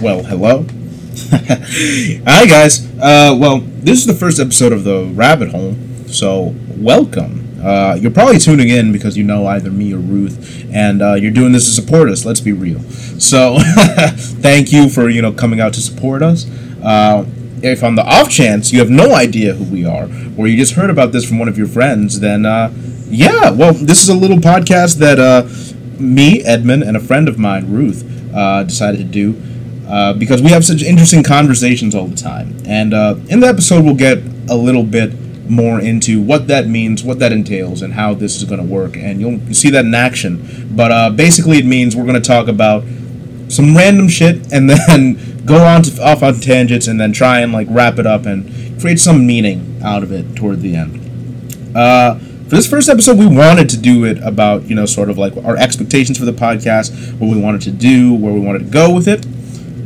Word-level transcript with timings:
Well, 0.00 0.22
hello. 0.22 0.64
Hi, 1.30 2.46
guys. 2.46 2.86
Uh, 2.98 3.36
well, 3.38 3.58
this 3.58 3.98
is 3.98 4.06
the 4.06 4.14
first 4.14 4.40
episode 4.40 4.72
of 4.72 4.82
the 4.82 5.04
Rabbit 5.12 5.50
Hole, 5.50 5.74
so 6.06 6.54
welcome. 6.70 7.46
Uh, 7.62 7.98
you're 8.00 8.10
probably 8.10 8.38
tuning 8.38 8.70
in 8.70 8.92
because 8.92 9.18
you 9.18 9.24
know 9.24 9.46
either 9.46 9.70
me 9.70 9.92
or 9.92 9.98
Ruth, 9.98 10.66
and 10.72 11.02
uh, 11.02 11.14
you're 11.16 11.30
doing 11.30 11.52
this 11.52 11.66
to 11.66 11.72
support 11.82 12.08
us. 12.08 12.24
Let's 12.24 12.40
be 12.40 12.54
real. 12.54 12.80
So, 13.20 13.58
thank 14.40 14.72
you 14.72 14.88
for 14.88 15.10
you 15.10 15.20
know 15.20 15.32
coming 15.32 15.60
out 15.60 15.74
to 15.74 15.82
support 15.82 16.22
us. 16.22 16.46
Uh, 16.82 17.26
if 17.62 17.84
on 17.84 17.94
the 17.94 18.02
off 18.02 18.30
chance 18.30 18.72
you 18.72 18.78
have 18.78 18.88
no 18.88 19.14
idea 19.14 19.52
who 19.52 19.64
we 19.64 19.84
are, 19.84 20.08
or 20.38 20.46
you 20.46 20.56
just 20.56 20.72
heard 20.76 20.88
about 20.88 21.12
this 21.12 21.28
from 21.28 21.38
one 21.38 21.48
of 21.48 21.58
your 21.58 21.68
friends, 21.68 22.20
then 22.20 22.46
uh, 22.46 22.72
yeah, 23.10 23.50
well, 23.50 23.74
this 23.74 24.02
is 24.02 24.08
a 24.08 24.16
little 24.16 24.38
podcast 24.38 24.96
that 24.96 25.18
uh, 25.18 25.46
me, 26.02 26.42
Edmund, 26.42 26.84
and 26.84 26.96
a 26.96 27.00
friend 27.00 27.28
of 27.28 27.38
mine, 27.38 27.70
Ruth, 27.70 28.02
decided 28.66 28.96
to 28.96 29.04
do 29.04 29.49
uh, 29.90 30.12
because 30.12 30.40
we 30.40 30.50
have 30.50 30.64
such 30.64 30.82
interesting 30.82 31.22
conversations 31.22 31.94
all 31.94 32.06
the 32.06 32.16
time. 32.16 32.56
And 32.64 32.94
uh, 32.94 33.16
in 33.28 33.40
the 33.40 33.48
episode, 33.48 33.84
we'll 33.84 33.96
get 33.96 34.18
a 34.48 34.54
little 34.54 34.84
bit 34.84 35.12
more 35.50 35.80
into 35.80 36.22
what 36.22 36.46
that 36.46 36.68
means, 36.68 37.02
what 37.02 37.18
that 37.18 37.32
entails, 37.32 37.82
and 37.82 37.94
how 37.94 38.14
this 38.14 38.36
is 38.36 38.44
going 38.44 38.60
to 38.60 38.66
work. 38.66 38.96
And 38.96 39.20
you'll 39.20 39.52
see 39.52 39.68
that 39.70 39.84
in 39.84 39.94
action. 39.94 40.68
But 40.76 40.92
uh, 40.92 41.10
basically, 41.10 41.58
it 41.58 41.66
means 41.66 41.96
we're 41.96 42.06
going 42.06 42.20
to 42.22 42.26
talk 42.26 42.46
about 42.46 42.84
some 43.48 43.76
random 43.76 44.08
shit 44.08 44.52
and 44.52 44.70
then 44.88 45.44
go 45.44 45.64
on 45.64 45.82
to, 45.82 46.02
off 46.02 46.22
on 46.22 46.34
tangents 46.34 46.86
and 46.86 47.00
then 47.00 47.12
try 47.12 47.40
and 47.40 47.52
like 47.52 47.66
wrap 47.68 47.98
it 47.98 48.06
up 48.06 48.26
and 48.26 48.80
create 48.80 49.00
some 49.00 49.26
meaning 49.26 49.80
out 49.82 50.04
of 50.04 50.12
it 50.12 50.36
toward 50.36 50.60
the 50.60 50.76
end. 50.76 51.76
Uh, 51.76 52.14
for 52.14 52.56
this 52.56 52.68
first 52.68 52.88
episode, 52.88 53.18
we 53.18 53.26
wanted 53.26 53.68
to 53.70 53.76
do 53.76 54.04
it 54.04 54.18
about, 54.22 54.68
you 54.68 54.74
know, 54.74 54.86
sort 54.86 55.10
of 55.10 55.18
like 55.18 55.36
our 55.44 55.56
expectations 55.56 56.16
for 56.16 56.24
the 56.24 56.32
podcast, 56.32 57.18
what 57.18 57.28
we 57.28 57.40
wanted 57.40 57.62
to 57.62 57.70
do, 57.72 58.14
where 58.14 58.32
we 58.32 58.40
wanted 58.40 58.60
to 58.60 58.64
go 58.66 58.92
with 58.92 59.08
it. 59.08 59.26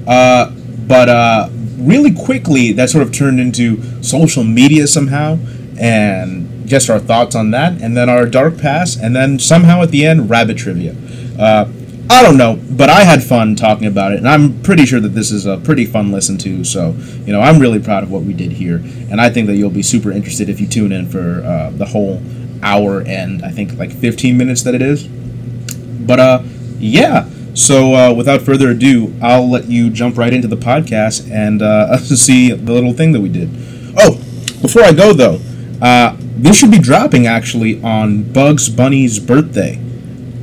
Uh, 0.06 0.50
but 0.86 1.08
uh, 1.08 1.48
really 1.78 2.12
quickly, 2.12 2.72
that 2.72 2.90
sort 2.90 3.02
of 3.02 3.12
turned 3.12 3.40
into 3.40 4.02
social 4.02 4.44
media 4.44 4.86
somehow, 4.86 5.38
and 5.78 6.66
just 6.66 6.88
our 6.88 6.98
thoughts 6.98 7.34
on 7.34 7.50
that, 7.50 7.80
and 7.80 7.96
then 7.96 8.08
our 8.08 8.26
dark 8.26 8.58
past, 8.58 8.98
and 9.00 9.14
then 9.14 9.38
somehow 9.38 9.82
at 9.82 9.90
the 9.90 10.06
end, 10.06 10.30
rabbit 10.30 10.58
trivia. 10.58 10.94
Uh, 11.38 11.70
I 12.10 12.22
don't 12.22 12.36
know, 12.36 12.60
but 12.70 12.90
I 12.90 13.04
had 13.04 13.22
fun 13.22 13.56
talking 13.56 13.86
about 13.86 14.12
it, 14.12 14.18
and 14.18 14.28
I'm 14.28 14.62
pretty 14.62 14.84
sure 14.84 15.00
that 15.00 15.10
this 15.10 15.30
is 15.30 15.46
a 15.46 15.56
pretty 15.56 15.86
fun 15.86 16.12
listen 16.12 16.36
to. 16.38 16.62
So, 16.62 16.94
you 17.24 17.32
know, 17.32 17.40
I'm 17.40 17.58
really 17.58 17.80
proud 17.80 18.02
of 18.02 18.10
what 18.10 18.22
we 18.22 18.34
did 18.34 18.52
here, 18.52 18.76
and 19.10 19.20
I 19.20 19.30
think 19.30 19.46
that 19.46 19.56
you'll 19.56 19.70
be 19.70 19.82
super 19.82 20.12
interested 20.12 20.48
if 20.48 20.60
you 20.60 20.66
tune 20.66 20.92
in 20.92 21.08
for 21.08 21.42
uh, 21.42 21.70
the 21.70 21.86
whole 21.86 22.22
hour 22.64 23.02
and 23.02 23.44
I 23.44 23.50
think 23.50 23.78
like 23.78 23.92
15 23.92 24.36
minutes 24.36 24.62
that 24.62 24.74
it 24.74 24.82
is. 24.82 25.06
But 25.06 26.18
uh, 26.18 26.42
yeah. 26.78 27.28
So 27.54 27.94
uh, 27.94 28.14
without 28.14 28.42
further 28.42 28.70
ado, 28.70 29.14
I'll 29.22 29.48
let 29.48 29.66
you 29.66 29.88
jump 29.88 30.18
right 30.18 30.32
into 30.32 30.48
the 30.48 30.56
podcast 30.56 31.30
and 31.30 31.62
uh, 31.62 31.96
see 31.98 32.50
the 32.50 32.72
little 32.72 32.92
thing 32.92 33.12
that 33.12 33.20
we 33.20 33.28
did. 33.28 33.48
Oh, 33.96 34.16
before 34.60 34.82
I 34.82 34.92
go 34.92 35.12
though, 35.12 35.40
uh, 35.80 36.16
this 36.20 36.58
should 36.58 36.70
be 36.70 36.78
dropping 36.78 37.26
actually 37.26 37.82
on 37.82 38.32
Bugs 38.32 38.68
Bunny's 38.68 39.18
birthday. 39.18 39.80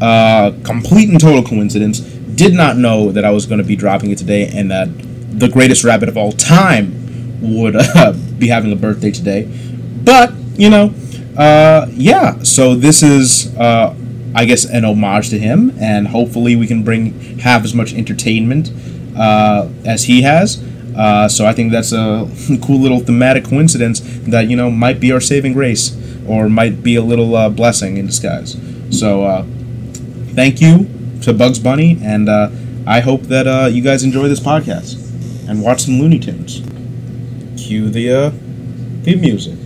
Uh, 0.02 0.54
complete 0.64 1.10
and 1.10 1.20
total 1.20 1.44
coincidence. 1.44 2.00
Did 2.00 2.54
not 2.54 2.78
know 2.78 3.12
that 3.12 3.26
I 3.26 3.32
was 3.32 3.46
going 3.46 3.60
to 3.60 3.68
be 3.68 3.76
dropping 3.76 4.12
it 4.12 4.18
today, 4.18 4.48
and 4.48 4.72
that 4.72 4.88
the 5.38 5.48
greatest 5.48 5.84
rabbit 5.84 6.10
of 6.10 6.18
all 6.18 6.32
time 6.32 7.42
would 7.42 7.76
uh, 7.96 8.14
be 8.40 8.48
having 8.48 8.72
a 8.72 8.76
birthday 8.76 9.12
today. 9.12 9.44
But 10.04 10.34
you 10.56 10.70
know, 10.70 10.94
uh, 11.38 11.88
yeah. 11.92 12.42
So 12.44 12.76
this 12.76 13.04
is, 13.04 13.56
I 14.34 14.46
guess, 14.46 14.66
an 14.66 14.86
homage 14.86 15.30
to 15.30 15.40
him, 15.40 15.74
and 15.80 16.08
hopefully 16.08 16.56
we 16.56 16.68
can 16.68 16.84
bring 16.84 17.40
have 17.40 17.64
as 17.64 17.74
much 17.74 17.94
entertainment 17.94 18.72
uh, 19.18 19.68
as 19.86 20.06
he 20.06 20.22
has. 20.22 20.64
Uh, 20.96 21.28
so 21.28 21.46
I 21.46 21.54
think 21.54 21.72
that's 21.72 21.92
a 21.92 22.30
cool 22.62 22.80
little 22.80 23.00
thematic 23.00 23.46
coincidence 23.46 24.02
that 24.28 24.48
you 24.50 24.56
know 24.56 24.70
might 24.70 25.00
be 25.00 25.12
our 25.12 25.22
saving 25.22 25.54
grace, 25.54 25.98
or 26.28 26.50
might 26.50 26.84
be 26.84 26.96
a 26.96 27.02
little 27.02 27.36
uh, 27.36 27.50
blessing 27.50 27.98
in 27.98 28.06
disguise. 28.06 28.58
So 28.90 29.24
uh, 29.24 29.46
thank 30.34 30.62
you 30.62 30.90
to 31.22 31.34
Bugs 31.34 31.60
Bunny, 31.60 32.00
and 32.02 32.30
uh, 32.30 32.50
I 32.86 33.02
hope 33.02 33.24
that 33.24 33.48
uh, 33.48 33.70
you 33.72 33.82
guys 33.82 34.04
enjoy 34.04 34.28
this 34.28 34.40
podcast 34.40 34.98
and 35.50 35.62
watch 35.62 35.82
some 35.82 36.00
Looney 36.00 36.20
Tunes. 36.20 36.62
Cue 37.62 37.90
the 37.90 38.34
theme 39.04 39.22
music. 39.22 39.61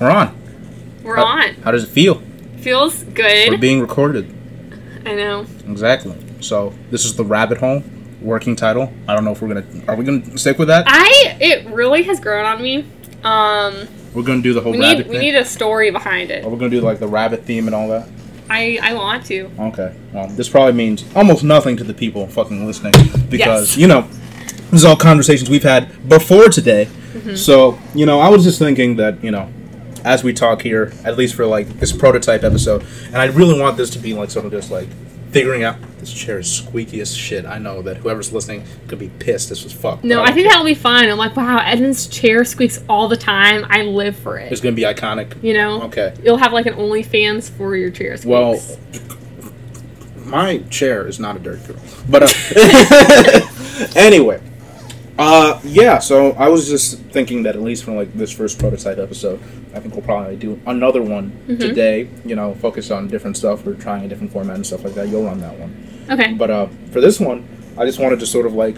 We're 0.00 0.10
on. 0.10 0.36
We're 1.02 1.16
How- 1.16 1.24
on. 1.24 1.54
How 1.62 1.70
does 1.70 1.84
it 1.84 1.88
feel? 1.90 2.22
Feels 2.58 3.02
good. 3.04 3.50
We're 3.50 3.58
being 3.58 3.80
recorded. 3.80 4.32
I 5.06 5.14
know. 5.14 5.46
Exactly. 5.68 6.14
So 6.40 6.74
this 6.90 7.04
is 7.04 7.14
the 7.16 7.24
Rabbit 7.24 7.58
Hole 7.58 7.82
working 8.20 8.54
title. 8.56 8.92
I 9.08 9.14
don't 9.14 9.24
know 9.24 9.32
if 9.32 9.40
we're 9.40 9.48
gonna. 9.48 9.64
Are 9.88 9.96
we 9.96 10.04
gonna 10.04 10.36
stick 10.36 10.58
with 10.58 10.68
that? 10.68 10.84
I 10.86 11.36
it 11.40 11.66
really 11.70 12.02
has 12.04 12.20
grown 12.20 12.44
on 12.44 12.60
me. 12.62 12.84
Um 13.24 13.88
We're 14.14 14.22
gonna 14.22 14.42
do 14.42 14.52
the 14.52 14.60
whole 14.60 14.72
we 14.72 14.80
rabbit 14.80 14.98
need 14.98 15.06
we 15.06 15.12
thing. 15.12 15.20
need 15.20 15.34
a 15.36 15.44
story 15.44 15.90
behind 15.90 16.30
it. 16.30 16.44
Are 16.44 16.48
we 16.50 16.58
gonna 16.58 16.70
do 16.70 16.80
like 16.80 16.98
the 16.98 17.08
rabbit 17.08 17.44
theme 17.44 17.66
and 17.66 17.74
all 17.74 17.88
that? 17.88 18.08
I 18.50 18.78
I 18.82 18.92
want 18.94 19.24
to. 19.26 19.50
Okay. 19.58 19.94
Well, 20.12 20.28
this 20.28 20.48
probably 20.50 20.72
means 20.74 21.04
almost 21.16 21.44
nothing 21.44 21.76
to 21.78 21.84
the 21.84 21.94
people 21.94 22.26
fucking 22.26 22.66
listening 22.66 22.92
because 23.30 23.70
Yes. 23.70 23.76
you 23.78 23.86
know 23.86 24.02
this 24.70 24.80
is 24.80 24.84
all 24.84 24.96
conversations 24.96 25.48
we've 25.48 25.62
had 25.62 26.08
before 26.08 26.48
today. 26.50 26.86
Mm-hmm. 27.14 27.36
So 27.36 27.78
you 27.94 28.04
know, 28.06 28.20
I 28.20 28.28
was 28.28 28.44
just 28.44 28.58
thinking 28.58 28.96
that 28.96 29.22
you 29.24 29.30
know, 29.30 29.48
as 30.04 30.24
we 30.24 30.32
talk 30.32 30.62
here, 30.62 30.92
at 31.04 31.16
least 31.16 31.34
for 31.34 31.46
like 31.46 31.68
this 31.80 31.92
prototype 31.92 32.42
episode, 32.44 32.84
and 33.06 33.16
I 33.16 33.26
really 33.26 33.58
want 33.58 33.76
this 33.76 33.90
to 33.90 33.98
be 33.98 34.14
like 34.14 34.30
sort 34.30 34.46
of 34.46 34.52
just 34.52 34.70
like 34.70 34.88
figuring 35.30 35.62
out. 35.64 35.76
This 35.98 36.12
chair 36.12 36.38
is 36.38 36.50
squeaky 36.50 37.00
as 37.00 37.14
shit. 37.14 37.44
I 37.44 37.58
know 37.58 37.82
that 37.82 37.98
whoever's 37.98 38.32
listening 38.32 38.64
could 38.88 38.98
be 38.98 39.10
pissed. 39.18 39.50
This 39.50 39.62
was 39.64 39.72
fucked. 39.72 40.02
No, 40.02 40.22
I 40.22 40.32
think 40.32 40.48
that'll 40.48 40.64
be 40.64 40.74
fun. 40.74 41.06
I'm 41.08 41.18
like, 41.18 41.36
wow, 41.36 41.58
Edmund's 41.58 42.06
chair 42.06 42.44
squeaks 42.44 42.82
all 42.88 43.06
the 43.06 43.18
time. 43.18 43.66
I 43.68 43.82
live 43.82 44.16
for 44.16 44.38
it. 44.38 44.50
it's 44.50 44.62
gonna 44.62 44.74
be 44.74 44.82
iconic. 44.82 45.42
You 45.42 45.54
know? 45.54 45.82
Okay. 45.82 46.14
You'll 46.22 46.38
have 46.38 46.52
like 46.52 46.66
an 46.66 46.74
OnlyFans 46.74 47.50
for 47.50 47.76
your 47.76 47.90
chair 47.90 48.16
squeaks. 48.16 48.26
Well, 48.26 48.60
my 50.24 50.58
chair 50.70 51.06
is 51.06 51.20
not 51.20 51.36
a 51.36 51.38
dirt 51.38 51.66
girl, 51.66 51.76
but 52.08 52.22
uh, 52.22 53.90
anyway, 53.96 54.40
uh, 55.20 55.60
yeah. 55.64 55.98
So 55.98 56.32
I 56.32 56.48
was 56.48 56.66
just 56.66 56.98
thinking 57.12 57.42
that 57.42 57.54
at 57.54 57.62
least 57.62 57.84
from 57.84 57.96
like 57.96 58.12
this 58.14 58.32
first 58.32 58.58
prototype 58.58 58.96
episode, 58.96 59.38
I 59.74 59.80
think 59.80 59.94
we'll 59.94 60.04
probably 60.04 60.36
do 60.36 60.58
another 60.66 61.02
one 61.02 61.30
today. 61.46 62.08
You 62.24 62.36
know, 62.36 62.54
focus 62.54 62.90
on 62.90 63.06
different 63.08 63.36
stuff. 63.36 63.66
We're 63.66 63.74
trying 63.74 64.04
a 64.04 64.08
different 64.08 64.32
format 64.32 64.56
and 64.56 64.66
stuff 64.66 64.82
like 64.82 64.94
that. 64.94 65.08
You'll 65.08 65.24
run 65.24 65.38
that 65.40 65.58
one, 65.58 66.06
okay. 66.10 66.32
but 66.32 66.50
uh, 66.50 66.68
for 66.90 67.02
this 67.02 67.20
one, 67.20 67.46
I 67.76 67.84
just 67.84 67.98
wanted 67.98 68.18
to 68.20 68.26
sort 68.26 68.46
of 68.46 68.54
like 68.54 68.76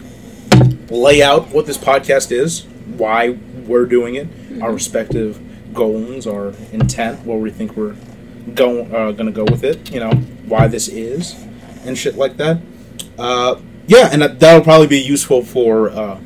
lay 0.91 1.23
out 1.23 1.49
what 1.51 1.67
this 1.67 1.79
podcast 1.79 2.33
is, 2.33 2.65
why 2.97 3.31
we're 3.67 3.87
doing 3.87 4.17
it, 4.17 4.29
our 4.61 4.73
respective 4.73 5.41
goals, 5.73 6.27
our 6.27 6.49
intent, 6.73 7.25
where 7.25 7.39
we 7.39 7.51
think 7.51 7.77
we're 7.77 7.95
go 8.55 8.83
uh, 8.87 9.13
gonna 9.13 9.31
go 9.31 9.45
with 9.45 9.63
it. 9.63 9.93
You 9.93 10.01
know 10.01 10.11
why 10.47 10.67
this 10.67 10.89
is, 10.89 11.35
and 11.85 11.97
shit 11.97 12.17
like 12.17 12.37
that. 12.39 12.61
Uh, 13.17 13.61
yeah, 13.87 14.09
and 14.13 14.23
that, 14.23 14.41
that'll 14.41 14.63
probably 14.63 14.89
be 14.89 15.01
useful 15.01 15.45
for 15.45 15.91
uh, 15.91 16.21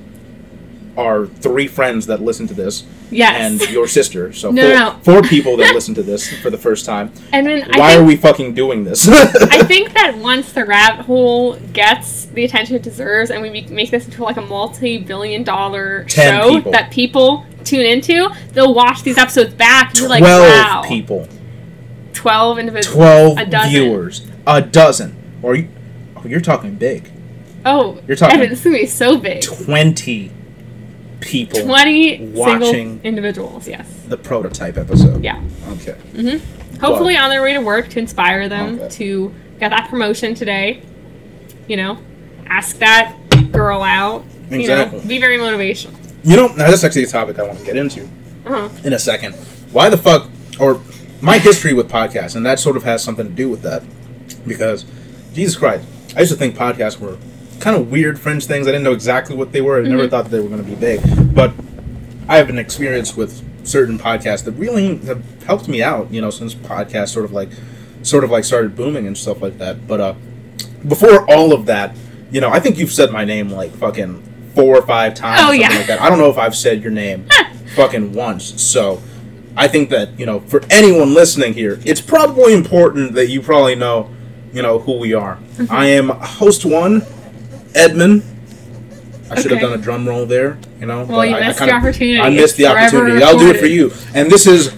our 0.97 1.27
three 1.27 1.67
friends 1.69 2.07
that 2.07 2.21
listen 2.23 2.47
to 2.49 2.55
this, 2.55 2.85
Yes. 3.11 3.37
and 3.63 3.71
your 3.71 3.87
sister. 3.87 4.33
So 4.37 4.51
No, 4.51 4.63
four, 4.63 4.75
no, 4.75 4.99
four 5.21 5.23
people 5.29 5.57
that 5.59 5.75
listen 5.75 5.95
to 5.95 6.03
this 6.03 6.29
for 6.41 6.51
the 6.51 6.59
first 6.59 6.85
time. 6.87 7.13
and 7.33 7.47
then 7.47 7.61
Why 7.75 7.91
think, 7.93 8.01
are 8.01 8.05
we 8.05 8.17
fucking 8.17 8.55
doing 8.55 8.85
this? 8.85 9.07
I 9.09 9.63
think 9.65 9.93
that 9.95 10.17
once 10.19 10.53
the 10.53 10.65
rabbit 10.65 11.05
hole 11.07 11.57
gets 11.73 12.25
the 12.27 12.45
attention 12.45 12.77
it 12.77 12.83
deserves, 12.83 13.31
and 13.31 13.43
we 13.43 13.51
make- 13.51 13.91
this 13.91 14.05
into 14.07 14.23
like 14.25 14.37
a 14.37 14.43
multi-billion-dollar 14.43 16.05
Ten 16.09 16.41
show 16.41 16.55
people. 16.57 16.73
that 16.73 16.91
people 16.91 17.47
tune 17.65 17.85
into, 17.87 18.31
they'll 18.53 18.75
watch 18.75 19.03
these 19.03 19.19
episodes 19.19 19.55
back 19.55 19.91
and 19.91 20.01
be 20.01 20.07
like, 20.09 20.21
Twelve 20.21 20.49
"Wow, 20.49 20.83
people. 20.87 21.29
twelve 22.13 22.59
individuals, 22.59 22.95
12 22.97 23.39
a 23.39 23.47
dozen." 23.47 23.71
viewers. 23.71 24.27
A 24.47 24.63
dozen. 24.63 25.17
Or 25.43 25.55
you, 25.57 25.69
oh, 26.17 26.23
you're 26.27 26.41
talking 26.41 26.75
big. 26.77 27.11
Oh, 27.65 28.01
You're 28.07 28.17
talking- 28.17 28.37
Evan, 28.37 28.51
this 28.51 28.61
is 28.61 28.65
gonna 28.65 28.79
be 28.79 28.87
so 28.87 29.17
big. 29.19 29.43
20 29.43 30.31
people 31.27 31.61
20 31.63 32.27
Watching. 32.35 33.01
individuals, 33.05 33.67
yes. 33.69 33.87
the 34.09 34.17
prototype 34.17 34.77
episode. 34.79 35.23
Yeah. 35.25 35.41
Okay. 35.73 35.97
Mhm. 36.15 36.41
Hopefully 36.81 37.17
on 37.17 37.31
their 37.31 37.43
way 37.43 37.53
to 37.55 37.61
work 37.61 37.89
to 37.91 37.99
inspire 37.99 38.49
them 38.49 38.79
Okay. 38.81 38.89
to 38.97 39.35
get 39.61 39.71
that 39.71 39.89
promotion 39.89 40.35
today. 40.35 40.83
You 41.69 41.77
know, 41.77 41.99
ask 42.47 42.79
that 42.79 43.15
girl 43.53 43.83
out. 43.83 44.25
Exactly. 44.51 44.99
You 44.99 45.03
know, 45.03 45.09
be 45.09 45.19
very 45.19 45.39
motivational. 45.39 45.95
You 46.23 46.37
know, 46.37 46.49
now 46.49 46.71
that's 46.71 46.85
actually 46.85 47.05
a 47.05 47.09
topic 47.09 47.39
I 47.39 47.43
want 47.43 47.59
to 47.59 47.65
get 47.65 47.77
into 47.77 48.03
Uh-huh. 48.47 48.69
in 48.85 48.93
a 48.93 48.99
second. 48.99 49.35
Why 49.73 49.89
the 49.89 49.97
fuck, 49.97 50.29
or 50.61 50.81
my 51.21 51.39
history 51.39 51.73
with 51.73 51.89
podcasts, 51.89 52.37
and 52.37 52.45
that 52.47 52.59
sort 52.61 52.77
of 52.77 52.85
has 52.85 53.03
something 53.03 53.27
to 53.27 53.33
do 53.33 53.49
with 53.49 53.63
that. 53.63 53.83
Because, 54.47 54.85
Jesus 55.35 55.57
Christ, 55.57 55.85
I 56.17 56.21
used 56.21 56.33
to 56.33 56.39
think 56.39 56.57
podcasts 56.57 56.99
were 57.01 57.17
kind 57.61 57.77
of 57.77 57.91
weird 57.91 58.19
fringe 58.19 58.47
things. 58.47 58.67
I 58.67 58.71
didn't 58.71 58.85
know 58.85 58.93
exactly 58.93 59.37
what 59.37 59.53
they 59.53 59.61
were. 59.61 59.79
I 59.79 59.89
never 59.89 60.09
thought 60.09 60.27
they 60.27 60.41
were 60.41 60.49
going 60.49 60.65
to 60.65 60.69
be 60.69 60.75
big. 60.75 61.01
But 61.35 61.53
I 62.29 62.37
have 62.37 62.49
an 62.49 62.59
experience 62.59 63.17
with 63.17 63.43
certain 63.67 63.99
podcasts 63.99 64.45
that 64.45 64.53
really 64.53 64.97
have 64.99 65.23
helped 65.43 65.69
me 65.69 65.83
out, 65.83 66.13
you 66.13 66.21
know, 66.21 66.31
since 66.31 66.55
podcasts 66.55 67.09
sort 67.09 67.25
of 67.25 67.33
like, 67.33 67.51
sort 68.03 68.25
of 68.25 68.31
like 68.31 68.45
started 68.45 68.77
booming 68.77 69.07
and 69.07 69.17
stuff 69.17 69.43
like 69.43 69.59
that. 69.59 69.87
But, 69.87 70.01
uh, 70.01 70.15
before 70.87 71.29
all 71.31 71.53
of 71.53 71.67
that, 71.67 71.97
you 72.31 72.41
know, 72.41 72.51
I 72.51 72.61
think 72.61 72.79
you've 72.79 72.93
said 72.93 73.11
my 73.11 73.25
name 73.25 73.51
like 73.51 73.73
fucking 73.73 74.23
four 74.55 74.77
or 74.77 74.83
five 74.83 75.15
times. 75.15 75.41
Oh, 75.41 75.45
something 75.47 75.61
yeah. 75.61 75.69
Like 75.69 75.87
that. 75.87 76.01
I 76.01 76.09
don't 76.09 76.19
know 76.19 76.31
if 76.31 76.39
I've 76.39 76.57
said 76.57 76.83
your 76.83 76.93
name 76.93 77.29
fucking 77.75 78.13
once. 78.13 78.61
So 78.63 79.03
I 79.57 79.69
think 79.69 79.91
that, 79.91 80.19
you 80.19 80.27
know, 80.27 80.41
for 80.41 80.63
anyone 80.71 81.15
listening 81.15 81.55
here, 81.55 81.81
it's 81.85 82.01
probably 82.01 82.53
important 82.53 83.15
that 83.15 83.29
you 83.29 83.41
probably 83.43 83.75
know, 83.75 84.11
you 84.53 84.63
know, 84.63 84.79
who 84.79 84.99
we 84.99 85.15
are. 85.15 85.37
Mm-hmm. 85.37 85.73
I 85.73 85.87
am 85.87 86.09
host 86.09 86.65
one, 86.65 87.03
Edmund. 87.77 88.23
I 89.31 89.41
should 89.41 89.51
have 89.51 89.61
done 89.61 89.73
a 89.79 89.83
drum 89.83 90.07
roll 90.09 90.25
there, 90.25 90.57
you 90.81 90.87
know. 90.87 91.05
Well, 91.05 91.25
you 91.27 91.35
I, 91.35 91.41
I 91.41 91.47
missed 91.49 91.59
kinda- 91.59 91.73
your 91.73 91.81
opportunity. 91.81 92.21
I 92.21 92.31
missed 92.31 92.57
the 92.57 92.65
forever 92.65 92.97
opportunity. 92.99 93.25
I'll 93.25 93.39
do 93.39 93.51
it 93.51 93.59
for 93.59 93.67
you. 93.67 93.93
And 94.15 94.31
this 94.31 94.47
is 94.47 94.73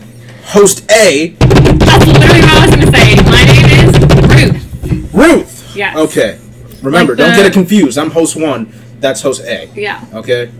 host 0.44 0.90
A, 0.90 1.28
That's 1.38 2.06
literally 2.06 2.40
what 2.40 2.50
I 2.50 2.66
was 2.66 2.74
going 2.74 2.86
to 2.86 2.98
say. 2.98 3.14
My 3.24 3.44
name 3.44 4.54
is 4.90 5.12
Ruth. 5.12 5.14
Ruth. 5.14 5.76
Yes. 5.76 5.96
Okay. 5.96 6.38
Remember, 6.82 7.12
Like 7.12 7.18
don't 7.18 7.36
get 7.36 7.46
it 7.46 7.52
confused. 7.52 7.98
I'm 7.98 8.10
host 8.10 8.36
one. 8.40 8.72
That's 9.00 9.20
host 9.20 9.42
A. 9.42 9.68
Yeah. 9.74 10.04
Okay. 10.14 10.50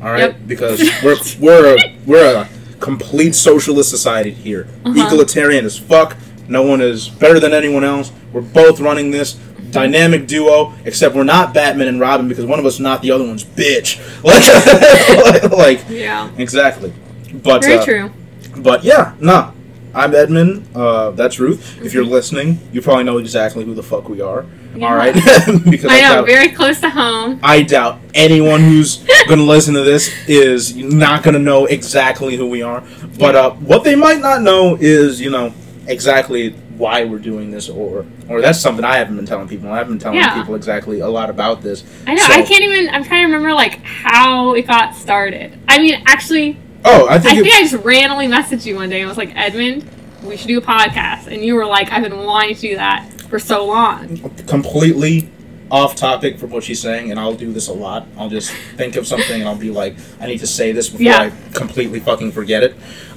All 0.00 0.10
right. 0.10 0.20
Yep. 0.20 0.36
Because 0.46 0.80
we're 1.02 1.16
we're 1.40 1.76
a, 1.76 1.96
we're 2.06 2.36
a 2.42 2.48
complete 2.78 3.34
socialist 3.34 3.90
society 3.90 4.30
here. 4.30 4.68
Uh-huh. 4.84 5.06
Egalitarian 5.06 5.64
as 5.64 5.76
fuck. 5.78 6.16
No 6.48 6.62
one 6.62 6.80
is 6.80 7.08
better 7.08 7.40
than 7.40 7.52
anyone 7.52 7.82
else. 7.84 8.12
We're 8.32 8.40
both 8.42 8.78
running 8.80 9.10
this 9.10 9.38
dynamic 9.72 10.26
duo, 10.28 10.72
except 10.84 11.14
we're 11.16 11.24
not 11.24 11.52
Batman 11.52 11.88
and 11.88 11.98
Robin 11.98 12.28
because 12.28 12.44
one 12.46 12.58
of 12.60 12.66
us 12.66 12.78
not 12.78 13.02
the 13.02 13.10
other 13.10 13.24
one's 13.24 13.44
bitch. 13.44 13.98
Like, 14.22 15.50
like 15.52 15.84
Yeah. 15.88 16.30
exactly. 16.38 16.92
But 17.34 17.62
Very 17.64 17.78
uh, 17.78 17.84
true. 17.84 18.10
but 18.58 18.84
yeah, 18.84 19.14
no. 19.20 19.52
I'm 19.94 20.14
Edmund. 20.14 20.66
Uh, 20.74 21.10
that's 21.10 21.38
Ruth. 21.38 21.82
If 21.84 21.92
you're 21.92 22.04
listening, 22.04 22.58
you 22.72 22.80
probably 22.80 23.04
know 23.04 23.18
exactly 23.18 23.62
who 23.64 23.74
the 23.74 23.82
fuck 23.82 24.08
we 24.08 24.22
are. 24.22 24.46
Yeah. 24.74 24.86
All 24.88 24.94
right, 24.94 25.12
because 25.70 25.90
I 25.92 26.00
know, 26.00 26.14
doubt- 26.16 26.26
very 26.26 26.48
close 26.48 26.80
to 26.80 26.88
home. 26.88 27.38
I 27.42 27.60
doubt 27.60 27.98
anyone 28.14 28.60
who's 28.62 29.04
going 29.28 29.38
to 29.38 29.44
listen 29.44 29.74
to 29.74 29.82
this 29.82 30.10
is 30.26 30.74
not 30.74 31.22
going 31.22 31.34
to 31.34 31.40
know 31.40 31.66
exactly 31.66 32.36
who 32.38 32.46
we 32.48 32.62
are. 32.62 32.82
But 33.18 33.36
uh, 33.36 33.50
what 33.50 33.84
they 33.84 33.94
might 33.94 34.20
not 34.20 34.40
know 34.40 34.78
is, 34.80 35.20
you 35.20 35.28
know, 35.28 35.52
exactly 35.86 36.54
why 36.76 37.04
we're 37.04 37.18
doing 37.18 37.50
this, 37.50 37.68
or 37.68 38.06
or 38.28 38.40
that's 38.40 38.60
something 38.60 38.84
I 38.84 38.96
haven't 38.96 39.16
been 39.16 39.26
telling 39.26 39.48
people. 39.48 39.70
I 39.72 39.78
haven't 39.78 39.94
been 39.94 39.98
telling 40.00 40.18
Yeah. 40.18 40.34
people 40.34 40.54
exactly 40.54 41.00
a 41.00 41.08
lot 41.08 41.30
about 41.30 41.62
this. 41.62 41.84
I 42.06 42.14
know, 42.14 42.22
So- 42.26 42.32
I 42.32 42.42
can't 42.42 42.62
even, 42.62 42.88
I'm 42.94 43.04
trying 43.04 43.20
to 43.22 43.26
remember, 43.26 43.52
like, 43.54 43.82
how 43.84 44.54
it 44.54 44.66
got 44.66 44.94
started. 44.96 45.58
I 45.68 45.78
mean, 45.78 46.02
actually, 46.06 46.56
Oh, 46.84 47.06
I 47.08 47.18
think 47.18 47.32
I 47.32 47.34
think. 47.36 47.44
think 47.44 47.54
I 47.56 47.62
just 47.68 47.84
randomly 47.84 48.26
messaged 48.26 48.66
you 48.66 48.74
one 48.76 48.88
day 48.90 49.00
and 49.00 49.08
was 49.08 49.16
like, 49.18 49.32
Edmund, 49.36 49.88
we 50.24 50.36
should 50.36 50.48
do 50.48 50.58
a 50.58 50.62
podcast. 50.62 51.28
And 51.28 51.44
you 51.44 51.54
were 51.54 51.66
like, 51.66 51.92
I've 51.92 52.02
been 52.02 52.18
wanting 52.24 52.54
to 52.56 52.60
do 52.60 52.74
that 52.76 53.08
for 53.30 53.38
so 53.38 53.64
long. 53.66 54.18
completely 54.46 55.30
off 55.70 55.94
topic 55.96 56.38
from 56.38 56.50
what 56.50 56.62
she's 56.64 56.80
saying, 56.80 57.10
and 57.10 57.18
I'll 57.18 57.34
do 57.34 57.52
this 57.52 57.68
a 57.68 57.72
lot. 57.72 58.06
I'll 58.18 58.28
just 58.28 58.50
think 58.76 58.96
of 58.96 59.06
something 59.06 59.40
and 59.40 59.48
I'll 59.48 59.56
be 59.56 59.70
like, 59.70 59.96
I 60.20 60.26
need 60.26 60.38
to 60.40 60.46
say 60.46 60.72
this 60.72 60.88
before 60.88 61.04
Yeah. 61.06 61.18
I 61.20 61.32
completely 61.54 61.98
fucking 62.00 62.32
forget 62.32 62.62
it. 62.62 62.74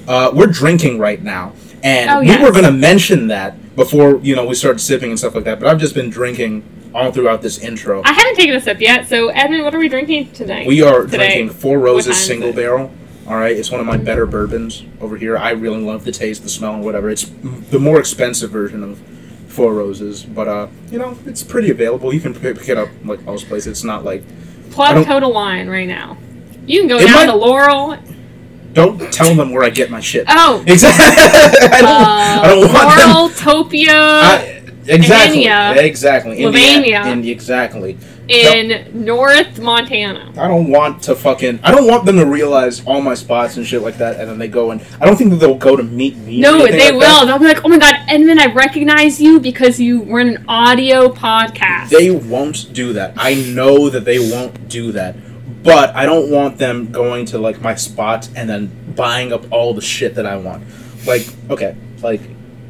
Uh, 0.08 0.32
we're 0.34 0.46
drinking 0.48 1.00
right 1.00 1.22
now, 1.22 1.52
and 1.86 2.10
Oh, 2.10 2.20
we 2.20 2.38
were 2.44 2.52
gonna 2.52 2.72
mention 2.72 3.28
that 3.28 3.76
before 3.76 4.20
you 4.22 4.36
know 4.36 4.46
we 4.46 4.56
started 4.56 4.80
sipping 4.80 5.12
and 5.12 5.20
stuff 5.20 5.36
like 5.36 5.44
that. 5.46 5.60
But 5.60 5.70
I've 5.70 5.80
just 5.80 5.94
been 5.96 6.10
drinking 6.10 6.64
all 6.94 7.12
throughout 7.12 7.42
this 7.42 7.58
intro. 7.60 8.02
I 8.04 8.12
haven't 8.14 8.36
taken 8.36 8.56
a 8.56 8.60
sip 8.62 8.80
yet, 8.82 9.08
so 9.08 9.30
Edmund, 9.30 9.64
what 9.64 9.76
are 9.76 9.80
we 9.80 9.90
drinking 9.90 10.32
tonight? 10.32 10.68
We 10.68 10.82
are 10.82 11.04
Today. 11.04 11.18
drinking 11.18 11.50
Four 11.52 11.80
Roses 11.80 12.18
single 12.18 12.50
it? 12.50 12.56
barrel. 12.56 12.92
All 13.28 13.36
right, 13.36 13.56
it's 13.58 13.72
one 13.72 13.80
of 13.82 13.88
my 13.88 13.98
better 13.98 14.26
bourbons 14.26 14.84
over 15.02 15.18
here. 15.18 15.36
I 15.38 15.52
really 15.52 15.82
love 15.82 16.06
the 16.06 16.12
taste, 16.12 16.44
the 16.44 16.50
smell, 16.50 16.76
and 16.76 16.84
whatever. 16.84 17.10
It's 17.10 17.24
the 17.72 17.80
more 17.80 18.00
expensive 18.00 18.52
version 18.52 18.84
of 18.84 19.00
Four 19.48 19.74
Roses, 19.74 20.24
but 20.24 20.48
uh, 20.48 20.68
you 20.92 21.00
know, 21.00 21.18
it's 21.26 21.44
pretty 21.44 21.70
available. 21.72 22.14
You 22.14 22.20
can 22.20 22.34
pick 22.34 22.68
it 22.70 22.78
up 22.78 22.90
like 23.04 23.22
most 23.24 23.48
places. 23.48 23.68
It's 23.68 23.84
not 23.84 24.04
like 24.04 24.24
Plug 24.72 25.06
Total 25.06 25.32
Wine 25.34 25.68
right 25.70 25.88
now. 25.88 26.18
You 26.68 26.80
can 26.80 26.88
go 26.88 26.98
It 26.98 27.06
down 27.08 27.14
might- 27.16 27.26
to 27.28 27.36
Laurel. 27.36 27.98
Don't 28.76 29.12
tell 29.12 29.34
them 29.34 29.52
where 29.52 29.64
I 29.64 29.70
get 29.70 29.90
my 29.90 30.02
shit. 30.02 30.26
Oh, 30.30 30.64
Exactly. 30.68 31.06
I 31.72 31.82
don't, 31.82 31.90
uh, 31.90 32.42
I 32.44 32.48
don't 32.50 32.74
want 32.74 33.00
them. 33.00 33.10
Laurel, 33.10 33.30
Topia 33.30 33.90
I, 33.90 34.62
exactly. 34.88 35.46
Exactly. 35.48 36.44
Indi- 36.44 37.32
exactly. 37.32 37.98
in 38.28 39.06
North 39.06 39.60
Montana. 39.60 40.32
I 40.38 40.48
don't 40.48 40.70
want 40.70 41.04
to 41.04 41.16
fucking. 41.16 41.60
I 41.64 41.72
don't 41.72 41.88
want 41.88 42.06
them 42.06 42.18
to 42.18 42.26
realize 42.26 42.86
all 42.86 43.02
my 43.02 43.14
spots 43.14 43.58
and 43.58 43.66
shit 43.66 43.82
like 43.82 43.98
that, 43.98 44.20
and 44.20 44.30
then 44.30 44.38
they 44.38 44.48
go 44.48 44.72
and. 44.72 44.86
I 45.00 45.06
don't 45.06 45.16
think 45.16 45.32
that 45.32 45.38
they'll 45.38 45.56
go 45.58 45.76
to 45.76 45.84
meet 45.84 46.18
me. 46.18 46.40
No, 46.42 46.66
they 46.66 46.92
like 46.92 46.94
will. 46.94 47.00
that. 47.00 47.26
They'll 47.26 47.40
be 47.40 47.46
like, 47.46 47.64
"Oh 47.64 47.70
my 47.70 47.78
god, 47.78 47.96
Edmund, 48.08 48.40
I 48.40 48.52
recognize 48.52 49.22
you 49.22 49.40
because 49.40 49.80
you 49.80 50.02
were 50.02 50.20
in 50.20 50.36
an 50.36 50.46
audio 50.48 51.10
podcast." 51.10 51.90
They 51.90 52.12
won't 52.12 52.74
do 52.74 52.94
that. 52.94 53.14
I 53.18 53.36
know 53.36 53.90
that 53.90 54.06
they 54.06 54.20
won't 54.20 54.68
do 54.70 54.92
that. 54.92 55.16
But 55.66 55.94
I 55.96 56.06
don't 56.06 56.30
want 56.32 56.58
them 56.60 56.92
going 56.92 57.26
to 57.28 57.38
like 57.40 57.60
my 57.62 57.76
spots 57.76 58.30
and 58.36 58.48
then 58.50 58.72
buying 58.96 59.34
up 59.34 59.52
all 59.52 59.74
the 59.74 59.82
shit 59.82 60.16
that 60.16 60.26
I 60.26 60.38
want. 60.38 60.64
Like, 61.06 61.28
okay, 61.50 61.76
like 62.02 62.22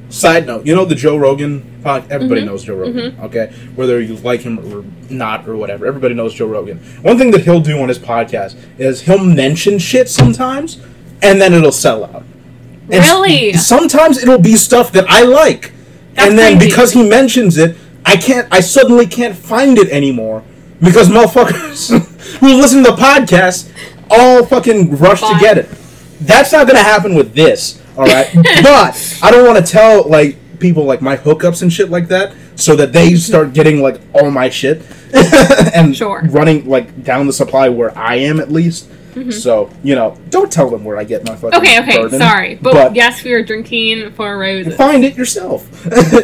side 0.10 0.48
note, 0.48 0.66
you 0.66 0.74
know 0.76 0.86
the 0.86 0.96
Joe 0.96 1.18
Rogan 1.18 1.82
podcast? 1.84 2.10
Everybody 2.10 2.42
Mhm. 2.42 2.46
knows 2.46 2.64
Joe 2.64 2.76
Rogan, 2.76 3.16
okay? 3.24 3.52
Whether 3.76 4.00
you 4.02 4.16
like 4.18 4.42
him 4.42 4.60
or 4.74 4.86
not 5.14 5.48
or 5.48 5.58
whatever, 5.58 5.86
everybody 5.86 6.16
knows 6.16 6.34
Joe 6.34 6.46
Rogan. 6.48 6.80
One 7.02 7.18
thing 7.18 7.32
that 7.32 7.42
he'll 7.42 7.60
do 7.60 7.78
on 7.80 7.90
his 7.90 8.00
podcast 8.00 8.56
is 8.80 9.02
he'll 9.02 9.18
mention 9.24 9.78
shit 9.78 10.08
sometimes 10.10 10.78
and 11.22 11.42
then 11.42 11.54
it'll 11.54 11.72
sell 11.74 12.06
out. 12.06 12.24
And 12.90 13.04
Really? 13.04 13.54
sometimes 13.54 14.22
it'll 14.24 14.40
be 14.40 14.56
stuff 14.56 14.92
that 14.94 15.06
I 15.10 15.24
like. 15.24 15.74
That's 16.16 16.30
and 16.30 16.40
then 16.40 16.58
crazy. 16.58 16.70
because 16.70 16.92
he 16.94 17.04
mentions 17.10 17.58
it, 17.58 17.76
I 18.06 18.16
can't 18.16 18.48
I 18.52 18.62
suddenly 18.62 19.06
can't 19.08 19.36
find 19.36 19.78
it 19.78 19.90
anymore. 19.90 20.44
Because 20.86 21.10
motherfuckers 21.10 22.38
who 22.40 22.48
listen 22.62 22.84
to 22.84 22.92
the 22.92 22.96
podcast 22.98 23.72
all 24.10 24.46
fucking 24.46 24.96
rush 24.98 25.22
to 25.22 25.36
get 25.40 25.58
it. 25.58 25.68
That's 26.22 26.52
not 26.52 26.68
gonna 26.68 26.80
happen 26.80 27.16
with 27.16 27.34
this, 27.34 27.82
alright? 27.98 28.30
but 28.64 29.20
I 29.22 29.32
don't 29.32 29.46
wanna 29.46 29.62
tell 29.62 30.08
like 30.08 30.38
people 30.60 30.84
like 30.86 31.02
my 31.02 31.18
hookups 31.18 31.62
and 31.62 31.72
shit 31.74 31.90
like 31.90 32.08
that 32.08 32.34
so 32.56 32.76
that 32.78 32.94
they 32.94 33.16
start 33.16 33.54
getting 33.54 33.82
like 33.82 34.00
all 34.14 34.32
my 34.32 34.50
shit 34.50 34.82
and 35.74 35.96
Sure. 35.96 36.22
running 36.30 36.68
like 36.68 37.04
down 37.04 37.28
the 37.28 37.34
supply 37.34 37.68
where 37.70 37.96
I 37.98 38.16
am 38.16 38.40
at 38.40 38.52
least. 38.52 38.90
Mm-hmm. 39.16 39.32
So, 39.32 39.70
you 39.82 39.96
know, 39.96 40.18
don't 40.30 40.52
tell 40.52 40.70
them 40.70 40.84
where 40.84 40.98
I 40.98 41.06
get 41.06 41.26
my 41.26 41.36
fucking 41.38 41.58
okay, 41.58 41.80
okay, 41.80 42.18
sorry, 42.18 42.56
but, 42.56 42.94
yes, 42.96 43.24
we 43.24 43.32
are 43.32 43.44
drinking 43.44 44.12
Four 44.12 44.38
Roses. 44.38 44.76
find 44.76 45.06
it 45.06 45.16
yourself. 45.16 45.68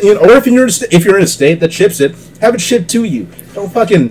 you 0.04 0.14
know, 0.16 0.20
or 0.22 0.32
if 0.34 0.46
you're 0.46 0.64
in 0.68 0.70
a 0.70 0.96
if 0.96 1.06
you're 1.06 1.18
in 1.18 1.24
a 1.24 1.28
state 1.28 1.62
that 1.62 1.72
ships 1.72 2.02
it, 2.02 2.14
have 2.42 2.54
it 2.54 2.60
shipped 2.60 2.90
to 2.90 3.06
you. 3.06 3.28
Don't 3.54 3.72
fucking 3.72 4.10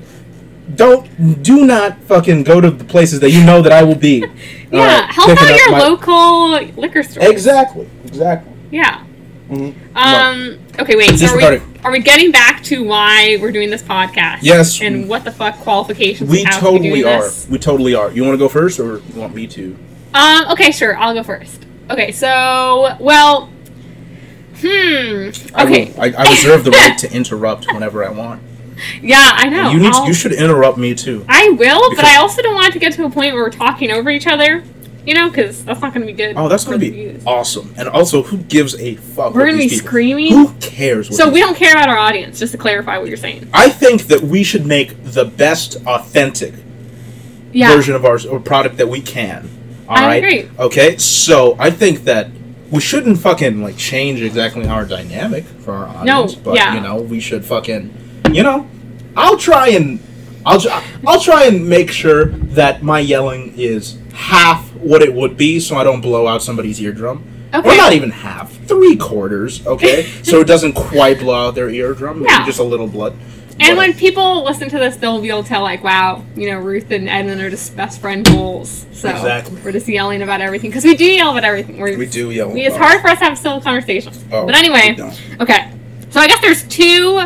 don't 0.76 1.42
do 1.42 1.64
not 1.66 1.98
fucking 2.02 2.44
go 2.44 2.60
to 2.60 2.70
the 2.70 2.84
places 2.84 3.20
that 3.20 3.30
you 3.30 3.44
know 3.44 3.62
that 3.62 3.72
I 3.72 3.82
will 3.82 3.94
be. 3.94 4.24
Yeah, 4.72 4.80
Alright, 4.82 5.10
help 5.12 5.42
out 5.42 5.56
your 5.56 5.70
my- 5.72 5.78
local 5.80 6.50
liquor 6.80 7.02
store. 7.02 7.28
Exactly, 7.28 7.88
exactly. 8.06 8.52
Yeah. 8.70 9.02
Mhm. 9.50 9.74
Um. 9.96 10.60
Okay. 10.78 10.94
Wait. 10.94 11.18
So 11.18 11.26
are 11.26 11.36
we, 11.50 11.60
are 11.82 11.90
we 11.90 11.98
getting 11.98 12.30
back 12.30 12.62
to 12.64 12.84
why 12.84 13.36
we're 13.42 13.50
doing 13.50 13.68
this 13.68 13.82
podcast? 13.82 14.38
Yes. 14.42 14.80
And 14.80 15.08
what 15.08 15.24
the 15.24 15.32
fuck 15.32 15.56
qualifications 15.58 16.30
We 16.30 16.44
have 16.44 16.54
to 16.60 16.60
be 16.60 16.78
totally 16.78 17.02
are. 17.04 17.22
this? 17.22 17.48
We 17.50 17.58
totally 17.58 17.96
are. 17.96 18.12
You 18.12 18.22
want 18.22 18.34
to 18.34 18.38
go 18.38 18.48
first, 18.48 18.78
or 18.78 18.98
you 18.98 19.20
want 19.20 19.34
me 19.34 19.48
to? 19.48 19.76
Um. 20.14 20.46
Okay. 20.52 20.70
Sure. 20.70 20.96
I'll 20.96 21.14
go 21.14 21.24
first. 21.24 21.66
Okay. 21.90 22.12
So, 22.12 22.94
well. 23.00 23.46
Hmm. 24.60 25.30
I 25.54 25.64
Okay. 25.64 25.92
will- 25.92 26.00
I, 26.00 26.12
I 26.16 26.30
reserve 26.30 26.62
the 26.64 26.70
right 26.72 26.96
to 26.98 27.12
interrupt 27.12 27.66
whenever 27.72 28.04
I 28.04 28.10
want. 28.10 28.40
Yeah, 29.02 29.18
I 29.32 29.48
know. 29.48 29.70
you 29.70 29.78
need. 29.80 29.92
I'll- 29.92 30.06
you 30.06 30.14
should 30.14 30.32
interrupt 30.32 30.78
me 30.78 30.94
too. 30.94 31.24
I 31.28 31.50
will, 31.50 31.94
but 31.96 32.04
I 32.04 32.16
also 32.16 32.42
don't 32.42 32.54
want 32.54 32.68
it 32.68 32.72
to 32.72 32.78
get 32.78 32.92
to 32.94 33.04
a 33.04 33.10
point 33.10 33.34
where 33.34 33.42
we're 33.44 33.50
talking 33.50 33.90
over 33.90 34.10
each 34.10 34.26
other. 34.26 34.62
You 35.06 35.14
know, 35.14 35.30
because 35.30 35.64
that's 35.64 35.80
not 35.80 35.94
going 35.94 36.06
to 36.06 36.12
be 36.12 36.16
good. 36.16 36.34
Oh, 36.36 36.46
that's 36.46 36.64
gonna 36.64 36.76
be 36.76 37.16
awesome. 37.26 37.74
And 37.78 37.88
also, 37.88 38.22
who 38.22 38.36
gives 38.36 38.78
a 38.78 38.96
fuck? 38.96 39.34
We're 39.34 39.46
gonna 39.46 39.56
be 39.56 39.68
people- 39.70 39.86
screaming. 39.88 40.32
Who 40.32 40.52
cares? 40.60 41.08
What 41.08 41.16
So 41.16 41.30
we 41.30 41.40
don't 41.40 41.56
care 41.56 41.72
about 41.72 41.88
our 41.88 41.96
audience. 41.96 42.38
Just 42.38 42.52
to 42.52 42.58
clarify 42.58 42.98
what 42.98 43.08
you're 43.08 43.16
saying. 43.16 43.48
I 43.54 43.70
think 43.70 44.08
that 44.08 44.20
we 44.20 44.44
should 44.44 44.66
make 44.66 45.02
the 45.02 45.24
best 45.24 45.76
authentic 45.86 46.52
Yeah. 47.52 47.74
version 47.74 47.94
of 47.94 48.04
our 48.04 48.18
or 48.28 48.38
product 48.40 48.76
that 48.76 48.88
we 48.90 49.00
can. 49.00 49.48
All 49.88 49.96
I 49.96 50.06
right. 50.06 50.14
agree. 50.22 50.48
Okay. 50.58 50.96
So 50.98 51.56
I 51.58 51.70
think 51.70 52.04
that 52.04 52.28
we 52.70 52.80
shouldn't 52.80 53.18
fucking 53.18 53.62
like 53.62 53.78
change 53.78 54.20
exactly 54.20 54.66
our 54.68 54.84
dynamic 54.84 55.44
for 55.64 55.72
our 55.72 55.88
audience, 55.88 56.34
but 56.34 56.54
yeah. 56.54 56.74
you 56.74 56.80
know 56.80 56.96
we 56.96 57.18
should 57.20 57.44
fucking, 57.44 57.90
you 58.34 58.42
know, 58.42 58.68
I'll 59.16 59.36
try 59.36 59.68
and 59.70 60.00
I'll 60.46 60.60
I'll 61.06 61.20
try 61.20 61.44
and 61.44 61.68
make 61.68 61.90
sure 61.90 62.26
that 62.26 62.82
my 62.82 63.00
yelling 63.00 63.54
is 63.56 63.98
half 64.12 64.72
what 64.74 65.02
it 65.02 65.12
would 65.12 65.36
be, 65.36 65.60
so 65.60 65.76
I 65.76 65.84
don't 65.84 66.00
blow 66.00 66.26
out 66.26 66.42
somebody's 66.42 66.80
eardrum. 66.80 67.26
Okay. 67.52 67.68
Or 67.68 67.76
not 67.76 67.92
even 67.92 68.10
half, 68.10 68.52
three 68.66 68.96
quarters, 68.96 69.66
okay? 69.66 70.04
so 70.22 70.40
it 70.40 70.46
doesn't 70.46 70.74
quite 70.74 71.18
blow 71.18 71.48
out 71.48 71.54
their 71.56 71.68
eardrum, 71.68 72.20
maybe 72.20 72.30
Yeah. 72.30 72.46
just 72.46 72.60
a 72.60 72.64
little 72.64 72.86
blood. 72.86 73.12
And 73.58 73.70
But- 73.70 73.76
when 73.76 73.92
people 73.94 74.44
listen 74.44 74.70
to 74.70 74.78
this, 74.78 74.96
they'll 74.96 75.20
be 75.20 75.28
able 75.30 75.42
to 75.42 75.48
tell, 75.48 75.62
like, 75.62 75.82
wow, 75.84 76.22
you 76.36 76.48
know, 76.50 76.58
Ruth 76.58 76.90
and 76.92 77.08
Edmund 77.08 77.40
are 77.42 77.50
just 77.50 77.76
best 77.76 78.00
friend 78.00 78.24
goals. 78.24 78.86
So 78.92 79.08
Exactly. 79.10 79.58
we're 79.64 79.72
just 79.72 79.88
yelling 79.88 80.22
about 80.22 80.40
everything 80.40 80.70
because 80.70 80.84
we 80.84 80.94
do 80.94 81.04
yell 81.04 81.32
about 81.32 81.44
everything. 81.44 81.78
We're, 81.78 81.98
we 81.98 82.06
do 82.06 82.30
yell. 82.30 82.50
we- 82.50 82.62
it's 82.62 82.76
hard 82.76 83.00
for 83.02 83.08
us 83.08 83.18
to 83.18 83.24
have 83.24 83.36
civil 83.36 83.60
conversations. 83.60 84.24
Oh, 84.32 84.46
but 84.46 84.54
anyway, 84.54 84.96
okay. 85.40 85.68
So 86.10 86.20
I 86.20 86.28
guess 86.28 86.40
there's 86.40 86.62
two 86.68 87.20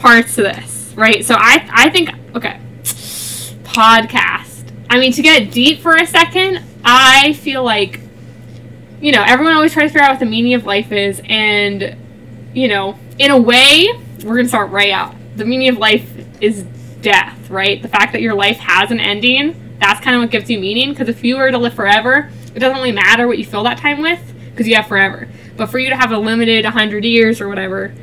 parts 0.00 0.34
to 0.36 0.42
this, 0.42 0.92
right? 0.96 1.24
So 1.24 1.34
I 1.36 1.68
I 1.72 1.90
think 1.90 2.10
okay, 2.34 2.60
podcast. 3.62 4.72
I 4.88 4.98
mean, 4.98 5.12
to 5.12 5.22
get 5.22 5.52
deep 5.52 5.80
for 5.80 5.94
a 5.94 6.06
second, 6.06 6.62
I 6.84 7.34
feel 7.34 7.62
like 7.62 8.00
you 9.00 9.12
know 9.12 9.22
everyone 9.26 9.54
always 9.54 9.72
tries 9.72 9.90
to 9.90 9.92
figure 9.92 10.04
out 10.04 10.12
what 10.12 10.20
the 10.20 10.26
meaning 10.26 10.54
of 10.54 10.66
life 10.66 10.90
is, 10.92 11.20
and 11.24 11.96
you 12.52 12.68
know, 12.68 12.98
in 13.18 13.30
a 13.30 13.38
way, 13.38 13.88
we're 14.24 14.36
gonna 14.36 14.48
start 14.48 14.70
right 14.70 14.90
out. 14.90 15.14
The 15.36 15.44
meaning 15.44 15.68
of 15.68 15.78
life 15.78 16.10
is 16.40 16.64
death, 17.00 17.48
right? 17.48 17.80
The 17.80 17.88
fact 17.88 18.12
that 18.12 18.20
your 18.20 18.34
life 18.34 18.58
has 18.58 18.90
an 18.90 19.00
ending. 19.00 19.56
That's 19.78 20.00
kind 20.00 20.14
of 20.14 20.22
what 20.22 20.30
gives 20.30 20.50
you 20.50 20.58
meaning. 20.58 20.90
Because 20.90 21.08
if 21.08 21.24
you 21.24 21.36
were 21.36 21.50
to 21.50 21.56
live 21.58 21.72
forever, 21.74 22.30
it 22.54 22.58
doesn't 22.58 22.76
really 22.76 22.92
matter 22.92 23.26
what 23.26 23.38
you 23.38 23.44
fill 23.44 23.62
that 23.64 23.78
time 23.78 24.02
with, 24.02 24.20
because 24.50 24.68
you 24.68 24.74
have 24.74 24.86
forever. 24.86 25.28
But 25.56 25.66
for 25.66 25.78
you 25.78 25.88
to 25.90 25.96
have 25.96 26.12
a 26.12 26.18
limited 26.18 26.64
100 26.64 27.04
years 27.04 27.40
or 27.40 27.48
whatever, 27.48 27.94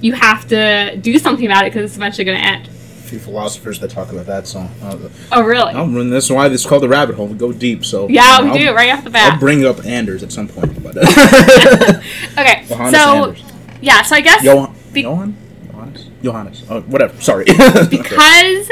you 0.00 0.12
have 0.14 0.46
to 0.48 0.96
do 0.96 1.18
something 1.18 1.46
about 1.46 1.64
it 1.66 1.72
because 1.72 1.84
it's 1.90 1.96
eventually 1.96 2.24
going 2.24 2.38
to 2.40 2.44
end. 2.46 2.66
A 2.68 2.70
few 3.10 3.18
philosophers 3.18 3.80
that 3.80 3.90
talk 3.90 4.12
about 4.12 4.26
that 4.26 4.46
song. 4.46 4.70
Uh, 4.82 4.96
Oh, 5.32 5.42
really? 5.42 5.72
I'll 5.72 5.88
run 5.88 6.10
this 6.10 6.30
why 6.30 6.48
this 6.48 6.60
is 6.62 6.66
called 6.66 6.82
the 6.82 6.88
rabbit 6.88 7.16
hole. 7.16 7.26
We 7.26 7.34
go 7.36 7.52
deep, 7.52 7.84
so 7.84 8.08
yeah, 8.08 8.38
you 8.38 8.46
know, 8.46 8.52
we 8.52 8.58
do 8.60 8.68
I'll, 8.68 8.74
right 8.74 8.90
off 8.90 9.04
the 9.04 9.10
bat. 9.10 9.32
I'll 9.34 9.38
bring 9.40 9.64
up 9.66 9.84
Anders 9.84 10.22
at 10.22 10.30
some 10.32 10.48
point, 10.48 10.80
but 10.82 10.96
okay, 12.38 12.64
Johannes 12.68 12.92
so 12.96 13.24
Anders. 13.24 13.42
yeah, 13.80 14.02
so 14.02 14.14
I 14.16 14.20
guess 14.20 14.42
Johan, 14.44 14.74
be- 14.92 15.02
Johan, 15.02 15.36
Johannes, 15.70 16.06
Johannes. 16.22 16.62
Oh, 16.70 16.80
whatever. 16.82 17.20
Sorry. 17.20 17.44
because 17.90 18.68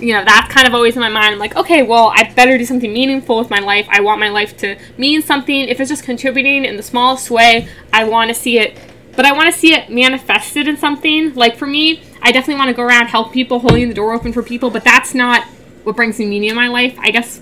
you 0.00 0.14
know 0.14 0.24
that's 0.24 0.52
kind 0.52 0.66
of 0.66 0.74
always 0.74 0.96
in 0.96 1.00
my 1.00 1.08
mind. 1.08 1.32
I'm 1.34 1.38
like, 1.38 1.56
okay, 1.56 1.82
well, 1.82 2.12
I 2.14 2.24
better 2.32 2.58
do 2.58 2.64
something 2.64 2.92
meaningful 2.92 3.38
with 3.38 3.50
my 3.50 3.60
life. 3.60 3.86
I 3.90 4.00
want 4.00 4.18
my 4.18 4.30
life 4.30 4.56
to 4.58 4.76
mean 4.98 5.22
something. 5.22 5.68
If 5.68 5.78
it's 5.80 5.90
just 5.90 6.02
contributing 6.04 6.64
in 6.64 6.76
the 6.76 6.82
smallest 6.82 7.30
way, 7.30 7.68
I 7.92 8.04
want 8.04 8.28
to 8.28 8.34
see 8.34 8.58
it. 8.58 8.76
But 9.16 9.26
I 9.26 9.32
want 9.32 9.52
to 9.52 9.58
see 9.58 9.74
it 9.74 9.90
manifested 9.90 10.68
in 10.68 10.76
something. 10.76 11.34
Like 11.34 11.56
for 11.56 11.66
me, 11.66 12.02
I 12.22 12.32
definitely 12.32 12.56
want 12.56 12.68
to 12.68 12.74
go 12.74 12.82
around 12.82 13.08
help 13.08 13.32
people, 13.32 13.58
holding 13.60 13.88
the 13.88 13.94
door 13.94 14.12
open 14.12 14.32
for 14.32 14.42
people. 14.42 14.70
But 14.70 14.84
that's 14.84 15.14
not 15.14 15.44
what 15.84 15.96
brings 15.96 16.18
me 16.18 16.26
meaning 16.26 16.50
in 16.50 16.56
my 16.56 16.68
life. 16.68 16.96
I 16.98 17.10
guess 17.10 17.40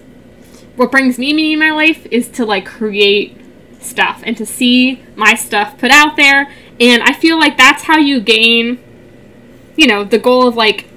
what 0.77 0.91
brings 0.91 1.19
me 1.19 1.33
meaning 1.33 1.53
in 1.53 1.59
my 1.59 1.71
life 1.71 2.07
is 2.07 2.29
to 2.29 2.47
like 2.47 2.65
create 2.65 3.37
stuff 3.81 4.23
and 4.25 4.37
to 4.37 4.47
see 4.47 5.03
my 5.17 5.35
stuff 5.35 5.79
put 5.79 5.91
out 5.91 6.17
there. 6.17 6.53
And 6.81 7.03
I 7.03 7.13
feel 7.13 7.39
like 7.39 7.57
that's 7.57 7.83
how 7.83 7.99
you 7.99 8.21
gain, 8.21 8.79
you 9.77 9.87
know, 9.87 10.05
the 10.05 10.19
goal 10.19 10.47
of 10.47 10.57
like 10.57 10.89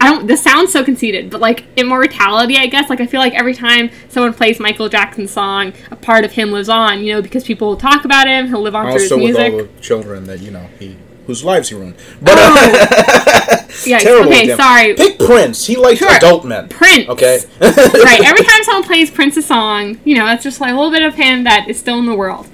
I 0.00 0.06
don't. 0.06 0.26
This 0.26 0.42
sounds 0.42 0.72
so 0.72 0.82
conceited, 0.82 1.28
but 1.30 1.40
like 1.40 1.64
immortality, 1.76 2.56
I 2.56 2.66
guess. 2.66 2.88
Like 2.88 3.00
I 3.00 3.06
feel 3.06 3.20
like 3.20 3.34
every 3.34 3.54
time 3.54 3.90
someone 4.08 4.32
plays 4.32 4.58
Michael 4.58 4.88
Jackson's 4.88 5.30
song, 5.30 5.72
a 5.90 5.96
part 5.96 6.24
of 6.24 6.32
him 6.32 6.52
lives 6.52 6.68
on. 6.70 7.04
You 7.04 7.14
know, 7.14 7.22
because 7.22 7.44
people 7.44 7.68
will 7.68 7.76
talk 7.76 8.04
about 8.04 8.26
him. 8.26 8.48
He'll 8.48 8.62
live 8.62 8.74
on 8.74 8.90
through 8.92 9.00
his 9.02 9.12
music. 9.16 9.36
also 9.52 9.56
with 9.56 9.66
all 9.68 9.74
the 9.76 9.80
children 9.82 10.24
that 10.24 10.40
you 10.40 10.50
know 10.50 10.66
he 10.78 10.96
whose 11.26 11.44
lives 11.44 11.68
he 11.68 11.74
ruined. 11.74 11.94
But 12.22 12.34
Oh. 12.38 12.54
Uh, 12.56 13.56
yeah. 13.86 13.98
terrible. 13.98 14.30
okay. 14.30 14.40
example. 14.50 14.64
Sorry. 14.64 14.94
Pick 14.94 15.18
Prince. 15.18 15.66
He 15.66 15.76
likes 15.76 15.98
Sure. 15.98 16.10
adult 16.10 16.44
men. 16.44 16.68
Prince. 16.68 17.08
Okay. 17.08 17.40
right. 17.60 18.20
Every 18.24 18.44
time 18.44 18.62
someone 18.64 18.82
plays 18.84 19.10
Prince's 19.10 19.46
song, 19.46 20.00
you 20.04 20.16
know, 20.16 20.24
that's 20.26 20.42
just 20.42 20.60
like 20.60 20.72
a 20.72 20.74
little 20.74 20.90
bit 20.90 21.02
of 21.02 21.14
him 21.14 21.44
that 21.44 21.68
is 21.68 21.78
still 21.78 21.98
in 21.98 22.06
the 22.06 22.14
world. 22.16 22.48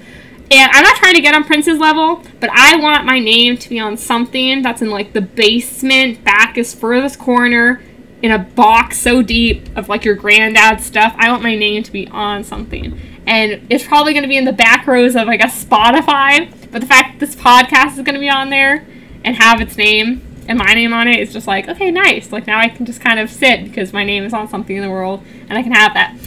And 0.49 0.71
I'm 0.71 0.83
not 0.83 0.95
trying 0.95 1.15
to 1.15 1.21
get 1.21 1.35
on 1.35 1.43
Prince's 1.43 1.77
level, 1.77 2.23
but 2.39 2.49
I 2.51 2.77
want 2.77 3.05
my 3.05 3.19
name 3.19 3.57
to 3.57 3.69
be 3.69 3.79
on 3.79 3.97
something 3.97 4.61
that's 4.61 4.81
in 4.81 4.89
like 4.89 5.13
the 5.13 5.21
basement, 5.21 6.23
back 6.23 6.57
is 6.57 6.73
furthest 6.73 7.19
corner, 7.19 7.81
in 8.21 8.31
a 8.31 8.39
box 8.39 8.97
so 8.97 9.21
deep 9.21 9.67
of 9.77 9.89
like 9.89 10.05
your 10.05 10.15
granddad's 10.15 10.85
stuff. 10.85 11.13
I 11.17 11.29
want 11.29 11.43
my 11.43 11.55
name 11.55 11.83
to 11.83 11.91
be 11.91 12.07
on 12.07 12.43
something. 12.43 12.99
And 13.25 13.67
it's 13.69 13.85
probably 13.85 14.13
going 14.13 14.23
to 14.23 14.29
be 14.29 14.37
in 14.37 14.45
the 14.45 14.53
back 14.53 14.87
rows 14.87 15.15
of, 15.15 15.27
I 15.27 15.35
guess, 15.35 15.63
Spotify. 15.63 16.49
But 16.71 16.79
the 16.79 16.87
fact 16.87 17.19
that 17.19 17.25
this 17.25 17.35
podcast 17.35 17.97
is 17.97 18.03
going 18.03 18.15
to 18.15 18.19
be 18.19 18.29
on 18.29 18.49
there 18.49 18.87
and 19.25 19.35
have 19.35 19.59
its 19.59 19.75
name 19.75 20.21
and 20.47 20.57
my 20.57 20.73
name 20.73 20.93
on 20.93 21.07
it 21.07 21.19
is 21.19 21.33
just 21.33 21.45
like, 21.45 21.67
okay, 21.67 21.91
nice. 21.91 22.31
Like 22.31 22.47
now 22.47 22.57
I 22.57 22.69
can 22.69 22.85
just 22.85 23.01
kind 23.01 23.19
of 23.19 23.29
sit 23.29 23.65
because 23.65 23.91
my 23.91 24.05
name 24.05 24.23
is 24.23 24.33
on 24.33 24.47
something 24.47 24.75
in 24.75 24.81
the 24.81 24.89
world 24.89 25.23
and 25.49 25.57
I 25.57 25.61
can 25.61 25.73
have 25.73 25.93
that. 25.93 26.17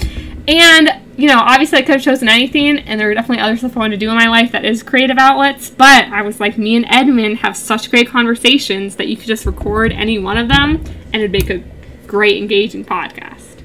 And, 0.51 1.01
you 1.17 1.29
know, 1.29 1.39
obviously 1.39 1.79
I 1.79 1.83
could 1.83 1.95
have 1.95 2.03
chosen 2.03 2.29
anything, 2.29 2.81
and 2.81 2.99
there 2.99 3.09
are 3.09 3.15
definitely 3.15 3.41
other 3.41 3.57
stuff 3.57 3.77
I 3.77 3.81
want 3.81 3.93
to 3.93 3.97
do 3.97 4.11
in 4.11 4.17
my 4.17 4.27
life 4.27 4.51
that 4.51 4.65
is 4.65 4.83
creative 4.83 5.17
outlets, 5.17 5.71
but 5.71 6.07
I 6.07 6.23
was 6.23 6.41
like, 6.41 6.59
me 6.59 6.75
and 6.75 6.85
Edmund 6.89 7.39
have 7.39 7.57
such 7.57 7.89
great 7.89 8.09
conversations 8.09 8.97
that 8.97 9.07
you 9.07 9.17
could 9.17 9.29
just 9.29 9.47
record 9.47 9.93
any 9.93 10.19
one 10.19 10.37
of 10.37 10.49
them, 10.49 10.83
and 11.13 11.17
it'd 11.17 11.31
make 11.31 11.51
a 11.51 11.63
great, 12.09 12.37
engaging 12.39 12.85
podcast. 12.85 13.63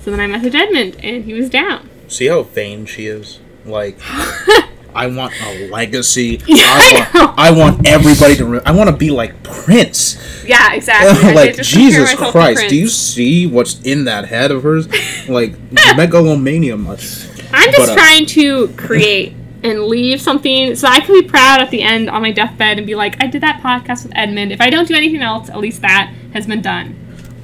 So 0.00 0.10
then 0.10 0.18
I 0.18 0.26
messaged 0.26 0.56
Edmund, 0.56 0.96
and 1.04 1.24
he 1.24 1.34
was 1.34 1.48
down. 1.48 1.88
See 2.08 2.26
how 2.26 2.42
vain 2.42 2.84
she 2.84 3.06
is. 3.06 3.38
Like, 3.64 3.96
I 4.94 5.08
want 5.08 5.34
a 5.42 5.68
legacy. 5.68 6.40
Yeah, 6.46 6.64
I 6.66 7.04
I 7.14 7.16
want. 7.16 7.38
I 7.38 7.50
want 7.50 7.86
everybody 7.86 8.36
to. 8.36 8.44
Re- 8.44 8.60
I 8.64 8.72
want 8.72 8.90
to 8.90 8.96
be 8.96 9.10
like 9.10 9.42
Prince. 9.42 10.16
Yeah, 10.46 10.74
exactly. 10.74 11.34
Like 11.34 11.56
did 11.56 11.64
just 11.64 11.72
compare 11.72 11.90
Jesus 11.90 12.14
Christ, 12.30 12.68
do 12.68 12.76
you 12.76 12.88
see 12.88 13.46
what's 13.46 13.80
in 13.82 14.04
that 14.04 14.26
head 14.26 14.50
of 14.50 14.62
hers? 14.62 14.88
Like 15.28 15.54
megalomania 15.96 16.76
much. 16.76 17.26
I'm 17.52 17.72
just 17.72 17.78
But, 17.78 17.88
uh, 17.90 17.94
trying 17.94 18.26
to 18.26 18.68
create 18.76 19.34
and 19.62 19.84
leave 19.84 20.20
something 20.20 20.76
so 20.76 20.86
I 20.86 21.00
can 21.00 21.18
be 21.18 21.26
proud 21.26 21.60
at 21.60 21.70
the 21.70 21.82
end 21.82 22.10
on 22.10 22.20
my 22.20 22.30
deathbed 22.30 22.76
and 22.76 22.86
be 22.86 22.94
like, 22.94 23.20
I 23.22 23.26
did 23.26 23.42
that 23.42 23.62
podcast 23.62 24.04
with 24.04 24.12
Edmund. 24.14 24.52
If 24.52 24.60
I 24.60 24.68
don't 24.68 24.86
do 24.86 24.94
anything 24.94 25.22
else, 25.22 25.48
at 25.48 25.58
least 25.58 25.80
that 25.80 26.12
has 26.34 26.46
been 26.46 26.60
done. 26.60 26.94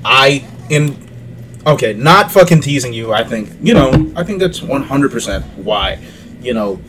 I 0.04 0.44
am 0.70 0.96
okay. 1.66 1.94
Not 1.94 2.30
fucking 2.30 2.60
teasing 2.60 2.92
you. 2.92 3.12
I 3.12 3.24
think 3.24 3.50
you 3.62 3.74
know. 3.74 4.12
I 4.14 4.24
think 4.24 4.40
that's 4.40 4.62
one 4.62 4.82
hundred 4.82 5.10
percent 5.10 5.44
why. 5.56 5.98
You 6.42 6.54
know, 6.54 6.80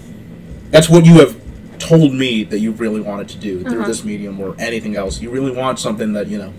that's 0.71 0.89
what 0.89 1.05
you 1.05 1.19
have 1.19 1.39
told 1.79 2.13
me 2.13 2.43
that 2.43 2.59
you 2.59 2.71
really 2.71 3.01
wanted 3.01 3.27
to 3.29 3.37
do 3.37 3.61
through 3.63 3.79
Uh-huh. 3.79 3.87
this 3.87 4.03
medium 4.03 4.39
or 4.39 4.55
anything 4.59 4.95
else. 4.95 5.21
You 5.21 5.29
really 5.29 5.51
want 5.51 5.79
something 5.79 6.13
that 6.13 6.27
you 6.27 6.37
know 6.37 6.53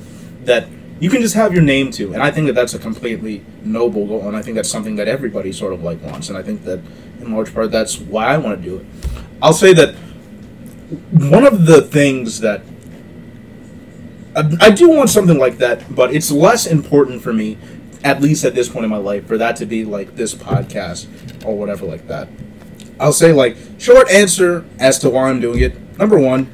that 0.45 0.66
you 1.00 1.11
can 1.11 1.21
just 1.21 1.35
have 1.35 1.52
your 1.52 1.62
name 1.62 1.90
to, 1.92 2.12
and 2.14 2.23
I 2.23 2.31
think 2.31 2.47
that 2.47 2.52
that's 2.54 2.75
a 2.75 2.78
completely 2.78 3.45
noble 3.64 4.07
goal, 4.07 4.26
and 4.28 4.37
I 4.37 4.42
think 4.42 4.54
that's 4.57 4.69
something 4.69 4.97
that 4.97 5.09
everybody 5.09 5.50
sort 5.52 5.73
of 5.73 5.83
like 5.83 6.00
wants, 6.02 6.28
and 6.28 6.38
I 6.38 6.42
think 6.42 6.64
that 6.64 6.81
in 7.21 7.33
large 7.33 7.52
part 7.54 7.71
that's 7.73 7.99
why 7.99 8.26
I 8.26 8.38
want 8.38 8.61
to 8.62 8.69
do 8.69 8.76
it. 8.78 8.87
I'll 9.40 9.52
say 9.52 9.73
that 9.75 9.95
one 11.12 11.45
of 11.47 11.66
the 11.66 11.83
things 11.83 12.40
that 12.40 12.62
I, 14.37 14.57
I 14.61 14.71
do 14.71 14.88
want 14.90 15.11
something 15.11 15.38
like 15.38 15.59
that, 15.59 15.95
but 15.95 16.14
it's 16.14 16.31
less 16.31 16.66
important 16.66 17.23
for 17.23 17.33
me, 17.33 17.59
at 18.04 18.21
least 18.21 18.45
at 18.45 18.54
this 18.54 18.69
point 18.69 18.85
in 18.85 18.90
my 18.90 18.97
life, 18.99 19.26
for 19.26 19.37
that 19.38 19.57
to 19.57 19.66
be 19.66 19.85
like 19.85 20.16
this 20.16 20.35
podcast 20.35 21.07
or 21.45 21.57
whatever 21.57 21.85
like 21.87 22.07
that. 22.09 22.28
I'll 23.02 23.12
say 23.12 23.32
like 23.32 23.56
short 23.78 24.09
answer 24.11 24.64
as 24.78 24.99
to 25.00 25.11
why 25.11 25.28
I'm 25.28 25.40
doing 25.40 25.61
it. 25.61 25.99
Number 25.99 26.18
one, 26.18 26.50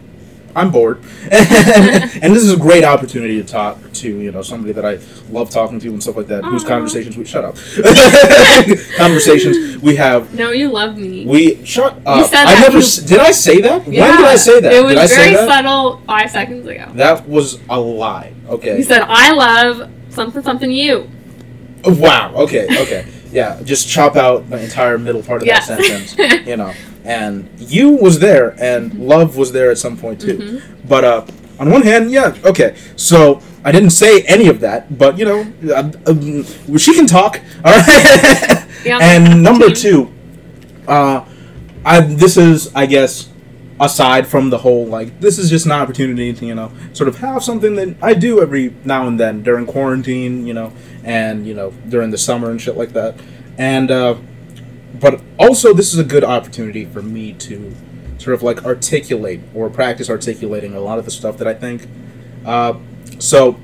I'm 0.57 0.71
bored, 0.73 0.99
and 1.31 2.35
this 2.35 2.43
is 2.43 2.53
a 2.53 2.57
great 2.57 2.83
opportunity 2.83 3.41
to 3.41 3.47
talk 3.47 3.79
to 3.93 4.09
you 4.09 4.33
know 4.33 4.43
somebody 4.43 4.73
that 4.73 4.85
I 4.85 4.99
love 5.31 5.51
talking 5.51 5.79
to 5.79 5.89
and 5.89 6.03
stuff 6.03 6.17
like 6.17 6.27
that. 6.29 6.45
Whose 6.45 6.65
conversations 6.65 7.17
we 7.17 7.25
shut 7.27 7.45
up, 7.45 7.55
conversations 8.97 9.79
we 9.79 9.97
have. 9.97 10.35
No, 10.35 10.51
you 10.51 10.71
love 10.71 10.97
me. 10.97 11.27
We 11.27 11.65
shut 11.65 12.01
up. 12.07 12.29
said 12.31 12.47
I 12.47 12.61
never 12.61 12.79
you- 12.79 13.07
did. 13.07 13.21
I 13.21 13.31
say 13.31 13.61
that. 13.61 13.85
When 13.87 13.95
did 13.95 14.03
I 14.03 14.37
say 14.37 14.61
that? 14.61 14.73
It 14.73 14.83
was 14.83 14.93
did 14.95 14.99
I 14.99 15.07
say 15.07 15.35
very 15.35 15.47
subtle 15.47 15.99
five 16.07 16.31
seconds 16.31 16.67
ago. 16.67 16.91
That 16.95 17.29
was 17.29 17.61
a 17.69 17.79
lie. 17.79 18.33
Okay. 18.49 18.79
You 18.79 18.83
said, 18.85 19.03
I 19.03 19.33
love 19.33 19.91
something, 20.09 20.43
something 20.43 20.71
you. 20.73 21.09
Oh, 21.85 21.95
Wow. 21.95 22.35
Okay. 22.35 22.65
Okay. 22.83 23.07
Yeah. 23.31 23.61
Just 23.65 23.89
chop 23.89 24.17
out 24.17 24.49
the 24.51 24.63
entire 24.63 24.99
middle 24.99 25.23
part 25.23 25.43
of 25.43 25.47
Yes. 25.47 25.69
that 25.69 25.83
sentence. 25.83 26.47
You 26.47 26.57
know, 26.57 26.73
and 27.05 27.49
you 27.59 27.91
was 27.91 28.19
there, 28.19 28.55
and 28.59 28.95
love 28.95 29.37
was 29.37 29.53
there 29.53 29.71
at 29.71 29.79
some 29.79 29.97
point 29.97 30.21
too. 30.21 30.39
Mm-hmm. 30.39 30.89
But 30.89 31.05
uh, 31.05 31.27
on 31.59 31.71
one 31.71 31.83
hand, 31.83 32.11
yeah. 32.11 32.35
Okay. 32.45 32.77
So 32.97 33.41
I 33.65 33.73
didn't 33.73 33.91
say 33.91 34.23
any 34.23 34.49
of 34.49 34.61
that, 34.61 34.97
but 34.99 35.19
you 35.19 35.25
know, 35.25 35.41
uh, 35.75 35.91
um, 36.07 36.79
she 36.79 36.95
can 36.95 37.07
talk. 37.07 37.41
All 37.65 37.73
right. 37.73 38.65
Yeah, 38.85 38.99
and 39.03 39.43
number 39.43 39.71
two, 39.71 40.11
uh, 40.87 41.25
I 41.85 42.01
this 42.01 42.37
is 42.37 42.71
I 42.75 42.87
guess 42.87 43.29
aside 43.81 44.27
from 44.27 44.51
the 44.51 44.59
whole 44.59 44.87
like 44.87 45.21
this 45.21 45.39
is 45.39 45.51
just 45.51 45.65
an 45.67 45.73
opportunity 45.73 46.33
to 46.33 46.47
you 46.47 46.55
know 46.55 46.71
sort 46.93 47.09
of 47.09 47.19
have 47.19 47.43
something 47.45 47.75
that 47.77 47.97
I 48.03 48.15
do 48.15 48.41
every 48.41 48.75
now 48.85 49.07
and 49.07 49.19
then 49.21 49.43
during 49.43 49.67
quarantine, 49.67 50.47
you 50.47 50.55
know, 50.55 50.73
and 51.05 51.47
you 51.47 51.55
know 51.55 51.71
during 51.89 52.11
the 52.11 52.19
summer 52.19 52.51
and 52.51 52.61
shit 52.61 52.77
like 52.77 52.93
that, 52.93 53.19
and 53.57 53.91
uh, 53.91 54.17
but 55.01 55.21
also 55.39 55.73
this 55.73 55.93
is 55.93 55.99
a 55.99 56.05
good 56.05 56.25
opportunity 56.25 56.85
for 56.85 57.03
me 57.03 57.33
to 57.35 57.75
sort 58.19 58.35
of 58.35 58.43
like 58.43 58.65
articulate 58.65 59.41
or 59.55 59.71
practice 59.71 60.11
articulating 60.11 60.75
a 60.75 60.81
lot 60.81 60.99
of 60.99 61.05
the 61.05 61.11
stuff 61.11 61.39
that 61.39 61.47
I 61.47 61.55
think. 61.55 61.87
Uh, 62.45 62.75
so 63.19 63.59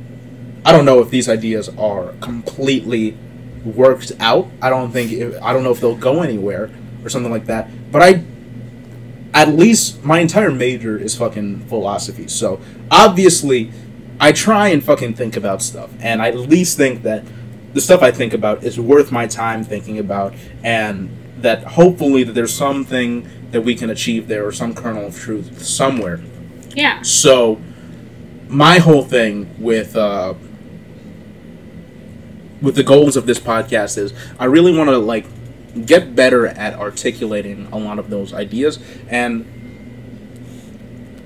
I 0.64 0.72
don't 0.72 0.84
know 0.84 1.00
if 1.00 1.10
these 1.10 1.28
ideas 1.28 1.68
are 1.76 2.12
completely 2.20 3.16
worked 3.64 4.12
out. 4.20 4.48
I 4.62 4.70
don't 4.70 4.90
think 4.90 5.12
I 5.42 5.52
don't 5.52 5.62
know 5.62 5.72
if 5.72 5.80
they'll 5.80 5.96
go 5.96 6.22
anywhere 6.22 6.70
or 7.02 7.08
something 7.08 7.32
like 7.32 7.46
that. 7.46 7.68
But 7.92 8.02
I 8.02 8.24
at 9.34 9.48
least 9.48 10.04
my 10.04 10.20
entire 10.20 10.50
major 10.50 10.96
is 10.96 11.16
fucking 11.16 11.66
philosophy. 11.66 12.28
So 12.28 12.60
obviously 12.90 13.72
I 14.20 14.32
try 14.32 14.68
and 14.68 14.82
fucking 14.82 15.14
think 15.14 15.36
about 15.36 15.62
stuff 15.62 15.90
and 16.00 16.22
I 16.22 16.28
at 16.28 16.36
least 16.36 16.76
think 16.76 17.02
that 17.02 17.24
the 17.72 17.80
stuff 17.80 18.02
I 18.02 18.10
think 18.12 18.32
about 18.32 18.62
is 18.62 18.78
worth 18.78 19.10
my 19.10 19.26
time 19.26 19.64
thinking 19.64 19.98
about 19.98 20.34
and 20.62 21.10
that 21.38 21.64
hopefully 21.64 22.22
that 22.24 22.32
there's 22.32 22.54
something 22.54 23.28
that 23.50 23.62
we 23.62 23.74
can 23.74 23.90
achieve 23.90 24.28
there 24.28 24.46
or 24.46 24.52
some 24.52 24.74
kernel 24.74 25.06
of 25.06 25.18
truth 25.18 25.62
somewhere. 25.62 26.20
Yeah. 26.74 27.02
So 27.02 27.60
my 28.48 28.78
whole 28.78 29.02
thing 29.02 29.54
with 29.58 29.96
uh 29.96 30.34
with 32.62 32.76
the 32.76 32.82
goals 32.82 33.16
of 33.16 33.26
this 33.26 33.38
podcast 33.38 33.98
is 33.98 34.14
I 34.38 34.46
really 34.46 34.76
want 34.76 34.90
to 34.90 34.98
like 34.98 35.26
get 35.86 36.14
better 36.14 36.46
at 36.46 36.74
articulating 36.74 37.68
a 37.72 37.76
lot 37.76 37.98
of 37.98 38.08
those 38.08 38.32
ideas 38.32 38.78
and 39.08 39.50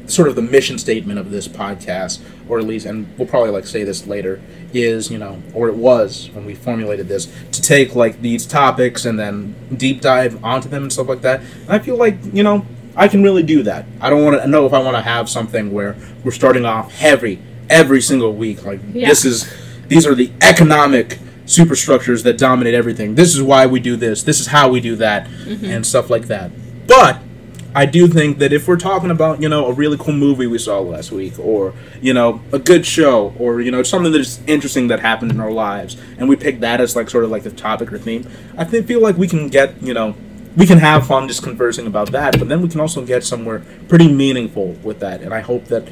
sort 0.07 0.29
of 0.29 0.37
the 0.37 0.43
mission 0.43 0.79
statement 0.79 1.19
of 1.19 1.31
this 1.31 1.47
podcast 1.47 2.21
or 2.49 2.59
at 2.59 2.65
least 2.65 2.87
and 2.87 3.07
we'll 3.19 3.29
probably 3.29 3.51
like 3.51 3.67
say 3.67 3.85
this 3.85 4.07
later 4.07 4.41
is 4.73 5.11
you 5.11 5.19
know 5.19 5.43
or 5.55 5.69
it 5.69 5.75
was 5.75 6.31
when 6.33 6.45
we 6.45 6.55
formulated 6.55 7.09
this 7.09 7.27
to 7.53 7.63
take 7.63 7.95
like 7.95 8.21
these 8.23 8.47
topics 8.47 9.05
and 9.05 9.19
then 9.19 9.55
deep 9.77 10.01
dive 10.01 10.43
onto 10.45 10.69
them 10.69 10.83
and 10.83 10.93
stuff 10.93 11.09
like 11.09 11.23
that. 11.23 11.41
And 11.41 11.71
i 11.71 11.79
feel 11.79 11.97
like 11.97 12.17
you 12.33 12.43
know 12.43 12.67
i 12.97 13.09
can 13.09 13.23
really 13.23 13.43
do 13.43 13.63
that. 13.63 13.87
I 14.01 14.11
don't 14.11 14.25
want 14.25 14.41
to 14.41 14.49
know 14.49 14.67
if 14.67 14.73
i 14.73 14.79
want 14.79 14.97
to 14.97 15.03
have 15.03 15.29
something 15.29 15.73
where 15.73 15.97
we're 16.25 16.33
starting 16.33 16.65
off 16.65 16.93
heavy 16.93 17.41
every 17.71 18.01
single 18.01 18.35
week 18.35 18.65
like 18.65 18.81
Yeah. 18.93 19.09
this 19.09 19.25
is 19.25 19.53
these 19.89 20.07
are 20.07 20.15
the 20.15 20.31
economic 20.43 21.19
superstructures 21.49 22.23
that 22.25 22.37
dominate 22.39 22.75
everything. 22.75 23.15
This 23.15 23.35
is 23.35 23.43
why 23.43 23.67
we 23.67 23.81
do 23.81 23.97
this. 23.97 24.23
This 24.23 24.39
is 24.39 24.49
how 24.49 24.69
we 24.69 24.81
do 24.81 24.97
that 24.97 25.27
mm-hmm. 25.27 25.65
and 25.65 25.87
stuff 25.87 26.11
like 26.11 26.27
that. 26.27 26.51
But 26.87 27.21
I 27.75 27.85
do 27.85 28.09
think 28.09 28.39
that 28.39 28.53
if 28.53 28.67
we're 28.67 28.79
talking 28.79 29.11
about, 29.11 29.43
you 29.43 29.49
know, 29.49 29.67
a 29.67 29.73
really 29.73 29.99
cool 29.99 30.15
movie 30.15 30.47
we 30.47 30.59
saw 30.59 30.81
last 30.81 31.13
week, 31.13 31.39
or, 31.39 31.75
you 32.01 32.15
know, 32.15 32.41
a 32.51 32.59
good 32.59 32.87
show, 32.87 33.35
or, 33.39 33.61
you 33.61 33.71
know, 33.71 33.83
something 33.83 34.11
that's 34.11 34.41
interesting 34.47 34.89
that 34.89 35.01
happened 35.01 35.31
in 35.31 35.39
our 35.39 35.53
lives, 35.53 35.97
and 36.17 36.29
we 36.29 36.37
pick 36.37 36.61
that 36.61 36.81
as, 36.81 36.97
like, 36.97 37.11
sort 37.11 37.25
of 37.25 37.31
like 37.31 37.43
the 37.43 37.51
topic 37.51 37.93
or 37.93 37.99
theme, 37.99 38.27
I 38.57 38.65
think, 38.65 38.87
feel 38.87 39.01
like 39.01 39.17
we 39.17 39.29
can 39.29 39.49
get, 39.49 39.81
you 39.83 39.93
know, 39.93 40.17
we 40.57 40.67
can 40.67 40.79
have 40.79 41.07
fun 41.07 41.29
just 41.29 41.43
conversing 41.43 41.87
about 41.87 42.11
that, 42.13 42.39
but 42.39 42.49
then 42.49 42.63
we 42.63 42.69
can 42.69 42.81
also 42.81 43.05
get 43.05 43.23
somewhere 43.23 43.63
pretty 43.87 44.11
meaningful 44.11 44.73
with 44.83 45.01
that, 45.01 45.21
and 45.21 45.35
I 45.35 45.41
hope 45.41 45.67
that 45.67 45.87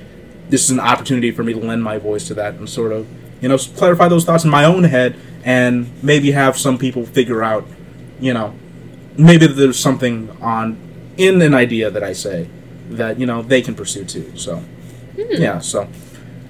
this 0.48 0.64
is 0.64 0.70
an 0.70 0.80
opportunity 0.80 1.30
for 1.30 1.44
me 1.44 1.52
to 1.52 1.60
lend 1.60 1.84
my 1.84 1.98
voice 1.98 2.26
to 2.28 2.34
that 2.34 2.54
and 2.54 2.68
sort 2.68 2.92
of, 2.92 3.06
you 3.42 3.48
know, 3.48 3.58
clarify 3.58 4.08
those 4.08 4.24
thoughts 4.24 4.44
in 4.44 4.50
my 4.50 4.64
own 4.64 4.84
head, 4.84 5.14
and 5.44 5.90
maybe 6.02 6.32
have 6.32 6.56
some 6.56 6.78
people 6.78 7.04
figure 7.04 7.44
out, 7.44 7.66
you 8.18 8.32
know, 8.32 8.54
maybe 9.18 9.46
there's 9.46 9.78
something 9.78 10.30
on 10.40 10.78
in 11.16 11.40
an 11.42 11.54
idea 11.54 11.90
that 11.90 12.02
I 12.02 12.12
say 12.12 12.48
that 12.90 13.18
you 13.18 13.26
know 13.26 13.42
they 13.42 13.62
can 13.62 13.74
pursue 13.74 14.04
too. 14.04 14.36
So 14.36 14.56
hmm. 14.56 15.22
yeah, 15.30 15.58
so 15.60 15.88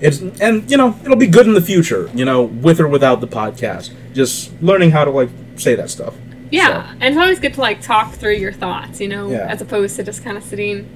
it's 0.01 0.21
and 0.21 0.71
you 0.71 0.77
know 0.77 0.99
it'll 1.05 1.17
be 1.17 1.27
good 1.27 1.47
in 1.47 1.55
the 1.55 1.61
future. 1.61 2.11
You 2.15 2.25
know, 2.25 2.43
with 2.43 2.81
or 2.81 2.89
without 2.89 3.21
the 3.21 3.29
podcast, 3.29 3.93
just 4.13 4.53
learning 4.63 4.91
how 4.91 5.05
to 5.05 5.11
like 5.11 5.31
say 5.57 5.75
that 5.75 5.91
stuff. 5.91 6.15
Yeah, 6.51 6.91
and 6.93 7.05
it's 7.05 7.17
always 7.17 7.41
good 7.41 7.55
to 7.55 7.61
like 7.61 7.81
talk 7.81 8.13
through 8.13 8.35
your 8.35 8.53
thoughts, 8.53 9.01
you 9.01 9.09
know, 9.09 9.31
Yeah. 9.31 9.47
as 9.49 9.61
opposed 9.61 9.97
to 9.97 10.05
just 10.05 10.23
kind 10.23 10.37
of 10.37 10.45
sitting 10.45 10.89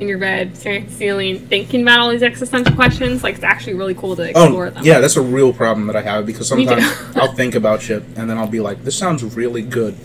in 0.00 0.08
your 0.08 0.18
bed, 0.18 0.56
staring 0.56 0.82
at 0.82 0.88
the 0.88 0.94
ceiling, 0.94 1.38
thinking 1.38 1.82
about 1.82 2.00
all 2.00 2.10
these 2.10 2.22
existential 2.24 2.74
questions. 2.74 3.22
Like 3.22 3.36
it's 3.36 3.44
actually 3.44 3.74
really 3.74 3.94
cool 3.94 4.16
to 4.16 4.22
oh, 4.22 4.26
explore 4.26 4.66
Oh 4.66 4.70
them. 4.70 4.84
yeah, 4.84 4.98
that's 4.98 5.16
a 5.16 5.22
real 5.22 5.52
problem 5.52 5.86
that 5.86 5.94
I 5.94 6.02
have 6.02 6.26
because 6.26 6.48
sometimes 6.48 6.84
I'll 7.16 7.32
think 7.34 7.54
about 7.54 7.82
shit 7.82 8.02
and 8.16 8.28
then 8.28 8.38
I'll 8.38 8.48
be 8.48 8.58
like, 8.58 8.82
this 8.82 8.98
sounds 8.98 9.22
really 9.22 9.62
good, 9.62 9.96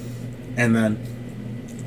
and 0.55 0.75
then 0.75 1.03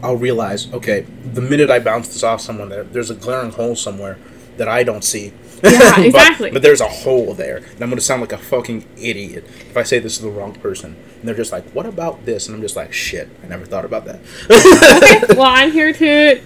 I'll 0.02 0.16
realize, 0.16 0.72
okay, 0.72 1.00
the 1.32 1.40
minute 1.40 1.70
I 1.70 1.78
bounce 1.78 2.08
this 2.08 2.22
off 2.22 2.40
someone, 2.40 2.68
there, 2.68 2.84
there's 2.84 3.10
a 3.10 3.14
glaring 3.14 3.52
hole 3.52 3.76
somewhere 3.76 4.18
that 4.56 4.68
I 4.68 4.82
don't 4.82 5.04
see. 5.04 5.32
Yeah, 5.62 5.78
But- 5.96 5.98
exactly. 6.06 6.50
but, 6.50 6.62
there's 6.62 6.80
a 6.80 6.88
hole 6.88 7.34
there, 7.34 7.58
and 7.58 7.82
I'm 7.82 7.90
gonna 7.90 8.00
sound 8.00 8.20
like 8.22 8.32
a 8.32 8.38
fucking 8.38 8.86
idiot 8.96 9.44
if 9.46 9.76
I 9.76 9.82
say 9.82 9.98
this 9.98 10.14
is 10.16 10.22
the 10.22 10.30
wrong 10.30 10.54
person. 10.54 10.96
And 11.20 11.28
they're 11.28 11.34
just 11.36 11.52
like, 11.52 11.64
"What 11.72 11.84
about 11.84 12.24
this?" 12.24 12.46
And 12.46 12.56
I'm 12.56 12.62
just 12.62 12.76
like, 12.76 12.92
"Shit, 12.94 13.28
I 13.44 13.46
never 13.46 13.66
thought 13.66 13.84
about 13.84 14.06
that." 14.06 14.20
okay, 14.50 15.34
well, 15.38 15.42
I'm 15.46 15.70
here 15.70 15.92
to 15.92 16.40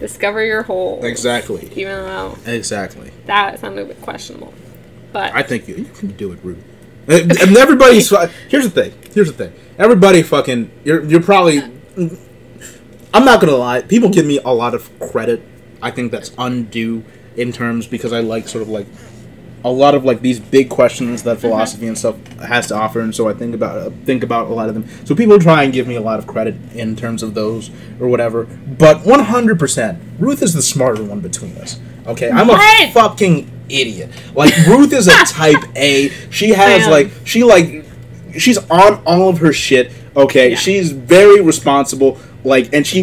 discover 0.00 0.42
your 0.44 0.62
hole. 0.62 1.04
exactly. 1.04 1.66
Even 1.76 2.04
though 2.06 2.38
Exactly. 2.46 3.10
that 3.26 3.60
sounded 3.60 3.82
a 3.82 3.84
bit 3.86 4.00
questionable. 4.00 4.54
But 5.12 5.34
I 5.34 5.42
think 5.42 5.68
you, 5.68 5.76
you 5.76 5.84
can 5.84 6.08
do 6.16 6.32
it, 6.32 6.38
Ruth. 6.42 6.64
And 7.06 7.38
and 7.38 7.56
everybody's 7.58 8.08
here's 8.48 8.64
the 8.64 8.70
thing. 8.70 8.92
Here's 9.12 9.30
the 9.30 9.34
thing. 9.48 9.52
Everybody 9.78 10.22
fucking 10.22 10.70
you're 10.84 11.02
you're 11.04 11.22
probably. 11.22 11.60
I'm 13.14 13.24
not 13.24 13.40
gonna 13.40 13.56
lie. 13.56 13.80
People 13.82 14.10
give 14.10 14.26
me 14.26 14.40
a 14.44 14.50
lot 14.50 14.74
of 14.74 14.90
credit. 14.98 15.40
I 15.80 15.92
think 15.92 16.10
that's 16.10 16.32
undue 16.36 17.04
in 17.36 17.52
terms 17.52 17.86
because 17.86 18.12
I 18.12 18.20
like 18.20 18.48
sort 18.48 18.62
of 18.62 18.68
like 18.68 18.86
a 19.64 19.70
lot 19.70 19.94
of 19.94 20.04
like 20.04 20.20
these 20.20 20.40
big 20.40 20.68
questions 20.68 21.22
that 21.22 21.38
mm-hmm. 21.38 21.40
philosophy 21.42 21.86
and 21.86 21.96
stuff 21.96 22.16
has 22.38 22.66
to 22.68 22.74
offer, 22.74 23.00
and 23.00 23.14
so 23.14 23.28
I 23.28 23.32
think 23.32 23.54
about 23.54 23.92
think 24.04 24.24
about 24.24 24.48
a 24.48 24.52
lot 24.52 24.68
of 24.68 24.74
them. 24.74 24.88
So 25.04 25.14
people 25.14 25.38
try 25.38 25.62
and 25.62 25.72
give 25.72 25.86
me 25.86 25.94
a 25.94 26.00
lot 26.00 26.18
of 26.18 26.26
credit 26.26 26.56
in 26.74 26.96
terms 26.96 27.22
of 27.22 27.34
those 27.34 27.70
or 28.00 28.08
whatever. 28.08 28.44
But 28.44 29.06
100, 29.06 29.58
percent 29.60 30.00
Ruth 30.18 30.42
is 30.42 30.52
the 30.52 30.62
smarter 30.62 31.04
one 31.04 31.20
between 31.20 31.56
us. 31.58 31.78
Okay, 32.08 32.30
I'm 32.30 32.50
a 32.50 32.52
What? 32.52 32.92
fucking 32.92 33.48
idiot. 33.68 34.10
Like 34.34 34.54
Ruth 34.66 34.92
is 34.92 35.06
a 35.06 35.24
type 35.24 35.62
A. 35.76 36.08
She 36.30 36.50
has 36.50 36.88
like 36.88 37.12
she 37.24 37.44
like 37.44 37.84
she's 38.36 38.58
on 38.70 39.02
all 39.06 39.28
of 39.28 39.38
her 39.38 39.52
shit. 39.52 39.92
Okay, 40.16 40.50
Yeah. 40.50 40.56
she's 40.56 40.90
very 40.90 41.40
responsible. 41.40 42.18
Like, 42.44 42.72
and 42.74 42.86
she 42.86 43.02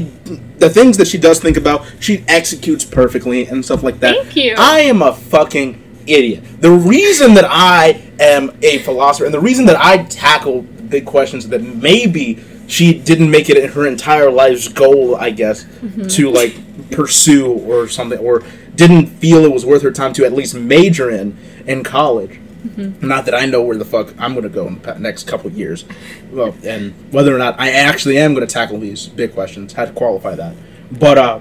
the 0.57 0.69
things 0.69 0.97
that 0.97 1.07
she 1.07 1.17
does 1.17 1.39
think 1.39 1.57
about, 1.57 1.85
she 1.99 2.23
executes 2.27 2.85
perfectly 2.85 3.47
and 3.47 3.65
stuff 3.65 3.81
like 3.83 3.99
that. 4.01 4.15
Thank 4.15 4.35
you. 4.35 4.55
I 4.57 4.81
am 4.81 5.01
a 5.01 5.13
fucking 5.13 6.03
idiot. 6.07 6.43
The 6.61 6.71
reason 6.71 7.33
that 7.33 7.45
I 7.47 8.01
am 8.19 8.55
a 8.61 8.79
philosopher 8.79 9.25
and 9.25 9.33
the 9.33 9.39
reason 9.39 9.65
that 9.65 9.77
I 9.77 10.03
tackle 10.03 10.61
big 10.61 11.05
questions 11.05 11.47
that 11.49 11.61
maybe 11.61 12.43
she 12.67 12.99
didn't 12.99 13.31
make 13.31 13.49
it 13.49 13.57
in 13.57 13.69
her 13.71 13.87
entire 13.87 14.29
life's 14.29 14.67
goal, 14.67 15.15
I 15.15 15.31
guess, 15.31 15.63
Mm-hmm. 15.63 16.07
to 16.07 16.29
like 16.29 16.55
pursue 16.91 17.51
or 17.51 17.87
something, 17.87 18.19
or 18.19 18.43
didn't 18.75 19.07
feel 19.07 19.43
it 19.43 19.51
was 19.51 19.65
worth 19.65 19.81
her 19.81 19.91
time 19.91 20.13
to 20.13 20.25
at 20.25 20.33
least 20.33 20.53
major 20.53 21.09
in 21.09 21.37
in 21.65 21.83
college. 21.83 22.39
Mm-hmm. 22.65 23.07
Not 23.07 23.25
that 23.25 23.33
I 23.33 23.45
know 23.45 23.61
where 23.63 23.77
the 23.77 23.85
fuck 23.85 24.13
I'm 24.19 24.33
going 24.33 24.43
to 24.43 24.49
go 24.49 24.67
in 24.67 24.79
the 24.81 24.97
next 24.99 25.27
couple 25.27 25.47
of 25.47 25.57
years, 25.57 25.85
well, 26.31 26.55
and 26.63 26.93
whether 27.11 27.35
or 27.35 27.39
not 27.39 27.59
I 27.59 27.71
actually 27.71 28.17
am 28.17 28.33
going 28.35 28.45
to 28.47 28.53
tackle 28.53 28.79
these 28.79 29.07
big 29.07 29.33
questions, 29.33 29.73
had 29.73 29.87
to 29.89 29.93
qualify 29.93 30.35
that. 30.35 30.55
But 30.91 31.17
uh, 31.17 31.39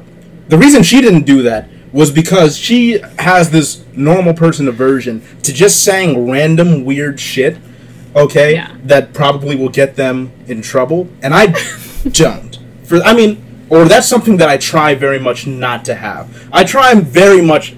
the 0.48 0.56
reason 0.56 0.82
she 0.82 1.00
didn't 1.00 1.24
do 1.26 1.42
that 1.42 1.68
was 1.92 2.10
because 2.10 2.56
she 2.56 3.00
has 3.18 3.50
this 3.50 3.84
normal 3.94 4.32
person 4.32 4.66
aversion 4.68 5.22
to 5.42 5.52
just 5.52 5.82
saying 5.84 6.30
random 6.30 6.84
weird 6.84 7.18
shit. 7.20 7.58
Okay, 8.16 8.54
Yeah. 8.54 8.74
that 8.84 9.12
probably 9.12 9.54
will 9.56 9.68
get 9.68 9.96
them 9.96 10.32
in 10.46 10.62
trouble, 10.62 11.08
and 11.22 11.32
I 11.34 11.46
don't. 12.10 12.58
For 12.84 12.96
I 13.02 13.12
mean, 13.14 13.44
or 13.68 13.84
that's 13.84 14.08
something 14.08 14.36
that 14.38 14.48
I 14.48 14.56
try 14.56 14.94
very 14.96 15.18
much 15.20 15.46
not 15.46 15.84
to 15.84 15.94
have. 15.94 16.48
I 16.52 16.64
try 16.64 16.94
very 16.94 17.40
much 17.42 17.74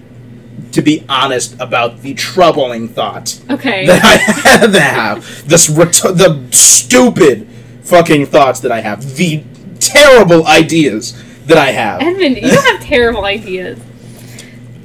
to 0.72 0.82
be 0.82 1.04
honest 1.08 1.54
about 1.60 2.00
the 2.00 2.14
troubling 2.14 2.88
thoughts 2.88 3.42
okay. 3.50 3.86
that 3.86 4.02
I 4.04 4.78
have. 4.78 5.48
This 5.48 5.68
ret- 5.68 5.92
the 5.92 6.46
stupid 6.50 7.46
fucking 7.82 8.26
thoughts 8.26 8.60
that 8.60 8.72
I 8.72 8.80
have. 8.80 9.16
The 9.16 9.44
terrible 9.78 10.46
ideas 10.46 11.22
that 11.46 11.58
I 11.58 11.72
have. 11.72 12.00
Edmund, 12.00 12.36
you 12.36 12.50
don't 12.50 12.64
have 12.76 12.80
terrible 12.80 13.24
ideas. 13.24 13.78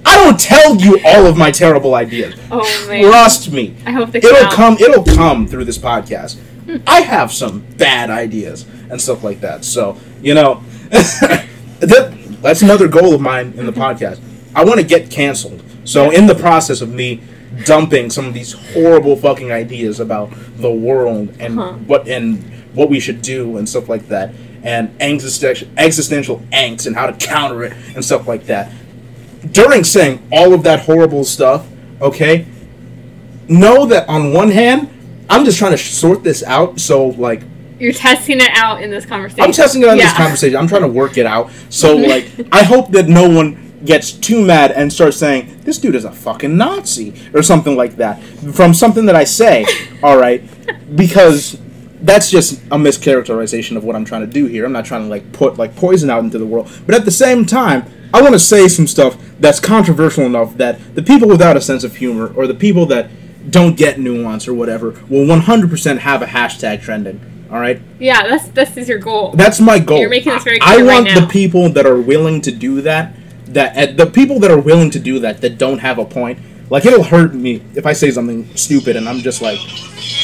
I 0.06 0.16
don't 0.24 0.40
tell 0.40 0.76
you 0.78 1.00
all 1.06 1.26
of 1.26 1.38
my 1.38 1.52
terrible 1.52 1.94
ideas. 1.96 2.36
Oh 2.50 2.86
man. 2.88 3.04
Trust 3.04 3.52
me. 3.52 3.76
I 3.86 3.92
hope 3.92 4.12
they 4.12 4.20
It'll 4.20 4.40
count. 4.40 4.54
come. 4.54 4.78
It'll 4.80 5.04
come 5.04 5.48
through 5.48 5.66
this 5.66 5.78
podcast. 5.78 6.38
Hmm. 6.66 6.78
I 6.88 7.02
have 7.02 7.32
some 7.32 7.60
bad 7.78 8.10
ideas 8.10 8.66
and 8.90 9.02
stuff 9.02 9.24
like 9.24 9.42
that. 9.42 9.66
So 9.66 9.98
you 10.22 10.34
know, 10.34 10.64
that, 10.90 12.38
that's 12.42 12.62
another 12.62 12.88
goal 12.88 13.14
of 13.14 13.22
mine 13.22 13.54
in 13.58 13.66
the 13.66 13.72
mm-hmm. 13.72 13.82
podcast. 13.82 14.22
I 14.56 14.64
want 14.64 14.80
to 14.80 14.86
get 14.86 15.12
canceled. 15.12 15.62
So 15.88 16.12
in 16.12 16.28
the 16.28 16.36
process 16.36 16.82
of 16.82 16.94
me 16.94 17.22
dumping 17.66 18.10
some 18.10 18.26
of 18.26 18.34
these 18.34 18.52
horrible 18.74 19.16
fucking 19.16 19.52
ideas 19.54 20.00
about 20.02 20.30
the 20.58 20.70
world 20.70 21.34
and 21.40 21.56
Huh. 21.56 21.72
what 21.88 22.08
and 22.08 22.44
what 22.74 22.90
we 22.90 23.00
should 23.00 23.22
do 23.22 23.58
and 23.58 23.68
stuff 23.68 23.88
like 23.88 24.10
that, 24.10 24.34
and 24.64 24.92
existential 25.00 25.68
existential 25.78 26.40
angst 26.52 26.88
and 26.88 26.96
how 26.96 27.08
to 27.08 27.14
counter 27.26 27.64
it 27.64 27.74
and 27.96 28.04
stuff 28.04 28.28
like 28.28 28.46
that. 28.48 28.70
During 29.52 29.86
saying 29.86 30.20
all 30.32 30.54
of 30.54 30.64
that 30.64 30.82
horrible 30.82 31.24
stuff, 31.24 31.66
okay, 32.02 32.46
know 33.48 33.86
that 33.86 34.08
on 34.10 34.34
one 34.34 34.52
hand, 34.52 34.90
I'm 35.30 35.46
just 35.46 35.58
trying 35.58 35.72
to 35.72 35.78
sort 35.78 36.22
this 36.24 36.44
out. 36.44 36.82
So 36.82 37.08
like 37.08 37.44
You're 37.80 37.94
testing 37.94 38.42
it 38.42 38.50
out 38.54 38.82
in 38.84 38.90
this 38.92 39.06
conversation. 39.06 39.44
I'm 39.46 39.54
testing 39.54 39.84
it 39.84 39.88
out 39.88 39.94
in 39.94 40.00
this 40.00 40.14
conversation. 40.14 40.58
I'm 40.58 40.68
trying 40.68 40.82
to 40.82 40.88
work 40.90 41.18
it 41.18 41.26
out. 41.26 41.50
So 41.70 41.96
like, 42.14 42.30
I 42.52 42.64
hope 42.64 42.92
that 42.92 43.08
no 43.08 43.30
one 43.30 43.67
gets 43.86 44.12
too 44.12 44.44
mad 44.44 44.72
and 44.72 44.92
starts 44.92 45.18
saying 45.18 45.62
this 45.62 45.78
dude 45.78 45.96
is 45.96 46.06
a 46.06 46.12
fucking 46.12 46.58
Nazi 46.58 47.14
or 47.34 47.44
something 47.44 47.76
like 47.76 47.98
that 47.98 48.22
from 48.54 48.74
something 48.74 49.06
that 49.06 49.16
I 49.16 49.24
say. 49.24 49.66
all 50.04 50.18
right, 50.18 50.44
because 50.96 51.60
that's 52.02 52.30
just 52.30 52.62
a 52.66 52.78
mischaracterization 52.78 53.76
of 53.76 53.84
what 53.84 53.96
I'm 53.96 54.06
trying 54.06 54.22
to 54.22 54.28
do 54.28 54.46
here. 54.46 54.66
I'm 54.66 54.72
not 54.72 54.86
trying 54.86 55.04
to 55.04 55.10
like 55.10 55.32
put 55.34 55.58
like 55.58 55.76
poison 55.76 56.10
out 56.10 56.24
into 56.24 56.38
the 56.38 56.46
world, 56.46 56.72
but 56.86 56.96
at 56.96 57.06
the 57.06 57.12
same 57.12 57.46
time, 57.46 57.86
I 58.14 58.22
want 58.22 58.34
to 58.34 58.40
say 58.40 58.68
some 58.68 58.88
stuff 58.88 59.18
that's 59.40 59.60
controversial 59.60 60.26
enough 60.26 60.56
that 60.58 60.96
the 60.96 61.04
people 61.04 61.28
without 61.28 61.58
a 61.58 61.62
sense 61.62 61.84
of 61.84 61.98
humor 61.98 62.34
or 62.36 62.48
the 62.48 62.54
people 62.54 62.86
that 62.88 63.10
don't 63.52 63.78
get 63.78 64.00
nuance 64.00 64.48
or 64.48 64.54
whatever 64.54 64.92
will 65.10 65.26
100% 65.26 66.00
have 66.00 66.22
a 66.22 66.26
hashtag 66.26 66.82
trending. 66.82 67.20
All 67.50 67.60
right. 67.60 67.82
Yeah, 68.00 68.28
that's 68.28 68.48
this 68.50 68.76
is 68.76 68.90
your 68.90 69.00
goal. 69.00 69.32
That's 69.32 69.62
my 69.62 69.80
goal. 69.80 70.00
You're 70.00 70.10
making 70.10 70.34
this 70.34 70.44
very 70.44 70.60
I 70.62 70.76
clear 70.76 70.88
right 70.88 71.04
want 71.04 71.22
the 71.22 71.28
people 71.28 71.70
that 71.70 71.86
are 71.86 72.00
willing 72.00 72.42
to 72.42 72.52
do 72.52 72.82
that. 72.82 73.14
That 73.58 73.98
the 73.98 74.06
people 74.06 74.40
that 74.42 74.52
are 74.52 74.60
willing 74.60 74.92
to 74.92 75.00
do 75.00 75.18
that 75.20 75.42
that 75.42 75.58
don't 75.58 75.80
have 75.80 75.98
a 75.98 76.06
point. 76.06 76.38
Like 76.70 76.86
it'll 76.86 77.02
hurt 77.04 77.34
me 77.34 77.64
if 77.76 77.86
I 77.86 77.94
say 77.94 78.12
something 78.12 78.46
stupid 78.56 78.98
and 78.98 79.08
I'm 79.08 79.20
just 79.20 79.42
like, 79.42 79.58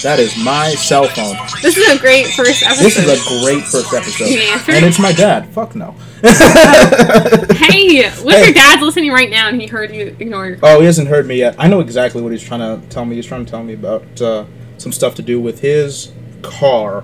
that 0.03 0.19
is 0.19 0.35
my 0.43 0.71
cell 0.75 1.07
phone. 1.07 1.37
This 1.61 1.77
is 1.77 1.87
a 1.89 1.97
great 1.99 2.27
first 2.27 2.61
episode. 2.63 2.83
This 2.83 2.97
is 2.97 3.07
a 3.07 3.43
great 3.45 3.63
first 3.63 3.93
episode, 3.93 4.27
and 4.75 4.85
it's 4.85 4.99
my 4.99 5.13
dad. 5.13 5.47
Fuck 5.53 5.73
no. 5.73 5.95
hey, 6.21 8.09
what 8.23 8.35
if 8.35 8.39
Hey. 8.39 8.45
your 8.45 8.53
dad's 8.53 8.81
listening 8.81 9.11
right 9.11 9.29
now 9.29 9.47
and 9.47 9.59
he 9.61 9.67
heard 9.67 9.93
you 9.95 10.15
ignore 10.19 10.47
your 10.47 10.57
Oh, 10.63 10.79
he 10.79 10.85
hasn't 10.85 11.07
heard 11.07 11.25
me 11.27 11.35
yet. 11.37 11.55
I 11.57 11.67
know 11.67 11.79
exactly 11.79 12.21
what 12.21 12.31
he's 12.31 12.43
trying 12.43 12.59
to 12.81 12.85
tell 12.89 13.05
me. 13.05 13.15
He's 13.15 13.25
trying 13.25 13.45
to 13.45 13.49
tell 13.51 13.63
me 13.63 13.73
about 13.73 14.21
uh, 14.21 14.45
some 14.77 14.91
stuff 14.91 15.15
to 15.15 15.21
do 15.21 15.39
with 15.39 15.61
his 15.61 16.11
car, 16.41 17.03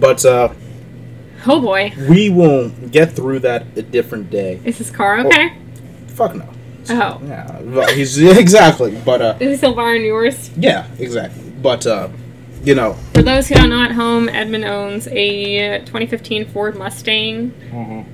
but 0.00 0.24
uh, 0.24 0.52
Oh 1.46 1.60
boy. 1.60 1.92
we 2.08 2.30
will 2.30 2.70
get 2.90 3.12
through 3.12 3.40
that 3.40 3.66
a 3.76 3.82
different 3.82 4.30
day. 4.30 4.60
Is 4.64 4.78
his 4.78 4.90
car 4.90 5.18
okay? 5.20 5.56
Fuck 6.18 6.34
no. 6.34 6.48
Oh. 6.90 7.20
Yeah, 7.26 7.60
well, 7.60 7.86
he's 7.94 8.18
exactly, 8.44 9.00
but 9.04 9.22
uh, 9.22 9.36
Is 9.40 9.50
he 9.52 9.56
still 9.56 9.74
borrowing 9.74 10.04
yours? 10.04 10.50
yeah, 10.56 10.86
exactly, 10.98 11.50
but 11.62 11.86
uh, 11.86 12.08
you 12.64 12.74
know, 12.74 12.94
For 13.14 13.22
those 13.22 13.46
who 13.48 13.54
don't 13.54 13.70
know 13.70 13.82
at 13.84 13.92
home, 13.92 14.28
Edmund 14.28 14.64
owns 14.64 15.06
a 15.08 15.78
2015 15.86 16.46
Ford 16.46 16.76
Mustang 16.76 17.52
Mhm. 17.70 18.04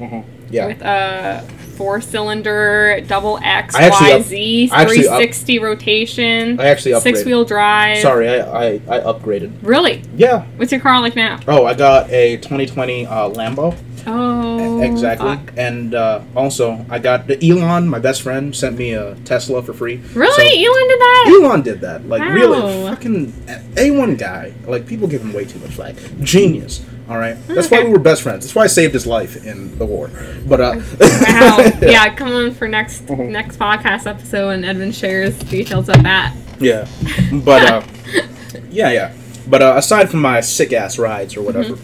Mhm. 0.00 0.24
yeah, 0.50 0.66
with 0.66 0.82
a 0.82 1.42
four-cylinder 1.76 3.00
double 3.06 3.38
X 3.42 3.74
Y 3.74 3.80
Z 3.80 3.84
actually 3.86 4.12
up- 4.12 4.20
YZ 4.22 4.70
I 4.72 4.82
actually 4.82 4.98
up- 5.08 5.16
360 5.16 5.58
rotation, 5.60 6.60
I 6.60 6.66
actually 6.66 6.92
upgraded. 6.92 7.02
six-wheel 7.02 7.44
drive. 7.44 7.98
Sorry, 7.98 8.28
I, 8.28 8.40
I 8.40 8.66
I 8.88 9.00
upgraded. 9.00 9.52
Really? 9.62 10.02
Yeah. 10.16 10.42
What's 10.56 10.70
your 10.72 10.80
car 10.80 11.00
like 11.00 11.16
now? 11.16 11.38
Oh, 11.48 11.64
I 11.64 11.74
got 11.74 12.10
a 12.10 12.36
2020 12.38 13.06
uh, 13.06 13.30
Lambo. 13.30 13.74
Oh, 14.06 14.82
exactly, 14.82 15.36
fuck. 15.36 15.52
and 15.56 15.94
uh, 15.94 16.20
also 16.36 16.84
I 16.90 16.98
got 16.98 17.26
the 17.26 17.36
Elon, 17.48 17.88
my 17.88 17.98
best 17.98 18.22
friend, 18.22 18.54
sent 18.54 18.76
me 18.78 18.92
a 18.92 19.14
Tesla 19.24 19.62
for 19.62 19.72
free. 19.72 19.96
Really? 20.14 20.32
So- 20.34 20.42
Elon 20.70 20.88
did 20.88 21.00
that? 21.00 21.40
Elon 21.42 21.62
did 21.62 21.80
that. 21.80 22.08
Like 22.08 22.22
really 22.34 22.60
fucking 22.88 23.32
A1 23.76 24.18
guy. 24.18 24.52
Like 24.66 24.86
people 24.86 25.08
give 25.08 25.22
him 25.22 25.32
way 25.32 25.44
too 25.44 25.58
much 25.58 25.70
flack. 25.72 25.94
Genius. 26.20 26.84
All 27.08 27.18
right. 27.18 27.36
That's 27.48 27.70
why 27.70 27.82
we 27.84 27.90
were 27.90 27.98
best 27.98 28.22
friends. 28.22 28.44
That's 28.46 28.54
why 28.54 28.64
I 28.64 28.66
saved 28.66 28.94
his 28.94 29.06
life 29.06 29.44
in 29.44 29.76
the 29.78 29.84
war. 29.84 30.10
But 30.46 30.60
uh 30.60 30.74
Wow. 31.00 31.58
yeah, 31.82 32.14
come 32.14 32.32
on 32.32 32.54
for 32.54 32.66
next 32.66 33.06
Mhm. 33.06 33.30
next 33.30 33.58
podcast 33.58 34.06
episode 34.06 34.50
and 34.50 34.64
Edmund 34.64 34.94
shares 34.94 35.38
details 35.40 35.88
of 35.90 36.02
that. 36.02 36.34
Yeah. 36.60 36.88
But 37.32 37.62
uh 37.70 37.82
yeah, 38.70 38.90
yeah. 38.92 39.12
But 39.46 39.60
uh, 39.60 39.74
aside 39.76 40.08
from 40.10 40.20
my 40.22 40.40
sick 40.40 40.72
ass 40.72 40.98
rides 40.98 41.36
or 41.36 41.42
whatever, 41.42 41.76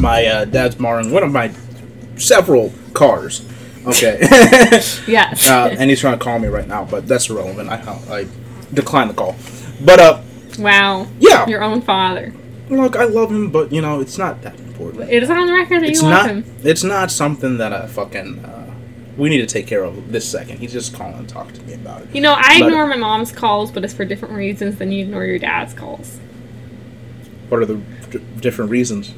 my 0.00 0.26
uh, 0.26 0.44
dad's 0.44 0.74
borrowing 0.74 1.10
one 1.10 1.22
of 1.22 1.32
my 1.32 1.52
several 2.16 2.72
cars. 2.92 3.46
Okay. 3.86 4.18
Yes. 5.06 5.48
uh, 5.48 5.74
and 5.78 5.88
he's 5.90 6.00
trying 6.00 6.18
to 6.18 6.24
call 6.24 6.38
me 6.38 6.48
right 6.48 6.66
now, 6.66 6.84
but 6.84 7.06
that's 7.06 7.30
irrelevant. 7.30 7.68
I 7.70 7.76
I 8.10 8.26
declined 8.74 9.10
the 9.10 9.14
call. 9.14 9.36
But 9.84 10.00
uh 10.00 10.20
wow. 10.58 11.06
yeah. 11.20 11.46
Your 11.46 11.62
own 11.62 11.80
father. 11.82 12.34
Look, 12.68 12.96
I 12.96 13.04
love 13.04 13.30
him, 13.30 13.50
but 13.50 13.72
you 13.72 13.80
know, 13.80 14.00
it's 14.00 14.18
not 14.18 14.42
that 14.42 14.58
important. 14.58 15.08
It 15.10 15.22
is 15.22 15.30
on 15.30 15.46
the 15.46 15.52
record 15.52 15.82
that 15.82 15.90
it's 15.90 16.02
you 16.02 16.08
love 16.08 16.26
not 16.26 16.30
him. 16.30 16.56
it's 16.64 16.82
not 16.82 17.10
something 17.12 17.58
that 17.58 17.72
I 17.72 17.86
fucking 17.86 18.44
uh, 18.44 18.74
we 19.16 19.28
need 19.30 19.38
to 19.38 19.46
take 19.46 19.66
care 19.66 19.84
of 19.84 20.12
this 20.12 20.28
second. 20.28 20.58
He's 20.58 20.72
just 20.72 20.94
calling 20.94 21.14
and 21.14 21.28
talk 21.28 21.52
to 21.52 21.62
me 21.62 21.74
about 21.74 22.02
it. 22.02 22.14
You 22.14 22.20
know, 22.20 22.34
I 22.36 22.56
ignore 22.56 22.86
my 22.86 22.96
mom's 22.96 23.32
calls, 23.32 23.70
but 23.70 23.84
it's 23.84 23.94
for 23.94 24.04
different 24.04 24.34
reasons 24.34 24.76
than 24.78 24.90
you 24.92 25.04
ignore 25.04 25.24
your 25.24 25.38
dad's 25.38 25.72
calls. 25.74 26.18
What 27.48 27.60
are 27.60 27.66
the 27.66 27.76
d- 28.10 28.20
different 28.40 28.70
reasons? 28.70 29.14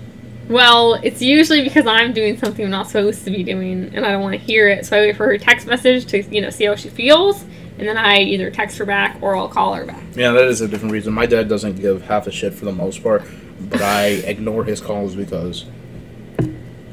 Well, 0.49 0.95
it's 0.95 1.21
usually 1.21 1.63
because 1.63 1.87
I'm 1.87 2.13
doing 2.15 2.39
something 2.39 2.65
I'm 2.65 2.71
not 2.71 2.87
supposed 2.87 3.25
to 3.25 3.31
be 3.31 3.43
doing, 3.45 3.91
and 3.95 4.05
I 4.07 4.13
don't 4.13 4.23
want 4.23 4.33
to 4.35 4.41
hear 4.41 4.69
it. 4.69 4.87
So 4.87 4.97
I 4.97 5.01
wait 5.01 5.17
for 5.17 5.27
her 5.27 5.37
text 5.39 5.67
message 5.67 6.07
to, 6.07 6.23
you 6.23 6.41
know, 6.41 6.49
see 6.51 6.65
how 6.65 6.75
she 6.75 6.89
feels, 6.89 7.43
and 7.79 7.87
then 7.87 7.99
I 7.99 8.21
either 8.21 8.51
text 8.51 8.79
her 8.79 8.87
back 8.87 9.19
or 9.21 9.37
I'll 9.37 9.49
call 9.49 9.75
her 9.75 9.85
back. 9.85 10.03
Yeah, 10.15 10.33
that 10.33 10.45
is 10.45 10.63
a 10.63 10.69
different 10.69 10.93
reason. 10.93 11.13
My 11.13 11.27
dad 11.27 11.49
doesn't 11.49 11.77
give 11.77 12.03
half 12.03 12.27
a 12.27 12.31
shit 12.31 12.55
for 12.55 12.65
the 12.65 12.73
most 12.73 13.03
part, 13.03 13.25
but 13.61 13.83
I 13.83 14.07
ignore 14.07 14.65
his 14.65 14.81
calls 14.81 15.15
because 15.15 15.67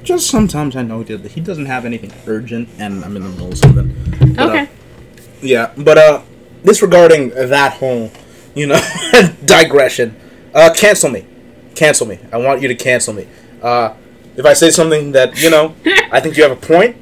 just 0.04 0.30
sometimes 0.30 0.76
I 0.76 0.84
know 0.84 1.02
that 1.04 1.32
he 1.32 1.40
doesn't 1.42 1.66
have 1.66 1.86
anything 1.86 2.12
urgent 2.28 2.68
and 2.78 3.04
I'm 3.06 3.16
in 3.16 3.24
the 3.24 3.30
middle 3.30 3.52
of 3.54 3.58
something. 3.58 4.36
But, 4.36 4.40
uh, 4.40 4.52
Okay. 4.52 4.70
yeah, 5.42 5.72
but 5.78 5.98
uh, 5.98 6.22
disregarding 6.66 7.30
that 7.30 7.74
whole, 7.74 8.12
you 8.54 8.68
know, 8.68 8.80
digression, 9.46 10.16
uh, 10.54 10.72
cancel 10.76 11.10
me, 11.10 11.26
cancel 11.74 12.06
me. 12.06 12.20
I 12.34 12.38
want 12.38 12.62
you 12.62 12.68
to 12.68 12.76
cancel 12.76 13.14
me. 13.14 13.28
Uh, 13.62 13.94
if 14.36 14.46
I 14.46 14.54
say 14.54 14.70
something 14.70 15.14
that 15.14 15.42
you 15.42 15.50
know, 15.50 15.76
I 16.12 16.20
think 16.20 16.38
you 16.38 16.44
have 16.44 16.52
a 16.52 16.56
point 16.56 16.98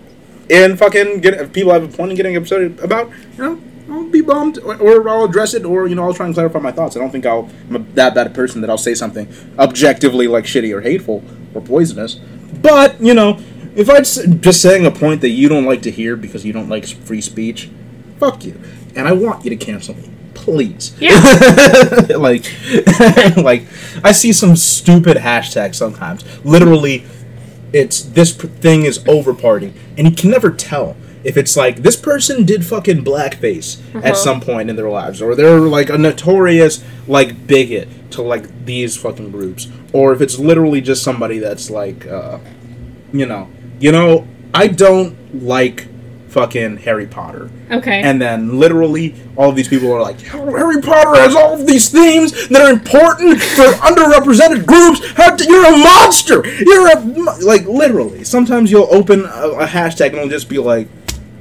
in 0.49 0.77
fucking 0.77 1.21
get 1.21 1.33
if 1.35 1.53
people 1.53 1.71
have 1.73 1.83
a 1.83 1.87
point 1.87 2.11
in 2.11 2.17
getting 2.17 2.35
upset 2.35 2.79
about, 2.79 3.11
you 3.37 3.43
know. 3.43 3.61
I'll 3.89 4.05
be 4.05 4.21
bummed, 4.21 4.59
or, 4.59 4.77
or 4.77 5.09
I'll 5.09 5.25
address 5.25 5.53
it, 5.53 5.65
or 5.65 5.87
you 5.87 5.93
know, 5.95 6.05
I'll 6.05 6.13
try 6.13 6.25
and 6.25 6.33
clarify 6.33 6.59
my 6.59 6.71
thoughts. 6.71 6.95
I 6.95 6.99
don't 6.99 7.11
think 7.11 7.25
I'll, 7.25 7.49
I'm 7.69 7.75
a, 7.75 7.79
that 7.95 8.15
bad 8.15 8.27
a 8.27 8.29
person 8.29 8.61
that 8.61 8.69
I'll 8.69 8.77
say 8.77 8.95
something 8.95 9.27
objectively 9.59 10.25
like 10.27 10.45
shitty 10.45 10.73
or 10.73 10.79
hateful 10.79 11.21
or 11.53 11.61
poisonous. 11.61 12.15
But 12.61 12.99
you 13.01 13.13
know, 13.13 13.39
if 13.75 13.89
I'm 13.89 14.03
just 14.39 14.61
saying 14.61 14.85
a 14.85 14.91
point 14.91 15.19
that 15.21 15.29
you 15.29 15.49
don't 15.49 15.65
like 15.65 15.81
to 15.81 15.91
hear 15.91 16.15
because 16.15 16.45
you 16.45 16.53
don't 16.53 16.69
like 16.69 16.85
free 16.85 17.19
speech, 17.19 17.69
fuck 18.19 18.45
you, 18.45 18.59
and 18.95 19.05
I 19.05 19.11
want 19.11 19.43
you 19.43 19.49
to 19.49 19.57
cancel 19.57 19.95
me, 19.95 20.09
please. 20.43 20.95
Yeah. 20.99 21.19
like, 22.17 22.45
like 23.37 23.63
I 24.03 24.11
see 24.11 24.33
some 24.33 24.55
stupid 24.55 25.17
hashtag 25.17 25.73
sometimes. 25.75 26.23
Literally, 26.45 27.05
it's 27.71 28.01
this 28.03 28.31
p- 28.31 28.47
thing 28.47 28.83
is 28.83 29.03
over 29.07 29.33
party, 29.33 29.73
and 29.97 30.07
you 30.07 30.15
can 30.15 30.29
never 30.29 30.51
tell 30.51 30.95
if 31.23 31.37
it's 31.37 31.55
like 31.55 31.77
this 31.77 31.95
person 31.95 32.45
did 32.45 32.65
fucking 32.65 33.03
blackface 33.03 33.79
Uh-huh. 33.95 34.01
at 34.07 34.17
some 34.17 34.41
point 34.41 34.69
in 34.69 34.75
their 34.75 34.89
lives, 34.89 35.21
or 35.21 35.35
they're 35.35 35.59
like 35.61 35.89
a 35.89 35.97
notorious 35.97 36.83
like 37.07 37.47
bigot 37.47 37.87
to 38.11 38.21
like 38.21 38.65
these 38.65 38.95
fucking 38.97 39.31
groups, 39.31 39.69
or 39.93 40.13
if 40.13 40.21
it's 40.21 40.37
literally 40.37 40.81
just 40.81 41.01
somebody 41.03 41.39
that's 41.39 41.69
like, 41.69 42.05
uh, 42.05 42.37
you 43.11 43.25
know, 43.25 43.49
you 43.79 43.91
know, 43.91 44.27
I 44.53 44.67
don't 44.67 45.15
like 45.43 45.87
fucking 46.33 46.77
Harry 46.77 47.05
Potter. 47.05 47.49
Okay. 47.69 48.01
And 48.01 48.19
then 48.19 48.59
literally 48.59 49.15
all 49.37 49.49
of 49.49 49.55
these 49.55 49.67
people 49.67 49.93
are 49.93 50.01
like, 50.01 50.19
Harry 50.21 50.81
Potter 50.81 51.21
has 51.21 51.35
all 51.35 51.53
of 51.53 51.67
these 51.67 51.89
themes 51.89 52.49
that 52.49 52.61
are 52.61 52.71
important 52.71 53.39
for 53.39 53.63
underrepresented 53.87 54.65
groups. 54.65 55.05
How 55.13 55.35
You're 55.37 55.73
a 55.73 55.77
monster. 55.77 56.45
You're 56.45 56.97
a 56.97 56.99
like 57.45 57.65
literally. 57.65 58.23
Sometimes 58.23 58.71
you'll 58.71 58.91
open 58.91 59.21
a, 59.25 59.49
a 59.59 59.67
hashtag 59.67 60.07
and 60.07 60.15
it'll 60.15 60.29
just 60.29 60.49
be 60.49 60.57
like, 60.57 60.87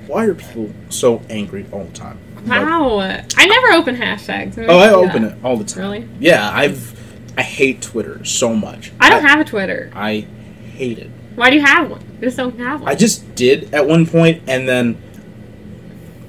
why 0.06 0.26
are 0.26 0.34
people 0.34 0.70
so 0.90 1.22
angry 1.30 1.64
all 1.72 1.84
the 1.84 1.92
time? 1.92 2.18
Like, 2.44 2.66
wow. 2.66 2.98
I 3.00 3.46
never 3.46 3.72
open 3.72 3.96
hashtags. 3.96 4.56
Maybe 4.56 4.68
oh, 4.68 4.78
I 4.78 4.90
open 4.90 5.22
that. 5.22 5.38
it 5.38 5.44
all 5.44 5.56
the 5.56 5.64
time. 5.64 5.82
Really? 5.82 6.08
Yeah, 6.20 6.50
I've 6.52 7.00
I 7.38 7.42
hate 7.42 7.80
Twitter 7.80 8.22
so 8.24 8.54
much. 8.54 8.92
I 9.00 9.08
don't 9.08 9.24
have 9.24 9.40
a 9.40 9.44
Twitter. 9.44 9.90
I 9.94 10.26
hate 10.74 10.98
it. 10.98 11.10
Why 11.34 11.50
do 11.50 11.56
you 11.56 11.62
have 11.64 11.90
one? 11.90 12.00
You 12.20 12.26
just 12.28 12.36
don't 12.36 12.58
have 12.58 12.80
one. 12.82 12.90
I 12.90 12.94
just 12.94 13.34
did 13.34 13.72
at 13.74 13.86
one 13.86 14.06
point, 14.06 14.42
and 14.46 14.68
then 14.68 15.00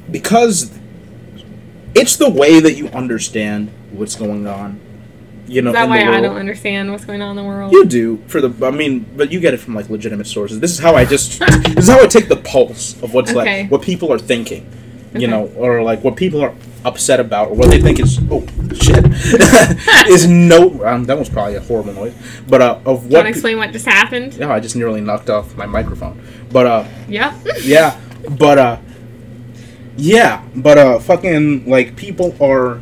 because 0.09 0.71
it's 1.95 2.15
the 2.17 2.29
way 2.29 2.59
that 2.59 2.73
you 2.75 2.87
understand 2.89 3.71
what's 3.91 4.15
going 4.15 4.47
on. 4.47 4.79
You 5.45 5.61
know, 5.61 5.71
Is 5.71 5.73
that 5.73 5.89
why 5.89 6.01
I 6.01 6.21
don't 6.21 6.37
understand 6.37 6.91
what's 6.91 7.03
going 7.03 7.21
on 7.21 7.31
in 7.37 7.43
the 7.43 7.47
world? 7.47 7.73
You 7.73 7.85
do 7.85 8.17
for 8.27 8.39
the. 8.39 8.65
I 8.65 8.71
mean, 8.71 9.05
but 9.17 9.31
you 9.31 9.39
get 9.41 9.53
it 9.53 9.57
from 9.57 9.75
like 9.75 9.89
legitimate 9.89 10.27
sources. 10.27 10.59
This 10.61 10.71
is 10.71 10.79
how 10.79 10.95
I 10.95 11.03
just. 11.05 11.39
this 11.75 11.83
is 11.85 11.89
how 11.89 12.01
I 12.01 12.07
take 12.07 12.29
the 12.29 12.37
pulse 12.37 13.01
of 13.03 13.13
what's 13.13 13.35
Okay. 13.35 13.63
like 13.63 13.71
what 13.71 13.81
people 13.81 14.11
are 14.11 14.19
thinking. 14.19 14.65
You 15.13 15.19
Okay. 15.19 15.27
know, 15.27 15.47
or 15.57 15.83
like 15.83 16.03
what 16.03 16.15
people 16.15 16.41
are 16.41 16.53
upset 16.85 17.19
about 17.19 17.49
or 17.49 17.55
what 17.55 17.69
they 17.69 17.81
think 17.81 17.99
is 17.99 18.19
oh 18.31 18.45
shit 18.73 19.05
is 20.09 20.27
no 20.27 20.83
um, 20.85 21.05
that 21.05 21.17
was 21.17 21.29
probably 21.29 21.55
a 21.55 21.59
horrible 21.61 21.93
noise 21.93 22.13
but 22.47 22.61
uh 22.61 22.79
of 22.85 23.07
what 23.07 23.23
to 23.23 23.29
explain 23.29 23.57
what 23.57 23.71
just 23.71 23.85
happened? 23.85 24.33
yeah 24.33 24.51
I 24.51 24.59
just 24.59 24.75
nearly 24.75 25.01
knocked 25.01 25.29
off 25.29 25.55
my 25.55 25.65
microphone 25.65 26.21
but 26.51 26.65
uh 26.65 26.85
Yep. 27.07 27.33
yeah 27.63 27.99
but 28.37 28.57
uh 28.57 28.77
yeah 29.97 30.43
but 30.55 30.77
uh 30.77 30.99
fucking 30.99 31.69
like 31.69 31.95
people 31.95 32.35
are 32.43 32.81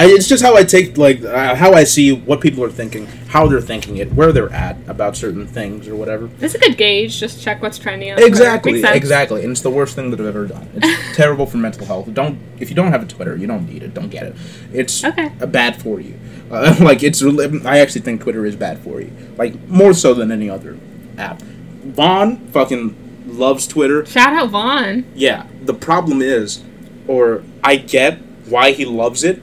I, 0.00 0.06
it's 0.06 0.28
just 0.28 0.44
how 0.44 0.54
I 0.56 0.62
take 0.62 0.96
like 0.96 1.22
uh, 1.24 1.56
how 1.56 1.72
I 1.72 1.82
see 1.82 2.12
what 2.12 2.40
people 2.40 2.62
are 2.62 2.70
thinking, 2.70 3.06
how 3.28 3.48
they're 3.48 3.60
thinking 3.60 3.96
it, 3.96 4.12
where 4.12 4.30
they're 4.30 4.52
at 4.52 4.76
about 4.86 5.16
certain 5.16 5.44
things 5.46 5.88
or 5.88 5.96
whatever. 5.96 6.30
It's 6.40 6.54
a 6.54 6.58
good 6.58 6.76
gauge. 6.76 7.18
Just 7.18 7.42
check 7.42 7.60
what's 7.62 7.78
trending. 7.78 8.12
on. 8.12 8.22
Exactly, 8.22 8.82
exactly, 8.84 9.42
and 9.42 9.50
it's 9.50 9.60
the 9.62 9.70
worst 9.70 9.96
thing 9.96 10.10
that 10.12 10.20
I've 10.20 10.26
ever 10.26 10.46
done. 10.46 10.68
It's 10.76 11.16
terrible 11.16 11.46
for 11.46 11.56
mental 11.56 11.84
health. 11.84 12.14
Don't 12.14 12.38
if 12.60 12.70
you 12.70 12.76
don't 12.76 12.92
have 12.92 13.02
a 13.02 13.06
Twitter, 13.06 13.36
you 13.36 13.48
don't 13.48 13.68
need 13.68 13.82
it. 13.82 13.92
Don't 13.92 14.08
get 14.08 14.24
it. 14.26 14.36
It's 14.72 15.04
Okay. 15.04 15.30
bad 15.30 15.82
for 15.82 15.98
you. 16.00 16.14
Uh, 16.48 16.76
like 16.80 17.02
it's, 17.02 17.20
I 17.66 17.78
actually 17.80 18.02
think 18.02 18.22
Twitter 18.22 18.46
is 18.46 18.54
bad 18.54 18.78
for 18.78 19.00
you. 19.00 19.12
Like 19.36 19.58
more 19.68 19.94
so 19.94 20.14
than 20.14 20.30
any 20.30 20.48
other 20.48 20.78
app. 21.18 21.42
Vaughn 21.42 22.36
fucking 22.48 23.26
loves 23.26 23.66
Twitter. 23.66 24.06
Shout 24.06 24.32
out 24.32 24.50
Vaughn. 24.50 25.04
Yeah, 25.14 25.46
the 25.62 25.74
problem 25.74 26.22
is, 26.22 26.62
or 27.08 27.42
I 27.64 27.76
get 27.76 28.18
why 28.46 28.70
he 28.70 28.84
loves 28.84 29.24
it. 29.24 29.42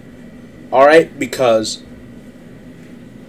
All 0.75 0.85
right, 0.85 1.17
because 1.17 1.81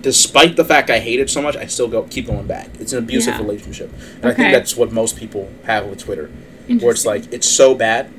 despite 0.03 0.57
the 0.57 0.65
fact 0.65 0.91
I 0.91 0.99
hate 0.99 1.21
it 1.21 1.31
so 1.31 1.41
much, 1.41 1.55
I 1.55 1.67
still 1.67 1.87
go 1.87 2.03
keep 2.03 2.27
going 2.27 2.49
back. 2.49 2.71
It's 2.81 2.93
an 2.93 2.99
abusive 2.99 3.35
Yeah. 3.35 3.41
relationship, 3.43 3.93
and 4.17 4.27
I 4.27 4.35
think 4.35 4.53
that's 4.53 4.77
what 4.77 4.91
most 4.91 5.17
people 5.17 5.49
have 5.65 5.87
with 5.87 6.01
Twitter, 6.01 6.29
where 6.67 6.91
it's 6.91 7.07
like 7.07 7.33
it's 7.33 7.49
so 7.49 7.73
bad, 7.73 8.11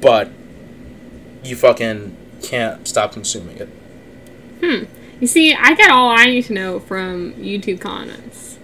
but 0.00 0.30
you 1.42 1.56
fucking 1.56 2.16
can't 2.40 2.86
stop 2.86 3.12
consuming 3.12 3.56
it. 3.56 3.68
Hmm. 4.62 4.84
You 5.20 5.26
see, 5.26 5.52
I 5.52 5.74
got 5.74 5.90
all 5.90 6.10
I 6.10 6.26
need 6.26 6.44
to 6.44 6.52
know 6.52 6.78
from 6.78 7.32
YouTube 7.32 7.80
comments. 7.80 8.56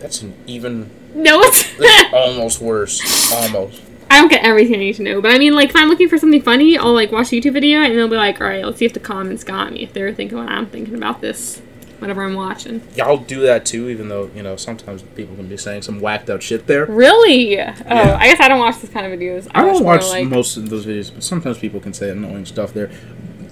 That's 0.00 0.20
an 0.20 0.34
even 0.46 0.90
No, 1.14 1.40
it's. 1.40 1.64
almost 2.12 2.60
worse. 2.60 3.32
Almost. 3.32 3.80
I 4.10 4.18
don't 4.20 4.30
get 4.30 4.44
everything 4.44 4.76
I 4.76 4.78
need 4.78 4.94
to 4.96 5.02
know, 5.02 5.20
but 5.20 5.30
I 5.32 5.38
mean, 5.38 5.54
like, 5.54 5.70
if 5.70 5.76
I'm 5.76 5.88
looking 5.88 6.08
for 6.08 6.18
something 6.18 6.42
funny, 6.42 6.76
I'll 6.78 6.92
like 6.92 7.10
watch 7.10 7.32
a 7.32 7.36
YouTube 7.36 7.54
video 7.54 7.80
and 7.80 7.96
they'll 7.96 8.08
be 8.08 8.16
like, 8.16 8.40
"All 8.40 8.46
right, 8.46 8.64
let's 8.64 8.78
see 8.78 8.84
if 8.84 8.92
the 8.92 9.00
comments 9.00 9.42
got 9.44 9.72
me. 9.72 9.82
If 9.82 9.92
they're 9.92 10.12
thinking 10.12 10.38
what 10.38 10.48
I'm 10.48 10.66
thinking 10.66 10.94
about 10.94 11.20
this, 11.20 11.60
whatever 11.98 12.22
I'm 12.22 12.34
watching." 12.34 12.82
Y'all 12.96 13.16
do 13.16 13.40
that 13.40 13.64
too, 13.66 13.88
even 13.88 14.08
though 14.08 14.30
you 14.34 14.42
know 14.42 14.56
sometimes 14.56 15.02
people 15.02 15.34
can 15.36 15.48
be 15.48 15.56
saying 15.56 15.82
some 15.82 16.00
whacked 16.00 16.30
out 16.30 16.42
shit 16.42 16.66
there. 16.66 16.86
Really? 16.86 17.58
Oh, 17.58 17.62
Yeah. 17.62 18.16
I 18.20 18.26
guess 18.28 18.40
I 18.40 18.48
don't 18.48 18.58
watch 18.60 18.78
this 18.80 18.90
kind 18.90 19.06
of 19.10 19.18
videos. 19.18 19.48
I 19.54 19.62
don't 19.62 19.74
more, 19.74 19.82
watch 19.94 20.08
like, 20.08 20.28
most 20.28 20.56
of 20.56 20.68
those 20.70 20.86
videos, 20.86 21.12
but 21.12 21.24
sometimes 21.24 21.58
people 21.58 21.80
can 21.80 21.92
say 21.92 22.10
annoying 22.10 22.44
stuff 22.46 22.72
there. 22.72 22.90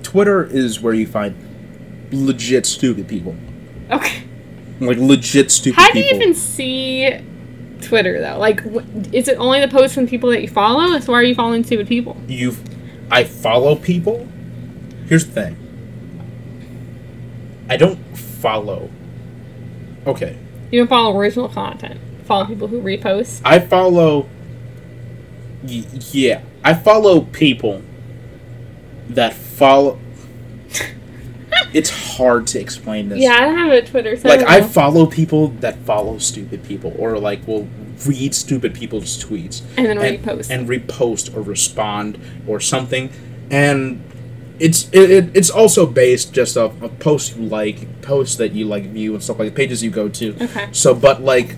Twitter 0.03 0.45
is 0.45 0.81
where 0.81 0.95
you 0.95 1.07
find 1.07 1.35
legit 2.13 2.67
stupid 2.67 3.09
people, 3.09 3.35
Okay. 3.91 4.23
like 4.81 4.99
legit 4.99 5.51
stupid 5.51 5.79
How 5.81 5.91
do 5.91 5.99
you 5.99 6.05
even 6.15 6.35
see 6.35 7.19
Twitter 7.83 8.21
though? 8.21 8.39
Like, 8.39 8.61
wh- 8.61 8.85
is 9.15 9.29
it 9.29 9.37
only 9.39 9.61
the 9.61 9.69
posts 9.69 9.95
from 9.95 10.07
people 10.07 10.31
that 10.31 10.41
you 10.43 10.49
follow? 10.49 10.99
So 11.01 11.13
why 11.13 11.19
are 11.21 11.25
you 11.25 11.35
following 11.35 11.65
stupid 11.65 11.87
people? 11.89 12.17
you, 12.29 12.57
I 13.11 13.25
follow 13.25 13.75
people. 13.77 14.27
Here's 15.07 15.27
the 15.27 15.33
thing. 15.33 15.57
I 17.69 17.77
don't 17.77 17.99
follow. 18.17 18.91
Okay, 20.07 20.37
You 20.71 20.81
don't 20.81 20.89
follow 20.89 21.17
original 21.17 21.49
content. 21.49 22.01
Follow 22.25 22.45
people 22.47 22.67
who 22.69 22.81
repost. 22.83 23.41
I 23.45 23.59
follow. 23.61 24.29
Y- 25.63 25.85
yeah, 26.11 26.41
I 26.65 26.75
follow 26.75 27.21
people 27.21 27.83
that 29.11 29.33
follow. 29.35 29.99
It's 31.75 32.17
hard 32.17 32.47
to 32.49 32.61
explain 32.61 33.09
this. 33.09 33.19
Yeah, 33.19 33.35
I 33.35 33.41
don't 33.41 33.57
have 33.57 33.73
a 33.73 33.83
Twitter. 33.83 34.17
So 34.17 34.29
like 34.29 34.41
don't 34.41 34.51
I 34.51 34.63
follow 34.63 35.07
people 35.07 35.49
that 35.49 35.79
follow 35.79 36.19
stupid 36.19 36.65
people, 36.65 36.95
or 36.99 37.19
like 37.19 37.47
will 37.47 37.69
read 38.07 38.35
stupid 38.35 38.75
people's 38.75 39.23
tweets 39.23 39.63
and 39.77 39.87
then 39.87 39.99
and, 39.99 40.25
repost. 40.25 40.51
and 40.51 40.69
repost 40.69 41.37
or 41.37 41.43
respond 41.43 42.19
or 42.47 42.61
something, 42.61 43.11
and 43.51 44.03
it's 44.59 44.89
it, 44.93 45.11
it, 45.11 45.37
it's 45.37 45.51
also 45.51 45.87
based 45.87 46.33
just 46.33 46.57
off 46.57 46.81
of 46.83 46.99
posts 46.99 47.37
you 47.37 47.43
like, 47.43 48.01
posts 48.03 48.37
that 48.37 48.53
you 48.53 48.65
like 48.65 48.85
view 48.85 49.15
and 49.15 49.23
stuff 49.23 49.39
like 49.39 49.55
pages 49.55 49.83
you 49.83 49.91
go 49.91 50.09
to. 50.09 50.37
okay. 50.41 50.69
So, 50.73 50.95
but 50.95 51.23
like, 51.23 51.57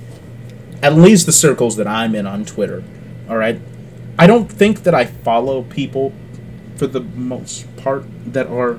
at 0.82 0.94
least 0.94 1.26
the 1.26 1.32
circles 1.32 1.76
that 1.76 1.86
I'm 1.86 2.14
in 2.14 2.26
on 2.26 2.44
Twitter, 2.44 2.82
all 3.28 3.36
right. 3.36 3.60
I 4.18 4.26
don't 4.26 4.50
think 4.50 4.84
that 4.84 4.94
I 4.94 5.06
follow 5.06 5.62
people, 5.64 6.12
for 6.76 6.86
the 6.86 7.00
most 7.00 7.76
part, 7.76 8.04
that 8.32 8.46
are 8.46 8.78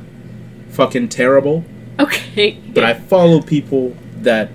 fucking 0.76 1.10
terrible 1.10 1.64
Okay. 2.00 2.60
but 2.74 2.84
I 2.84 2.94
follow 2.94 3.42
people 3.42 3.96
that 4.22 4.50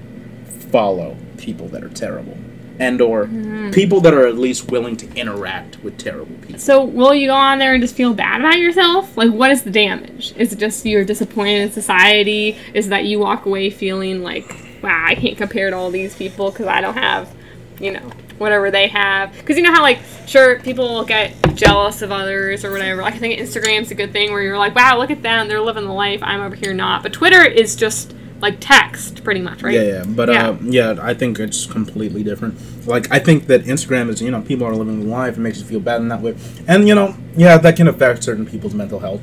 follow 0.71 1.17
people 1.39 1.69
that 1.69 1.83
are 1.83 1.89
terrible, 1.89 2.37
and 2.79 3.01
or 3.01 3.25
Mm-hmm. 3.27 3.71
people 3.71 4.01
that 4.03 4.13
are 4.13 4.27
at 4.27 4.37
least 4.37 4.71
willing 4.71 4.97
to 4.99 5.07
interact 5.15 5.83
with 5.83 5.97
terrible 5.99 6.35
people. 6.43 6.59
So 6.59 6.85
will 6.85 7.15
you 7.15 7.29
go 7.29 7.35
on 7.35 7.59
there 7.59 7.73
and 7.73 7.83
just 7.83 7.95
feel 7.95 8.13
bad 8.15 8.41
about 8.41 8.59
yourself? 8.59 9.17
Like, 9.17 9.31
what 9.33 9.51
is 9.51 9.63
the 9.63 9.71
damage? 9.71 10.35
Is 10.37 10.53
it 10.53 10.59
just 10.59 10.85
you're 10.85 11.05
disappointed 11.05 11.63
in 11.63 11.73
society? 11.73 12.57
Is 12.75 12.89
that 12.89 13.05
you 13.07 13.19
walk 13.19 13.47
away 13.47 13.71
feeling 13.71 14.23
like, 14.23 14.49
wow, 14.83 15.05
I 15.07 15.15
can't 15.15 15.37
compare 15.39 15.71
to 15.71 15.77
all 15.77 15.91
these 15.91 16.15
people 16.17 16.51
because 16.51 16.67
I 16.67 16.81
don't 16.81 16.95
have, 16.95 17.33
you 17.81 17.93
know, 17.93 18.11
whatever 18.41 18.71
they 18.71 18.89
have? 18.89 19.33
Because 19.37 19.57
you 19.57 19.63
know 19.63 19.73
how 19.73 19.83
like, 19.83 19.99
sure, 20.27 20.59
people 20.61 20.89
will 20.89 21.05
get 21.05 21.35
jealous 21.55 22.01
of 22.01 22.11
others 22.11 22.65
or 22.65 22.73
whatever. 22.73 23.03
Like 23.03 23.15
I 23.15 23.19
think 23.19 23.39
Instagram's 23.39 23.91
a 23.91 23.95
good 23.95 24.13
thing 24.13 24.33
where 24.33 24.43
you're 24.43 24.59
like, 24.59 24.75
wow, 24.75 24.99
look 24.99 25.11
at 25.11 25.23
them, 25.23 25.47
they're 25.47 25.61
living 25.61 25.85
the 25.85 25.93
life, 25.93 26.21
I'm 26.23 26.41
over 26.41 26.57
here 26.57 26.73
not. 26.73 27.03
But 27.03 27.13
Twitter 27.13 27.45
is 27.45 27.77
just 27.77 28.15
like 28.41 28.57
text, 28.59 29.23
pretty 29.23 29.41
much, 29.41 29.63
right? 29.63 29.75
Yeah, 29.75 29.83
yeah, 29.83 30.05
but 30.07 30.31
Yeah. 30.31 30.49
Uh, 30.49 30.57
yeah, 30.63 30.99
I 31.03 31.13
think 31.13 31.39
it's 31.39 31.67
completely 31.67 32.23
different. 32.23 32.59
Like, 32.87 33.13
I 33.13 33.19
think 33.19 33.47
that 33.49 33.65
Instagram 33.65 34.09
is, 34.09 34.23
you 34.23 34.31
know, 34.31 34.41
people 34.41 34.67
are 34.67 34.75
living 34.75 35.01
the 35.01 35.07
life. 35.07 35.37
It 35.37 35.41
makes 35.41 35.59
you 35.59 35.67
feel 35.67 35.81
bad 35.81 36.01
in 36.01 36.09
that 36.09 36.23
way, 36.23 36.35
and 36.67 36.89
you 36.89 36.95
know, 36.95 37.15
yeah, 37.37 37.59
that 37.59 37.77
can 37.77 37.89
affect 37.89 38.25
certain 38.25 38.47
people's 38.47 38.73
mental 38.73 39.01
health. 39.01 39.23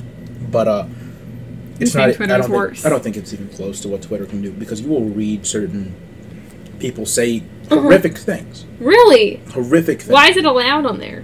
But 0.52 0.68
uh, 0.68 0.86
it's 1.80 1.96
not. 1.96 2.14
Twitter 2.14 2.34
I 2.34 2.38
don't 2.38 2.46
think, 2.46 2.56
worse? 2.56 2.86
I 2.86 2.90
don't 2.90 3.02
think 3.02 3.18
it's 3.18 3.34
even 3.34 3.50
close 3.50 3.82
to 3.82 3.88
what 3.88 4.04
Twitter 4.04 4.28
can 4.28 4.44
do 4.44 4.52
because 4.52 4.82
you 4.82 4.90
will 4.90 5.06
read 5.06 5.48
certain 5.48 5.96
people 6.80 7.06
say 7.06 7.44
Uh-huh. 7.70 7.82
horrific 7.82 8.18
things. 8.18 8.66
Really? 8.80 9.42
Horrific 9.54 10.00
things. 10.02 10.12
Why 10.14 10.28
is 10.30 10.38
it 10.38 10.46
allowed 10.46 10.86
on 10.86 11.00
there? 11.00 11.24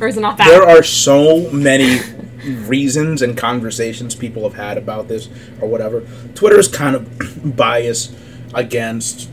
Or 0.00 0.06
is 0.08 0.16
it 0.16 0.20
not 0.20 0.36
that? 0.38 0.46
there 0.46 0.62
are 0.68 0.82
so 0.82 1.50
many 1.50 1.98
reasons 2.44 3.20
and 3.20 3.36
conversations 3.36 4.14
people 4.14 4.42
have 4.44 4.54
had 4.54 4.78
about 4.78 5.08
this 5.08 5.28
or 5.60 5.68
whatever. 5.68 6.06
Twitter 6.34 6.58
is 6.58 6.68
kind 6.68 6.94
of 6.94 7.08
biased 7.56 8.14
against 8.54 9.28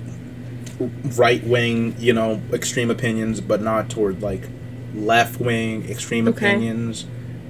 right 1.16 1.44
wing, 1.46 1.96
you 2.00 2.14
know, 2.14 2.42
extreme 2.52 2.90
opinions, 2.90 3.42
but 3.42 3.62
not 3.62 3.90
toward 3.90 4.22
like 4.22 4.50
left 4.94 5.40
wing 5.40 5.88
extreme 5.90 6.28
Okay. 6.28 6.48
opinions, 6.54 7.06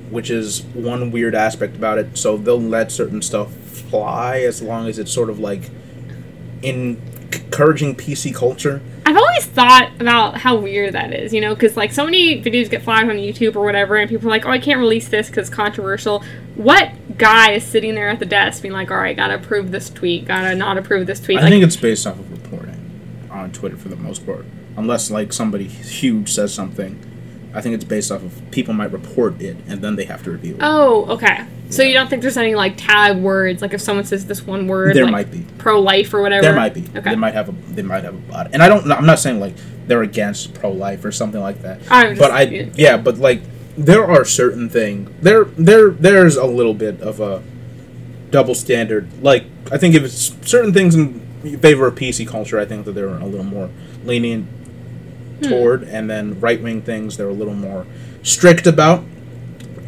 which 0.09 0.29
is 0.29 0.63
one 0.73 1.09
weird 1.11 1.33
aspect 1.35 1.75
about 1.75 1.97
it. 1.97 2.17
So 2.17 2.37
they'll 2.37 2.59
let 2.61 2.91
certain 2.91 3.21
stuff 3.21 3.53
fly 3.53 4.39
as 4.39 4.61
long 4.61 4.87
as 4.87 4.99
it's 4.99 5.11
sort 5.11 5.29
of 5.29 5.39
like 5.39 5.69
encouraging 6.61 7.95
PC 7.95 8.33
culture. 8.33 8.81
I've 9.05 9.17
always 9.17 9.45
thought 9.45 9.91
about 9.99 10.37
how 10.37 10.55
weird 10.55 10.93
that 10.93 11.13
is, 11.13 11.33
you 11.33 11.39
know, 11.41 11.53
because 11.53 11.77
like 11.77 11.91
so 11.91 12.05
many 12.05 12.41
videos 12.41 12.69
get 12.69 12.81
flagged 12.81 13.09
on 13.09 13.17
YouTube 13.17 13.55
or 13.55 13.63
whatever, 13.63 13.95
and 13.97 14.09
people 14.09 14.27
are 14.27 14.31
like, 14.31 14.45
"Oh, 14.45 14.49
I 14.49 14.59
can't 14.59 14.79
release 14.79 15.07
this 15.07 15.27
because 15.29 15.47
it's 15.47 15.55
controversial." 15.55 16.23
What 16.55 17.17
guy 17.17 17.51
is 17.51 17.63
sitting 17.63 17.95
there 17.95 18.09
at 18.09 18.19
the 18.19 18.25
desk 18.25 18.61
being 18.61 18.73
like, 18.73 18.89
"All 18.89 18.97
right, 18.97 19.15
gotta 19.15 19.35
approve 19.35 19.71
this 19.71 19.89
tweet, 19.89 20.25
gotta 20.25 20.55
not 20.55 20.77
approve 20.77 21.05
this 21.05 21.19
tweet"? 21.19 21.37
I 21.37 21.41
like, 21.43 21.51
think 21.51 21.63
it's 21.63 21.75
based 21.75 22.07
off 22.07 22.17
of 22.17 22.31
reporting 22.31 22.79
on 23.29 23.51
Twitter 23.51 23.77
for 23.77 23.89
the 23.89 23.95
most 23.95 24.25
part. 24.25 24.45
Unless 24.77 25.11
like 25.11 25.31
somebody 25.31 25.65
huge 25.65 26.31
says 26.31 26.53
something, 26.53 26.99
I 27.53 27.61
think 27.61 27.75
it's 27.75 27.85
based 27.85 28.11
off 28.11 28.23
of 28.23 28.41
people 28.51 28.73
might 28.73 28.91
report 28.91 29.39
it 29.41 29.57
and 29.67 29.81
then 29.81 29.95
they 29.95 30.05
have 30.05 30.23
to 30.23 30.31
review 30.31 30.55
it. 30.55 30.59
oh, 30.61 31.05
okay. 31.11 31.45
So 31.69 31.83
you 31.83 31.93
don't 31.93 32.09
think 32.09 32.21
there's 32.21 32.37
any 32.37 32.55
like 32.55 32.77
tag 32.77 33.17
words? 33.17 33.61
Like 33.61 33.73
if 33.73 33.81
someone 33.81 34.05
says 34.05 34.25
this 34.25 34.43
one 34.45 34.67
word, 34.67 34.95
there 34.95 35.03
like, 35.05 35.11
might 35.11 35.31
be. 35.31 35.45
pro 35.57 35.79
life 35.81 36.13
or 36.13 36.21
whatever. 36.21 36.41
There 36.43 36.55
might 36.55 36.73
be. 36.73 36.81
Okay. 36.95 37.09
They 37.09 37.15
might 37.15 37.33
have 37.33 37.49
a. 37.49 37.51
They 37.73 37.81
might 37.81 38.03
have 38.03 38.13
a 38.15 38.31
body. 38.31 38.51
And 38.53 38.61
I 38.61 38.69
don't. 38.69 38.89
I'm 38.91 39.05
not 39.05 39.19
saying 39.19 39.39
like 39.39 39.55
they're 39.87 40.03
against 40.03 40.53
pro 40.53 40.71
life 40.71 41.03
or 41.05 41.11
something 41.11 41.41
like 41.41 41.61
that. 41.63 41.81
I'm 41.89 42.17
but 42.17 42.31
I. 42.31 42.41
yeah. 42.43 42.65
Yeah. 42.75 42.97
But 42.97 43.17
like 43.17 43.41
there 43.77 44.05
are 44.05 44.23
certain 44.25 44.69
things. 44.69 45.09
There. 45.21 45.45
There. 45.45 45.89
There's 45.89 46.35
a 46.37 46.45
little 46.45 46.73
bit 46.73 47.01
of 47.01 47.19
a 47.19 47.41
double 48.29 48.55
standard. 48.55 49.21
Like 49.23 49.45
I 49.71 49.77
think 49.77 49.95
if 49.95 50.03
it's 50.03 50.35
certain 50.49 50.73
things 50.73 50.95
in 50.95 51.19
favor 51.59 51.87
of 51.87 51.95
PC 51.95 52.27
culture, 52.27 52.59
I 52.59 52.65
think 52.65 52.85
that 52.85 52.93
they're 52.93 53.07
a 53.09 53.25
little 53.25 53.43
more 53.45 53.69
lenient 54.03 54.47
Hmm. 55.41 55.49
toward, 55.49 55.83
and 55.83 56.09
then 56.09 56.39
right 56.39 56.61
wing 56.61 56.81
things 56.81 57.17
they're 57.17 57.27
a 57.27 57.33
little 57.33 57.53
more 57.53 57.85
strict 58.23 58.65
about. 58.67 59.03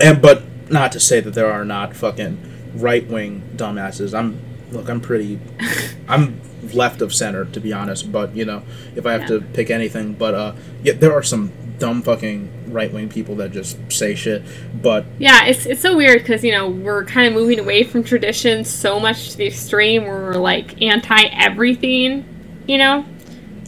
And 0.02 0.22
but 0.22 0.44
not 0.70 0.92
to 0.94 1.00
say 1.00 1.20
that 1.20 1.34
there 1.34 1.52
are 1.52 1.66
not 1.66 1.96
fucking 1.96 2.38
right 2.76 3.06
wing 3.08 3.44
dumbasses. 3.56 4.18
I'm 4.18 4.40
look. 4.72 4.90
I'm 4.90 5.02
pretty. 5.02 5.40
I'm 6.08 6.42
left 6.74 7.02
of 7.02 7.14
center 7.14 7.46
to 7.46 7.60
be 7.60 7.72
honest. 7.74 8.12
But 8.12 8.36
you 8.36 8.46
know, 8.46 8.64
if 8.96 9.06
I 9.06 9.12
have 9.14 9.22
Yeah. 9.22 9.28
to 9.28 9.42
pick 9.42 9.70
anything, 9.70 10.14
but 10.14 10.34
uh, 10.34 10.54
yeah, 10.84 10.94
there 10.94 11.14
are 11.14 11.24
some 11.24 11.52
dumb 11.80 12.02
fucking 12.02 12.50
right 12.74 12.92
wing 12.92 13.08
people 13.08 13.36
that 13.36 13.52
just 13.52 13.78
say 13.92 14.16
shit. 14.16 14.44
But 14.82 15.06
Yeah, 15.20 15.46
it's 15.46 15.66
it's 15.66 15.82
so 15.82 15.96
weird 15.96 16.20
because 16.20 16.44
you 16.44 16.52
know 16.52 16.68
we're 16.70 17.06
kind 17.06 17.28
of 17.28 17.34
moving 17.34 17.60
away 17.60 17.84
from 17.84 18.04
tradition 18.04 18.64
so 18.64 19.00
much 19.00 19.32
to 19.32 19.38
the 19.38 19.46
extreme 19.48 20.04
where 20.04 20.16
we're 20.18 20.34
like 20.34 20.82
anti 20.82 21.24
everything, 21.40 22.26
you 22.68 22.78
know. 22.78 23.06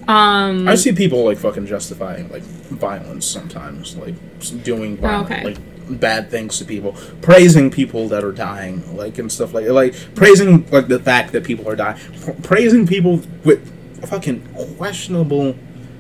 Um, 0.08 0.68
I 0.68 0.74
see 0.74 0.92
people 0.92 1.24
like 1.24 1.38
fucking 1.38 1.68
justifying 1.68 2.30
like 2.32 2.42
violence 2.42 3.28
sometimes, 3.28 3.96
like 3.96 4.16
doing 4.64 4.98
violent, 4.98 5.30
Oh, 5.30 5.34
okay. 5.36 5.44
like 5.46 5.69
bad 5.90 6.30
things 6.30 6.58
to 6.60 6.66
people, 6.66 6.94
praising 7.22 7.72
people 7.72 8.08
that 8.10 8.24
are 8.24 8.32
dying, 8.32 8.96
like 8.96 9.18
and 9.18 9.32
stuff 9.32 9.54
like 9.54 9.68
like 9.68 9.94
praising 10.16 10.70
like 10.72 10.88
the 10.88 11.00
fact 11.00 11.32
that 11.34 11.44
people 11.44 11.68
are 11.68 11.76
dying, 11.76 12.00
praising 12.44 12.86
people 12.88 13.22
with 13.44 14.06
fucking 14.08 14.42
questionable 14.78 15.56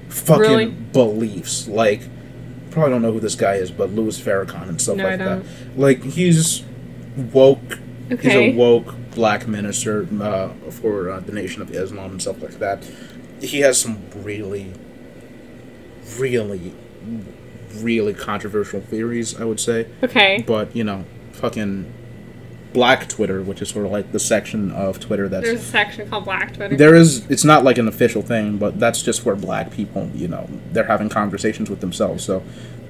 fucking 0.10 0.42
Really? 0.42 0.66
beliefs, 0.68 1.68
like. 1.68 2.02
Probably 2.72 2.92
don't 2.92 3.02
know 3.02 3.12
who 3.12 3.20
this 3.20 3.34
guy 3.34 3.56
is, 3.56 3.72
but 3.72 3.90
Louis 3.90 4.22
Farrakhan 4.22 4.70
and 4.70 4.80
stuff 4.80 4.98
No, 4.98 5.04
like 5.06 5.18
that. 5.18 5.44
Like 5.76 6.04
he's 6.04 6.64
woke 7.18 7.80
Okay. 8.12 8.48
He's 8.48 8.56
a 8.56 8.58
woke 8.58 8.96
black 9.12 9.48
minister 9.48 10.08
uh, 10.22 10.50
for 10.72 11.10
uh, 11.12 11.20
the 11.20 11.32
Nation 11.32 11.62
of 11.62 11.72
Islam 11.72 12.12
and 12.12 12.22
stuff 12.22 12.42
like 12.42 12.58
that. 12.60 12.84
He 13.40 13.60
has 13.60 13.80
some 13.80 14.02
really, 14.16 14.74
really, 16.18 16.74
really 17.76 18.14
controversial 18.14 18.82
theories, 18.82 19.40
I 19.40 19.46
would 19.46 19.60
say. 19.60 19.88
okay. 20.04 20.44
But, 20.46 20.76
you 20.76 20.84
know, 20.84 21.06
fucking 21.34 21.94
black 22.74 23.08
Twitter, 23.10 23.42
which 23.42 23.62
is 23.62 23.70
sort 23.70 23.86
of 23.86 23.92
like 23.92 24.12
the 24.12 24.20
section 24.20 24.72
of 24.72 25.00
Twitter 25.00 25.28
that's. 25.28 25.46
There's 25.46 25.62
a 25.62 25.66
section 25.66 26.10
called 26.10 26.26
Black 26.26 26.54
Twitter. 26.54 26.76
There 26.76 26.96
is, 26.96 27.26
it's 27.30 27.44
not 27.44 27.64
like 27.64 27.78
an 27.78 27.88
official 27.88 28.22
thing, 28.22 28.58
but 28.58 28.80
that's 28.80 29.02
just 29.02 29.26
where 29.26 29.36
black 29.36 29.72
people, 29.72 30.10
you 30.14 30.28
know, 30.28 30.48
they're 30.72 30.86
having 30.86 31.10
conversations 31.10 31.70
with 31.70 31.82
themselves. 31.82 32.24
So 32.24 32.44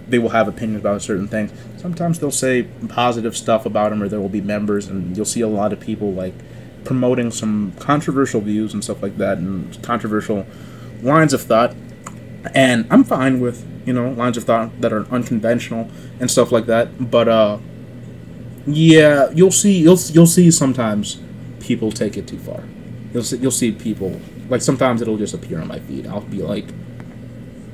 they 0.10 0.20
will 0.20 0.30
have 0.30 0.48
opinions 0.48 0.82
about 0.82 1.02
certain 1.02 1.28
things. 1.28 1.52
Sometimes 1.78 2.20
they'll 2.20 2.32
say 2.32 2.64
positive 2.90 3.38
stuff 3.38 3.66
about 3.66 3.92
them, 3.92 4.02
or 4.04 4.10
there 4.10 4.20
will 4.20 4.30
be 4.30 4.42
members, 4.42 4.88
and 4.88 5.16
you'll 5.16 5.26
see 5.26 5.42
a 5.42 5.48
lot 5.48 5.72
of 5.72 5.80
people 5.80 6.12
like 6.12 6.34
promoting 6.84 7.32
some 7.32 7.74
controversial 7.80 8.42
views 8.42 8.74
and 8.74 8.84
stuff 8.84 9.02
like 9.02 9.18
that, 9.18 9.38
and 9.38 9.82
controversial 9.84 10.46
lines 11.02 11.34
of 11.34 11.42
thought. 11.42 11.76
And 12.54 12.88
I'm 12.90 13.04
fine 13.04 13.40
with, 13.40 13.66
you 13.86 13.94
know, 13.94 14.10
lines 14.12 14.38
of 14.38 14.44
thought 14.44 14.82
that 14.82 14.92
are 14.92 15.06
unconventional 15.12 15.90
and 16.20 16.30
stuff 16.30 16.52
like 16.52 16.66
that. 16.66 17.12
But, 17.12 17.28
uh, 17.28 17.58
yeah, 18.66 19.30
you'll 19.32 19.52
see, 19.52 19.80
you'll 19.80 20.00
you'll 20.12 20.28
see 20.28 20.52
sometimes 20.52 21.20
people 21.60 21.92
take 21.92 22.18
it 22.18 22.28
too 22.28 22.38
far. 22.38 22.64
You'll 23.14 23.24
see, 23.24 23.38
you'll 23.38 23.52
see 23.52 23.72
people 23.72 24.20
like 24.50 24.62
sometimes 24.62 25.02
it'll 25.02 25.18
just 25.18 25.34
appear 25.34 25.62
on 25.62 25.68
my 25.68 25.80
feed. 25.80 26.08
I'll 26.08 26.22
be 26.22 26.42
like, 26.42 26.66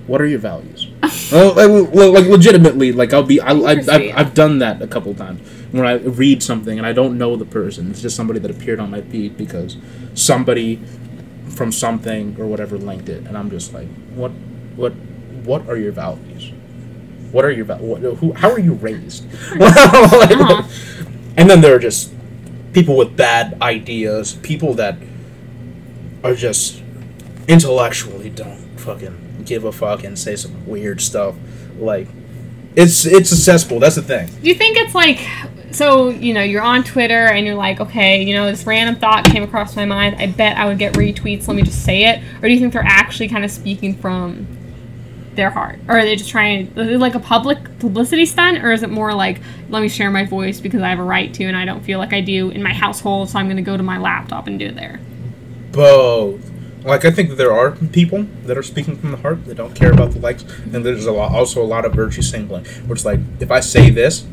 "What 0.07 0.21
are 0.21 0.25
your 0.25 0.39
values?" 0.39 0.87
well, 1.31 1.53
like, 1.55 1.93
like 1.93 2.25
legitimately, 2.25 2.91
like 2.91 3.13
I'll 3.13 3.23
be. 3.23 3.39
I, 3.39 3.51
I, 3.51 3.71
I've, 3.71 3.89
I've 3.89 4.33
done 4.33 4.59
that 4.59 4.81
a 4.81 4.87
couple 4.87 5.13
times 5.15 5.41
when 5.71 5.85
I 5.85 5.93
read 5.93 6.43
something 6.43 6.77
and 6.77 6.85
I 6.85 6.93
don't 6.93 7.17
know 7.17 7.35
the 7.35 7.45
person. 7.45 7.89
It's 7.89 8.01
just 8.01 8.15
somebody 8.15 8.39
that 8.39 8.51
appeared 8.51 8.79
on 8.79 8.91
my 8.91 9.01
feed 9.01 9.37
because 9.37 9.77
somebody 10.13 10.81
from 11.49 11.71
something 11.71 12.35
or 12.39 12.45
whatever 12.45 12.77
linked 12.77 13.09
it, 13.09 13.25
and 13.25 13.37
I'm 13.37 13.49
just 13.49 13.73
like, 13.73 13.87
"What, 14.13 14.31
what, 14.75 14.93
what 15.43 15.67
are 15.69 15.77
your 15.77 15.91
values?" 15.91 16.51
What 17.31 17.43
are 17.43 17.51
your 17.51 17.65
what, 17.65 17.99
who? 18.01 18.31
How 18.31 18.49
are 18.49 18.59
you 18.59 18.73
raised? 18.75 19.25
Like- 19.57 20.31
Uh-huh. 20.31 20.63
And 21.35 21.49
then 21.49 21.59
there 21.59 21.75
are 21.75 21.79
just 21.79 22.13
people 22.71 22.95
with 22.95 23.17
bad 23.17 23.61
ideas, 23.61 24.33
people 24.41 24.73
that 24.75 24.95
are 26.23 26.33
just 26.33 26.81
intellectually 27.49 28.29
don't 28.29 28.57
fucking 28.79 29.43
give 29.45 29.65
a 29.65 29.71
fuck 29.73 30.03
and 30.03 30.17
say 30.17 30.35
some 30.37 30.65
weird 30.65 31.01
stuff. 31.01 31.35
Like 31.77 32.07
it's 32.77 33.05
it's 33.05 33.29
cesspool. 33.31 33.79
That's 33.79 33.95
the 33.95 34.01
thing. 34.01 34.27
Do 34.41 34.47
you 34.47 34.55
think 34.55 34.77
it's 34.77 34.95
like 34.95 35.19
so 35.71 36.09
you 36.09 36.33
know 36.33 36.41
you're 36.41 36.61
on 36.63 36.85
Twitter 36.85 37.25
and 37.25 37.45
you're 37.45 37.55
like 37.55 37.81
okay 37.81 38.23
you 38.23 38.33
know 38.33 38.45
this 38.45 38.65
random 38.65 38.95
thought 38.95 39.25
came 39.25 39.43
across 39.43 39.75
my 39.75 39.83
mind 39.83 40.15
I 40.19 40.27
bet 40.27 40.55
I 40.57 40.67
would 40.67 40.79
get 40.79 40.93
retweets 40.93 41.49
let 41.49 41.57
me 41.57 41.63
just 41.63 41.83
say 41.83 42.05
it 42.05 42.21
or 42.41 42.47
do 42.47 42.53
you 42.53 42.59
think 42.61 42.71
they're 42.71 42.81
actually 42.85 43.27
kind 43.27 43.43
of 43.43 43.51
speaking 43.51 43.93
from 43.97 44.47
their 45.35 45.49
heart 45.49 45.79
or 45.87 45.97
are 45.97 46.03
they 46.03 46.15
just 46.15 46.29
trying 46.29 46.73
like 46.75 47.15
a 47.15 47.19
public 47.19 47.57
publicity 47.79 48.25
stunt 48.25 48.63
or 48.63 48.71
is 48.71 48.83
it 48.83 48.89
more 48.89 49.13
like 49.13 49.41
let 49.69 49.81
me 49.81 49.87
share 49.89 50.11
my 50.11 50.25
voice 50.25 50.59
because 50.59 50.81
I 50.81 50.89
have 50.89 50.99
a 50.99 51.03
right 51.03 51.33
to 51.35 51.43
and 51.45 51.55
I 51.57 51.65
don't 51.65 51.81
feel 51.83 51.99
like 51.99 52.13
I 52.13 52.21
do 52.21 52.49
in 52.49 52.63
my 52.63 52.73
household 52.73 53.29
so 53.29 53.39
I'm 53.39 53.47
going 53.47 53.57
to 53.57 53.63
go 53.63 53.77
to 53.77 53.83
my 53.83 53.97
laptop 53.97 54.47
and 54.47 54.57
do 54.59 54.67
it 54.67 54.75
there 54.75 54.99
Both. 55.71 56.51
Like 56.83 57.03
I 57.03 57.11
think 57.11 57.29
that 57.29 57.35
there 57.35 57.51
are 57.51 57.71
people 57.71 58.23
that 58.45 58.57
are 58.57 58.63
speaking 58.63 58.95
from 58.97 59.11
the 59.11 59.17
heart 59.17 59.45
that 59.45 59.55
don't 59.55 59.73
care 59.75 59.91
about 59.91 60.11
the 60.11 60.19
likes, 60.19 60.43
and 60.71 60.85
there's 60.85 61.07
a 61.07 61.11
lot, 61.11 61.31
also 61.31 61.61
a 61.63 61.65
lot 61.65 61.83
of 61.83 61.93
virtue 61.95 62.21
signaling, 62.21 62.63
which, 62.87 63.03
like 63.03 63.19
if 63.39 63.49
I 63.49 63.59
say 63.59 63.89
this, 63.89 64.25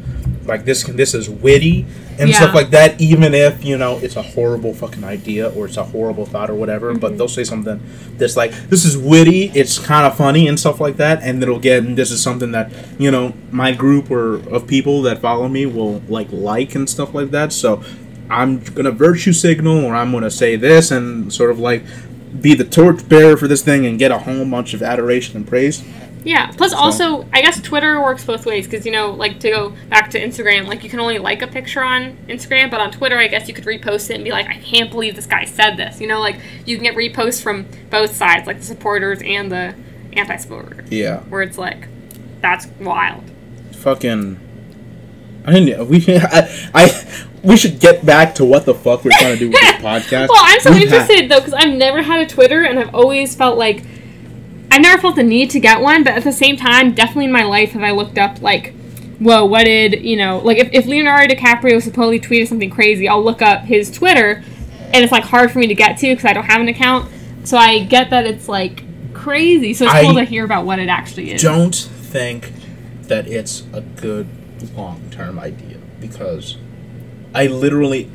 like 0.44 0.64
this 0.64 0.84
can 0.84 0.96
this 0.96 1.14
is 1.14 1.28
witty 1.28 1.86
and 2.18 2.28
Yeah. 2.28 2.36
stuff 2.36 2.54
like 2.54 2.70
that, 2.70 3.00
even 3.00 3.34
if 3.34 3.64
you 3.64 3.76
know 3.78 3.98
it's 4.02 4.16
a 4.16 4.22
horrible 4.22 4.74
fucking 4.74 5.04
idea 5.04 5.48
or 5.50 5.66
it's 5.66 5.76
a 5.76 5.84
horrible 5.84 6.26
thought 6.26 6.50
or 6.50 6.54
whatever, 6.54 6.92
but 6.94 7.08
mm-hmm. 7.08 7.16
they'll 7.18 7.28
say 7.28 7.44
something 7.44 7.80
that's 8.18 8.36
like 8.36 8.52
this 8.68 8.84
is 8.84 8.96
witty, 8.96 9.50
it's 9.54 9.78
kind 9.78 10.06
of 10.06 10.16
funny 10.16 10.48
and 10.48 10.58
stuff 10.58 10.80
like 10.80 10.96
that, 10.96 11.22
and 11.22 11.42
it'll 11.42 11.58
get 11.58 11.82
and 11.84 11.96
this 11.96 12.10
is 12.10 12.22
something 12.22 12.52
that 12.52 12.70
you 12.98 13.10
know 13.10 13.34
my 13.50 13.72
group 13.72 14.10
or 14.10 14.34
of 14.54 14.66
people 14.66 15.02
that 15.02 15.20
follow 15.20 15.48
me 15.48 15.66
will 15.66 16.02
like 16.08 16.28
like 16.30 16.74
and 16.74 16.88
stuff 16.88 17.14
like 17.14 17.30
that. 17.30 17.52
So 17.52 17.82
I'm 18.30 18.60
gonna 18.60 18.92
virtue 18.92 19.32
signal 19.32 19.84
or 19.84 19.94
I'm 19.94 20.12
gonna 20.12 20.30
say 20.30 20.56
this 20.56 20.90
and 20.90 21.32
sort 21.32 21.50
of 21.50 21.58
like 21.58 21.84
be 22.40 22.54
the 22.54 22.64
torchbearer 22.64 23.36
for 23.36 23.46
this 23.46 23.62
thing 23.62 23.84
and 23.84 23.98
get 23.98 24.10
a 24.10 24.18
whole 24.18 24.44
bunch 24.48 24.72
of 24.74 24.82
adoration 24.82 25.36
and 25.36 25.46
praise. 25.46 25.82
Yeah. 26.24 26.50
Plus, 26.52 26.72
also, 26.72 27.26
I 27.32 27.42
guess 27.42 27.60
Twitter 27.60 28.00
works 28.00 28.24
both 28.24 28.46
ways 28.46 28.66
because 28.66 28.86
you 28.86 28.92
know, 28.92 29.10
like 29.10 29.40
to 29.40 29.50
go 29.50 29.74
back 29.88 30.10
to 30.10 30.20
Instagram, 30.20 30.66
like 30.66 30.84
you 30.84 30.90
can 30.90 31.00
only 31.00 31.18
like 31.18 31.42
a 31.42 31.46
picture 31.46 31.82
on 31.82 32.16
Instagram, 32.28 32.70
but 32.70 32.80
on 32.80 32.90
Twitter, 32.92 33.18
I 33.18 33.26
guess 33.28 33.48
you 33.48 33.54
could 33.54 33.64
repost 33.64 34.10
it 34.10 34.14
and 34.14 34.24
be 34.24 34.30
like, 34.30 34.46
I 34.48 34.58
can't 34.58 34.90
believe 34.90 35.16
this 35.16 35.26
guy 35.26 35.44
said 35.44 35.76
this. 35.76 36.00
You 36.00 36.06
know, 36.06 36.20
like 36.20 36.36
you 36.66 36.76
can 36.76 36.84
get 36.84 36.94
reposts 36.94 37.42
from 37.42 37.66
both 37.90 38.14
sides, 38.14 38.46
like 38.46 38.58
the 38.58 38.64
supporters 38.64 39.20
and 39.24 39.50
the 39.50 39.74
anti-supporters, 40.14 40.90
Yeah. 40.90 41.20
where 41.22 41.42
it's 41.42 41.58
like, 41.58 41.88
that's 42.40 42.66
wild. 42.80 43.24
Fucking. 43.76 44.38
I 45.44 45.52
didn't. 45.52 45.88
We 45.88 46.04
I, 46.08 46.70
I 46.74 47.24
we 47.42 47.56
should 47.56 47.80
get 47.80 48.06
back 48.06 48.36
to 48.36 48.44
what 48.44 48.64
the 48.64 48.74
fuck 48.74 49.04
we're 49.04 49.10
trying 49.10 49.34
to 49.34 49.38
do 49.38 49.50
with 49.50 49.60
this 49.60 49.72
podcast. 49.82 50.28
Well, 50.28 50.38
I'm 50.44 50.60
so 50.60 50.70
We've 50.70 50.82
interested 50.82 51.28
though 51.28 51.38
because 51.40 51.54
I've 51.54 51.72
never 51.74 52.00
had 52.02 52.20
a 52.20 52.26
Twitter 52.26 52.62
and 52.62 52.78
I've 52.78 52.94
always 52.94 53.34
felt 53.34 53.58
like 53.58 53.82
I've 54.72 54.80
never 54.80 55.02
felt 55.02 55.16
the 55.16 55.22
need 55.22 55.50
to 55.50 55.60
get 55.60 55.82
one, 55.82 56.02
but 56.02 56.14
at 56.14 56.24
the 56.24 56.32
same 56.32 56.56
time, 56.56 56.94
definitely 56.94 57.26
in 57.26 57.32
my 57.32 57.44
life 57.44 57.72
have 57.72 57.82
I 57.82 57.90
looked 57.90 58.16
up 58.16 58.40
like, 58.40 58.72
whoa, 59.18 59.44
what 59.44 59.64
did 59.64 60.02
you 60.02 60.16
know? 60.16 60.38
Like 60.38 60.56
if, 60.56 60.70
if 60.72 60.86
Leonardo 60.86 61.34
DiCaprio 61.34 61.82
supposedly 61.82 62.18
tweeted 62.18 62.48
something 62.48 62.70
crazy, 62.70 63.06
I'll 63.06 63.22
look 63.22 63.42
up 63.42 63.64
his 63.64 63.90
Twitter, 63.90 64.42
and 64.94 65.04
it's 65.04 65.12
like 65.12 65.24
hard 65.24 65.50
for 65.50 65.58
me 65.58 65.66
to 65.66 65.74
get 65.74 65.98
to 65.98 66.06
because 66.06 66.24
I 66.24 66.32
don't 66.32 66.46
have 66.46 66.62
an 66.62 66.68
account. 66.68 67.12
So 67.44 67.58
I 67.58 67.84
get 67.84 68.08
that 68.10 68.24
it's 68.24 68.48
like 68.48 68.82
crazy. 69.12 69.74
So 69.74 69.84
it's 69.84 69.92
I 69.92 70.04
cool 70.04 70.14
to 70.14 70.24
hear 70.24 70.42
about 70.42 70.64
what 70.64 70.78
it 70.78 70.88
actually 70.88 71.32
is. 71.32 71.42
don't 71.42 71.74
think 71.74 72.50
that 73.08 73.28
it's 73.28 73.64
a 73.74 73.82
good 73.82 74.26
long 74.74 75.10
term 75.10 75.38
idea 75.38 75.76
because 76.00 76.56
I 77.34 77.46
literally 77.46 78.10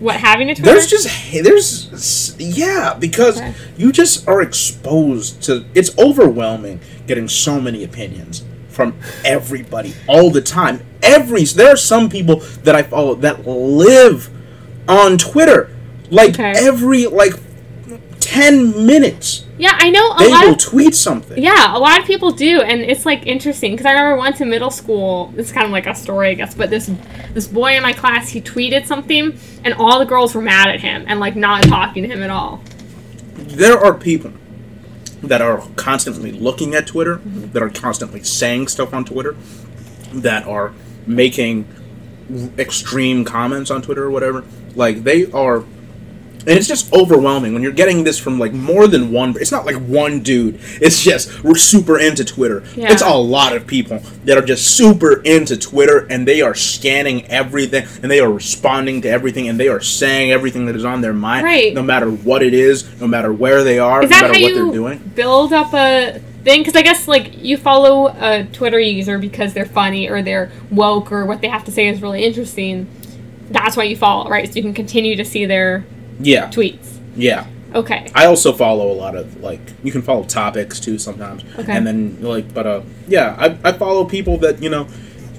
What 0.00 0.16
having 0.16 0.48
a 0.50 0.54
Twitter? 0.54 0.70
There's 0.72 0.86
just 0.86 1.08
there's 1.32 2.36
yeah 2.38 2.94
because 2.94 3.38
Okay. 3.38 3.54
you 3.76 3.90
just 3.92 4.28
are 4.28 4.40
exposed 4.42 5.42
to 5.44 5.64
it's 5.74 5.96
overwhelming 5.98 6.80
getting 7.06 7.28
so 7.28 7.60
many 7.60 7.82
opinions 7.84 8.44
from 8.68 8.94
everybody 9.24 9.94
all 10.06 10.30
the 10.30 10.40
time. 10.40 10.80
Every 11.02 11.44
there 11.44 11.72
are 11.72 11.76
some 11.76 12.08
people 12.08 12.36
that 12.64 12.74
I 12.74 12.82
follow 12.82 13.14
that 13.16 13.46
live 13.46 14.30
on 14.88 15.18
Twitter 15.18 15.74
like 16.10 16.30
Okay. 16.30 16.52
every 16.56 17.06
like 17.06 17.32
ten 18.28 18.86
minutes 18.86 19.44
yeah, 19.58 19.76
I 19.76 19.90
know 19.90 20.12
a 20.12 20.18
they 20.18 20.30
lot 20.30 20.44
will 20.44 20.52
of 20.52 20.58
tweet 20.58 20.94
something. 20.94 21.42
Yeah, 21.42 21.76
a 21.76 21.78
lot 21.78 21.98
of 21.98 22.06
people 22.06 22.30
do, 22.30 22.62
and 22.62 22.80
it's 22.80 23.04
like 23.04 23.26
interesting 23.26 23.72
because 23.72 23.86
I 23.86 23.92
remember 23.92 24.16
once 24.16 24.40
in 24.40 24.48
middle 24.48 24.70
school. 24.70 25.34
it's 25.36 25.50
kind 25.50 25.66
of 25.66 25.72
like 25.72 25.88
a 25.88 25.96
story, 25.96 26.28
I 26.28 26.34
guess, 26.34 26.54
but 26.54 26.70
this 26.70 26.90
this 27.34 27.48
boy 27.48 27.76
in 27.76 27.82
my 27.82 27.92
class 27.92 28.28
he 28.28 28.40
tweeted 28.40 28.86
something, 28.86 29.36
and 29.64 29.74
all 29.74 29.98
the 29.98 30.04
girls 30.04 30.34
were 30.34 30.40
mad 30.40 30.68
at 30.68 30.80
him 30.80 31.04
and 31.08 31.18
like 31.18 31.34
not 31.34 31.64
talking 31.64 32.04
to 32.04 32.08
him 32.08 32.22
at 32.22 32.30
all. 32.30 32.62
there 33.34 33.76
are 33.76 33.94
people 33.94 34.32
that 35.22 35.42
are 35.42 35.66
constantly 35.74 36.30
looking 36.30 36.76
at 36.76 36.86
Twitter, 36.86 37.16
mm-hmm. 37.16 37.50
that 37.50 37.60
are 37.60 37.70
constantly 37.70 38.22
saying 38.22 38.68
stuff 38.68 38.94
on 38.94 39.04
Twitter, 39.04 39.36
that 40.12 40.46
are 40.46 40.72
making 41.04 41.66
extreme 42.56 43.24
comments 43.24 43.72
on 43.72 43.82
Twitter 43.82 44.04
or 44.04 44.10
whatever. 44.10 44.44
Like 44.76 45.02
they 45.02 45.28
are 45.32 45.64
and 46.40 46.56
it's 46.56 46.68
just 46.68 46.92
overwhelming 46.92 47.52
when 47.52 47.62
you're 47.62 47.72
getting 47.72 48.04
this 48.04 48.18
from 48.18 48.38
like 48.38 48.52
more 48.52 48.86
than 48.86 49.10
one 49.12 49.34
it's 49.40 49.50
not 49.52 49.66
like 49.66 49.76
one 49.76 50.20
dude 50.20 50.54
it's 50.80 51.02
just 51.02 51.42
we're 51.42 51.54
super 51.56 51.98
into 51.98 52.24
twitter 52.24 52.62
Yeah. 52.76 52.92
it's 52.92 53.02
a 53.02 53.10
lot 53.14 53.54
of 53.56 53.66
people 53.66 53.98
that 54.24 54.38
are 54.38 54.44
just 54.44 54.76
super 54.76 55.20
into 55.22 55.56
twitter 55.56 56.06
and 56.10 56.26
they 56.26 56.40
are 56.40 56.54
scanning 56.54 57.26
everything 57.26 57.86
and 58.02 58.10
they 58.10 58.20
are 58.20 58.30
responding 58.30 59.02
to 59.02 59.08
everything 59.08 59.48
and 59.48 59.58
they 59.58 59.68
are 59.68 59.80
saying 59.80 60.30
everything 60.30 60.66
that 60.66 60.76
is 60.76 60.84
on 60.84 61.00
their 61.00 61.12
mind 61.12 61.44
Right. 61.44 61.74
no 61.74 61.82
matter 61.82 62.10
what 62.10 62.42
it 62.42 62.54
is 62.54 63.00
no 63.00 63.06
matter 63.08 63.32
where 63.32 63.64
they 63.64 63.78
are 63.78 64.02
no 64.02 64.08
matter 64.08 64.28
what 64.28 64.54
they're 64.54 64.72
doing 64.72 64.98
build 65.14 65.52
up 65.52 65.72
a 65.74 66.20
thing 66.44 66.60
because 66.60 66.76
I 66.76 66.82
guess 66.82 67.08
like 67.08 67.36
you 67.42 67.56
follow 67.56 68.08
a 68.08 68.44
Twitter 68.52 68.78
user 68.78 69.18
because 69.18 69.54
they're 69.54 69.66
funny 69.66 70.08
or 70.08 70.22
they're 70.22 70.52
woke 70.70 71.10
or 71.10 71.26
what 71.26 71.40
they 71.40 71.48
have 71.48 71.64
to 71.64 71.72
say 71.72 71.88
is 71.88 72.00
really 72.00 72.24
interesting. 72.24 72.86
That's 73.50 73.76
why 73.76 73.82
you 73.84 73.96
follow, 73.96 74.30
right? 74.30 74.46
So 74.48 74.54
you 74.54 74.62
can 74.62 74.72
continue 74.72 75.16
to 75.16 75.24
see 75.24 75.46
their 75.46 75.84
Yeah, 76.20 76.48
tweets. 76.50 76.98
yeah. 77.16 77.46
Okay. 77.74 78.10
I 78.14 78.24
also 78.26 78.52
follow 78.52 78.90
a 78.90 78.94
lot 78.96 79.14
of 79.14 79.40
like 79.42 79.60
you 79.84 79.92
can 79.92 80.00
follow 80.02 80.24
topics 80.24 80.80
too 80.80 80.98
sometimes, 80.98 81.44
Okay. 81.58 81.70
and 81.76 81.86
then 81.86 82.20
like 82.22 82.52
but 82.54 82.66
uh 82.66 82.80
yeah 83.08 83.36
I, 83.38 83.58
I 83.68 83.72
follow 83.72 84.04
people 84.06 84.38
that 84.38 84.62
you 84.62 84.70
know 84.70 84.88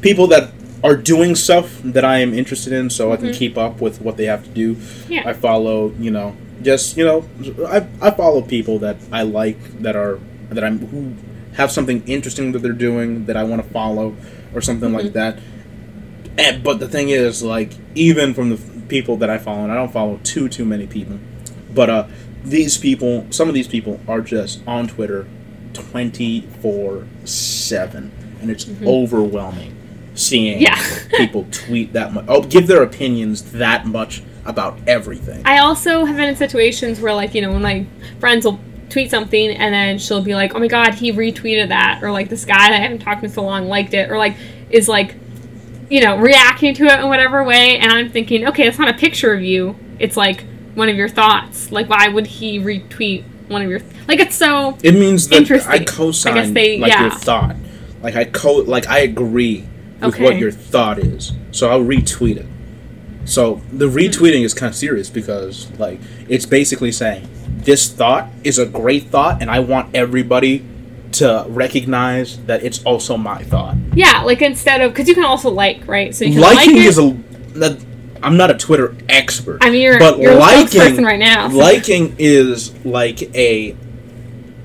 people 0.02 0.28
that 0.28 0.52
are 0.84 0.96
doing 0.96 1.36
stuff 1.36 1.82
that 1.84 2.06
I 2.06 2.20
am 2.20 2.34
interested 2.34 2.72
in, 2.72 2.90
so 2.90 3.12
I 3.12 3.18
can 3.18 3.34
keep 3.34 3.58
up 3.58 3.82
with 3.82 4.00
what 4.02 4.16
they 4.18 4.26
have 4.26 4.44
to 4.44 4.50
do. 4.50 4.76
Mm-hmm. 4.76 5.12
Yeah. 5.14 5.24
I 5.30 5.34
follow 5.34 5.92
you 6.00 6.12
know 6.12 6.36
just 6.62 6.96
you 6.98 7.04
know 7.06 7.26
I 7.68 7.88
I 8.02 8.12
follow 8.12 8.42
people 8.44 8.78
that 8.80 8.98
I 9.12 9.24
like 9.24 9.58
that 9.82 9.96
are 9.96 10.20
that 10.52 10.64
I'm 10.64 10.86
who 10.88 11.14
have 11.54 11.72
something 11.72 12.08
interesting 12.08 12.52
that 12.54 12.60
they're 12.60 12.72
doing 12.72 13.26
that 13.26 13.36
I 13.36 13.44
want 13.44 13.64
to 13.64 13.70
follow 13.72 14.16
or 14.54 14.62
something 14.62 14.90
Mm-hmm. 14.92 15.04
like 15.06 15.14
that. 15.14 15.40
And, 16.38 16.64
but 16.64 16.80
the 16.80 16.88
thing 16.88 17.10
is, 17.10 17.44
like, 17.44 17.74
even 17.96 18.34
from 18.34 18.52
the 18.52 18.56
people 18.90 19.16
that 19.18 19.30
I 19.30 19.38
follow, 19.38 19.64
and 19.64 19.72
I 19.72 19.76
don't 19.76 19.92
follow 19.92 20.20
too 20.24 20.50
too 20.50 20.66
many 20.66 20.88
people, 20.88 21.20
but 21.74 21.90
uh, 21.90 22.08
these 22.44 22.78
people, 22.78 23.28
some 23.30 23.48
of 23.48 23.54
these 23.54 23.68
people 23.68 24.00
are 24.08 24.22
just 24.22 24.62
on 24.68 24.88
Twitter, 24.88 25.28
twenty 25.74 26.42
four 26.62 27.08
seven, 27.26 28.12
and 28.42 28.50
it's 28.50 28.70
overwhelming 28.84 29.76
seeing 30.16 30.60
Mm-hmm. 30.60 31.12
Yeah. 31.12 31.18
people 31.18 31.48
tweet 31.52 31.94
that 31.94 32.14
much. 32.14 32.26
Oh, 32.28 32.42
give 32.44 32.68
their 32.68 32.84
opinions 32.84 33.52
that 33.54 33.86
much 33.86 34.22
about 34.46 34.78
everything. 34.88 35.42
I 35.46 35.60
also 35.60 36.06
have 36.06 36.16
been 36.18 36.30
in 36.30 36.36
situations 36.36 37.00
where, 37.00 37.14
like, 37.14 37.34
you 37.36 37.42
know, 37.42 37.52
when 37.52 37.62
my 37.62 37.86
friends 38.20 38.46
will 38.46 38.60
tweet 38.90 39.12
something 39.12 39.52
and 39.52 39.74
then 39.74 40.00
she'll 40.00 40.24
be 40.24 40.34
like, 40.34 40.56
oh 40.56 40.60
my 40.60 40.68
god, 40.68 40.96
he 40.96 41.12
retweeted 41.14 41.70
that. 41.70 42.00
Or, 42.04 42.12
like, 42.12 42.30
this 42.30 42.46
guy 42.46 42.70
that 42.70 42.74
I 42.74 42.78
haven't 42.78 43.00
talked 43.00 43.22
to 43.24 43.30
so 43.30 43.44
long 43.44 43.68
liked 43.68 43.94
it. 43.94 44.10
Or, 44.12 44.18
like, 44.18 44.36
is, 44.70 44.88
like, 44.88 45.16
you 45.90 46.02
know, 46.04 46.18
reacting 46.18 46.74
to 46.76 46.86
it 46.86 47.00
in 47.00 47.08
whatever 47.08 47.44
way. 47.44 47.78
And 47.78 47.92
I'm 47.92 48.10
thinking, 48.10 48.48
okay, 48.48 48.68
it's 48.68 48.78
not 48.78 48.90
a 48.90 48.94
picture 48.94 49.34
of 49.34 49.42
you. 49.42 49.76
It's, 50.00 50.16
like, 50.16 50.46
one 50.76 50.90
of 50.90 50.96
your 50.96 51.10
thoughts. 51.10 51.72
Like, 51.72 51.90
why 51.90 52.08
would 52.08 52.28
he 52.28 52.60
retweet 52.60 53.24
one 53.48 53.62
of 53.62 53.70
your. 53.70 53.82
Like, 54.08 54.20
it's 54.20 54.36
so. 54.36 54.78
It 54.84 54.94
means 54.94 55.28
that 55.30 55.38
Interesting. 55.38 55.72
I 55.72 55.84
co-sign 55.84 56.34
I 56.38 56.42
guess 56.42 56.52
they- 56.52 56.80
like 56.80 56.98
your 56.98 57.12
thought. 57.12 57.56
Like 58.02 58.16
I 58.16 58.26
co 58.26 58.54
like 58.54 58.88
I 58.88 59.00
agree 59.00 59.66
with 60.00 60.16
Okay. 60.16 60.24
what 60.24 60.38
your 60.38 60.52
thought 60.52 61.00
is. 61.00 61.34
So 61.52 61.70
I'll 61.70 61.84
retweet 61.84 62.38
it. 62.38 62.46
So 63.26 63.62
the 63.72 63.88
hmm. 63.88 63.96
retweeting 63.96 64.44
is 64.44 64.54
kind 64.54 64.70
of 64.70 64.76
serious 64.76 65.10
because 65.10 65.70
like 65.78 66.00
it's 66.28 66.46
basically 66.46 66.92
saying 66.92 67.28
this 67.64 67.92
thought 67.92 68.30
is 68.44 68.58
a 68.58 68.66
great 68.66 69.08
thought 69.08 69.42
and 69.42 69.52
I 69.52 69.60
want 69.60 69.94
everybody 69.94 70.66
to 71.14 71.45
recognize 71.49 72.38
that 72.45 72.64
it's 72.64 72.84
also 72.84 73.18
my 73.18 73.43
thought. 73.43 73.76
Yeah, 73.93 74.22
like, 74.22 74.41
instead 74.41 74.82
of. 74.82 74.91
Because 74.91 75.07
you 75.07 75.16
can 75.16 75.26
also 75.26 75.49
like, 75.49 75.88
right? 75.88 76.14
So 76.14 76.26
you 76.26 76.34
can 76.34 76.41
Liking 76.41 76.76
like 76.76 76.86
is 76.86 76.97
a 76.97 77.18
that, 77.55 77.84
I'm 78.22 78.38
not 78.38 78.51
a 78.51 78.57
Twitter 78.57 78.95
expert. 79.07 79.60
I 79.62 79.70
mean, 79.70 79.82
you're, 79.82 79.99
but 79.99 80.20
you're 80.20 80.34
a 80.34 80.36
liking 80.36 81.03
right 81.03 81.20
now. 81.20 81.49
so- 81.49 81.57
liking 81.57 82.16
is 82.18 82.74
like 82.86 83.22
a 83.36 83.76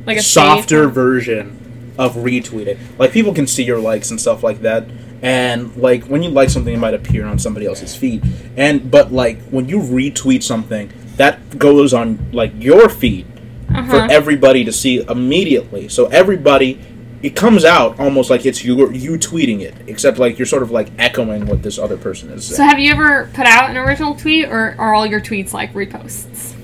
like 0.07 0.19
a 0.19 0.23
softer 0.23 0.89
version 0.89 1.95
of 1.99 2.15
retweeting. 2.17 2.79
Like 2.99 3.13
people 3.13 3.33
can 3.33 3.47
see 3.47 3.65
your 3.65 3.79
likes 3.79 4.11
and 4.11 4.21
stuff 4.21 4.43
like 4.43 4.61
that. 4.63 4.87
And 5.23 5.75
like 5.77 6.05
when 6.05 6.23
you 6.23 6.31
like 6.31 6.51
something, 6.51 6.75
it 6.75 6.79
might 6.79 6.95
appear 6.95 7.25
on 7.27 7.39
somebody 7.39 7.67
else's 7.67 7.97
feed. 7.97 8.23
And 8.57 8.91
but 8.91 9.13
like 9.13 9.41
when 9.45 9.69
you 9.69 9.79
retweet 9.79 10.43
something, 10.43 10.93
that 11.17 11.59
goes 11.59 11.95
on 11.95 12.31
like 12.33 12.53
your 12.59 12.89
feed 12.89 13.27
for 13.75 13.97
Uh-huh. 13.97 14.09
everybody 14.11 14.65
to 14.65 14.73
see 14.73 15.03
immediately. 15.09 15.89
So 15.89 16.07
everybody, 16.07 16.79
it 17.23 17.35
comes 17.35 17.65
out 17.65 17.99
almost 17.99 18.31
like 18.31 18.47
it's 18.47 18.65
you 18.65 18.91
you 18.93 19.13
tweeting 19.19 19.61
it, 19.61 19.75
except 19.87 20.19
like 20.19 20.39
you're 20.39 20.47
sort 20.47 20.63
of 20.63 20.71
like 20.71 20.89
echoing 20.99 21.47
what 21.47 21.63
this 21.63 21.79
other 21.79 21.97
person 21.97 22.31
is 22.31 22.47
saying. 22.47 22.57
So 22.57 22.63
have 22.65 22.79
you 22.79 22.93
ever 22.93 23.29
put 23.35 23.47
out 23.47 23.71
an 23.71 23.77
original 23.77 24.15
tweet, 24.15 24.47
or 24.47 24.75
are 24.79 24.95
all 24.95 25.07
your 25.07 25.21
tweets 25.21 25.53
like 25.53 25.73
reposts? 25.75 26.55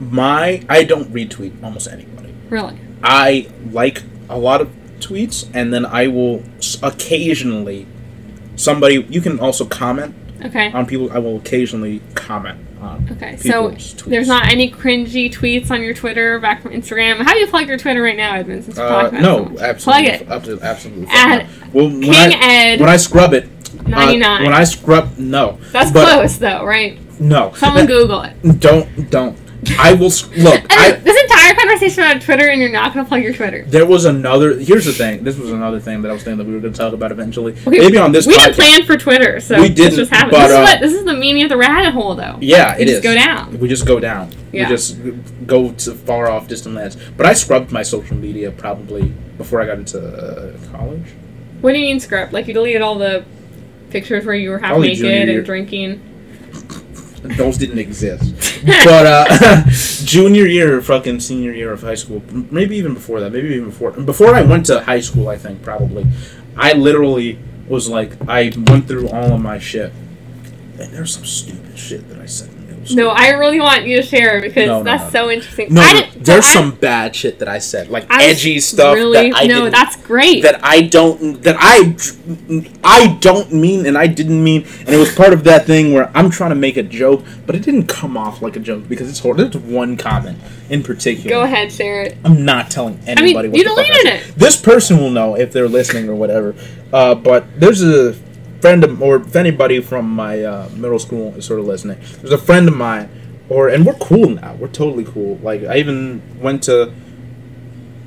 My 0.00 0.62
I 0.68 0.84
don't 0.84 1.12
retweet 1.12 1.62
almost 1.62 1.88
anybody. 1.88 2.32
Really? 2.50 2.78
I 3.02 3.48
like 3.72 4.02
a 4.28 4.38
lot 4.38 4.60
of 4.60 4.68
tweets, 5.00 5.48
and 5.54 5.72
then 5.72 5.84
I 5.86 6.06
will 6.08 6.42
occasionally 6.82 7.86
somebody. 8.56 9.04
You 9.08 9.20
can 9.20 9.40
also 9.40 9.64
comment 9.64 10.14
Okay. 10.44 10.70
on 10.72 10.86
people. 10.86 11.10
I 11.12 11.18
will 11.18 11.36
occasionally 11.36 12.00
comment 12.14 12.58
on. 12.82 13.08
Okay. 13.12 13.36
So 13.36 13.70
there's 14.06 14.28
not 14.28 14.48
any 14.48 14.70
cringy 14.70 15.32
tweets 15.32 15.70
on 15.70 15.82
your 15.82 15.94
Twitter 15.94 16.38
back 16.38 16.62
from 16.62 16.72
Instagram. 16.72 17.18
How 17.22 17.32
do 17.34 17.38
you 17.40 17.46
plug 17.46 17.68
your 17.68 17.78
Twitter 17.78 18.02
right 18.02 18.16
now, 18.16 18.34
Edmund? 18.34 18.64
Since 18.64 18.78
Uh, 18.78 18.88
talking 18.88 19.20
no, 19.22 19.56
absolutely, 19.60 19.76
Plug 19.82 20.04
it. 20.04 20.28
absolutely, 20.28 20.66
absolutely. 20.66 21.06
At 21.10 21.46
well, 21.72 21.88
when 21.88 22.00
King 22.02 22.14
I 22.14 22.38
Ed 22.40 22.80
when 22.80 22.88
I 22.88 22.96
scrub 22.96 23.32
it, 23.34 23.44
uh, 23.84 23.88
99. 23.88 24.42
when 24.44 24.52
I 24.54 24.64
scrub, 24.64 25.18
no, 25.18 25.58
That's 25.72 25.90
but 25.90 26.04
close 26.14 26.38
though, 26.38 26.64
right? 26.64 26.98
No, 27.20 27.52
Someone 27.56 27.86
Google 27.94 28.22
it. 28.22 28.60
don't 28.60 29.10
don't. 29.10 29.36
I 29.78 29.92
will 29.92 30.10
look. 30.36 30.64
I 30.70 30.92
this 30.92 31.20
entire 31.24 31.54
conversation 31.54 32.04
about 32.04 32.22
Twitter, 32.22 32.48
and 32.48 32.60
you're 32.60 32.70
not 32.70 32.94
going 32.94 33.04
to 33.04 33.08
plug 33.08 33.22
your 33.22 33.34
Twitter. 33.34 33.64
there 33.66 33.84
was 33.86 34.04
another. 34.04 34.56
Here's 34.58 34.84
the 34.84 34.92
thing. 34.92 35.24
This 35.24 35.36
was 35.36 35.50
another 35.50 35.80
thing 35.80 36.02
that 36.02 36.10
I 36.10 36.12
was 36.12 36.22
thinking 36.22 36.38
that 36.38 36.46
we 36.46 36.54
were 36.54 36.60
going 36.60 36.72
to 36.72 36.78
talk 36.78 36.92
about 36.92 37.10
eventually. 37.10 37.52
Okay, 37.66 37.78
Maybe 37.78 37.98
on 37.98 38.12
this. 38.12 38.26
We 38.26 38.34
didn't 38.34 38.52
podcast. 38.52 38.56
plan 38.56 38.84
for 38.84 38.96
Twitter, 38.96 39.40
so 39.40 39.60
We 39.60 39.68
this 39.68 39.76
didn't, 39.76 39.96
just 39.98 40.10
happened. 40.12 40.30
but, 40.32 40.42
this, 40.46 40.50
is 40.50 40.56
uh, 40.56 40.60
what, 40.62 40.80
this 40.80 40.92
is 40.92 41.04
the 41.04 41.14
meaning 41.14 41.42
of 41.42 41.48
the 41.48 41.56
rabbit 41.56 41.92
hole, 41.92 42.14
though. 42.14 42.38
Yeah, 42.40 42.76
You 42.76 42.82
it 42.82 42.86
just 42.86 42.96
is. 42.98 43.02
go 43.02 43.14
down. 43.14 43.58
We 43.58 43.68
just 43.68 43.84
go 43.86 43.98
down. 43.98 44.30
Yeah. 44.52 44.64
We 44.64 44.68
just 44.76 44.96
go 45.46 45.72
to 45.72 45.94
far 45.94 46.30
off 46.30 46.46
distant 46.46 46.76
lands. 46.76 46.96
But 47.16 47.26
I 47.26 47.32
scrubbed 47.34 47.72
my 47.72 47.82
social 47.82 48.16
media 48.16 48.50
probably 48.52 49.08
before 49.38 49.60
I 49.60 49.66
got 49.66 49.78
into 49.78 49.98
uh, 50.00 50.56
college. 50.70 51.04
What 51.60 51.72
do 51.72 51.78
you 51.78 51.86
mean 51.86 51.98
scrub? 52.00 52.32
Like 52.32 52.46
you 52.46 52.54
deleted 52.54 52.82
all 52.82 52.96
the 52.96 53.24
pictures 53.90 54.24
where 54.24 54.34
you 54.36 54.50
were 54.50 54.58
half 54.58 54.70
Probably 54.70 54.90
naked 54.90 55.28
and 55.30 55.44
drinking. 55.44 56.00
Those 57.22 57.58
didn't 57.58 57.78
exist. 57.78 58.34
but 58.84 59.06
uh, 59.06 59.64
junior 60.04 60.46
year, 60.46 60.80
fucking 60.80 61.20
senior 61.20 61.52
year 61.52 61.72
of 61.72 61.82
high 61.82 61.94
school, 61.94 62.22
maybe 62.50 62.76
even 62.76 62.94
before 62.94 63.20
that, 63.20 63.32
maybe 63.32 63.48
even 63.48 63.70
before 63.70 63.92
before 63.92 64.34
I 64.34 64.42
went 64.42 64.66
to 64.66 64.80
high 64.80 65.00
school, 65.00 65.28
I 65.28 65.36
think 65.36 65.62
probably, 65.62 66.06
I 66.56 66.72
literally 66.72 67.38
was 67.68 67.88
like, 67.88 68.12
I 68.28 68.52
went 68.56 68.88
through 68.88 69.08
all 69.08 69.34
of 69.34 69.40
my 69.40 69.58
shit, 69.58 69.92
and 70.78 70.92
there's 70.92 71.14
some 71.14 71.24
stupid 71.24 71.78
shit 71.78 72.08
that 72.08 72.18
I 72.18 72.26
said. 72.26 72.57
No, 72.94 73.08
I 73.10 73.30
really 73.30 73.60
want 73.60 73.84
you 73.86 73.96
to 73.96 74.02
share 74.02 74.40
because 74.40 74.66
No, 74.66 74.78
no, 74.78 74.84
that's 74.84 75.12
no. 75.12 75.24
so 75.24 75.30
interesting. 75.30 75.72
No, 75.74 75.80
I 75.82 76.10
there's 76.16 76.44
I- 76.46 76.48
some 76.54 76.70
bad 76.72 77.14
shit 77.14 77.38
that 77.40 77.48
I 77.48 77.58
said, 77.58 77.88
like 77.88 78.06
I 78.10 78.24
edgy 78.26 78.60
stuff 78.60 78.94
Really? 78.94 79.30
that 79.30 79.42
I 79.42 79.46
no, 79.46 79.70
that's 79.70 79.96
great. 79.96 80.42
that 80.42 80.60
I 80.62 80.82
don't 80.82 81.42
that 81.42 81.56
I 81.58 81.96
I 82.84 83.16
don't 83.20 83.52
mean 83.52 83.86
and 83.86 83.96
I 83.98 84.06
didn't 84.06 84.42
mean 84.42 84.66
and 84.80 84.88
it 84.90 84.96
was 84.98 85.14
part 85.14 85.32
of 85.32 85.44
that 85.44 85.66
thing 85.66 85.92
where 85.92 86.10
I'm 86.14 86.30
trying 86.30 86.50
to 86.50 86.56
make 86.56 86.76
a 86.76 86.82
joke, 86.82 87.24
but 87.46 87.54
it 87.54 87.62
didn't 87.62 87.86
come 87.86 88.16
off 88.16 88.42
like 88.42 88.56
a 88.56 88.60
joke 88.60 88.88
because 88.88 89.08
it's 89.08 89.18
horrible. 89.20 89.48
There's 89.48 89.64
one 89.64 89.96
comment 89.96 90.38
in 90.70 90.82
particular. 90.82 91.30
Go 91.30 91.42
ahead, 91.42 91.72
share 91.72 92.02
it. 92.02 92.16
I'm 92.24 92.44
not 92.44 92.70
telling 92.70 92.98
anybody. 93.06 93.48
you 93.48 93.52
what 93.52 93.64
the 93.64 93.64
fuck 93.70 93.78
I 93.78 94.02
deleted 94.02 94.26
said. 94.26 94.34
This 94.36 94.56
person 94.56 94.98
will 94.98 95.10
know 95.10 95.34
if 95.34 95.52
they're 95.52 95.68
listening 95.68 96.08
or 96.08 96.14
whatever. 96.14 96.54
Uh, 96.92 97.14
but 97.14 97.44
there's 97.60 97.82
a 97.82 98.14
friend 98.60 98.84
of, 98.84 99.00
or 99.02 99.16
if 99.16 99.36
anybody 99.36 99.80
from 99.80 100.08
my 100.10 100.42
uh, 100.42 100.68
middle 100.74 100.98
school 100.98 101.34
is 101.36 101.44
sort 101.46 101.60
of 101.60 101.66
listening, 101.66 101.98
there's 102.18 102.32
a 102.32 102.38
friend 102.38 102.68
of 102.68 102.76
mine, 102.76 103.08
or 103.48 103.68
and 103.68 103.84
we're 103.86 103.94
cool 103.94 104.30
now. 104.30 104.54
We're 104.54 104.68
totally 104.68 105.04
cool. 105.04 105.36
Like 105.42 105.62
I 105.64 105.78
even 105.78 106.22
went 106.40 106.62
to, 106.64 106.92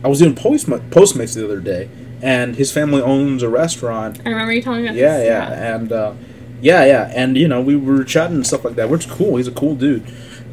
I 0.04 0.08
was 0.08 0.20
doing 0.20 0.36
post 0.36 0.68
Postmates 0.68 1.36
the 1.36 1.46
other 1.46 1.60
day, 1.60 1.90
and 2.22 2.56
his 2.56 2.72
family 2.72 3.02
owns 3.02 3.44
a 3.44 3.50
restaurant 3.50 4.22
I 4.26 4.30
remember 4.30 4.54
you 4.54 4.62
telling 4.62 4.82
me 4.82 4.88
about 4.88 4.98
yeah, 4.98 5.18
this. 5.18 5.28
yeah, 5.28 5.76
and 5.76 5.92
uh, 5.92 6.14
yeah, 6.62 6.86
yeah, 6.86 7.12
and 7.16 7.38
you 7.38 7.48
know 7.48 7.62
we 7.62 7.76
were 7.76 8.04
chatting 8.04 8.36
and 8.38 8.48
stuff 8.48 8.64
like 8.66 8.76
that. 8.76 8.90
Which 8.90 9.06
is 9.06 9.12
cool. 9.12 9.38
He's 9.38 9.48
a 9.48 9.52
cool 9.52 9.76
dude. 9.76 10.04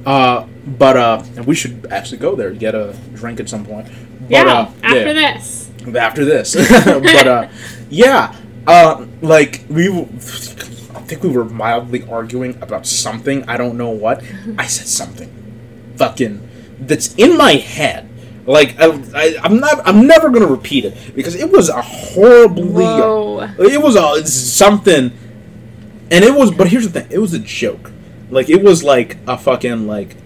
Uh, 0.06 0.46
but 0.66 0.96
uh, 0.96 1.22
and 1.36 1.44
we 1.46 1.54
should 1.54 1.86
actually 1.90 2.18
go 2.18 2.34
there, 2.36 2.50
get 2.52 2.74
a 2.74 2.96
drink 3.14 3.40
at 3.40 3.48
some 3.48 3.64
point. 3.64 3.88
But, 4.20 4.30
Yeah, 4.30 4.42
uh, 4.44 4.70
after 4.82 5.12
yeah, 5.12 5.12
this. 5.34 5.70
after 5.96 6.24
this. 6.24 6.54
but 6.84 7.26
uh, 7.26 7.48
yeah, 7.90 8.34
uh, 8.68 9.06
like 9.22 9.64
we, 9.70 9.88
I 9.88 11.02
think 11.08 11.22
we 11.22 11.30
were 11.30 11.46
mildly 11.46 12.06
arguing 12.08 12.60
about 12.62 12.86
something. 12.86 13.42
I 13.48 13.56
don't 13.56 13.78
know 13.78 13.90
what. 13.90 14.22
I 14.58 14.66
said 14.66 14.86
something, 14.86 15.32
fucking, 15.96 16.46
that's 16.78 17.14
in 17.14 17.36
my 17.36 17.52
head. 17.52 18.08
Like 18.46 18.78
I, 18.78 18.86
I, 19.14 19.36
I'm 19.42 19.58
not. 19.58 19.80
I'm 19.86 20.06
never 20.06 20.28
gonna 20.30 20.46
repeat 20.46 20.84
it 20.84 21.14
because 21.14 21.34
it 21.34 21.50
was 21.50 21.70
a 21.70 21.80
horribly. 21.80 22.84
Whoa. 22.84 23.40
It 23.58 23.82
was 23.82 23.96
a 23.96 24.26
something, 24.26 25.12
and 26.10 26.24
it 26.24 26.34
was. 26.34 26.50
But 26.50 26.68
here's 26.68 26.88
the 26.88 27.00
thing: 27.00 27.10
it 27.10 27.18
was 27.18 27.32
a 27.32 27.38
joke. 27.38 27.90
Like 28.30 28.50
it 28.50 28.62
was 28.62 28.84
like 28.84 29.16
a 29.26 29.36
fucking 29.38 29.86
like. 29.86 30.16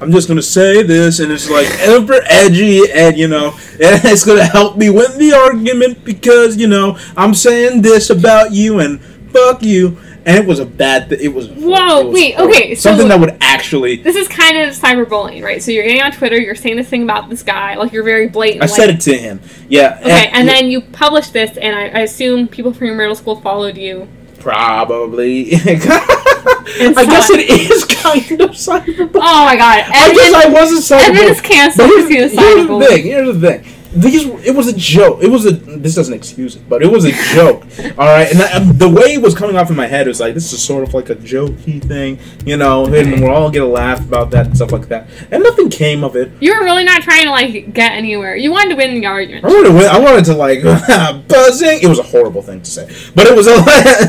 I'm 0.00 0.10
just 0.12 0.28
gonna 0.28 0.42
say 0.42 0.82
this, 0.82 1.20
and 1.20 1.30
it's 1.32 1.48
like 1.48 1.70
ever 1.80 2.20
edgy, 2.24 2.80
and 2.92 3.16
you 3.16 3.28
know, 3.28 3.50
and 3.72 4.04
it's 4.04 4.24
gonna 4.24 4.44
help 4.44 4.76
me 4.76 4.90
win 4.90 5.18
the 5.18 5.32
argument 5.32 6.04
because 6.04 6.56
you 6.56 6.66
know 6.66 6.98
I'm 7.16 7.34
saying 7.34 7.82
this 7.82 8.10
about 8.10 8.52
you 8.52 8.80
and 8.80 9.00
fuck 9.32 9.62
you, 9.62 9.98
and 10.26 10.36
it 10.36 10.46
was 10.46 10.58
a 10.58 10.66
bad. 10.66 11.08
Th- 11.08 11.20
it 11.20 11.28
was. 11.28 11.48
Whoa, 11.48 12.00
it 12.00 12.06
was 12.06 12.14
wait, 12.14 12.34
horrible. 12.34 12.54
okay, 12.54 12.74
so- 12.74 12.90
something 12.90 13.08
that 13.08 13.20
would 13.20 13.36
actually. 13.40 13.96
This 13.96 14.16
is 14.16 14.28
kind 14.28 14.58
of 14.58 14.74
cyberbullying, 14.74 15.42
right? 15.42 15.62
So 15.62 15.70
you're 15.70 15.84
getting 15.84 16.02
on 16.02 16.12
Twitter, 16.12 16.40
you're 16.40 16.54
saying 16.54 16.76
this 16.76 16.88
thing 16.88 17.02
about 17.02 17.30
this 17.30 17.42
guy, 17.42 17.74
like 17.74 17.92
you're 17.92 18.04
very 18.04 18.28
blatant. 18.28 18.62
I 18.62 18.66
like, 18.66 18.74
said 18.74 18.90
it 18.90 19.00
to 19.02 19.16
him. 19.16 19.40
Yeah. 19.68 19.98
Okay, 20.00 20.28
and 20.32 20.48
then 20.48 20.70
you 20.70 20.80
publish 20.80 21.28
this, 21.28 21.56
and 21.56 21.74
I, 21.74 22.00
I 22.00 22.02
assume 22.02 22.48
people 22.48 22.72
from 22.72 22.86
your 22.86 22.96
middle 22.96 23.14
school 23.14 23.40
followed 23.40 23.76
you. 23.76 24.08
Probably. 24.44 25.54
I 25.56 27.04
guess 27.06 27.30
it 27.30 27.48
is 27.48 27.84
kind 27.84 28.40
of 28.42 28.50
cyberbullying. 28.50 29.10
Oh 29.14 29.44
my 29.46 29.56
god! 29.56 29.84
I 29.88 30.12
guess 30.12 30.34
I 30.34 30.48
wasn't 30.48 30.82
cyberbullying. 30.82 31.08
Edmund 31.08 31.30
is 31.30 31.40
canceled 31.40 31.90
But 31.90 32.08
here's, 32.10 32.32
here's 32.32 32.68
the 32.68 32.86
thing. 32.86 33.04
Here's 33.04 33.38
the 33.38 33.40
thing. 33.40 33.73
These 33.94 34.26
it 34.46 34.54
was 34.54 34.66
a 34.68 34.76
joke. 34.76 35.22
It 35.22 35.28
was 35.28 35.46
a 35.46 35.52
this 35.52 35.94
doesn't 35.94 36.14
excuse 36.14 36.56
it, 36.56 36.68
but 36.68 36.82
it 36.82 36.90
was 36.90 37.04
a 37.04 37.12
joke. 37.34 37.62
all 37.98 38.06
right, 38.06 38.28
and 38.30 38.40
that, 38.40 38.54
um, 38.54 38.76
the 38.76 38.88
way 38.88 39.14
it 39.14 39.22
was 39.22 39.34
coming 39.34 39.56
off 39.56 39.70
in 39.70 39.76
my 39.76 39.86
head 39.86 40.06
was 40.06 40.20
like 40.20 40.34
this 40.34 40.52
is 40.52 40.62
sort 40.62 40.82
of 40.82 40.94
like 40.94 41.10
a 41.10 41.14
jokey 41.14 41.82
thing, 41.82 42.18
you 42.44 42.56
know, 42.56 42.86
and 42.86 43.20
we'll 43.22 43.30
all 43.30 43.50
get 43.50 43.62
a 43.62 43.66
laugh 43.66 44.00
about 44.00 44.30
that 44.32 44.46
and 44.46 44.56
stuff 44.56 44.72
like 44.72 44.88
that. 44.88 45.08
And 45.30 45.42
nothing 45.42 45.70
came 45.70 46.02
of 46.02 46.16
it. 46.16 46.32
You 46.40 46.54
were 46.58 46.64
really 46.64 46.84
not 46.84 47.02
trying 47.02 47.24
to 47.24 47.30
like 47.30 47.72
get 47.72 47.92
anywhere. 47.92 48.34
You 48.36 48.50
wanted 48.50 48.70
to 48.70 48.76
win 48.76 48.94
the 49.00 49.06
argument. 49.06 49.44
I 49.44 49.48
wanted 49.48 49.68
to, 49.68 49.74
win- 49.74 49.90
I 49.90 49.98
wanted 49.98 50.24
to 50.26 50.34
like 50.34 50.62
buzzing. 51.28 51.78
It 51.82 51.88
was 51.88 51.98
a 52.00 52.02
horrible 52.04 52.42
thing 52.42 52.62
to 52.62 52.70
say, 52.70 52.86
but 53.14 53.26
it 53.26 53.36
was 53.36 53.46
a 53.46 53.54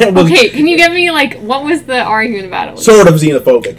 it 0.07 0.13
was 0.13 0.25
Okay, 0.31 0.49
can 0.49 0.65
you 0.67 0.77
give 0.77 0.91
me 0.91 1.11
like 1.11 1.37
what 1.41 1.63
was 1.63 1.83
the 1.83 2.01
argument 2.01 2.47
about 2.47 2.73
it? 2.73 2.79
sort 2.79 3.07
of 3.07 3.13
xenophobic. 3.15 3.77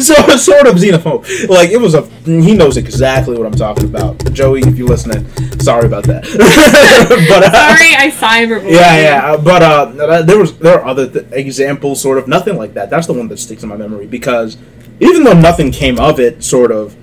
so 0.00 0.14
sort 0.36 0.66
of 0.66 0.76
xenophobic. 0.76 1.48
Like 1.48 1.70
it 1.70 1.80
was 1.80 1.94
a. 1.94 2.02
He 2.24 2.54
knows 2.54 2.76
exactly 2.76 3.36
what 3.36 3.46
I'm 3.46 3.52
talking 3.52 3.71
about. 3.80 4.32
Joey, 4.32 4.60
if 4.60 4.76
you're 4.76 4.88
listening, 4.88 5.28
sorry 5.60 5.86
about 5.86 6.04
that. 6.04 6.22
but 7.28 7.42
uh, 7.42 7.52
Sorry, 7.52 7.94
I 7.94 8.10
cyberbullied. 8.10 8.72
Yeah, 8.72 9.00
yeah, 9.00 9.32
uh, 9.32 9.36
but 9.42 9.62
uh, 9.62 10.22
there 10.22 10.38
was 10.38 10.58
there 10.58 10.80
are 10.80 10.86
other 10.86 11.08
th- 11.08 11.26
examples, 11.32 12.00
sort 12.00 12.18
of 12.18 12.28
nothing 12.28 12.56
like 12.56 12.74
that. 12.74 12.90
That's 12.90 13.06
the 13.06 13.12
one 13.12 13.28
that 13.28 13.38
sticks 13.38 13.62
in 13.62 13.68
my 13.68 13.76
memory 13.76 14.06
because 14.06 14.56
even 15.00 15.24
though 15.24 15.32
nothing 15.38 15.70
came 15.70 15.98
of 15.98 16.20
it, 16.20 16.44
sort 16.44 16.70
of, 16.70 16.96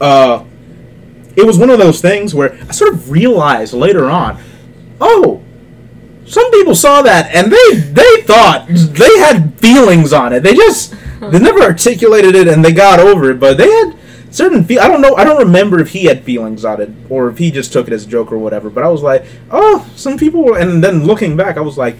uh, 0.00 0.44
it 1.36 1.46
was 1.46 1.58
one 1.58 1.70
of 1.70 1.78
those 1.78 2.00
things 2.00 2.34
where 2.34 2.52
I 2.68 2.72
sort 2.72 2.94
of 2.94 3.10
realized 3.10 3.72
later 3.72 4.10
on, 4.10 4.40
oh, 5.00 5.42
some 6.26 6.50
people 6.52 6.74
saw 6.74 7.02
that 7.02 7.34
and 7.34 7.50
they 7.50 7.80
they 7.90 8.22
thought 8.22 8.66
they 8.68 9.18
had 9.18 9.58
feelings 9.58 10.12
on 10.12 10.32
it. 10.32 10.42
They 10.42 10.54
just 10.54 10.94
they 11.20 11.38
never 11.38 11.60
articulated 11.60 12.34
it 12.34 12.48
and 12.48 12.64
they 12.64 12.72
got 12.72 13.00
over 13.00 13.30
it, 13.30 13.40
but 13.40 13.56
they 13.56 13.68
had 13.68 13.96
certain 14.30 14.64
feel. 14.64 14.80
I 14.80 14.88
don't 14.88 15.00
know. 15.00 15.14
I 15.16 15.24
don't 15.24 15.38
remember 15.38 15.80
if 15.80 15.88
he 15.90 16.04
had 16.04 16.24
feelings 16.24 16.64
on 16.64 16.80
it 16.80 16.90
or 17.08 17.28
if 17.28 17.38
he 17.38 17.50
just 17.50 17.72
took 17.72 17.86
it 17.86 17.92
as 17.92 18.04
a 18.06 18.08
joke 18.08 18.30
or 18.32 18.38
whatever. 18.38 18.70
But 18.70 18.84
I 18.84 18.88
was 18.88 19.02
like, 19.02 19.24
oh, 19.50 19.88
some 19.96 20.16
people. 20.18 20.44
were- 20.44 20.58
And 20.58 20.82
then 20.82 21.04
looking 21.04 21.36
back, 21.36 21.56
I 21.56 21.60
was 21.60 21.76
like. 21.78 21.96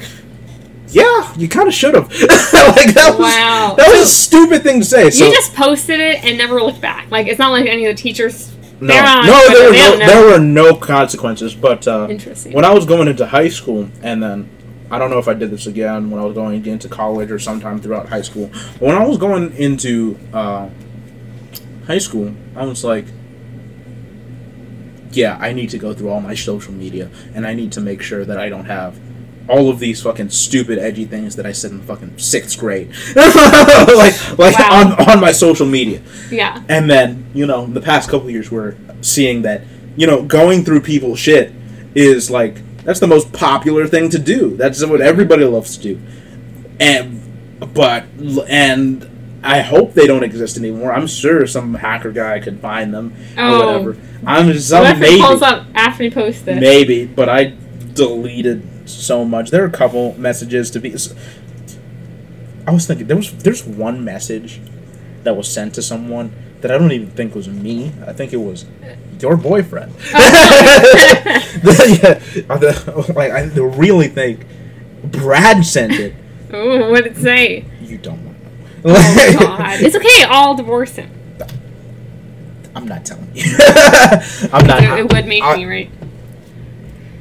Yeah, 0.92 1.32
you 1.36 1.48
kind 1.48 1.68
of 1.68 1.74
should 1.74 1.94
have. 1.94 2.08
like 2.20 2.94
that 2.94 3.14
was 3.16 3.20
Wow. 3.20 3.74
that 3.78 3.88
was 3.92 4.00
a 4.00 4.06
stupid 4.06 4.64
thing 4.64 4.80
to 4.80 4.84
say. 4.84 5.08
So 5.10 5.24
you 5.24 5.30
just 5.32 5.54
posted 5.54 6.00
it 6.00 6.24
and 6.24 6.36
never 6.36 6.60
looked 6.60 6.80
back. 6.80 7.08
Like 7.12 7.28
it's 7.28 7.38
not 7.38 7.50
like 7.52 7.66
any 7.66 7.86
of 7.86 7.96
the 7.96 8.02
teachers. 8.02 8.52
no, 8.80 8.92
on 8.96 9.24
no, 9.24 9.48
there 9.52 9.70
were 9.70 9.76
no, 9.76 9.96
there 9.98 10.26
were 10.32 10.38
no 10.44 10.74
consequences. 10.74 11.54
But 11.54 11.86
uh, 11.86 12.08
Interesting. 12.10 12.54
when 12.54 12.64
I 12.64 12.74
was 12.74 12.86
going 12.86 13.06
into 13.06 13.24
high 13.24 13.50
school, 13.50 13.88
and 14.02 14.20
then 14.20 14.50
I 14.90 14.98
don't 14.98 15.10
know 15.10 15.20
if 15.20 15.28
I 15.28 15.34
did 15.34 15.52
this 15.52 15.68
again 15.68 16.10
when 16.10 16.20
I 16.20 16.24
was 16.24 16.34
going 16.34 16.66
into 16.66 16.88
college 16.88 17.30
or 17.30 17.38
sometime 17.38 17.80
throughout 17.80 18.08
high 18.08 18.22
school. 18.22 18.50
But 18.52 18.82
when 18.82 18.96
I 18.96 19.06
was 19.06 19.16
going 19.16 19.52
into 19.58 20.18
uh, 20.32 20.70
high 21.86 21.98
school, 21.98 22.34
I 22.56 22.64
was 22.64 22.84
like, 22.84 23.06
yeah, 25.12 25.36
I 25.40 25.52
need 25.52 25.70
to 25.70 25.78
go 25.78 25.92
through 25.92 26.10
all 26.10 26.20
my 26.20 26.34
social 26.34 26.72
media, 26.72 27.10
and 27.34 27.46
I 27.46 27.54
need 27.54 27.72
to 27.72 27.80
make 27.80 28.00
sure 28.02 28.24
that 28.24 28.38
I 28.38 28.48
don't 28.48 28.66
have 28.66 28.98
all 29.48 29.68
of 29.68 29.80
these 29.80 30.00
fucking 30.02 30.30
stupid 30.30 30.78
edgy 30.78 31.04
things 31.04 31.34
that 31.34 31.44
I 31.44 31.50
said 31.50 31.72
in 31.72 31.80
fucking 31.82 32.18
sixth 32.18 32.58
grade, 32.58 32.92
like 33.16 34.38
like 34.38 34.56
Wow. 34.58 34.94
on 34.96 35.08
on 35.10 35.20
my 35.20 35.32
social 35.32 35.66
media. 35.66 36.00
Yeah. 36.30 36.62
And 36.68 36.88
then, 36.88 37.26
you 37.34 37.46
know, 37.46 37.66
the 37.66 37.80
past 37.80 38.08
couple 38.08 38.30
years 38.30 38.50
we're 38.52 38.76
seeing 39.00 39.42
that, 39.42 39.62
you 39.96 40.06
know, 40.06 40.22
going 40.22 40.64
through 40.64 40.82
people's 40.82 41.18
shit 41.18 41.52
is 41.96 42.30
like 42.30 42.58
that's 42.84 43.00
the 43.00 43.08
most 43.08 43.32
popular 43.32 43.88
thing 43.88 44.08
to 44.10 44.18
do. 44.20 44.56
That's 44.56 44.84
what 44.86 45.00
everybody 45.00 45.44
loves 45.44 45.76
to 45.78 45.82
do. 45.82 46.00
And 46.78 47.20
but 47.74 48.04
and 48.48 49.09
I 49.42 49.60
hope 49.62 49.94
they 49.94 50.06
don't 50.06 50.22
exist 50.22 50.56
anymore. 50.58 50.92
I'm 50.92 51.06
sure 51.06 51.46
some 51.46 51.74
hacker 51.74 52.12
guy 52.12 52.40
could 52.40 52.60
find 52.60 52.92
them 52.92 53.14
or 53.38 53.42
Oh. 53.42 53.66
whatever. 53.82 53.96
I'm 54.26 54.52
some 54.58 54.84
it 54.86 54.98
maybe 54.98 55.20
pulls 55.22 55.40
up 55.42 55.66
after 55.74 56.04
you 56.04 56.10
post 56.10 56.46
it? 56.46 56.60
maybe, 56.60 57.06
but 57.06 57.28
I 57.28 57.54
deleted 57.94 58.62
so 58.88 59.24
much. 59.24 59.50
There 59.50 59.62
are 59.62 59.66
a 59.66 59.70
couple 59.70 60.14
messages 60.18 60.70
to 60.72 60.78
be. 60.80 60.94
I 62.66 62.70
was 62.72 62.86
thinking 62.86 63.06
there 63.06 63.16
was 63.16 63.32
there's 63.32 63.64
one 63.64 64.04
message 64.04 64.60
that 65.24 65.36
was 65.36 65.50
sent 65.52 65.74
to 65.74 65.82
someone 65.82 66.32
that 66.60 66.70
I 66.70 66.76
don't 66.76 66.92
even 66.92 67.08
think 67.10 67.34
was 67.34 67.48
me. 67.48 67.92
I 68.06 68.12
think 68.12 68.32
it 68.34 68.36
was 68.38 68.66
your 69.20 69.36
boyfriend. 69.36 69.94
Oh. 70.12 71.62
yeah, 71.64 72.14
the- 72.56 73.12
like 73.16 73.32
I 73.32 73.42
really 73.58 74.08
think 74.08 74.44
Brad 75.04 75.64
sent 75.64 75.92
it. 75.94 76.14
Ooh, 76.54 76.90
what 76.90 77.04
did 77.04 77.16
it 77.16 77.20
say? 77.20 77.64
You 77.80 77.98
don't 77.98 78.24
want 78.24 78.24
to 78.24 78.24
know. 78.24 78.29
Oh 78.84 79.36
god. 79.38 79.80
It's 79.82 79.96
okay, 79.96 80.24
I'll 80.28 80.54
divorce 80.54 80.96
him. 80.96 81.10
I'm 82.74 82.86
not 82.86 83.04
telling 83.04 83.28
you. 83.34 83.44
I'm 84.52 84.66
not. 84.66 84.82
It, 84.82 85.00
it 85.00 85.12
would 85.12 85.26
make 85.26 85.42
I- 85.42 85.56
me 85.56 85.64
right. 85.66 85.90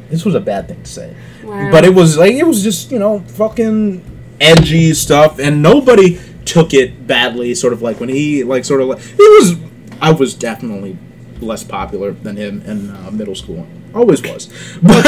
This 0.10 0.26
was 0.26 0.34
a 0.36 0.40
bad 0.40 0.68
thing 0.68 0.82
to 0.84 0.90
say. 0.90 1.16
Wow. 1.44 1.72
But 1.72 1.86
it 1.86 1.94
was 1.94 2.18
like 2.18 2.34
it 2.34 2.46
was 2.46 2.64
just 2.64 2.92
you 2.92 3.00
know 3.00 3.20
fucking 3.22 4.04
edgy 4.40 4.94
stuff, 4.94 5.40
and 5.40 5.62
nobody 5.62 6.20
took 6.46 6.74
it 6.74 7.06
badly. 7.08 7.54
Sort 7.56 7.74
of 7.74 7.82
like 7.82 8.00
when 8.00 8.10
he 8.10 8.44
like 8.44 8.66
sort 8.66 8.82
of 8.82 8.88
like 8.88 9.00
it 9.00 9.18
was. 9.18 9.56
I 10.02 10.12
was 10.12 10.34
definitely 10.34 10.98
less 11.42 11.64
popular 11.64 12.12
than 12.12 12.38
him 12.38 12.62
in 12.62 12.90
uh, 12.92 13.12
middle 13.12 13.36
school. 13.36 13.68
Always 13.94 14.22
was, 14.22 14.48
but 14.82 15.04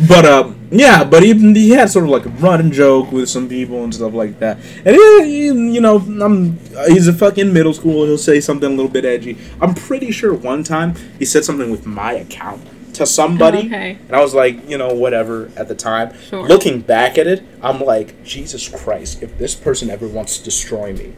but 0.08 0.24
um 0.24 0.68
yeah, 0.70 1.02
but 1.04 1.22
he 1.22 1.32
he 1.54 1.70
had 1.70 1.90
sort 1.90 2.04
of 2.04 2.10
like 2.10 2.24
a 2.26 2.28
running 2.30 2.70
joke 2.70 3.10
with 3.12 3.28
some 3.28 3.48
people 3.48 3.82
and 3.84 3.94
stuff 3.94 4.12
like 4.14 4.38
that. 4.38 4.58
And 4.84 4.94
he, 4.96 5.22
he- 5.24 5.46
you 5.74 5.80
know, 5.80 5.98
I'm 5.98 6.58
he's 6.88 7.08
a 7.08 7.12
fucking 7.12 7.52
middle 7.52 7.74
school. 7.74 8.04
He'll 8.04 8.18
say 8.18 8.40
something 8.40 8.68
a 8.72 8.74
little 8.74 8.90
bit 8.90 9.04
edgy. 9.04 9.36
I'm 9.60 9.74
pretty 9.74 10.12
sure 10.12 10.32
one 10.34 10.62
time 10.62 10.94
he 11.18 11.24
said 11.24 11.44
something 11.44 11.70
with 11.70 11.84
my 11.86 12.12
account 12.12 12.62
to 12.94 13.04
somebody, 13.06 13.58
Okay. 13.66 13.98
and 14.06 14.16
I 14.16 14.20
was 14.22 14.32
like, 14.34 14.68
you 14.70 14.78
know, 14.78 14.94
whatever 14.94 15.50
at 15.56 15.68
the 15.68 15.74
time. 15.74 16.14
Sure. 16.30 16.46
Looking 16.48 16.80
back 16.80 17.18
at 17.18 17.26
it, 17.26 17.42
I'm 17.60 17.80
like, 17.80 18.24
Jesus 18.24 18.68
Christ, 18.68 19.22
if 19.22 19.36
this 19.36 19.54
person 19.54 19.90
ever 19.90 20.06
wants 20.08 20.38
to 20.38 20.44
destroy 20.44 20.92
me. 20.94 21.12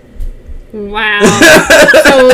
Wow. 0.73 1.21
so 2.05 2.31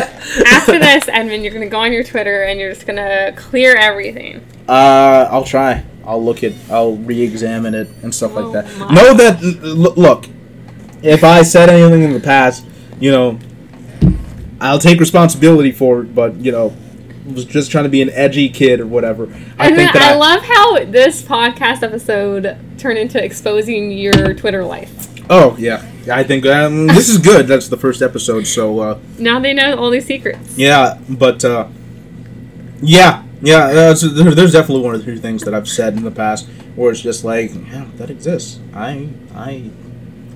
after 0.47 0.79
this, 0.79 1.09
Edmund, 1.09 1.45
you're 1.45 1.53
gonna 1.53 1.69
go 1.69 1.79
on 1.81 1.93
your 1.93 2.03
Twitter 2.05 2.43
and 2.45 2.59
you're 2.59 2.73
just 2.73 2.87
gonna 2.87 3.33
clear 3.37 3.75
everything. 3.77 4.45
Uh, 4.69 5.29
I'll 5.31 5.45
try. 5.45 5.85
I'll 6.05 6.23
look 6.23 6.43
at. 6.45 6.53
I'll 6.71 6.97
re-examine 6.97 7.75
it 7.75 7.89
and 8.03 8.15
stuff 8.15 8.33
Oh 8.35 8.41
like 8.51 8.65
that. 8.67 8.79
my. 8.79 8.93
Know 8.95 9.15
that. 9.15 9.41
Look, 9.43 10.27
if 11.03 11.23
I 11.25 11.43
said 11.43 11.69
anything 11.69 12.03
in 12.03 12.13
the 12.13 12.21
past, 12.21 12.67
you 13.01 13.11
know, 13.11 13.39
I'll 14.61 14.79
take 14.79 15.01
responsibility 15.01 15.73
for 15.73 16.01
it. 16.03 16.15
But 16.15 16.35
you 16.37 16.51
know, 16.53 16.75
was 17.27 17.45
just 17.45 17.71
trying 17.71 17.85
to 17.85 17.91
be 17.91 18.03
an 18.03 18.11
edgy 18.11 18.49
kid 18.49 18.81
or 18.81 18.87
whatever. 18.87 19.25
I 19.59 19.69
And 19.69 19.77
think 19.77 19.93
that 19.93 20.03
I, 20.03 20.17
love 20.17 20.43
how 20.43 20.85
this 20.85 21.23
podcast 21.23 21.83
episode 21.83 22.57
turned 22.79 22.99
into 22.99 23.23
exposing 23.23 23.91
your 23.93 24.35
Twitter 24.35 24.65
life. 24.65 25.09
Oh 25.31 25.57
yeah, 25.59 25.85
I 26.11 26.23
think 26.23 26.45
um, 26.47 26.87
this 26.87 27.09
is 27.09 27.19
good. 27.19 27.47
That's 27.47 27.69
the 27.69 27.77
first 27.79 28.03
episode, 28.03 28.47
so. 28.47 28.79
Uh, 28.81 28.99
Now 29.19 29.41
they 29.41 29.55
know 29.55 29.77
all 29.77 29.91
these 29.91 30.05
secrets. 30.07 30.57
Yeah, 30.59 30.99
but 31.09 31.45
uh, 31.45 31.69
yeah, 32.83 33.23
yeah. 33.41 33.65
Uh, 33.65 33.95
so 33.95 34.09
there, 34.09 34.35
there's 34.35 34.53
definitely 34.53 34.85
one 34.85 34.97
or 34.97 35.03
two 35.03 35.19
things 35.19 35.43
that 35.45 35.55
I've 35.55 35.69
said 35.69 35.95
in 35.95 36.05
the 36.05 36.11
past 36.11 36.47
where 36.77 36.91
it's 36.91 37.01
just 37.01 37.25
like, 37.25 37.55
yeah, 37.55 37.87
that 37.97 38.11
exists. 38.11 38.59
I, 38.75 39.09
I, 39.35 39.71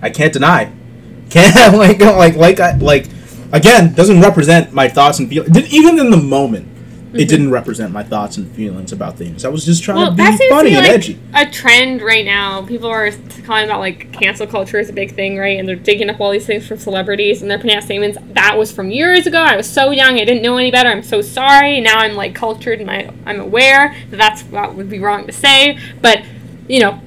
I 0.00 0.10
can't 0.10 0.32
deny. 0.32 0.72
Can't 1.30 1.76
like 1.76 2.00
like 2.00 2.36
like 2.36 2.58
I 2.58 2.74
like 2.78 3.06
again 3.52 3.92
doesn't 3.92 4.22
represent 4.22 4.72
my 4.72 4.88
thoughts 4.88 5.18
and 5.18 5.28
feelings. 5.28 5.54
Even 5.70 5.98
in 5.98 6.10
the 6.10 6.16
moment, 6.16 6.66
it 7.08 7.16
mm-hmm. 7.16 7.28
didn't 7.28 7.50
represent 7.50 7.90
my 7.90 8.02
thoughts 8.02 8.36
and 8.36 8.50
feelings 8.54 8.92
about 8.92 9.16
things. 9.16 9.44
I 9.44 9.48
was 9.48 9.64
just 9.64 9.82
trying 9.82 9.96
Well, 9.96 10.10
to 10.10 10.16
that 10.18 10.32
be 10.32 10.36
seems 10.36 10.50
to 10.50 10.54
funny 10.54 10.70
be 10.70 10.76
and 10.76 10.86
edgy. 10.86 11.18
a 11.32 11.46
trend 11.46 12.02
right 12.02 12.24
now. 12.24 12.60
People 12.66 12.90
are 12.90 13.10
talking 13.10 13.64
about 13.64 13.80
like 13.80 14.12
cancel 14.12 14.46
culture 14.46 14.78
is 14.78 14.90
a 14.90 14.92
big 14.92 15.14
thing, 15.14 15.38
right? 15.38 15.58
And 15.58 15.66
they're 15.66 15.74
digging 15.74 16.10
up 16.10 16.20
all 16.20 16.30
these 16.30 16.44
things 16.44 16.66
from 16.66 16.76
celebrities, 16.76 17.40
and 17.40 17.50
they're 17.50 17.58
putting 17.58 17.76
out 17.76 17.82
statements. 17.82 18.18
That 18.32 18.58
was 18.58 18.70
from 18.70 18.90
years 18.90 19.26
ago. 19.26 19.38
I 19.38 19.56
was 19.56 19.68
so 19.68 19.90
young, 19.90 20.20
I 20.20 20.24
didn't 20.26 20.42
know 20.42 20.58
any 20.58 20.70
better. 20.70 20.90
I'm 20.90 21.02
so 21.02 21.22
sorry. 21.22 21.80
Now 21.80 21.98
I'm 21.98 22.14
like 22.14 22.34
cultured, 22.34 22.80
and 22.80 22.90
I, 22.90 23.10
I'm 23.24 23.40
aware 23.40 23.96
that 24.10 24.16
that's 24.18 24.42
what 24.42 24.74
would 24.74 24.90
be 24.90 24.98
wrong 24.98 25.26
to 25.26 25.32
say. 25.32 25.78
But 26.02 26.22
you 26.68 26.80
know, 26.80 27.00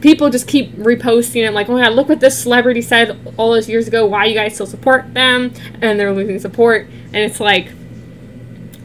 people 0.00 0.28
just 0.28 0.48
keep 0.48 0.72
reposting 0.72 1.46
and 1.46 1.54
like, 1.54 1.68
oh 1.68 1.74
my 1.74 1.82
god, 1.82 1.92
look 1.92 2.08
what 2.08 2.18
this 2.18 2.36
celebrity 2.36 2.82
said 2.82 3.16
all 3.36 3.52
those 3.52 3.68
years 3.68 3.86
ago. 3.86 4.04
Why 4.06 4.24
you 4.24 4.34
guys 4.34 4.54
still 4.54 4.66
support 4.66 5.14
them? 5.14 5.52
And 5.80 6.00
they're 6.00 6.12
losing 6.12 6.40
support, 6.40 6.86
and 6.86 7.16
it's 7.16 7.38
like, 7.38 7.70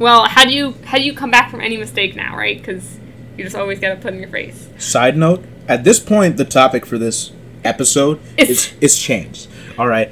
well, 0.01 0.25
how 0.25 0.43
do 0.43 0.51
you 0.51 0.75
how 0.83 0.97
do 0.97 1.03
you 1.03 1.13
come 1.13 1.29
back 1.29 1.51
from 1.51 1.61
any 1.61 1.77
mistake 1.77 2.15
now, 2.15 2.35
right? 2.35 2.57
Because 2.57 2.97
you 3.37 3.43
just 3.43 3.55
always 3.55 3.79
got 3.79 3.89
to 3.89 3.95
put 4.01 4.13
in 4.13 4.19
your 4.19 4.29
face. 4.29 4.67
Side 4.77 5.15
note: 5.15 5.45
at 5.67 5.83
this 5.83 5.99
point, 5.99 6.37
the 6.37 6.45
topic 6.45 6.85
for 6.85 6.97
this 6.97 7.31
episode 7.63 8.19
is 8.37 8.73
is 8.81 8.97
changed. 8.97 9.47
All 9.77 9.87
right. 9.87 10.11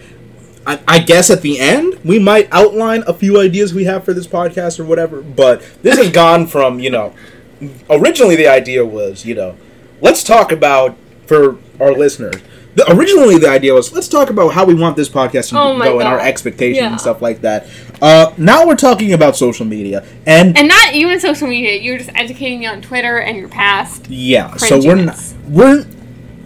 I, 0.67 0.79
I 0.87 0.99
guess 0.99 1.31
at 1.31 1.41
the 1.41 1.59
end 1.59 1.99
we 2.03 2.19
might 2.19 2.47
outline 2.51 3.03
a 3.07 3.13
few 3.13 3.39
ideas 3.39 3.73
we 3.73 3.85
have 3.85 4.03
for 4.03 4.13
this 4.13 4.27
podcast 4.27 4.79
or 4.79 4.85
whatever. 4.85 5.21
But 5.21 5.61
this 5.81 5.97
has 5.97 6.11
gone 6.11 6.45
from 6.45 6.79
you 6.79 6.91
know, 6.91 7.15
originally 7.89 8.35
the 8.35 8.47
idea 8.47 8.85
was 8.85 9.25
you 9.25 9.33
know, 9.33 9.57
let's 10.01 10.23
talk 10.23 10.51
about 10.51 10.95
for 11.25 11.57
our 11.79 11.93
listeners. 11.93 12.35
The, 12.79 12.93
originally 12.93 13.37
the 13.37 13.49
idea 13.49 13.73
was 13.73 13.91
let's 13.91 14.07
talk 14.07 14.29
about 14.29 14.53
how 14.53 14.63
we 14.63 14.73
want 14.73 14.95
this 14.95 15.09
podcast 15.09 15.49
to 15.49 15.59
Oh 15.59 15.77
go 15.77 15.99
and 15.99 16.07
our 16.07 16.17
expectations 16.19 16.77
Yeah. 16.77 16.91
and 16.91 17.01
stuff 17.01 17.21
like 17.21 17.41
that. 17.41 17.67
Uh, 18.01 18.33
now 18.37 18.65
we're 18.65 18.77
talking 18.77 19.11
about 19.11 19.35
social 19.35 19.65
media 19.65 20.05
and 20.25 20.57
And 20.57 20.69
not 20.69 20.93
even 20.93 21.19
social 21.19 21.49
media. 21.49 21.73
You 21.77 21.91
were 21.91 21.97
just 21.97 22.11
educating 22.15 22.59
me 22.61 22.67
on 22.67 22.81
Twitter 22.81 23.17
and 23.19 23.35
your 23.37 23.49
past. 23.49 24.07
Yeah, 24.09 24.55
so 24.55 24.79
we're 24.79 24.95
not 24.95 25.19
we're. 25.49 25.85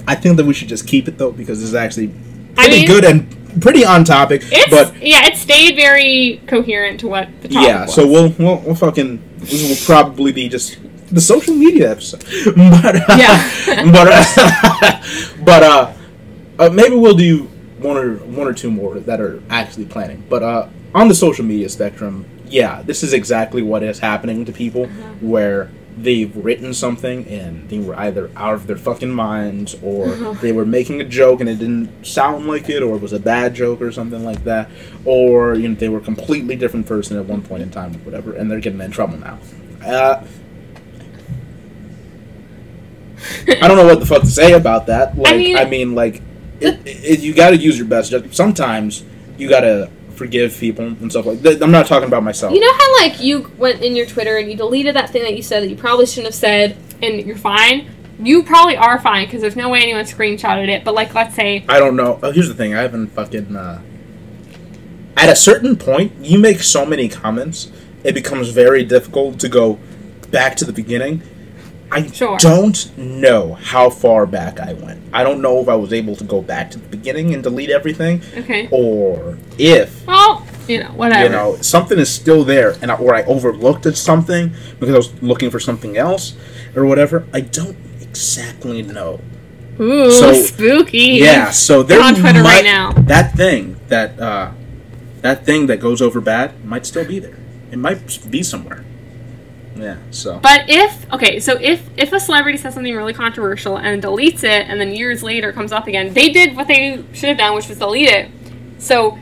I 0.07 0.15
think 0.15 0.37
that 0.37 0.45
we 0.47 0.55
should 0.55 0.69
just 0.69 0.87
keep 0.87 1.07
it 1.07 1.19
though 1.19 1.31
because 1.31 1.59
this 1.59 1.69
is 1.69 1.75
actually 1.75 2.11
I 2.57 2.63
pretty 2.65 2.77
mean- 2.79 2.87
good 2.87 3.05
and 3.05 3.61
pretty 3.61 3.85
on 3.85 4.03
topic. 4.03 4.41
It's 4.45 4.71
but 4.71 4.99
yeah, 5.03 5.27
it 5.27 5.35
stayed 5.35 5.75
very 5.75 6.41
coherent 6.47 6.99
to 7.01 7.07
what 7.07 7.27
the 7.43 7.47
topic 7.49 7.67
yeah, 7.67 7.81
was. 7.85 7.93
so 7.93 8.07
we'll, 8.07 8.29
we'll 8.39 8.57
we'll 8.61 8.73
fucking 8.75 9.21
this 9.37 9.69
will 9.69 9.85
probably 9.85 10.31
be 10.31 10.49
just 10.49 10.79
the 11.11 11.21
social 11.21 11.53
media 11.53 11.91
episode. 11.91 12.23
But 12.55 12.95
uh, 13.07 13.15
Yeah. 13.19 13.91
but 13.91 14.07
uh, 14.11 15.03
but 15.45 15.61
uh, 15.63 15.93
uh, 16.59 16.69
maybe 16.69 16.95
we'll 16.95 17.15
do 17.15 17.43
one 17.79 17.97
or 17.97 18.15
one 18.17 18.47
or 18.47 18.53
two 18.53 18.71
more 18.71 18.99
that 18.99 19.19
are 19.19 19.41
actually 19.49 19.85
planning. 19.85 20.23
But 20.29 20.43
uh, 20.43 20.67
on 20.95 21.07
the 21.07 21.15
social 21.15 21.43
media 21.45 21.69
spectrum, 21.69 22.25
yeah, 22.47 22.81
this 22.83 23.03
is 23.03 23.13
exactly 23.13 23.61
what 23.61 23.83
is 23.83 23.99
happening 23.99 24.45
to 24.45 24.51
people 24.51 24.85
Mm-hmm. 24.87 25.29
where 25.29 25.69
they've 25.95 26.35
written 26.35 26.73
something 26.73 27.27
and 27.27 27.69
they 27.69 27.77
were 27.77 27.95
either 27.95 28.31
out 28.35 28.55
of 28.55 28.65
their 28.65 28.77
fucking 28.77 29.11
minds 29.11 29.75
or 29.83 30.07
Mm-hmm. 30.07 30.41
they 30.41 30.51
were 30.51 30.65
making 30.65 30.99
a 31.01 31.03
joke 31.03 31.39
and 31.39 31.47
it 31.47 31.59
didn't 31.59 32.03
sound 32.05 32.47
like 32.47 32.67
it 32.67 32.81
or 32.81 32.95
it 32.95 33.01
was 33.01 33.13
a 33.13 33.19
bad 33.19 33.53
joke 33.53 33.79
or 33.79 33.91
something 33.91 34.25
like 34.25 34.43
that 34.43 34.69
or 35.05 35.53
you 35.53 35.67
know 35.69 35.75
they 35.75 35.89
were 35.89 35.99
a 35.99 36.01
completely 36.01 36.55
different 36.55 36.87
person 36.87 37.15
at 37.17 37.25
one 37.25 37.43
point 37.43 37.61
in 37.61 37.69
time 37.69 37.93
or 37.93 37.99
whatever 37.99 38.33
and 38.33 38.49
they're 38.49 38.59
getting 38.59 38.81
in 38.81 38.89
trouble 38.89 39.17
now. 39.19 39.37
Uh, 39.85 40.23
I 43.47 43.67
don't 43.67 43.77
know 43.77 43.85
what 43.85 43.99
the 43.99 44.05
fuck 44.05 44.21
to 44.21 44.27
say 44.27 44.53
about 44.53 44.87
that. 44.87 45.15
Like, 45.23 45.35
I 45.35 45.65
mean, 45.65 45.69
mean- 45.69 45.95
like, 45.95 46.21
it, 46.63 46.79
it, 46.85 47.19
you 47.19 47.33
got 47.33 47.51
to 47.51 47.57
use 47.57 47.77
your 47.77 47.87
best 47.87 48.11
judgment. 48.11 48.35
Sometimes 48.35 49.03
you 49.37 49.49
got 49.49 49.61
to 49.61 49.89
forgive 50.15 50.57
people 50.57 50.85
and 50.85 51.11
stuff 51.11 51.25
like 51.25 51.41
that. 51.41 51.61
I'm 51.61 51.71
not 51.71 51.87
talking 51.87 52.07
about 52.07 52.23
myself. 52.23 52.53
You 52.53 52.59
know 52.59 52.73
how 52.73 52.97
like 53.01 53.19
you 53.19 53.51
went 53.57 53.81
in 53.81 53.95
your 53.95 54.05
Twitter 54.05 54.37
and 54.37 54.49
you 54.49 54.55
deleted 54.55 54.95
that 54.95 55.09
thing 55.09 55.23
that 55.23 55.35
you 55.35 55.41
said 55.41 55.63
that 55.63 55.69
you 55.69 55.75
probably 55.75 56.05
shouldn't 56.05 56.27
have 56.27 56.35
said, 56.35 56.77
and 57.01 57.25
you're 57.25 57.37
fine. 57.37 57.89
You 58.19 58.43
probably 58.43 58.77
are 58.77 58.99
fine 58.99 59.25
because 59.25 59.41
there's 59.41 59.55
no 59.55 59.69
way 59.69 59.81
anyone 59.81 60.05
screenshotted 60.05 60.69
it. 60.69 60.83
But 60.83 60.93
like, 60.93 61.13
let's 61.13 61.35
say 61.35 61.65
I 61.67 61.79
don't 61.79 61.95
know. 61.95 62.19
Oh, 62.21 62.31
here's 62.31 62.47
the 62.47 62.53
thing. 62.53 62.75
I 62.75 62.81
haven't 62.81 63.07
fucking. 63.07 63.55
Uh, 63.55 63.81
at 65.17 65.29
a 65.29 65.35
certain 65.35 65.75
point, 65.75 66.13
you 66.19 66.39
make 66.39 66.61
so 66.61 66.85
many 66.85 67.07
comments, 67.07 67.71
it 68.03 68.13
becomes 68.13 68.49
very 68.49 68.83
difficult 68.83 69.39
to 69.39 69.49
go 69.49 69.79
back 70.31 70.55
to 70.57 70.65
the 70.65 70.73
beginning. 70.73 71.21
I 71.93 72.07
Sure. 72.11 72.37
don't 72.39 72.97
know 72.97 73.53
how 73.53 73.89
far 73.89 74.25
back 74.25 74.59
I 74.59 74.73
went. 74.73 75.01
I 75.13 75.23
don't 75.23 75.41
know 75.41 75.59
if 75.59 75.67
I 75.69 75.75
was 75.75 75.93
able 75.93 76.15
to 76.15 76.23
go 76.23 76.41
back 76.41 76.71
to 76.71 76.79
the 76.79 76.87
beginning 76.87 77.33
and 77.33 77.43
delete 77.43 77.69
everything, 77.69 78.21
okay, 78.37 78.67
or 78.71 79.37
if 79.57 80.05
well, 80.07 80.45
you 80.67 80.79
know, 80.83 80.89
whatever. 80.95 81.23
you 81.25 81.29
know 81.29 81.57
something 81.61 81.99
is 81.99 82.09
still 82.09 82.43
there 82.43 82.75
and 82.81 82.89
I, 82.91 82.95
or 82.95 83.13
i 83.13 83.23
overlooked 83.23 83.85
at 83.85 83.97
something 83.97 84.53
because 84.79 84.95
i 84.95 84.97
was 84.97 85.21
looking 85.21 85.49
for 85.51 85.59
something 85.59 85.97
else 85.97 86.35
or 86.75 86.85
whatever 86.85 87.27
i 87.33 87.41
don't 87.41 87.75
exactly 88.01 88.81
know 88.81 89.19
Ooh, 89.79 90.09
so- 90.09 90.33
spooky. 90.33 91.19
yeah 91.19 91.49
so 91.51 91.83
there 91.83 92.01
on 92.01 92.15
Twitter 92.15 92.41
might, 92.41 92.55
right 92.55 92.63
now. 92.63 92.93
that 92.93 93.33
thing 93.35 93.75
that 93.89 94.17
uh 94.19 94.51
that 95.21 95.45
thing 95.45 95.67
that 95.67 95.79
goes 95.81 96.01
over 96.01 96.21
bad 96.21 96.63
might 96.63 96.85
still 96.85 97.05
be 97.05 97.19
there 97.19 97.37
it 97.71 97.77
might 97.77 97.99
be 98.31 98.41
somewhere 98.41 98.85
yeah. 99.75 99.97
So. 100.11 100.39
But 100.39 100.65
if 100.67 101.11
okay, 101.13 101.39
so 101.39 101.57
if 101.59 101.87
if 101.97 102.13
a 102.13 102.19
celebrity 102.19 102.57
says 102.57 102.73
something 102.73 102.95
really 102.95 103.13
controversial 103.13 103.77
and 103.77 104.01
deletes 104.01 104.43
it, 104.43 104.67
and 104.67 104.79
then 104.79 104.93
years 104.93 105.23
later 105.23 105.51
comes 105.51 105.71
up 105.71 105.87
again, 105.87 106.13
they 106.13 106.29
did 106.29 106.55
what 106.55 106.67
they 106.67 107.03
should 107.13 107.29
have 107.29 107.37
done, 107.37 107.55
which 107.55 107.67
was 107.69 107.79
delete 107.79 108.09
it. 108.09 108.31
So 108.77 109.17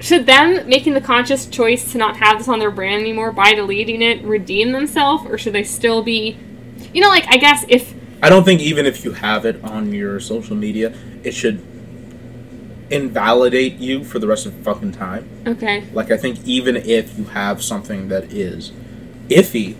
should 0.00 0.26
them 0.26 0.68
making 0.68 0.94
the 0.94 1.00
conscious 1.00 1.46
choice 1.46 1.92
to 1.92 1.98
not 1.98 2.16
have 2.18 2.38
this 2.38 2.48
on 2.48 2.58
their 2.58 2.70
brand 2.70 3.00
anymore 3.00 3.32
by 3.32 3.54
deleting 3.54 4.02
it 4.02 4.22
redeem 4.22 4.72
themselves, 4.72 5.24
or 5.26 5.38
should 5.38 5.52
they 5.52 5.64
still 5.64 6.02
be, 6.02 6.38
you 6.92 7.00
know, 7.00 7.08
like 7.08 7.26
I 7.28 7.36
guess 7.36 7.64
if 7.68 7.94
i 8.22 8.30
don't 8.30 8.44
think 8.44 8.60
even 8.60 8.86
if 8.86 9.04
you 9.04 9.12
have 9.12 9.44
it 9.44 9.62
on 9.64 9.92
your 9.92 10.18
social 10.18 10.56
media 10.56 10.96
it 11.24 11.32
should 11.32 11.62
invalidate 12.90 13.74
you 13.78 14.04
for 14.04 14.18
the 14.18 14.26
rest 14.26 14.46
of 14.46 14.54
fucking 14.56 14.92
time. 14.92 15.28
Okay, 15.46 15.84
Like 15.92 16.10
I 16.10 16.16
think 16.16 16.44
even 16.44 16.76
if 16.76 17.18
you 17.18 17.24
have 17.24 17.62
something 17.62 18.08
that 18.08 18.32
is 18.32 18.72
iffy 19.28 19.76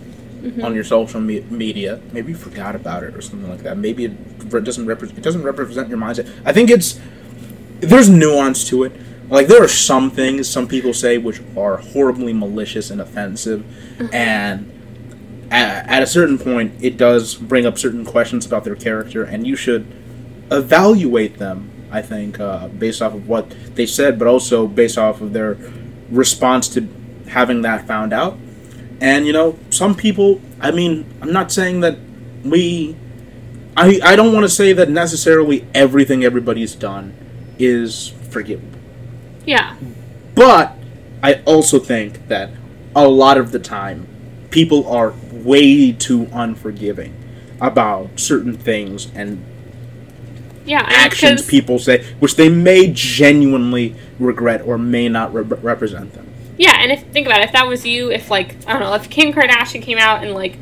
on 0.63 0.75
your 0.75 0.83
social 0.83 1.19
me- 1.19 1.41
media, 1.49 1.99
maybe 2.11 2.31
you 2.31 2.37
forgot 2.37 2.75
about 2.75 3.03
it 3.03 3.15
or 3.15 3.21
something 3.21 3.49
like 3.49 3.63
that. 3.63 3.77
Maybe 3.77 4.05
it 4.05 4.11
re- 4.45 4.61
doesn't 4.61 4.85
represent 4.85 5.17
it 5.17 5.23
doesn't 5.23 5.43
represent 5.43 5.89
your 5.89 5.97
mindset. 5.97 6.31
I 6.45 6.53
think 6.53 6.69
it's 6.69 6.99
there's 7.79 8.09
nuance 8.09 8.67
to 8.69 8.83
it. 8.83 8.91
Like 9.29 9.47
there 9.47 9.63
are 9.63 9.67
some 9.67 10.11
things 10.11 10.47
some 10.47 10.67
people 10.67 10.93
say 10.93 11.17
which 11.17 11.41
are 11.57 11.77
horribly 11.77 12.31
malicious 12.31 12.91
and 12.91 13.01
offensive, 13.01 13.65
and 14.13 14.71
at, 15.49 15.87
at 15.89 16.03
a 16.03 16.07
certain 16.07 16.37
point 16.37 16.73
it 16.79 16.97
does 16.97 17.33
bring 17.35 17.65
up 17.65 17.79
certain 17.79 18.05
questions 18.05 18.45
about 18.45 18.63
their 18.63 18.75
character, 18.75 19.23
and 19.23 19.47
you 19.47 19.55
should 19.55 19.87
evaluate 20.51 21.37
them. 21.39 21.71
I 21.91 22.01
think 22.01 22.39
uh, 22.39 22.67
based 22.67 23.01
off 23.01 23.13
of 23.13 23.27
what 23.27 23.49
they 23.75 23.85
said, 23.87 24.19
but 24.19 24.27
also 24.27 24.67
based 24.67 24.97
off 24.97 25.21
of 25.21 25.33
their 25.33 25.57
response 26.11 26.67
to 26.69 26.87
having 27.29 27.63
that 27.63 27.87
found 27.87 28.13
out. 28.13 28.37
And 29.01 29.27
you 29.27 29.33
know, 29.33 29.57
some 29.69 29.95
people. 29.95 30.41
I 30.59 30.71
mean, 30.71 31.05
I'm 31.21 31.31
not 31.31 31.51
saying 31.51 31.81
that 31.81 31.97
we. 32.43 32.95
I 33.77 33.99
I 34.03 34.15
don't 34.15 34.33
want 34.33 34.43
to 34.45 34.49
say 34.49 34.73
that 34.73 34.89
necessarily 34.89 35.67
everything 35.73 36.23
everybody's 36.23 36.75
done 36.75 37.13
is 37.59 38.13
forgivable, 38.29 38.79
yeah, 39.45 39.75
but 40.33 40.77
I 41.21 41.41
also 41.45 41.79
think 41.79 42.27
that 42.27 42.51
a 42.95 43.07
lot 43.07 43.37
of 43.37 43.51
the 43.51 43.59
time 43.59 44.07
people 44.49 44.87
are 44.87 45.13
way 45.31 45.91
too 45.91 46.29
unforgiving 46.31 47.13
about 47.59 48.19
certain 48.19 48.57
things 48.57 49.11
and 49.13 49.43
yeah, 50.65 50.83
actions 50.87 51.45
people 51.45 51.77
say, 51.79 52.03
which 52.19 52.35
they 52.35 52.49
may 52.49 52.91
genuinely 52.91 53.95
regret 54.19 54.61
or 54.61 54.77
may 54.77 55.07
not 55.09 55.33
re- 55.33 55.43
represent 55.43 56.13
them. 56.13 56.31
Yeah, 56.57 56.75
and 56.79 56.91
if 56.91 57.03
think 57.07 57.27
about 57.27 57.41
it, 57.41 57.45
if 57.45 57.51
that 57.53 57.67
was 57.67 57.85
you, 57.85 58.11
if 58.11 58.31
like 58.31 58.55
I 58.67 58.73
don't 58.73 58.81
know, 58.81 58.93
if 58.93 59.09
Kim 59.09 59.33
Kardashian 59.33 59.81
came 59.81 59.97
out 59.97 60.23
and 60.23 60.33
like 60.33 60.57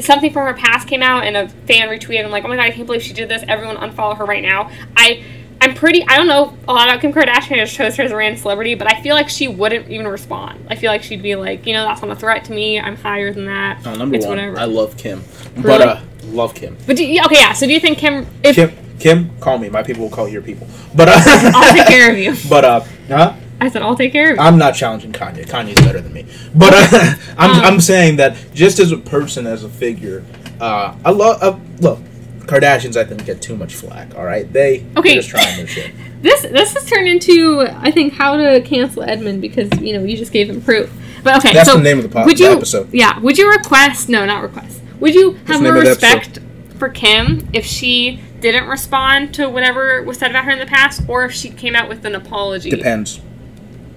something 0.00 0.32
from 0.32 0.46
her 0.46 0.54
past 0.54 0.86
came 0.86 1.02
out 1.02 1.24
and 1.24 1.36
a 1.36 1.48
fan 1.66 1.88
retweeted 1.88 2.20
and 2.22 2.30
like, 2.30 2.44
oh 2.44 2.48
my 2.48 2.56
god, 2.56 2.62
I 2.66 2.70
can't 2.70 2.86
believe 2.86 3.02
she 3.02 3.12
did 3.12 3.28
this. 3.28 3.42
Everyone 3.48 3.76
unfollow 3.76 4.16
her 4.16 4.24
right 4.24 4.42
now. 4.42 4.70
I 4.96 5.24
I'm 5.60 5.74
pretty 5.74 6.04
I 6.06 6.16
don't 6.16 6.26
know 6.28 6.56
a 6.68 6.72
lot 6.72 6.88
about 6.88 7.00
Kim 7.00 7.12
Kardashian. 7.12 7.52
I 7.52 7.64
just 7.64 7.74
chose 7.74 7.96
her 7.96 8.04
as 8.04 8.12
a 8.12 8.16
random 8.16 8.40
celebrity, 8.40 8.74
but 8.74 8.92
I 8.92 9.00
feel 9.02 9.14
like 9.14 9.28
she 9.28 9.48
wouldn't 9.48 9.88
even 9.88 10.06
respond. 10.06 10.66
I 10.70 10.76
feel 10.76 10.90
like 10.90 11.02
she'd 11.02 11.22
be 11.22 11.34
like, 11.36 11.66
you 11.66 11.72
know, 11.72 11.84
that's 11.84 12.02
not 12.02 12.10
a 12.10 12.16
threat 12.16 12.44
to 12.46 12.52
me. 12.52 12.78
I'm 12.78 12.96
higher 12.96 13.32
than 13.32 13.46
that. 13.46 13.84
Oh, 13.86 13.94
number 13.94 14.16
it's 14.16 14.26
one, 14.26 14.36
whatever. 14.36 14.58
I 14.58 14.64
love 14.64 14.96
Kim, 14.96 15.22
but 15.56 15.64
Really? 15.64 15.84
uh, 15.84 16.00
love 16.26 16.54
Kim. 16.54 16.76
but 16.86 16.96
do 16.96 17.02
okay, 17.24 17.36
yeah. 17.36 17.52
So 17.52 17.66
do 17.66 17.72
you 17.72 17.80
think 17.80 17.98
Kim? 17.98 18.26
If 18.42 18.56
Kim, 18.56 18.72
Kim, 18.98 19.38
call 19.40 19.58
me. 19.58 19.68
My 19.70 19.82
people 19.82 20.02
will 20.04 20.10
call 20.14 20.28
your 20.28 20.42
people. 20.42 20.66
But 20.94 21.08
uh, 21.08 21.20
I'll 21.54 21.72
take 21.72 21.86
care 21.88 22.10
of 22.10 22.18
you. 22.18 22.34
But 22.48 22.64
uh, 22.64 22.80
huh? 23.08 23.34
I 23.64 23.68
said 23.70 23.82
I'll 23.82 23.96
take 23.96 24.12
care 24.12 24.30
of 24.32 24.36
you. 24.36 24.42
I'm 24.42 24.58
not 24.58 24.74
challenging 24.74 25.12
Kanye. 25.12 25.44
Kanye's 25.46 25.80
better 25.84 26.00
than 26.00 26.12
me. 26.12 26.26
But 26.54 26.72
I'm, 27.38 27.50
Um. 27.50 27.64
I'm 27.64 27.80
saying 27.80 28.16
that 28.16 28.36
just 28.54 28.78
as 28.78 28.92
a 28.92 28.96
person, 28.96 29.46
as 29.46 29.64
a 29.64 29.68
figure, 29.68 30.24
uh, 30.60 30.94
I 31.04 31.10
love. 31.10 31.42
Uh, 31.42 31.58
look, 31.80 31.98
Kardashians, 32.40 32.96
I 32.96 33.04
think, 33.04 33.24
get 33.24 33.40
too 33.40 33.56
much 33.56 33.74
flack. 33.74 34.14
All 34.16 34.24
right, 34.24 34.50
they 34.52 34.84
Okay. 34.96 35.14
they're 35.14 35.22
just 35.22 35.30
trying 35.30 35.56
their 35.56 35.66
shit. 35.66 35.92
This 36.24 36.40
this 36.40 36.72
has 36.72 36.86
turned 36.86 37.06
into 37.06 37.66
I 37.68 37.90
think 37.90 38.14
how 38.14 38.38
to 38.38 38.62
cancel 38.62 39.02
Edmund 39.02 39.42
because 39.42 39.68
you 39.78 39.92
know 39.92 40.02
you 40.04 40.16
just 40.16 40.32
gave 40.32 40.48
him 40.48 40.62
proof. 40.62 40.90
But 41.22 41.36
okay, 41.38 41.52
That's 41.52 41.68
so 41.70 41.76
the 41.76 41.82
name 41.82 41.98
of 41.98 42.04
the 42.04 42.08
po- 42.08 42.24
would 42.24 42.40
you, 42.40 42.48
episode. 42.48 42.88
Yeah, 42.94 43.18
would 43.18 43.36
you 43.36 43.50
request? 43.50 44.08
No, 44.08 44.24
not 44.24 44.42
request. 44.42 44.80
Would 45.00 45.14
you 45.14 45.32
have 45.46 45.60
more 45.60 45.72
name 45.72 45.76
of 45.76 45.84
the 45.84 45.90
respect 45.90 46.38
for 46.78 46.88
Kim 46.88 47.46
if 47.52 47.66
she 47.66 48.20
didn't 48.40 48.66
respond 48.68 49.34
to 49.34 49.50
whatever 49.50 50.02
was 50.02 50.16
said 50.18 50.30
about 50.30 50.44
her 50.46 50.50
in 50.50 50.58
the 50.58 50.64
past, 50.66 51.02
or 51.08 51.26
if 51.26 51.32
she 51.32 51.50
came 51.50 51.76
out 51.76 51.90
with 51.90 52.06
an 52.06 52.14
apology? 52.14 52.70
Depends. 52.70 53.20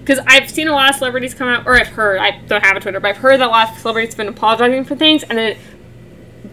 Because 0.08 0.24
I've 0.26 0.48
seen 0.48 0.68
a 0.68 0.72
lot 0.72 0.88
of 0.88 0.96
celebrities 0.96 1.34
come 1.34 1.48
out, 1.48 1.66
or 1.66 1.78
I've 1.78 1.88
heard. 1.88 2.18
I 2.18 2.30
don't 2.46 2.64
have 2.64 2.78
a 2.78 2.80
Twitter, 2.80 2.98
but 2.98 3.08
I've 3.08 3.18
heard 3.18 3.40
that 3.40 3.48
a 3.48 3.50
lot 3.50 3.72
of 3.72 3.78
celebrities 3.78 4.14
have 4.14 4.16
been 4.16 4.28
apologizing 4.28 4.84
for 4.84 4.96
things, 4.96 5.22
and 5.22 5.36
then 5.36 5.52
it 5.52 5.58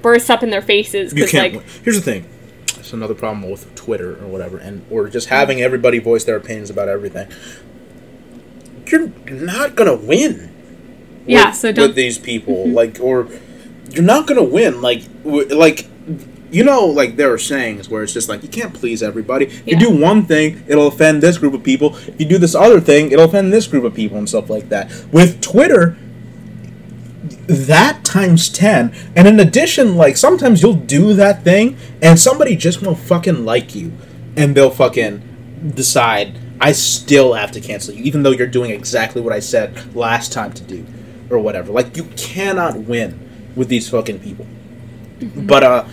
bursts 0.01 0.29
up 0.29 0.43
in 0.43 0.49
their 0.49 0.61
faces 0.61 1.13
You 1.13 1.23
because 1.23 1.31
can't. 1.31 1.55
like 1.55 1.65
here's 1.81 1.95
the 1.95 2.01
thing. 2.01 2.25
It's 2.77 2.91
another 2.91 3.13
problem 3.13 3.49
with 3.49 3.73
Twitter 3.73 4.21
or 4.21 4.27
whatever, 4.27 4.57
and 4.57 4.85
or 4.89 5.07
just 5.07 5.29
having 5.29 5.61
everybody 5.61 5.99
voice 5.99 6.25
their 6.25 6.35
opinions 6.35 6.69
about 6.69 6.89
everything. 6.89 7.29
You're 8.87 9.07
not 9.29 9.75
gonna 9.75 9.95
win. 9.95 10.53
Yeah, 11.25 11.51
so 11.51 11.71
don't- 11.71 11.87
with 11.87 11.95
these 11.95 12.17
people 12.17 12.65
mm-hmm. 12.65 12.73
like 12.73 12.99
or 12.99 13.29
you're 13.89 14.03
not 14.03 14.27
gonna 14.27 14.43
win 14.43 14.81
like 14.81 15.01
w- 15.23 15.47
like 15.47 15.87
you 16.55 16.63
know, 16.63 16.85
like 16.85 17.17
there 17.17 17.33
are 17.33 17.37
sayings 17.37 17.89
where 17.89 18.01
it's 18.01 18.13
just 18.13 18.29
like 18.29 18.41
you 18.41 18.47
can't 18.47 18.73
please 18.73 19.03
everybody. 19.03 19.45
If 19.45 19.67
Yeah. 19.67 19.73
you 19.77 19.87
do 19.87 19.89
one 19.97 20.23
thing, 20.25 20.63
it'll 20.67 20.87
offend 20.87 21.21
this 21.21 21.37
group 21.37 21.53
of 21.53 21.63
people. 21.63 21.95
If 22.07 22.15
you 22.17 22.25
do 22.25 22.37
this 22.37 22.55
other 22.55 22.79
thing, 22.79 23.11
it'll 23.11 23.25
offend 23.25 23.51
this 23.51 23.67
group 23.67 23.83
of 23.83 23.93
people 23.93 24.17
and 24.17 24.29
stuff 24.29 24.49
like 24.49 24.69
that. 24.69 24.89
With 25.11 25.41
Twitter, 25.41 25.97
that 27.47 28.03
times 28.03 28.49
10 28.49 28.93
and 29.15 29.27
in 29.27 29.39
addition 29.39 29.95
like 29.95 30.15
sometimes 30.17 30.61
you'll 30.61 30.73
do 30.73 31.13
that 31.13 31.43
thing 31.43 31.75
and 32.01 32.19
somebody 32.19 32.55
just 32.55 32.81
won't 32.81 32.97
fucking 32.99 33.45
like 33.45 33.75
you 33.75 33.91
and 34.35 34.55
they'll 34.55 34.69
fucking 34.71 35.21
decide 35.75 36.37
i 36.61 36.71
still 36.71 37.33
have 37.33 37.51
to 37.51 37.59
cancel 37.61 37.93
you 37.93 38.03
even 38.03 38.23
though 38.23 38.31
you're 38.31 38.47
doing 38.47 38.71
exactly 38.71 39.21
what 39.21 39.33
i 39.33 39.39
said 39.39 39.95
last 39.95 40.31
time 40.33 40.53
to 40.53 40.63
do 40.63 40.85
or 41.29 41.37
whatever 41.39 41.71
like 41.71 41.95
you 41.97 42.03
cannot 42.15 42.77
win 42.79 43.19
with 43.55 43.69
these 43.69 43.89
fucking 43.89 44.19
people 44.19 44.45
but 45.35 45.63
uh 45.63 45.83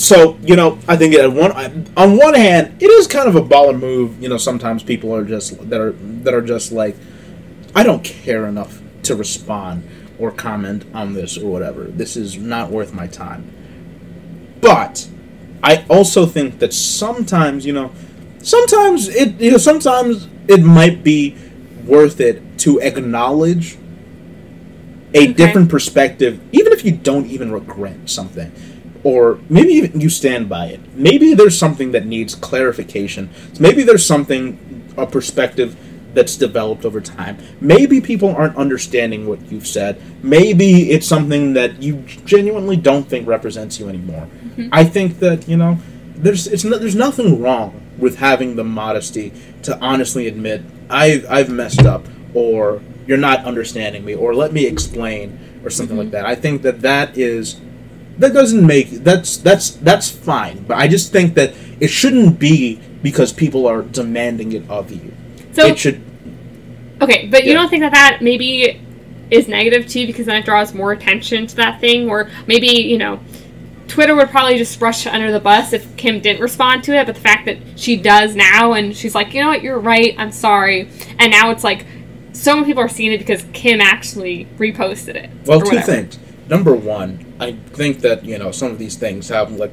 so 0.00 0.38
you 0.42 0.56
know 0.56 0.78
i 0.88 0.96
think 0.96 1.14
at 1.14 1.30
one 1.30 1.52
on 1.96 2.16
one 2.16 2.32
hand 2.34 2.74
it 2.82 2.86
is 2.86 3.06
kind 3.06 3.28
of 3.28 3.36
a 3.36 3.42
baller 3.42 3.78
move 3.78 4.20
you 4.22 4.28
know 4.28 4.38
sometimes 4.38 4.82
people 4.82 5.14
are 5.14 5.24
just 5.24 5.68
that 5.68 5.78
are 5.80 5.92
that 5.92 6.32
are 6.32 6.40
just 6.40 6.72
like 6.72 6.96
i 7.74 7.82
don't 7.82 8.02
care 8.02 8.46
enough 8.46 8.80
to 9.02 9.14
respond 9.14 9.86
or 10.18 10.30
comment 10.30 10.84
on 10.92 11.14
this 11.14 11.38
or 11.38 11.50
whatever. 11.50 11.84
This 11.84 12.14
is 12.14 12.36
not 12.36 12.70
worth 12.70 12.92
my 12.92 13.06
time. 13.06 13.50
But 14.60 15.08
i 15.62 15.84
also 15.90 16.24
think 16.26 16.58
that 16.60 16.72
sometimes 16.72 17.66
you 17.66 17.72
know 17.72 17.92
sometimes 18.42 19.08
it 19.08 19.38
you 19.40 19.50
know 19.50 19.58
sometimes 19.58 20.28
it 20.48 20.62
might 20.62 21.02
be 21.04 21.36
worth 21.84 22.20
it 22.20 22.42
to 22.58 22.80
acknowledge 22.80 23.76
a 25.12 25.24
Okay. 25.24 25.32
different 25.32 25.68
perspective 25.68 26.40
even 26.52 26.72
if 26.72 26.84
you 26.84 26.92
don't 26.92 27.26
even 27.26 27.50
regret 27.52 28.08
something 28.08 28.50
or 29.02 29.40
maybe 29.48 29.72
even 29.72 30.00
you 30.00 30.08
stand 30.10 30.48
by 30.48 30.66
it. 30.66 30.80
Maybe 30.94 31.34
there's 31.34 31.58
something 31.58 31.92
that 31.92 32.06
needs 32.06 32.34
clarification. 32.34 33.30
Maybe 33.58 33.82
there's 33.82 34.04
something 34.04 34.92
a 34.96 35.06
perspective 35.06 35.76
that's 36.12 36.36
developed 36.36 36.84
over 36.84 37.00
time. 37.00 37.38
Maybe 37.60 38.00
people 38.00 38.34
aren't 38.34 38.56
understanding 38.56 39.26
what 39.26 39.40
you've 39.50 39.66
said. 39.66 40.00
Maybe 40.22 40.90
it's 40.90 41.06
something 41.06 41.54
that 41.54 41.82
you 41.82 42.04
genuinely 42.24 42.76
don't 42.76 43.08
think 43.08 43.26
represents 43.26 43.78
you 43.78 43.88
anymore. 43.88 44.26
Mm-hmm. 44.26 44.68
I 44.72 44.84
think 44.84 45.20
that 45.20 45.48
you 45.48 45.56
know 45.56 45.78
there's 46.16 46.46
it's 46.46 46.64
no, 46.64 46.78
there's 46.78 46.96
nothing 46.96 47.40
wrong 47.40 47.80
with 47.96 48.18
having 48.18 48.56
the 48.56 48.64
modesty 48.64 49.32
to 49.62 49.78
honestly 49.80 50.26
admit 50.26 50.62
I've 50.88 51.24
I've 51.30 51.50
messed 51.50 51.86
up 51.86 52.06
or 52.34 52.82
you're 53.06 53.18
not 53.18 53.44
understanding 53.44 54.04
me 54.04 54.14
or 54.14 54.34
let 54.34 54.52
me 54.52 54.66
explain 54.66 55.38
or 55.64 55.70
something 55.70 55.96
like 55.96 56.06
mm-hmm. 56.06 56.12
that. 56.12 56.26
I 56.26 56.34
think 56.34 56.62
that 56.62 56.80
that 56.80 57.16
is 57.16 57.60
that 58.20 58.32
doesn't 58.32 58.64
make 58.64 58.90
that's 59.02 59.38
that's 59.38 59.70
that's 59.70 60.10
fine, 60.10 60.62
but 60.64 60.76
I 60.76 60.88
just 60.88 61.10
think 61.10 61.34
that 61.34 61.54
it 61.80 61.88
shouldn't 61.88 62.38
be 62.38 62.80
because 63.02 63.32
people 63.32 63.66
are 63.66 63.82
demanding 63.82 64.52
it 64.52 64.68
of 64.70 64.92
you. 64.92 65.12
So 65.52 65.66
it 65.66 65.78
should 65.78 66.02
Okay, 67.02 67.28
but 67.28 67.44
you 67.44 67.54
don't 67.54 67.70
think 67.70 67.80
that 67.80 67.92
that 67.92 68.18
maybe 68.20 68.80
is 69.30 69.48
negative 69.48 69.88
too 69.88 70.06
because 70.06 70.26
then 70.26 70.36
it 70.36 70.44
draws 70.44 70.74
more 70.74 70.92
attention 70.92 71.46
to 71.46 71.56
that 71.56 71.80
thing, 71.80 72.10
or 72.10 72.30
maybe 72.46 72.66
you 72.66 72.98
know, 72.98 73.20
Twitter 73.88 74.14
would 74.14 74.28
probably 74.28 74.58
just 74.58 74.78
brush 74.78 75.06
it 75.06 75.14
under 75.14 75.32
the 75.32 75.40
bus 75.40 75.72
if 75.72 75.96
Kim 75.96 76.20
didn't 76.20 76.42
respond 76.42 76.84
to 76.84 76.94
it, 76.94 77.06
but 77.06 77.14
the 77.14 77.20
fact 77.20 77.46
that 77.46 77.56
she 77.76 77.96
does 77.96 78.36
now 78.36 78.74
and 78.74 78.94
she's 78.94 79.14
like, 79.14 79.32
you 79.32 79.40
know 79.40 79.48
what, 79.48 79.62
you're 79.62 79.78
right, 79.78 80.14
I'm 80.18 80.32
sorry, 80.32 80.90
and 81.18 81.30
now 81.30 81.50
it's 81.50 81.64
like 81.64 81.86
so 82.32 82.54
many 82.54 82.66
people 82.66 82.82
are 82.82 82.88
seeing 82.88 83.12
it 83.12 83.18
because 83.18 83.44
Kim 83.54 83.80
actually 83.80 84.46
reposted 84.58 85.16
it. 85.16 85.30
Well, 85.46 85.60
two 85.62 85.80
things. 85.80 86.18
Number 86.48 86.74
one, 86.74 87.29
I 87.40 87.52
think 87.52 88.00
that 88.02 88.24
you 88.24 88.38
know 88.38 88.52
some 88.52 88.70
of 88.70 88.78
these 88.78 88.96
things 88.96 89.28
have 89.30 89.50
like, 89.52 89.72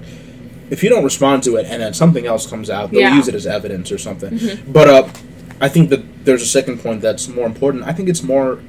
if 0.71 0.81
you 0.83 0.89
don't 0.89 1.03
respond 1.03 1.43
to 1.43 1.57
it 1.57 1.65
and 1.67 1.81
then 1.83 1.93
something 1.93 2.25
else 2.25 2.47
comes 2.47 2.69
out, 2.69 2.89
they'll 2.91 3.01
Yeah. 3.01 3.15
use 3.17 3.27
it 3.27 3.35
as 3.35 3.45
evidence 3.45 3.91
or 3.91 3.97
something. 3.97 4.31
Mhm. 4.39 4.71
But 4.73 4.87
uh, 4.87 5.07
I 5.61 5.67
think 5.69 5.89
that 5.89 6.25
there's 6.25 6.41
a 6.41 6.45
second 6.47 6.79
point 6.81 7.01
that's 7.01 7.27
more 7.27 7.45
important. 7.45 7.83
I 7.83 7.91
think 7.93 8.09
it's 8.09 8.23
more. 8.23 8.59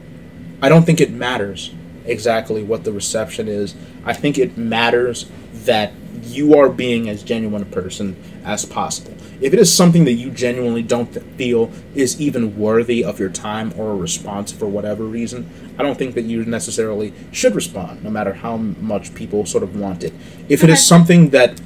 I 0.60 0.68
don't 0.68 0.84
think 0.84 1.00
it 1.00 1.12
matters 1.12 1.70
exactly 2.04 2.62
what 2.64 2.82
the 2.84 2.92
reception 2.92 3.46
is. 3.48 3.74
I 4.04 4.12
think 4.12 4.36
it 4.38 4.58
matters 4.58 5.26
that 5.64 5.92
you 6.28 6.58
are 6.58 6.68
being 6.68 7.08
as 7.08 7.22
genuine 7.22 7.62
a 7.62 7.66
person 7.66 8.16
as 8.44 8.64
possible. 8.64 9.14
If 9.40 9.52
it 9.52 9.58
is 9.58 9.72
something 9.72 10.04
that 10.04 10.14
you 10.14 10.30
genuinely 10.30 10.82
don't 10.82 11.06
feel 11.36 11.70
is 11.94 12.20
even 12.20 12.58
worthy 12.58 13.04
of 13.04 13.18
your 13.18 13.28
time 13.28 13.72
or 13.76 13.90
a 13.90 13.96
response 13.96 14.52
for 14.52 14.66
whatever 14.66 15.04
reason, 15.04 15.48
I 15.78 15.82
don't 15.82 15.98
think 15.98 16.14
that 16.14 16.24
you 16.24 16.44
necessarily 16.44 17.12
should 17.30 17.54
respond, 17.54 18.02
no 18.02 18.10
matter 18.10 18.34
how 18.34 18.56
much 18.56 19.14
people 19.14 19.46
sort 19.46 19.62
of 19.62 19.78
want 19.78 20.02
it. 20.02 20.12
If 20.48 20.64
it 20.64 20.70
is 20.70 20.84
something 20.84 21.30
that 21.30 21.60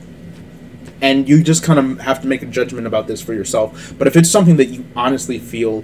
and 1.00 1.28
you 1.28 1.42
just 1.42 1.64
kind 1.64 1.80
of 1.80 2.00
have 2.00 2.22
to 2.22 2.28
make 2.28 2.42
a 2.42 2.46
judgment 2.46 2.86
about 2.86 3.08
this 3.08 3.20
for 3.20 3.34
yourself. 3.34 3.92
But 3.98 4.06
if 4.06 4.16
it's 4.16 4.30
something 4.30 4.56
that 4.58 4.66
you 4.66 4.84
honestly 4.94 5.40
feel 5.40 5.82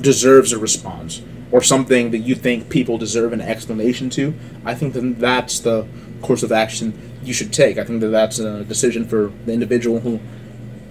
deserves 0.00 0.52
a 0.52 0.58
response, 0.58 1.20
or 1.54 1.62
something 1.62 2.10
that 2.10 2.18
you 2.18 2.34
think 2.34 2.68
people 2.68 2.98
deserve 2.98 3.32
an 3.32 3.40
explanation 3.40 4.10
to, 4.10 4.34
I 4.64 4.74
think 4.74 4.92
then 4.92 5.14
that's 5.14 5.60
the 5.60 5.86
course 6.24 6.42
of 6.42 6.50
action 6.52 7.18
you 7.22 7.32
should 7.32 7.52
take. 7.52 7.78
I 7.78 7.84
think 7.84 8.00
that 8.00 8.08
that's 8.08 8.38
a 8.38 8.64
decision 8.64 9.06
for 9.06 9.32
the 9.46 9.52
individual 9.52 10.00
who 10.00 10.20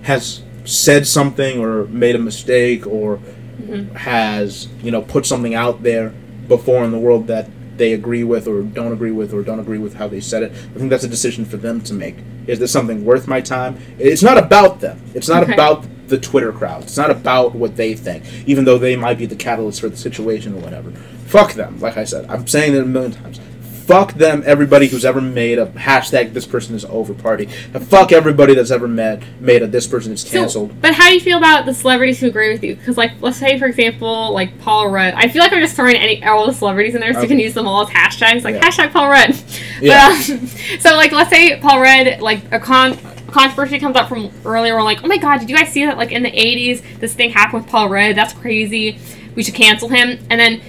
has 0.03 0.43
said 0.65 1.05
something 1.07 1.59
or 1.59 1.85
made 1.87 2.15
a 2.15 2.19
mistake 2.19 2.87
or 2.87 3.17
mm-hmm. 3.17 3.95
has 3.95 4.67
you 4.81 4.91
know 4.91 5.01
put 5.01 5.25
something 5.25 5.53
out 5.53 5.83
there 5.83 6.09
before 6.47 6.83
in 6.83 6.91
the 6.91 6.99
world 6.99 7.27
that 7.27 7.49
they 7.77 7.93
agree 7.93 8.23
with 8.23 8.47
or 8.47 8.61
don't 8.61 8.91
agree 8.91 9.11
with 9.11 9.33
or 9.33 9.41
don't 9.41 9.59
agree 9.59 9.79
with 9.79 9.95
how 9.95 10.07
they 10.07 10.21
said 10.21 10.43
it. 10.43 10.51
I 10.51 10.77
think 10.77 10.89
that's 10.89 11.03
a 11.03 11.07
decision 11.09 11.43
for 11.45 11.57
them 11.57 11.81
to 11.81 11.93
make. 11.93 12.15
Is 12.45 12.59
this 12.59 12.71
something 12.71 13.03
worth 13.03 13.27
my 13.27 13.41
time? 13.41 13.79
It's 13.97 14.21
not 14.21 14.37
about 14.37 14.79
them. 14.79 15.01
It's 15.15 15.27
not 15.27 15.43
Okay. 15.43 15.53
about 15.53 15.85
the 16.07 16.17
Twitter 16.19 16.51
crowd. 16.51 16.83
It's 16.83 16.97
not 16.97 17.09
about 17.09 17.55
what 17.55 17.75
they 17.75 17.95
think, 17.95 18.23
even 18.45 18.65
though 18.65 18.77
they 18.77 18.95
might 18.95 19.17
be 19.17 19.25
the 19.25 19.35
catalyst 19.35 19.81
for 19.81 19.89
the 19.89 19.97
situation 19.97 20.53
or 20.53 20.59
whatever. 20.59 20.91
Fuck 21.25 21.53
them. 21.53 21.79
Like 21.79 21.97
I 21.97 22.03
said, 22.03 22.25
I'm 22.29 22.45
saying 22.45 22.75
it 22.75 22.81
a 22.81 22.85
million 22.85 23.13
times. 23.13 23.39
Fuck 23.85 24.13
them, 24.13 24.43
everybody 24.45 24.87
who's 24.87 25.03
ever 25.03 25.19
made 25.19 25.59
a 25.59 25.65
hashtag 25.65 26.31
this 26.33 26.45
person 26.45 26.73
is 26.73 26.85
over 26.85 27.13
party. 27.13 27.49
And 27.73 27.85
fuck 27.85 28.13
everybody 28.13 28.53
that's 28.55 28.71
ever 28.71 28.87
made, 28.87 29.23
made 29.41 29.61
a 29.61 29.67
this 29.67 29.87
person 29.87 30.13
is 30.13 30.21
So, 30.21 30.29
canceled. 30.39 30.81
but 30.81 30.93
how 30.93 31.09
do 31.09 31.13
you 31.15 31.19
feel 31.19 31.37
about 31.37 31.65
the 31.65 31.73
celebrities 31.73 32.19
who 32.21 32.27
agree 32.27 32.53
with 32.53 32.63
you? 32.63 32.75
Because, 32.77 32.97
like, 32.97 33.11
let's 33.19 33.37
say, 33.37 33.59
for 33.59 33.65
example, 33.65 34.31
like 34.33 34.57
Paul 34.59 34.87
Rudd. 34.89 35.13
I 35.17 35.27
feel 35.27 35.41
like 35.41 35.51
I'm 35.51 35.59
just 35.61 35.75
throwing 35.75 35.97
any 35.97 36.23
all 36.23 36.47
the 36.47 36.53
celebrities 36.53 36.95
in 36.95 37.01
there 37.01 37.13
so 37.13 37.21
you 37.23 37.27
can 37.27 37.39
use 37.39 37.53
them 37.53 37.67
all 37.67 37.81
as 37.83 37.89
hashtags, 37.89 38.43
like 38.43 38.55
Yeah. 38.55 38.61
hashtag 38.61 38.91
Paul 38.93 39.09
Rudd. 39.09 39.35
Yeah. 39.81 40.09
But, 40.09 40.29
um, 40.29 40.47
so, 40.79 40.95
like, 40.95 41.11
let's 41.11 41.29
say 41.29 41.59
Paul 41.59 41.81
Rudd, 41.81 42.21
like, 42.21 42.39
a 42.53 42.59
con 42.59 42.97
controversy 43.27 43.79
comes 43.79 43.97
up 43.97 44.07
from 44.07 44.31
earlier. 44.45 44.75
We're 44.75 44.83
like, 44.83 45.03
oh 45.03 45.07
my 45.07 45.17
god, 45.17 45.39
did 45.39 45.49
you 45.49 45.57
guys 45.57 45.69
see 45.73 45.85
that? 45.85 45.97
Like, 45.97 46.11
in 46.13 46.23
the 46.23 46.31
'80s, 46.31 46.81
this 46.99 47.13
thing 47.15 47.31
happened 47.31 47.63
with 47.63 47.71
Paul 47.71 47.89
Rudd. 47.89 48.15
That's 48.15 48.31
crazy. 48.33 48.97
We 49.35 49.43
should 49.43 49.55
cancel 49.55 49.89
him. 49.89 50.19
And 50.29 50.39
then. 50.39 50.61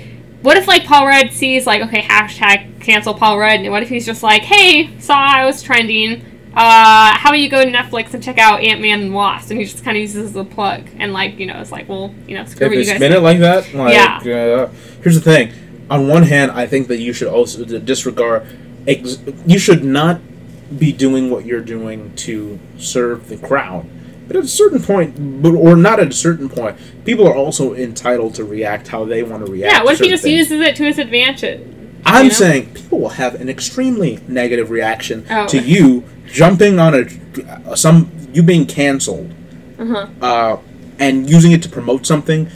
What 0.42 0.58
if 0.58 0.68
like 0.68 0.84
Paul 0.84 1.06
Rudd 1.06 1.32
sees 1.32 1.66
like 1.66 1.80
okay 1.84 2.02
hashtag 2.02 2.73
cancel 2.84 3.14
Paul 3.14 3.38
Rudd 3.38 3.60
and 3.60 3.70
what 3.70 3.82
if 3.82 3.88
he's 3.88 4.06
just 4.06 4.22
like 4.22 4.42
hey 4.42 4.98
saw 5.00 5.14
I 5.14 5.44
was 5.44 5.62
trending 5.62 6.24
uh, 6.56 7.16
how 7.16 7.30
about 7.30 7.40
you 7.40 7.48
go 7.48 7.64
to 7.64 7.70
Netflix 7.70 8.14
and 8.14 8.22
check 8.22 8.38
out 8.38 8.62
Ant 8.62 8.80
Man 8.80 9.00
and 9.00 9.12
Wasp? 9.12 9.50
And 9.50 9.58
he 9.58 9.64
just 9.64 9.82
kind 9.82 9.96
of 9.96 10.00
uses 10.02 10.36
a 10.36 10.44
plug. 10.44 10.88
And, 10.98 11.12
like, 11.12 11.40
you 11.40 11.46
know, 11.46 11.60
it's 11.60 11.72
like, 11.72 11.88
well, 11.88 12.14
you 12.28 12.36
know, 12.36 12.44
screw 12.44 12.68
if 12.68 12.72
you 12.74 12.84
guys 12.84 12.94
spin 12.94 13.12
it 13.12 13.22
like 13.22 13.40
that, 13.40 13.74
like, 13.74 13.92
Yeah. 13.92 14.18
uh, 14.32 14.70
here's 15.02 15.16
the 15.16 15.20
thing. 15.20 15.52
On 15.90 16.06
one 16.06 16.22
hand, 16.22 16.52
I 16.52 16.66
think 16.66 16.86
that 16.88 16.98
you 16.98 17.12
should 17.12 17.26
also 17.26 17.64
disregard. 17.64 18.46
Ex- 18.86 19.18
you 19.44 19.58
should 19.58 19.82
not 19.82 20.20
be 20.78 20.92
doing 20.92 21.28
what 21.28 21.44
you're 21.44 21.60
doing 21.60 22.14
to 22.16 22.60
serve 22.78 23.28
the 23.28 23.36
crowd. 23.36 23.86
But 24.28 24.36
at 24.36 24.44
a 24.44 24.48
certain 24.48 24.80
point, 24.80 25.42
but 25.42 25.54
or 25.54 25.74
not 25.74 25.98
at 25.98 26.08
a 26.08 26.12
certain 26.12 26.48
point, 26.48 26.76
people 27.04 27.26
are 27.26 27.34
also 27.34 27.74
entitled 27.74 28.34
to 28.36 28.44
react 28.44 28.88
how 28.88 29.04
they 29.04 29.22
want 29.24 29.44
to 29.44 29.50
react. 29.50 29.74
yeah, 29.74 29.82
what 29.82 29.94
if 29.94 30.00
he 30.00 30.08
just 30.08 30.22
things. 30.22 30.50
uses 30.50 30.60
it 30.60 30.76
to 30.76 30.84
his 30.84 30.98
advantage? 30.98 31.60
I'm 32.06 32.24
you 32.26 32.30
know? 32.30 32.34
saying 32.36 32.74
people 32.74 33.00
will 33.00 33.08
have 33.10 33.34
an 33.40 33.48
extremely 33.48 34.20
negative 34.28 34.70
reaction 34.70 35.24
Oh. 35.30 35.46
to 35.48 35.58
you 35.58 36.04
jumping 36.26 36.78
on 36.78 36.94
a 36.94 37.76
some 37.76 38.10
you 38.32 38.42
being 38.42 38.66
canceled 38.66 39.32
Uh-huh. 39.78 40.06
uh, 40.22 40.56
and 40.98 41.28
using 41.28 41.52
it 41.52 41.62
to 41.62 41.68
promote 41.68 42.06
something. 42.06 42.48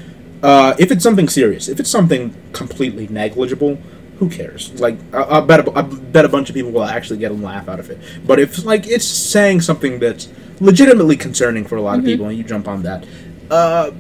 Uh, 0.42 0.74
if 0.78 0.90
it's 0.92 1.03
something 1.03 1.28
serious, 1.28 1.68
if 1.68 1.80
it's 1.80 1.90
something 1.90 2.32
completely 2.53 3.09
negligible, 3.09 3.76
who 4.18 4.28
cares? 4.28 4.72
Like 4.80 4.96
I, 5.12 5.38
I 5.38 5.40
bet 5.40 5.66
a, 5.66 5.72
I 5.78 5.82
bet 5.82 6.24
a 6.24 6.28
bunch 6.28 6.49
of 6.49 6.55
people 6.55 6.70
will 6.72 6.84
actually 6.84 7.18
get 7.18 7.30
a 7.30 7.34
laugh 7.34 7.68
out 7.68 7.80
of 7.80 7.90
it. 7.90 7.99
But 8.26 8.38
if 8.38 8.64
like 8.64 8.86
it's 8.86 9.05
saying 9.07 9.61
something 9.62 9.99
that's 9.99 10.28
legitimately 10.61 11.16
concerning 11.16 11.64
for 11.64 11.76
a 11.76 11.82
lot 11.82 11.99
of 11.99 12.05
people 12.05 12.26
and 12.28 12.36
you 12.38 12.44
jump 12.44 12.66
on 12.68 12.82
that, 12.82 13.05
uh, 13.51 13.90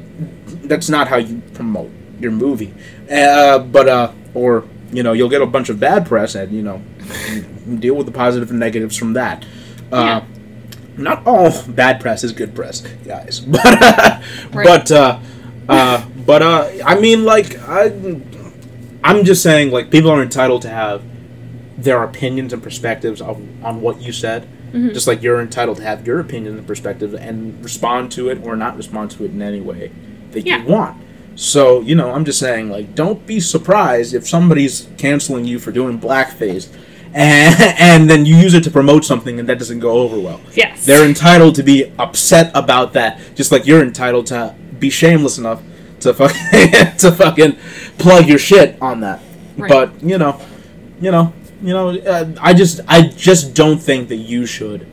that's 0.64 0.88
not 0.88 1.08
how 1.08 1.16
you 1.16 1.40
promote 1.54 1.90
your 2.20 2.32
movie. 2.32 2.72
Uh, 3.10 3.58
but 3.60 3.88
uh, 3.88 4.12
or 4.34 4.64
you 4.92 5.02
know 5.02 5.12
you'll 5.12 5.28
get 5.28 5.42
a 5.42 5.46
bunch 5.46 5.68
of 5.68 5.78
bad 5.80 6.06
press 6.06 6.34
and 6.34 6.50
you 6.52 6.62
know 6.62 6.82
deal 7.78 7.94
with 7.94 8.06
the 8.06 8.12
positive 8.12 8.50
and 8.50 8.58
negatives 8.58 8.96
from 8.96 9.12
that. 9.14 9.44
Uh, 9.92 9.96
Yeah. 10.04 10.24
Not 10.96 11.24
all 11.26 11.52
bad 11.68 12.00
press 12.00 12.24
is 12.24 12.32
good 12.32 12.54
press, 12.56 12.80
guys. 13.06 13.40
But 13.46 13.82
uh, 13.82 14.20
Right. 14.52 14.64
but 14.66 14.90
uh, 14.90 15.18
uh, 15.68 16.04
but 16.26 16.42
uh, 16.42 16.68
I 16.84 16.98
mean 16.98 17.24
like 17.24 17.56
I 17.68 17.92
I'm 19.04 19.24
just 19.24 19.42
saying 19.42 19.70
like 19.70 19.90
people 19.90 20.10
are 20.10 20.22
entitled 20.22 20.62
to 20.62 20.68
have 20.68 21.02
their 21.76 22.02
opinions 22.02 22.52
and 22.52 22.60
perspectives 22.62 23.20
of 23.22 23.40
on 23.64 23.80
what 23.80 24.00
you 24.02 24.12
said. 24.12 24.48
Just 24.72 25.06
like 25.06 25.22
you're 25.22 25.40
entitled 25.40 25.78
to 25.78 25.82
have 25.82 26.06
your 26.06 26.20
opinion 26.20 26.58
and 26.58 26.66
perspective 26.66 27.14
and 27.14 27.62
respond 27.64 28.12
to 28.12 28.28
it 28.28 28.44
or 28.44 28.54
not 28.54 28.76
respond 28.76 29.10
to 29.12 29.24
it 29.24 29.30
in 29.30 29.40
any 29.40 29.60
way 29.62 29.90
that 30.32 30.44
Yeah. 30.46 30.58
you 30.62 30.68
want. 30.68 31.02
So, 31.38 31.82
you 31.82 31.94
know, 31.94 32.10
I'm 32.10 32.24
just 32.24 32.40
saying, 32.40 32.68
like, 32.68 32.96
don't 32.96 33.24
be 33.24 33.38
surprised 33.38 34.12
if 34.12 34.26
somebody's 34.26 34.88
canceling 34.98 35.44
you 35.44 35.60
for 35.60 35.70
doing 35.70 36.00
blackface 36.00 36.68
and, 37.14 37.54
and 37.78 38.10
then 38.10 38.26
you 38.26 38.34
use 38.34 38.54
it 38.54 38.64
to 38.64 38.72
promote 38.72 39.04
something 39.04 39.38
and 39.38 39.48
that 39.48 39.56
doesn't 39.56 39.78
go 39.78 39.98
over 39.98 40.18
well. 40.18 40.40
Yes. 40.54 40.84
They're 40.84 41.06
entitled 41.06 41.54
to 41.54 41.62
be 41.62 41.92
upset 41.96 42.50
about 42.56 42.92
that, 42.94 43.20
just 43.36 43.52
like 43.52 43.66
you're 43.66 43.84
entitled 43.84 44.26
to 44.26 44.56
be 44.80 44.90
shameless 44.90 45.38
enough 45.38 45.62
to 46.00 46.12
fucking 46.12 46.96
to 46.98 47.12
fucking 47.12 47.56
plug 47.98 48.26
your 48.26 48.40
shit 48.40 48.76
on 48.82 48.98
that. 49.00 49.22
Right. 49.56 49.68
But 49.68 50.02
you 50.02 50.18
know, 50.18 50.40
you 51.00 51.12
know, 51.12 51.32
you 51.62 51.72
know, 51.72 51.90
uh, 51.90 52.32
I 52.40 52.52
just 52.52 52.80
I 52.88 53.02
just 53.02 53.54
don't 53.54 53.78
think 53.78 54.08
that 54.08 54.16
you 54.16 54.44
should 54.44 54.88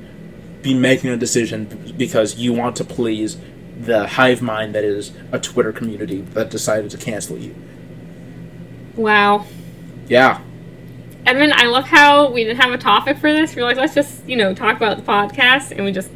be 0.62 0.76
making 0.76 1.10
a 1.10 1.18
decision 1.18 1.94
because 1.98 2.36
you 2.36 2.54
want 2.54 2.76
to 2.76 2.84
please 2.84 3.38
the 3.80 4.08
hive 4.08 4.42
mind 4.42 4.74
that 4.76 4.84
is 4.84 5.12
a 5.32 5.40
Twitter 5.40 5.72
community 5.72 6.22
that 6.22 6.50
decided 6.50 6.90
to 6.92 6.98
cancel 6.98 7.38
you. 7.38 7.54
wow. 8.96 9.46
Yeah. 10.08 10.42
Edmund, 11.26 11.54
I 11.54 11.66
love 11.66 11.86
how 11.86 12.30
we 12.32 12.44
didn't 12.44 12.62
have 12.62 12.72
a 12.72 12.78
topic 12.78 13.18
for 13.18 13.32
this. 13.34 13.56
We 13.56 13.62
were 13.64 13.68
like, 13.68 13.78
let's 13.78 13.96
just, 13.96 14.24
you 14.28 14.38
know, 14.38 14.54
talk 14.54 14.78
about 14.78 14.98
the 14.98 15.04
podcast, 15.04 15.72
and 15.72 15.84
we 15.84 15.92
just 15.92 16.12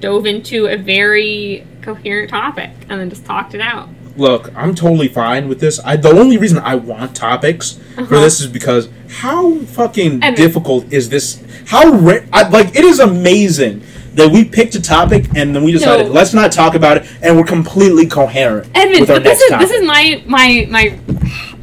dove 0.00 0.26
into 0.26 0.66
a 0.66 0.76
very 0.76 1.66
coherent 1.82 2.28
topic 2.30 2.70
and 2.88 3.00
then 3.00 3.08
just 3.08 3.24
talked 3.24 3.54
it 3.54 3.60
out. 3.62 3.88
Look, 4.16 4.54
I'm 4.54 4.74
totally 4.74 5.08
fine 5.08 5.48
with 5.48 5.60
this. 5.60 5.80
I 5.82 5.96
the 5.96 6.10
only 6.10 6.36
reason 6.36 6.58
I 6.58 6.74
want 6.74 7.16
topics 7.16 7.78
for 7.94 8.02
Uh-huh. 8.02 8.20
this 8.20 8.40
is 8.40 8.46
because 8.48 8.90
how 9.08 9.58
fucking 9.60 10.22
And- 10.22 10.36
difficult 10.36 10.92
is 10.92 11.08
this? 11.08 11.42
How 11.66 11.90
ra- 11.92 12.20
I, 12.32 12.46
like 12.48 12.76
it 12.76 12.84
is 12.84 12.98
amazing 13.00 13.82
that 14.14 14.30
we 14.30 14.44
picked 14.44 14.74
a 14.74 14.82
topic 14.82 15.24
and 15.36 15.54
then 15.54 15.62
we 15.62 15.72
decided 15.72 16.06
No. 16.06 16.12
let's 16.12 16.34
not 16.34 16.50
talk 16.52 16.74
about 16.74 16.96
it 16.98 17.06
and 17.22 17.36
we're 17.36 17.44
completely 17.44 18.06
coherent 18.06 18.68
Edmund, 18.74 19.00
with 19.00 19.10
our 19.10 19.16
but 19.16 19.24
this 19.24 19.38
next 19.38 19.42
is 19.44 19.50
topic. 19.50 19.68
this 19.68 19.76
is 19.80 19.86
my 19.86 20.22
my 20.26 20.66
my. 20.70 20.98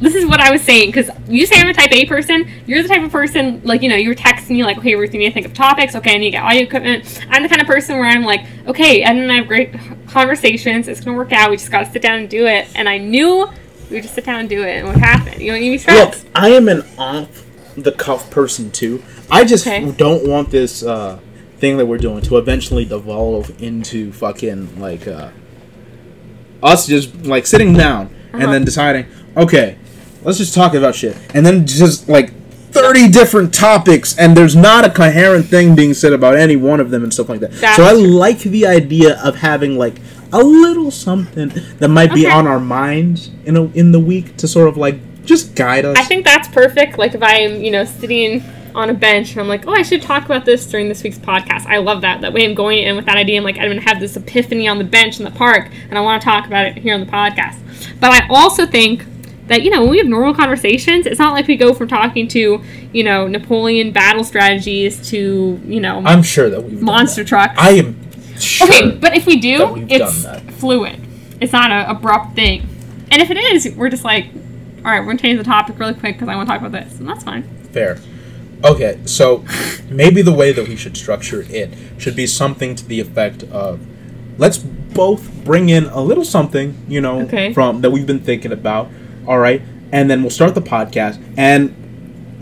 This 0.00 0.14
is 0.14 0.24
what 0.26 0.38
I 0.40 0.52
was 0.52 0.62
saying 0.62 0.90
because 0.90 1.10
you 1.28 1.44
say 1.44 1.56
I'm 1.58 1.68
a 1.68 1.74
type 1.74 1.90
A 1.90 2.06
person. 2.06 2.48
You're 2.66 2.82
the 2.82 2.88
type 2.88 3.02
of 3.02 3.10
person 3.10 3.60
like 3.64 3.82
you 3.82 3.88
know 3.88 3.96
you 3.96 4.08
were 4.08 4.14
texting 4.14 4.50
me 4.50 4.62
like, 4.64 4.78
okay, 4.78 4.94
Ruth, 4.94 5.12
you 5.12 5.18
need 5.18 5.26
to 5.28 5.34
think 5.34 5.44
of 5.46 5.54
topics. 5.54 5.96
Okay, 5.96 6.14
I 6.14 6.18
need 6.18 6.26
to 6.26 6.30
get 6.36 6.44
audio 6.44 6.62
equipment. 6.62 7.20
I'm 7.30 7.42
the 7.42 7.48
kind 7.48 7.60
of 7.60 7.66
person 7.66 7.98
where 7.98 8.06
I'm 8.08 8.22
like, 8.24 8.46
okay, 8.68 9.02
Edmund 9.02 9.24
and 9.24 9.32
I 9.32 9.36
have 9.36 9.48
great 9.48 9.74
conversations. 10.06 10.86
It's 10.88 11.00
gonna 11.00 11.16
work 11.16 11.32
out. 11.32 11.50
We 11.50 11.56
just 11.56 11.70
gotta 11.72 11.90
sit 11.90 12.00
down 12.02 12.20
and 12.20 12.30
do 12.30 12.46
it. 12.46 12.68
And 12.76 12.88
I 12.88 12.98
knew 12.98 13.48
we 13.90 13.96
would 13.96 14.02
just 14.02 14.14
sit 14.14 14.24
down 14.24 14.40
and 14.40 14.48
do 14.48 14.62
it. 14.62 14.76
And 14.78 14.86
what 14.88 14.96
happened? 14.98 15.40
You 15.42 15.50
don't 15.52 15.60
need 15.60 15.78
to 15.80 15.86
be 15.86 15.92
Look. 15.92 16.14
I 16.34 16.50
am 16.50 16.68
an 16.68 16.84
off 16.96 17.44
the 17.76 17.92
cuff 17.92 18.30
person 18.30 18.70
too. 18.70 19.02
I 19.30 19.44
just 19.44 19.66
Okay. 19.66 19.90
don't 19.92 20.26
want 20.28 20.50
this 20.50 20.82
uh, 20.84 21.18
thing 21.58 21.76
that 21.78 21.86
we're 21.86 21.98
doing 21.98 22.22
to 22.22 22.36
eventually 22.38 22.84
devolve 22.84 23.60
into 23.62 24.12
fucking 24.12 24.80
like 24.80 25.06
uh, 25.08 25.30
us 26.62 26.86
just 26.86 27.14
like 27.26 27.46
sitting 27.46 27.72
down 27.74 28.14
and 28.32 28.42
Uh-huh. 28.44 28.52
then 28.52 28.64
deciding, 28.64 29.06
okay, 29.36 29.76
let's 30.22 30.38
just 30.38 30.54
talk 30.54 30.74
about 30.74 30.94
shit, 30.94 31.16
and 31.34 31.44
then 31.44 31.66
just 31.66 32.08
like. 32.08 32.32
30 32.70 33.08
different 33.08 33.52
topics 33.54 34.16
and 34.18 34.36
there's 34.36 34.54
not 34.54 34.84
a 34.84 34.90
coherent 34.90 35.46
thing 35.46 35.74
being 35.74 35.94
said 35.94 36.12
about 36.12 36.36
any 36.36 36.54
one 36.54 36.80
of 36.80 36.90
them 36.90 37.02
and 37.02 37.12
stuff 37.12 37.30
like 37.30 37.40
that. 37.40 37.50
That's 37.52 37.76
so 37.76 37.84
I 37.86 37.92
true. 37.92 38.06
like 38.06 38.40
the 38.40 38.66
idea 38.66 39.18
of 39.24 39.36
having 39.36 39.78
like 39.78 39.94
a 40.34 40.38
little 40.42 40.90
something 40.90 41.50
that 41.78 41.88
might 41.88 42.12
be 42.12 42.26
Okay. 42.26 42.34
on 42.34 42.46
our 42.46 42.60
minds 42.60 43.30
in 43.46 43.56
a, 43.56 43.64
in 43.72 43.90
the 43.92 43.98
week 43.98 44.36
to 44.36 44.46
sort 44.46 44.68
of 44.68 44.76
like 44.76 45.00
just 45.24 45.54
guide 45.56 45.86
us. 45.86 45.96
I 45.96 46.02
think 46.04 46.26
that's 46.26 46.46
perfect. 46.48 46.98
Like 46.98 47.14
if 47.14 47.22
I'm, 47.22 47.62
you 47.62 47.70
know, 47.70 47.86
sitting 47.86 48.44
on 48.74 48.90
a 48.90 48.94
bench 48.94 49.32
and 49.32 49.40
I'm 49.40 49.48
like, 49.48 49.66
oh, 49.66 49.72
I 49.72 49.82
should 49.82 50.02
talk 50.02 50.24
about 50.24 50.44
this 50.44 50.66
during 50.66 50.88
this 50.88 51.02
week's 51.02 51.18
podcast. 51.18 51.66
I 51.66 51.78
love 51.78 52.00
that. 52.02 52.20
That 52.20 52.32
way 52.32 52.44
I'm 52.44 52.54
going 52.54 52.78
in 52.78 52.96
with 52.96 53.06
that 53.06 53.16
idea. 53.16 53.38
I'm 53.38 53.44
like, 53.44 53.58
I'm 53.58 53.66
going 53.66 53.80
to 53.80 53.88
have 53.88 54.00
this 54.00 54.16
epiphany 54.16 54.68
on 54.68 54.78
the 54.78 54.84
bench 54.84 55.18
in 55.18 55.24
the 55.24 55.30
park 55.30 55.70
and 55.88 55.98
I 55.98 56.00
want 56.00 56.22
to 56.22 56.24
talk 56.24 56.46
about 56.46 56.66
it 56.66 56.78
here 56.78 56.94
on 56.94 57.00
the 57.00 57.06
podcast. 57.06 57.58
But 58.00 58.10
I 58.10 58.26
also 58.28 58.66
think 58.66 59.04
that, 59.48 59.62
you 59.62 59.70
know, 59.70 59.80
when 59.80 59.90
we 59.90 59.98
have 59.98 60.06
normal 60.06 60.34
conversations, 60.34 61.06
it's 61.06 61.18
not 61.18 61.32
like 61.32 61.46
we 61.46 61.56
go 61.56 61.72
from 61.72 61.88
talking 61.88 62.28
to, 62.28 62.62
you 62.92 63.02
know, 63.02 63.26
Napoleon 63.26 63.92
battle 63.92 64.24
strategies 64.24 65.08
to, 65.10 65.60
you 65.64 65.80
know, 65.80 66.02
I'm 66.04 66.22
sure 66.22 66.50
that 66.50 66.62
we've 66.62 66.80
monster 66.80 67.24
trucks. 67.24 67.54
I 67.56 67.70
am 67.70 68.36
sure. 68.38 68.66
Okay, 68.68 68.90
but 68.92 69.16
if 69.16 69.26
we 69.26 69.36
do, 69.36 69.86
it's 69.88 70.26
fluid. 70.58 71.00
It's 71.40 71.52
not 71.52 71.70
an 71.70 71.86
abrupt 71.88 72.34
thing. 72.34 72.68
And 73.10 73.22
if 73.22 73.30
it 73.30 73.36
is, 73.36 73.74
we're 73.74 73.88
just 73.88 74.04
like, 74.04 74.26
all 74.78 74.92
right, 74.92 75.00
we're 75.00 75.06
gonna 75.06 75.18
change 75.18 75.38
the 75.38 75.44
topic 75.44 75.78
really 75.78 75.94
quick 75.94 76.16
because 76.16 76.28
I 76.28 76.36
want 76.36 76.48
to 76.48 76.52
talk 76.52 76.60
about 76.62 76.72
this, 76.72 76.98
and 76.98 77.08
that's 77.08 77.24
fine. 77.24 77.42
Fair. 77.72 77.98
Okay, 78.64 78.98
so 79.04 79.44
maybe 79.88 80.20
the 80.22 80.32
way 80.32 80.52
that 80.52 80.66
we 80.68 80.74
should 80.76 80.96
structure 80.96 81.44
it 81.48 81.70
should 81.98 82.16
be 82.16 82.26
something 82.26 82.74
to 82.74 82.84
the 82.86 82.98
effect 83.00 83.44
of 83.44 83.80
let's 84.36 84.58
both 84.58 85.30
bring 85.44 85.68
in 85.68 85.84
a 85.86 86.00
little 86.00 86.24
something, 86.24 86.76
you 86.88 87.00
know, 87.00 87.20
Okay. 87.22 87.52
from 87.52 87.82
that 87.82 87.90
we've 87.90 88.06
been 88.06 88.20
thinking 88.20 88.50
about. 88.52 88.88
All 89.26 89.38
right, 89.38 89.62
and 89.92 90.10
then 90.10 90.22
we'll 90.22 90.30
start 90.30 90.54
the 90.54 90.60
podcast 90.62 91.20
and 91.36 91.74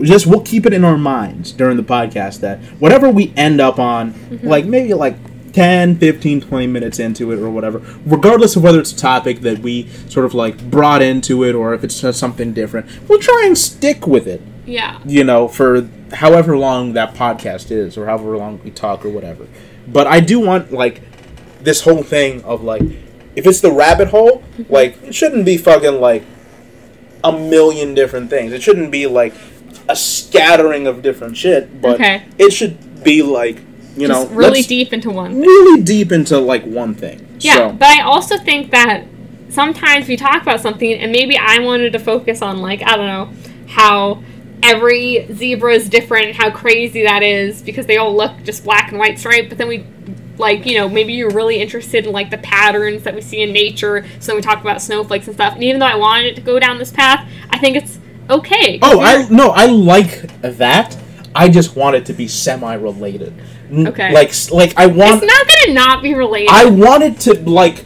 just 0.01 0.25
we'll 0.27 0.41
keep 0.41 0.65
it 0.65 0.73
in 0.73 0.83
our 0.83 0.97
minds 0.97 1.51
during 1.51 1.75
the 1.77 1.83
podcast 1.83 2.39
that 2.41 2.59
whatever 2.79 3.09
we 3.09 3.33
end 3.37 3.59
up 3.61 3.77
on, 3.79 4.13
Mm-hmm. 4.13 4.47
like 4.47 4.65
maybe 4.65 4.93
like 4.93 5.15
10, 5.53 5.97
15, 5.97 6.41
20 6.41 6.67
minutes 6.67 6.99
into 6.99 7.31
it 7.31 7.39
or 7.39 7.49
whatever, 7.49 7.81
regardless 8.05 8.55
of 8.55 8.63
whether 8.63 8.79
it's 8.79 8.91
a 8.91 8.95
topic 8.97 9.41
that 9.41 9.59
we 9.59 9.87
sort 10.07 10.25
of 10.25 10.33
like 10.35 10.69
brought 10.69 11.01
into 11.01 11.43
it 11.43 11.53
or 11.55 11.73
if 11.73 11.83
it's 11.83 11.95
something 12.17 12.53
different, 12.53 12.87
we'll 13.09 13.19
try 13.19 13.43
and 13.45 13.57
stick 13.57 14.05
with 14.07 14.27
it 14.27 14.39
Yeah. 14.67 14.99
you 15.05 15.23
know, 15.23 15.47
for 15.47 15.81
however 16.13 16.57
long 16.57 16.93
that 16.93 17.13
podcast 17.13 17.71
is, 17.71 17.97
or 17.97 18.05
however 18.05 18.37
long 18.37 18.59
we 18.63 18.71
talk, 18.71 19.05
or 19.05 19.09
whatever. 19.09 19.47
But 19.87 20.07
I 20.07 20.19
do 20.19 20.39
want 20.39 20.71
like 20.71 21.01
this 21.61 21.81
whole 21.81 22.03
thing 22.03 22.43
of 22.43 22.63
like, 22.63 22.81
if 23.35 23.45
it's 23.45 23.61
the 23.61 23.71
rabbit 23.71 24.09
hole, 24.09 24.39
mm-hmm. 24.57 24.71
like 24.71 25.01
it 25.03 25.15
shouldn't 25.15 25.45
be 25.45 25.57
fucking 25.57 25.99
like 25.99 26.23
a 27.23 27.31
million 27.31 27.93
different 27.93 28.29
things. 28.29 28.53
It 28.53 28.61
shouldn't 28.61 28.91
be 28.91 29.07
like 29.07 29.33
a 29.89 29.95
scattering 29.95 30.87
of 30.87 31.01
different 31.01 31.37
shit, 31.37 31.81
but 31.81 31.95
Okay. 31.95 32.23
it 32.37 32.51
should 32.51 33.03
be 33.03 33.21
like 33.21 33.61
you 33.95 34.07
know 34.07 34.27
really 34.27 34.61
deep 34.61 34.93
into 34.93 35.09
one. 35.09 35.39
really 35.39 35.81
deep 35.81 36.11
into 36.11 36.37
like 36.37 36.63
one 36.63 36.93
thing. 36.93 37.25
Yeah, 37.39 37.53
So, 37.53 37.71
but 37.73 37.87
I 37.87 38.01
also 38.01 38.37
think 38.37 38.71
that 38.71 39.05
sometimes 39.49 40.07
we 40.07 40.17
talk 40.17 40.41
about 40.41 40.61
something 40.61 40.93
and 40.93 41.11
maybe 41.11 41.37
I 41.37 41.59
wanted 41.59 41.93
to 41.93 41.99
focus 41.99 42.41
on 42.41 42.57
like 42.57 42.81
I 42.83 42.95
don't 42.97 43.07
know 43.07 43.33
how 43.67 44.23
every 44.63 45.27
zebra 45.33 45.73
is 45.73 45.89
different, 45.89 46.35
how 46.35 46.51
crazy 46.51 47.03
that 47.03 47.23
is 47.23 47.61
because 47.61 47.85
they 47.85 47.97
all 47.97 48.15
look 48.15 48.43
just 48.43 48.63
black 48.63 48.89
and 48.89 48.99
white 48.99 49.19
striped, 49.19 49.49
but 49.49 49.57
then 49.57 49.67
we 49.67 49.85
like 50.37 50.67
you 50.67 50.77
know 50.77 50.87
maybe 50.87 51.13
you're 51.13 51.31
really 51.31 51.59
interested 51.59 52.05
in 52.05 52.11
like 52.11 52.29
the 52.29 52.37
patterns 52.37 53.01
that 53.01 53.15
we 53.15 53.21
see 53.21 53.41
in 53.41 53.51
nature 53.51 54.05
so 54.19 54.27
then 54.27 54.35
we 54.35 54.41
talk 54.43 54.61
about 54.61 54.79
snowflakes 54.79 55.25
and 55.25 55.35
stuff 55.35 55.55
and 55.55 55.63
even 55.63 55.79
though 55.79 55.87
i 55.87 55.95
wanted 55.95 56.27
it 56.27 56.35
to 56.35 56.41
go 56.41 56.59
down 56.59 56.77
this 56.77 56.91
path 56.91 57.27
i 57.49 57.57
think 57.57 57.75
it's 57.75 57.97
okay 58.29 58.77
oh, 58.81 58.99
I 58.99 59.27
no, 59.29 59.49
I 59.49 59.65
like 59.67 60.41
that. 60.41 60.97
I 61.35 61.49
just 61.49 61.75
want 61.75 61.95
it 61.95 62.05
to 62.07 62.13
be 62.13 62.27
semi-related. 62.27 63.33
Okay. 63.71 64.11
Like 64.13 64.33
like 64.51 64.73
I 64.77 64.87
want 64.87 65.23
it's 65.23 65.33
not 65.33 65.47
gonna 65.47 65.73
not 65.73 66.01
be 66.01 66.13
related 66.13 66.49
I 66.51 66.65
want 66.65 67.03
it 67.03 67.19
to 67.21 67.39
like 67.49 67.85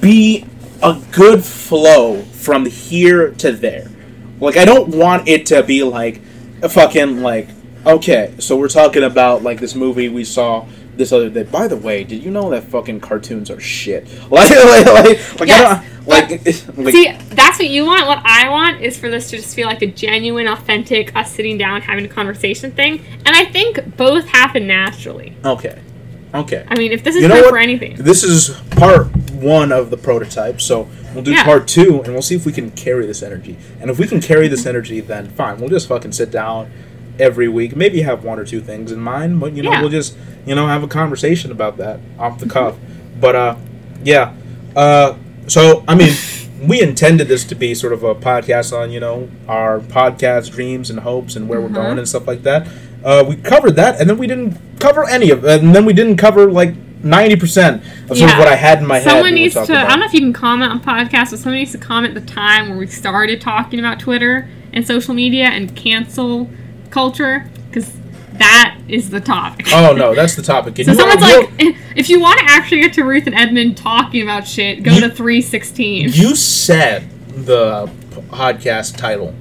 be 0.00 0.46
a 0.82 1.00
good 1.10 1.44
flow 1.44 2.22
from 2.22 2.66
here 2.66 3.32
to 3.32 3.52
there. 3.52 3.88
Like 4.42 4.56
I 4.56 4.64
don't 4.64 4.88
want 4.88 5.28
it 5.28 5.46
to 5.46 5.62
be 5.62 5.84
like 5.84 6.20
a 6.62 6.68
fucking 6.68 7.22
like 7.22 7.48
okay, 7.86 8.34
so 8.38 8.56
we're 8.56 8.68
talking 8.68 9.04
about 9.04 9.42
like 9.42 9.60
this 9.60 9.74
movie 9.74 10.08
we 10.08 10.24
saw 10.24 10.66
this 10.96 11.12
other 11.12 11.30
day. 11.30 11.44
By 11.44 11.68
the 11.68 11.76
way, 11.76 12.04
did 12.04 12.22
you 12.22 12.30
know 12.30 12.50
that 12.50 12.64
fucking 12.64 13.00
cartoons 13.00 13.50
are 13.50 13.60
shit? 13.60 14.08
Like 14.30 14.50
like 14.50 14.86
like, 14.86 15.40
like 15.40 15.48
Yes, 15.48 15.84
I 15.84 15.88
don't 15.88 16.08
like, 16.08 16.30
like 16.76 16.92
See, 16.92 17.12
that's 17.34 17.58
what 17.58 17.68
you 17.68 17.84
want. 17.84 18.08
What 18.08 18.20
I 18.24 18.48
want 18.48 18.80
is 18.80 18.98
for 18.98 19.08
this 19.08 19.30
to 19.30 19.36
just 19.36 19.54
feel 19.54 19.68
like 19.68 19.82
a 19.82 19.86
genuine, 19.86 20.48
authentic, 20.48 21.14
us 21.14 21.30
sitting 21.30 21.56
down 21.56 21.80
having 21.82 22.04
a 22.04 22.08
conversation 22.08 22.72
thing. 22.72 23.04
And 23.24 23.36
I 23.36 23.44
think 23.44 23.96
both 23.96 24.26
happen 24.26 24.66
naturally. 24.66 25.36
okay. 25.44 25.80
Okay. 26.34 26.64
I 26.68 26.76
mean, 26.76 26.92
if 26.92 27.04
this 27.04 27.14
is 27.16 27.22
You 27.22 27.28
know 27.28 27.48
for 27.48 27.58
anything. 27.58 27.96
This 27.96 28.22
is 28.24 28.50
part 28.70 29.08
one 29.32 29.70
of 29.72 29.90
the 29.90 29.96
prototype, 29.96 30.60
so 30.60 30.88
we'll 31.14 31.24
do 31.24 31.32
Yeah. 31.32 31.44
part 31.44 31.66
two, 31.68 32.00
and 32.04 32.12
we'll 32.12 32.22
see 32.22 32.36
if 32.36 32.46
we 32.46 32.52
can 32.52 32.70
carry 32.70 33.06
this 33.06 33.22
energy. 33.22 33.56
And 33.80 33.90
if 33.90 33.98
we 33.98 34.06
can 34.06 34.20
carry 34.20 34.48
this 34.48 34.64
energy, 34.66 35.00
then 35.00 35.28
fine. 35.28 35.58
We'll 35.58 35.68
just 35.68 35.88
fucking 35.88 36.12
sit 36.12 36.30
down 36.30 36.70
every 37.18 37.48
week. 37.48 37.76
Maybe 37.76 38.02
have 38.02 38.24
one 38.24 38.38
or 38.38 38.44
two 38.44 38.60
things 38.60 38.90
in 38.92 39.00
mind, 39.00 39.40
but 39.40 39.52
you 39.54 39.62
know, 39.62 39.72
Yeah. 39.72 39.80
we'll 39.80 39.90
just 39.90 40.16
you 40.46 40.54
know 40.54 40.66
have 40.66 40.82
a 40.82 40.88
conversation 40.88 41.50
about 41.52 41.76
that 41.78 42.00
off 42.18 42.38
the 42.38 42.48
cuff. 42.48 42.76
But 43.20 43.36
uh, 43.36 43.54
yeah. 44.04 44.32
Uh, 44.74 45.14
so 45.48 45.84
I 45.86 45.94
mean, 45.94 46.14
we 46.66 46.80
intended 46.80 47.28
this 47.28 47.44
to 47.44 47.54
be 47.54 47.74
sort 47.74 47.92
of 47.92 48.02
a 48.04 48.14
podcast 48.14 48.72
on 48.76 48.90
you 48.90 49.00
know 49.00 49.28
our 49.48 49.80
podcast 49.80 50.52
dreams 50.52 50.88
and 50.88 51.00
hopes 51.00 51.36
and 51.36 51.48
where 51.48 51.60
we're 51.60 51.66
Uh-huh. 51.66 51.82
going 51.88 51.98
and 51.98 52.08
stuff 52.08 52.26
like 52.26 52.42
that. 52.44 52.66
Uh, 53.04 53.24
we 53.28 53.36
covered 53.36 53.76
that, 53.76 54.00
and 54.00 54.08
then 54.08 54.18
we 54.18 54.26
didn't 54.26 54.56
cover 54.80 55.08
any 55.08 55.30
of 55.30 55.44
and 55.44 55.74
then 55.74 55.84
we 55.84 55.92
didn't 55.92 56.16
cover 56.16 56.50
like 56.50 56.74
ninety 57.02 57.36
percent 57.36 57.82
of 58.10 58.16
sort 58.16 58.32
of 58.32 58.38
what 58.38 58.48
I 58.48 58.54
had 58.54 58.78
in 58.78 58.86
my 58.86 58.98
head. 58.98 59.10
Someone 59.10 59.34
needs 59.34 59.54
to, 59.54 59.60
I 59.60 59.88
don't 59.88 60.00
know 60.00 60.06
if 60.06 60.12
you 60.14 60.20
can 60.20 60.32
comment 60.32 60.70
on 60.72 60.80
podcasts, 60.80 61.30
but 61.30 61.38
someone 61.38 61.58
needs 61.58 61.72
to 61.72 61.78
comment 61.78 62.14
the 62.14 62.20
time 62.20 62.68
where 62.68 62.78
we 62.78 62.86
started 62.86 63.40
talking 63.40 63.78
about 63.78 63.98
Twitter 64.00 64.48
and 64.72 64.86
social 64.86 65.14
media 65.14 65.44
and 65.46 65.74
cancel 65.76 66.48
culture 66.90 67.48
because 67.68 67.92
that 68.34 68.78
is 68.88 69.10
the 69.10 69.20
topic. 69.20 69.66
Oh 69.72 69.94
no, 69.94 70.14
that's 70.14 70.34
the 70.36 70.42
topic. 70.42 70.74
So 70.84 70.92
you- 70.92 70.94
someone's 70.96 71.20
like, 71.20 71.50
if 71.96 72.08
you 72.08 72.20
want 72.20 72.38
to 72.40 72.46
actually 72.48 72.80
get 72.82 72.92
to 72.94 73.02
Ruth 73.04 73.26
and 73.26 73.34
Edmund 73.34 73.76
talking 73.76 74.22
about 74.22 74.46
shit, 74.46 74.82
go 74.82 74.92
You- 74.92 75.00
to 75.02 75.10
316. 75.10 76.10
You 76.12 76.34
said 76.36 77.08
the 77.44 77.86
podcast 78.30 78.96
title. 78.96 79.34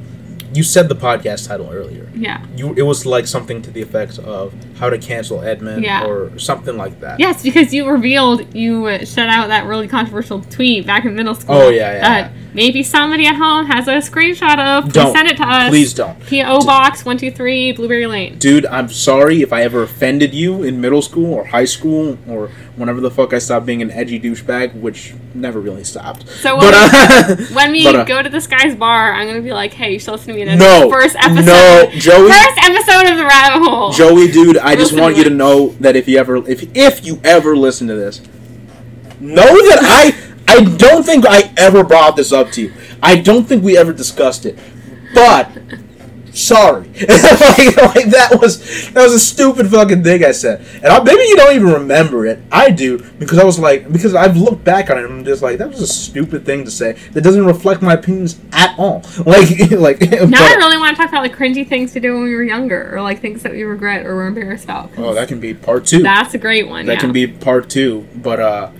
You 0.54 0.64
said 0.64 0.90
the 0.90 0.96
podcast 0.96 1.48
title 1.48 1.70
earlier. 1.72 2.08
yeah. 2.14 2.46
You 2.56 2.74
it 2.74 2.82
was 2.84 3.06
like 3.06 3.28
something 3.28 3.62
to 3.62 3.72
the 3.72 3.82
effect 3.82 4.20
of 4.20 4.54
how 4.82 4.90
to 4.90 4.98
cancel 4.98 5.42
Edmund 5.44 5.84
Yeah. 5.84 6.06
or 6.08 6.38
something 6.40 6.76
like 6.76 7.00
that. 7.02 7.20
Yes, 7.20 7.44
because 7.44 7.72
you 7.72 7.88
revealed 7.88 8.54
you 8.56 9.06
shut 9.06 9.30
out 9.30 9.48
that 9.50 9.68
really 9.68 9.88
controversial 9.88 10.42
tweet 10.42 10.88
back 10.88 11.06
in 11.06 11.16
middle 11.16 11.36
school. 11.36 11.56
Oh, 11.56 11.70
yeah, 11.70 11.94
yeah, 11.94 12.00
That 12.02 12.32
maybe 12.56 12.82
somebody 12.82 13.28
at 13.28 13.36
home 13.36 13.68
has 13.68 13.88
a 13.88 13.92
screenshot 13.98 14.58
of. 14.58 14.86
Please 14.86 14.94
Don't. 14.94 15.16
send 15.16 15.28
it 15.30 15.38
to 15.38 15.44
us. 15.48 15.70
Please 15.70 15.94
don't. 15.94 16.20
P.O. 16.26 16.66
Box 16.66 17.06
123 17.06 17.74
Blueberry 17.74 18.08
Lane. 18.08 18.40
Dude, 18.40 18.66
I'm 18.66 18.90
sorry 18.90 19.44
if 19.44 19.54
I 19.54 19.62
ever 19.62 19.84
offended 19.84 20.34
you 20.34 20.64
in 20.64 20.82
middle 20.82 21.04
school 21.04 21.32
or 21.32 21.46
high 21.46 21.66
school 21.66 22.18
or 22.28 22.48
whenever 22.76 23.00
the 23.02 23.12
fuck 23.12 23.34
I 23.34 23.38
stopped 23.38 23.68
being 23.68 23.84
an 23.84 23.92
edgy 23.92 24.20
douchebag, 24.20 24.74
which 24.74 25.14
never 25.36 25.60
really 25.60 25.84
stopped. 25.84 26.28
So 26.28 26.58
but, 26.58 26.74
uh, 26.74 27.36
When 27.54 27.72
we 27.72 27.84
but, 27.84 27.96
uh, 27.96 28.04
go 28.06 28.24
to 28.24 28.30
this 28.30 28.48
guy's 28.48 28.74
bar, 28.76 29.14
I'm 29.14 29.28
gonna 29.28 29.42
be 29.42 29.52
like, 29.54 29.74
"Hey, 29.74 29.94
you 29.94 30.00
should 30.00 30.12
listen 30.14 30.30
to 30.30 30.34
me 30.34 30.42
in 30.42 30.58
no, 30.58 30.86
the 30.86 30.90
first 30.92 31.16
episode, 31.18 31.46
no, 31.46 31.90
Joey, 31.94 32.30
first 32.32 32.58
episode 32.58 33.12
of 33.12 33.18
the 33.18 33.26
Rabbit 33.26 33.70
Hole." 33.70 33.92
Joey, 33.92 34.32
dude, 34.32 34.58
I 34.58 34.71
just 34.76 34.98
want 34.98 35.18
you 35.18 35.24
to 35.24 35.30
know 35.30 35.70
that 35.80 35.96
if 35.96 36.08
you 36.08 36.18
ever, 36.18 36.38
if 36.50 36.76
if 36.76 37.06
you 37.06 37.20
ever 37.24 37.56
listen 37.56 37.88
to 37.88 37.96
this, 37.96 38.22
know 39.20 39.44
that 39.46 39.80
I, 39.82 40.54
I 40.54 40.64
don't 40.78 41.04
think 41.04 41.26
I 41.28 41.54
ever 41.58 41.84
brought 41.84 42.16
this 42.16 42.32
up 42.32 42.52
to 42.52 42.62
you. 42.64 42.74
I 43.02 43.18
don't 43.18 43.46
think 43.46 43.64
we 43.64 43.78
ever 43.78 43.94
discussed 43.94 44.46
it, 44.46 44.58
but 45.14 45.52
sorry, 46.34 46.88
like, 46.94 47.78
like 47.78 48.06
that 48.12 48.38
was 48.40 48.92
that 48.92 49.04
was 49.04 49.14
a 49.14 49.20
stupid 49.20 49.70
fucking 49.70 50.04
thing 50.04 50.24
I 50.24 50.32
said, 50.32 50.66
and 50.76 50.88
I, 50.88 51.04
maybe 51.04 51.24
you 51.24 51.36
don't 51.36 51.56
even 51.56 51.72
remember 51.72 52.26
it. 52.26 52.40
I 52.52 52.72
do 52.72 53.00
because 53.20 53.38
I 53.40 53.44
was 53.44 53.60
like, 53.60 53.92
because 53.92 54.16
I've 54.16 54.38
looked 54.38 54.64
back 54.64 54.90
on 54.90 54.98
it, 54.98 55.06
and 55.06 55.14
I'm 55.14 55.26
just 55.26 55.42
like, 55.42 55.58
that 55.58 55.70
was 55.70 55.82
a 55.82 55.88
stupid 55.88 56.46
thing 56.46 56.66
to 56.66 56.72
say 56.72 56.94
that 57.12 57.22
doesn't 57.22 57.46
reflect 57.46 57.82
my 57.82 57.94
opinions 57.94 58.40
at 58.52 58.78
all. 58.78 59.04
Like, 59.32 59.72
like 59.72 60.02
now 60.02 60.28
but- 60.28 60.34
I 60.36 60.56
really 60.56 60.78
want 60.78 60.96
to 60.96 61.02
talk 61.02 61.10
about 61.10 61.22
like 61.22 61.36
cringy 61.36 61.68
things 61.68 61.94
to 61.94 62.00
do 62.00 62.14
when 62.14 62.24
we 62.24 62.36
were 62.36 62.44
younger, 62.44 62.94
or 62.96 63.02
like 63.02 63.22
things 63.22 63.44
that 63.44 63.52
we 63.52 63.64
regret 63.64 64.06
or 64.06 64.16
were 64.16 64.28
embarrassed 64.28 64.66
about. 64.66 64.92
Oh, 64.98 65.14
that 65.14 65.28
can 65.28 65.40
be 65.40 65.54
part 65.54 65.86
two. 65.86 66.02
that's 66.02 66.34
a 66.34 66.38
great 66.38 66.68
one. 66.68 66.86
that 66.88 66.94
yeah. 66.94 67.00
can 67.00 67.12
be 67.14 67.28
part 67.28 67.70
two. 67.70 68.08
But 68.16 68.40
uh, 68.40 68.72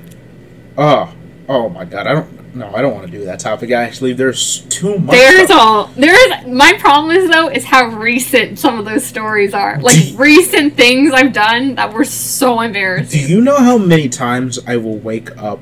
oh, 0.78 1.14
oh 1.48 1.70
my 1.70 1.86
god, 1.86 2.08
I 2.08 2.14
don't. 2.14 2.42
No, 2.54 2.74
I 2.76 2.82
don't 2.82 2.94
want 2.94 3.06
to 3.06 3.12
do 3.12 3.24
that 3.26 3.40
topic. 3.40 3.72
Actually, 3.72 4.12
there's 4.12 4.62
too 4.66 5.00
much. 5.00 5.16
There's 5.16 5.46
stuff. 5.46 5.62
all 5.62 5.86
there's 5.96 6.46
my 6.48 6.74
problem 6.80 7.16
is 7.16 7.30
though 7.30 7.48
is 7.48 7.64
how 7.64 7.88
recent 7.88 8.60
some 8.60 8.78
of 8.78 8.86
those 8.86 9.06
stories 9.06 9.54
are. 9.54 9.80
Like 9.80 10.18
recent 10.18 10.76
things 10.76 11.14
I've 11.14 11.34
done 11.34 11.76
that 11.76 11.94
were 11.94 12.04
so 12.04 12.60
embarrassing. 12.60 13.22
Do 13.22 13.34
you 13.34 13.42
know 13.42 13.58
how 13.58 13.78
many 13.78 14.10
times 14.10 14.60
I 14.68 14.78
will 14.78 14.98
wake 14.98 15.36
up, 15.38 15.60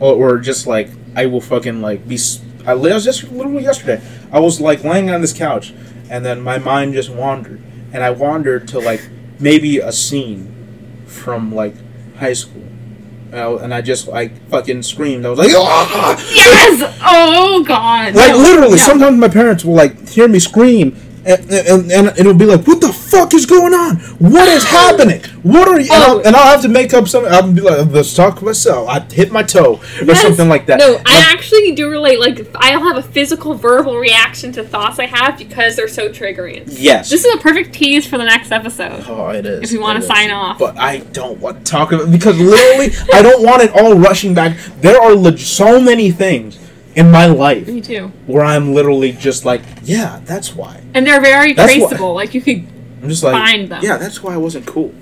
or, 0.00 0.14
or 0.14 0.38
just 0.38 0.66
like 0.66 0.90
I 1.14 1.26
will 1.26 1.40
fucking 1.40 1.80
like 1.80 2.06
be. 2.08 2.18
I 2.66 2.74
was 2.74 3.04
just 3.04 3.30
literally 3.30 3.62
yesterday. 3.62 4.02
I 4.32 4.40
was 4.40 4.60
like 4.60 4.82
laying 4.82 5.10
on 5.10 5.20
this 5.20 5.32
couch, 5.32 5.72
and 6.10 6.24
then 6.24 6.40
my 6.40 6.58
mind 6.58 6.94
just 6.94 7.10
wandered, 7.10 7.62
and 7.92 8.02
I 8.02 8.10
wandered 8.10 8.66
to 8.68 8.80
like 8.80 9.08
maybe 9.38 9.78
a 9.78 9.92
scene 9.92 11.04
from 11.06 11.54
like 11.54 11.74
high 12.16 12.32
school. 12.32 12.63
And 13.34 13.42
I, 13.42 13.50
and 13.64 13.74
I 13.74 13.80
just 13.82 14.06
like 14.06 14.30
fucking 14.48 14.84
screamed. 14.84 15.26
I 15.26 15.30
was 15.30 15.40
like, 15.40 15.50
"Ah!" 15.52 16.16
Yes! 16.36 16.98
Oh 17.04 17.64
god. 17.66 18.14
Like 18.14 18.30
No, 18.30 18.38
literally, 18.38 18.70
no. 18.76 18.76
sometimes 18.76 19.18
my 19.18 19.26
parents 19.28 19.64
will 19.64 19.74
like 19.74 20.08
hear 20.08 20.28
me 20.28 20.38
scream, 20.38 20.94
and, 21.26 21.50
and, 21.50 21.92
and 21.92 22.18
it'll 22.18 22.34
be 22.34 22.44
like, 22.44 22.66
"What 22.66 22.80
the 22.80 22.92
fuck 22.92 23.34
is 23.34 23.46
going 23.46 23.72
on? 23.74 23.96
What 24.18 24.48
is 24.48 24.64
happening? 24.64 25.22
What 25.42 25.68
are 25.68 25.80
you?" 25.80 25.90
And, 25.92 26.02
Oh. 26.04 26.18
I'll, 26.18 26.26
and 26.26 26.36
I'll 26.36 26.52
have 26.52 26.62
to 26.62 26.68
make 26.68 26.92
up 26.94 27.08
something. 27.08 27.32
I'll 27.32 27.50
be 27.50 27.60
like, 27.60 27.86
"Let's 27.90 28.14
talk 28.14 28.38
to 28.40 28.44
myself." 28.44 28.88
I 28.88 29.00
hit 29.00 29.32
my 29.32 29.42
toe 29.42 29.80
or 30.00 30.04
Yes. 30.04 30.22
something 30.22 30.48
like 30.48 30.66
that. 30.66 30.78
No, 30.78 30.92
Like, 30.92 31.02
I 31.08 31.32
actually 31.32 31.72
do 31.72 31.88
relate. 31.90 32.18
Like, 32.20 32.46
I'll 32.56 32.82
have 32.82 32.96
a 32.96 33.02
physical, 33.02 33.54
verbal 33.54 33.96
reaction 33.98 34.52
to 34.52 34.62
thoughts 34.64 34.98
I 34.98 35.06
have 35.06 35.38
because 35.38 35.76
they're 35.76 35.88
so 35.88 36.08
triggering. 36.08 36.64
yes. 36.68 37.10
This 37.10 37.24
is 37.24 37.34
a 37.34 37.38
perfect 37.38 37.72
tease 37.74 38.06
for 38.06 38.18
the 38.18 38.24
next 38.24 38.52
episode. 38.52 39.04
Oh, 39.08 39.28
it 39.30 39.46
is. 39.46 39.62
If 39.64 39.72
we 39.72 39.78
wanna 39.78 40.00
It 40.00 40.02
is. 40.02 40.08
sign 40.08 40.30
off. 40.30 40.58
but 40.58 40.78
I 40.78 40.98
don't 40.98 41.38
want 41.40 41.64
to 41.64 41.70
talk 41.70 41.92
about 41.92 42.10
because 42.10 42.38
literally, 42.38 42.92
I 43.12 43.22
don't 43.22 43.42
want 43.42 43.62
it 43.62 43.70
all 43.74 43.94
rushing 43.94 44.34
back. 44.34 44.56
There 44.80 45.00
are 45.00 45.14
leg- 45.14 45.38
so 45.38 45.80
many 45.80 46.10
things 46.10 46.58
in 46.96 47.10
my 47.10 47.26
life 47.26 47.66
Me 47.68 47.80
too. 47.80 48.12
where 48.26 48.44
I'm 48.44 48.72
literally 48.74 49.12
just 49.12 49.44
like, 49.44 49.62
"Yeah, 49.82 50.20
that's 50.24 50.54
why." 50.54 50.80
And 50.94 51.06
they're 51.06 51.20
very 51.20 51.52
That's 51.52 51.74
traceable. 51.74 52.14
Like, 52.14 52.34
you 52.34 52.40
could. 52.40 52.66
I'm 53.02 53.08
just 53.08 53.22
like, 53.22 53.32
Find 53.34 53.68
them. 53.68 53.82
"Yeah, 53.82 53.96
that's 53.96 54.22
why 54.22 54.34
I 54.34 54.36
wasn't 54.36 54.66
cool." 54.66 54.92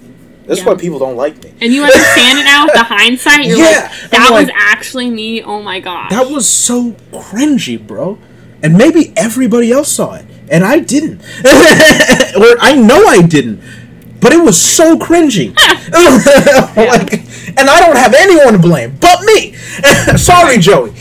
That's 0.46 0.60
Yeah. 0.60 0.66
why 0.66 0.74
people 0.74 0.98
don't 0.98 1.16
like 1.16 1.42
me. 1.44 1.52
And 1.60 1.72
you 1.72 1.84
understand 1.84 2.38
it 2.40 2.44
now 2.44 2.64
with 2.64 2.74
the 2.74 2.82
hindsight. 2.96 3.46
You're 3.46 3.58
Yeah, 3.58 3.92
like, 4.02 4.10
that 4.10 4.30
was 4.32 4.50
actually 4.54 5.08
me. 5.08 5.40
Oh 5.42 5.62
my 5.62 5.78
god. 5.78 6.10
That 6.10 6.28
was 6.30 6.48
so 6.48 6.96
cringy, 7.12 7.78
bro. 7.84 8.18
And 8.62 8.76
maybe 8.76 9.12
everybody 9.16 9.70
else 9.72 9.90
saw 9.90 10.14
it, 10.14 10.24
and 10.50 10.64
I 10.64 10.78
didn't. 10.80 11.20
or 11.44 12.56
I 12.60 12.74
know 12.76 13.06
I 13.06 13.22
didn't. 13.22 13.60
But 14.22 14.32
it 14.32 14.42
was 14.42 14.56
so 14.58 14.96
cringy. 14.96 15.54
like, 16.76 17.12
and 17.58 17.68
I 17.68 17.80
don't 17.80 17.96
have 17.96 18.14
anyone 18.14 18.52
to 18.52 18.58
blame 18.58 18.96
but 19.00 19.20
me. 19.24 19.52
Sorry, 20.16 20.58
Joey. 20.58 20.92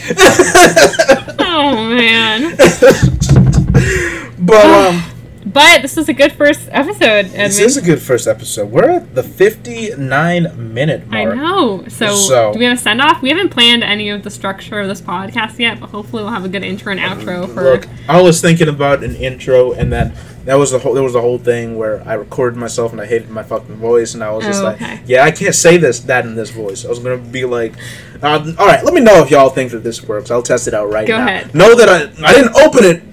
Oh 1.39 1.87
man. 1.95 2.55
but 4.39 4.65
um, 4.65 5.03
But 5.45 5.81
this 5.81 5.97
is 5.97 6.07
a 6.07 6.13
good 6.13 6.31
first 6.33 6.69
episode, 6.71 7.01
Edmund. 7.27 7.33
this 7.33 7.59
is 7.59 7.77
a 7.77 7.81
good 7.81 8.01
first 8.01 8.27
episode. 8.27 8.69
We're 8.71 8.89
at 8.89 9.15
the 9.15 9.23
59 9.23 10.73
minute 10.73 11.07
mark. 11.07 11.29
I 11.29 11.35
know. 11.35 11.83
So, 11.87 12.15
So- 12.15 12.53
do 12.53 12.59
we 12.59 12.65
have 12.65 12.77
a 12.77 12.81
send 12.81 13.01
off? 13.01 13.21
We 13.21 13.29
haven't 13.29 13.49
planned 13.49 13.83
any 13.83 14.09
of 14.09 14.23
the 14.23 14.29
structure 14.29 14.79
of 14.79 14.87
this 14.87 15.01
podcast 15.01 15.57
yet, 15.59 15.79
but 15.79 15.89
hopefully 15.89 16.23
we'll 16.23 16.31
have 16.31 16.45
a 16.45 16.49
good 16.49 16.63
intro 16.63 16.91
and 16.91 16.99
outro 17.01 17.51
for. 17.53 17.63
Look, 17.63 17.87
I 18.07 18.21
was 18.21 18.39
thinking 18.41 18.67
about 18.67 19.03
an 19.03 19.15
intro, 19.15 19.71
and 19.71 19.91
then 19.91 20.13
that 20.45 20.55
was 20.55 20.71
the 20.71 20.79
whole. 20.79 20.93
There 20.93 21.03
was 21.03 21.13
the 21.13 21.21
whole 21.21 21.37
thing 21.39 21.77
where 21.77 22.03
I 22.05 22.13
recorded 22.13 22.57
myself 22.57 22.91
and 22.91 23.01
I 23.01 23.05
hated 23.05 23.29
my 23.29 23.43
fucking 23.43 23.75
voice, 23.75 24.13
and 24.13 24.23
I 24.23 24.31
was 24.31 24.45
just 24.45 24.61
Oh, 24.61 24.65
like, 24.65 24.81
okay. 24.81 24.99
"Yeah, 25.05 25.23
I 25.23 25.31
can't 25.31 25.55
say 25.55 25.77
this 25.77 25.99
that 26.01 26.25
in 26.25 26.35
this 26.35 26.49
voice." 26.51 26.85
I 26.85 26.89
was 26.89 26.99
gonna 26.99 27.17
be 27.17 27.45
like, 27.45 27.73
uh, 28.21 28.43
"All 28.59 28.67
right, 28.67 28.83
let 28.83 28.93
me 28.93 29.01
know 29.01 29.21
if 29.23 29.31
y'all 29.31 29.49
think 29.49 29.71
that 29.71 29.83
this 29.83 30.03
works. 30.03 30.29
I'll 30.31 30.41
test 30.43 30.67
it 30.67 30.73
out 30.73 30.91
right 30.91 31.07
Go 31.07 31.17
now." 31.17 31.25
ahead. 31.25 31.53
Know 31.55 31.75
that 31.75 31.89
I 31.89 32.09
I 32.27 32.33
didn't 32.33 32.55
open 32.55 32.83
it 32.85 33.03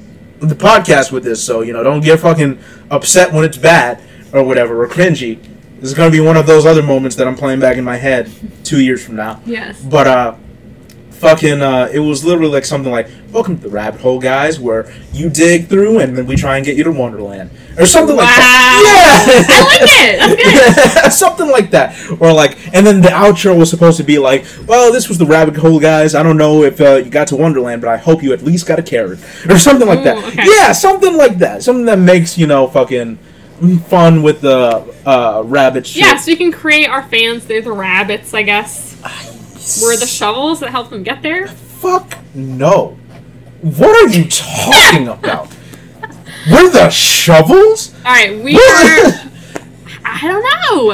the 0.40 0.54
podcast 0.54 1.12
with 1.12 1.24
this, 1.24 1.44
so 1.44 1.62
you 1.62 1.72
know, 1.72 1.82
don't 1.82 2.00
get 2.00 2.20
fucking 2.20 2.58
upset 2.90 3.32
when 3.32 3.44
it's 3.44 3.56
bad 3.56 4.02
or 4.32 4.42
whatever 4.44 4.82
or 4.82 4.88
cringy. 4.88 5.40
This 5.80 5.90
is 5.90 5.94
gonna 5.94 6.10
be 6.10 6.20
one 6.20 6.36
of 6.36 6.46
those 6.46 6.66
other 6.66 6.82
moments 6.82 7.16
that 7.16 7.28
I'm 7.28 7.36
playing 7.36 7.60
back 7.60 7.76
in 7.76 7.84
my 7.84 7.96
head 7.96 8.30
two 8.64 8.80
years 8.80 9.04
from 9.04 9.16
now. 9.16 9.40
Yes. 9.46 9.80
But 9.80 10.06
uh 10.06 10.34
fucking 11.18 11.60
uh 11.62 11.88
it 11.92 11.98
was 11.98 12.24
literally 12.24 12.50
like 12.52 12.64
something 12.64 12.92
like 12.92 13.08
welcome 13.30 13.56
to 13.56 13.62
the 13.64 13.68
rabbit 13.68 14.00
hole 14.00 14.20
guys 14.20 14.58
where 14.60 14.90
you 15.12 15.28
dig 15.28 15.66
through 15.66 15.98
and 15.98 16.16
then 16.16 16.26
we 16.26 16.36
try 16.36 16.56
and 16.56 16.64
get 16.64 16.76
you 16.76 16.84
to 16.84 16.92
wonderland 16.92 17.50
or 17.76 17.84
something 17.86 18.16
like 18.16 18.26
that 18.26 18.82
yeah 18.86 19.44
I 19.48 19.62
like 19.64 19.80
it. 19.82 20.74
That's 20.84 21.04
good. 21.04 21.12
something 21.12 21.48
like 21.50 21.70
that 21.72 21.94
or 22.20 22.32
like 22.32 22.56
and 22.74 22.86
then 22.86 23.00
the 23.00 23.08
outro 23.08 23.58
was 23.58 23.68
supposed 23.68 23.96
to 23.98 24.04
be 24.04 24.18
like 24.18 24.44
well 24.66 24.92
this 24.92 25.08
was 25.08 25.18
the 25.18 25.26
rabbit 25.26 25.56
hole 25.56 25.80
guys 25.80 26.14
i 26.14 26.22
don't 26.22 26.36
know 26.38 26.62
if 26.62 26.80
uh, 26.80 26.94
you 26.96 27.10
got 27.10 27.28
to 27.28 27.36
wonderland 27.36 27.82
but 27.82 27.88
i 27.88 27.96
hope 27.96 28.22
you 28.22 28.32
at 28.32 28.42
least 28.42 28.66
got 28.66 28.78
a 28.78 28.82
carrot 28.82 29.18
or 29.48 29.58
something 29.58 29.88
like 29.88 30.04
that 30.04 30.16
okay. 30.24 30.44
yeah 30.46 30.72
something 30.72 31.16
like 31.16 31.38
that 31.38 31.62
something 31.62 31.84
that 31.86 31.98
makes 31.98 32.38
you 32.38 32.46
know 32.46 32.66
fucking 32.68 33.18
fun 33.88 34.22
with 34.22 34.40
the 34.40 34.94
uh 35.04 35.42
rabbit 35.44 35.84
shit 35.84 36.02
Yeah, 36.02 36.16
so 36.16 36.30
we 36.30 36.36
can 36.36 36.52
create 36.52 36.88
our 36.88 37.02
fans. 37.02 37.44
They're 37.44 37.60
the 37.60 37.72
rabbits, 37.72 38.32
I 38.32 38.42
guess. 38.44 38.94
We're 39.82 39.96
the 39.96 40.06
shovels 40.06 40.60
that 40.60 40.70
helped 40.70 40.90
them 40.90 41.02
get 41.02 41.22
there. 41.22 41.48
Fuck 41.48 42.16
no. 42.34 42.96
What 43.60 43.96
are 44.04 44.08
you 44.16 44.24
talking 44.28 45.08
about? 45.18 45.48
We're 46.50 46.70
the 46.70 46.88
shovels? 46.90 47.94
All 48.04 48.12
right, 48.12 48.42
we 48.42 48.54
are. 48.54 48.58
I 50.04 50.20
don't 50.22 50.42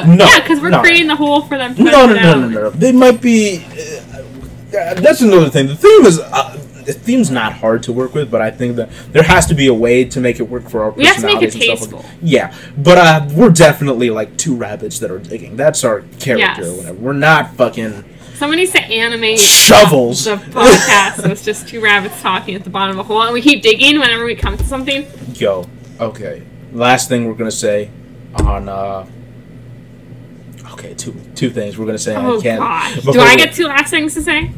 know. 0.07 0.15
No, 0.15 0.25
yeah, 0.25 0.39
because 0.41 0.59
we're 0.59 0.69
no. 0.69 0.81
creating 0.81 1.07
the 1.07 1.15
hole 1.15 1.41
for 1.43 1.57
them. 1.57 1.73
To 1.75 1.83
No, 1.83 2.05
no, 2.05 2.13
no, 2.13 2.39
no, 2.39 2.47
no. 2.49 2.69
They 2.71 2.91
might 2.91 3.21
be. 3.21 3.63
Uh, 3.65 4.93
that's 4.95 5.21
another 5.21 5.49
thing. 5.49 5.67
The 5.67 5.75
theme 5.75 6.05
is. 6.05 6.19
Uh, 6.19 6.61
the 6.85 6.93
theme's 6.93 7.31
not 7.31 7.53
hard 7.53 7.81
to 7.83 7.91
work 7.93 8.13
with, 8.13 8.29
but 8.29 8.41
I 8.41 8.51
think 8.51 8.75
that 8.75 8.91
there 9.11 9.23
has 9.23 9.47
to 9.47 9.55
be 9.55 9.65
a 9.67 9.73
way 9.73 10.03
to 10.05 10.19
make 10.19 10.39
it 10.39 10.43
work 10.43 10.69
for 10.69 10.83
our 10.83 10.91
We 10.91 11.05
have 11.05 11.15
to 11.17 11.25
make 11.25 11.41
it 11.41 11.53
personalities 11.53 11.69
and 11.69 11.79
stuff 11.79 11.93
like- 11.93 12.01
tasteful. 12.03 12.19
Yeah, 12.27 12.53
but 12.77 12.97
uh, 12.99 13.27
we're 13.33 13.49
definitely 13.49 14.09
like 14.11 14.37
two 14.37 14.55
rabbits 14.55 14.99
that 14.99 15.09
are 15.09 15.17
digging. 15.17 15.55
That's 15.55 15.83
our 15.83 16.01
character 16.19 16.35
Yes. 16.37 16.59
or 16.67 16.73
whatever. 16.77 16.97
We're 16.99 17.13
not 17.13 17.55
fucking 17.55 18.03
Someone 18.35 18.57
needs 18.57 18.71
to 18.71 18.81
animate 18.81 19.39
shovels. 19.39 20.25
the 20.25 20.35
podcast. 20.35 21.21
so 21.21 21.29
it's 21.29 21.43
just 21.43 21.67
two 21.67 21.81
rabbits 21.81 22.21
talking 22.21 22.55
at 22.55 22.63
the 22.63 22.69
bottom 22.69 22.99
of 22.99 23.05
a 23.05 23.07
hole, 23.07 23.21
and 23.21 23.33
we 23.33 23.41
keep 23.41 23.61
digging 23.61 23.99
whenever 23.99 24.25
we 24.25 24.35
come 24.35 24.57
to 24.57 24.63
something. 24.63 25.07
Yo, 25.33 25.65
okay. 25.99 26.43
Last 26.73 27.07
thing 27.09 27.25
we're 27.25 27.33
gonna 27.35 27.51
say 27.51 27.89
on 28.35 28.67
uh 28.67 29.07
Okay, 30.73 30.93
two 30.93 31.15
two 31.35 31.49
things 31.49 31.77
we're 31.77 31.85
gonna 31.85 31.97
say 31.97 32.15
Oh 32.15 32.39
I 32.39 32.41
can't 32.41 32.59
gosh. 32.59 32.95
Do 33.03 33.19
I 33.21 33.35
get 33.37 33.53
two 33.53 33.67
last 33.67 33.89
things 33.89 34.13
to 34.15 34.21
say? 34.21 34.51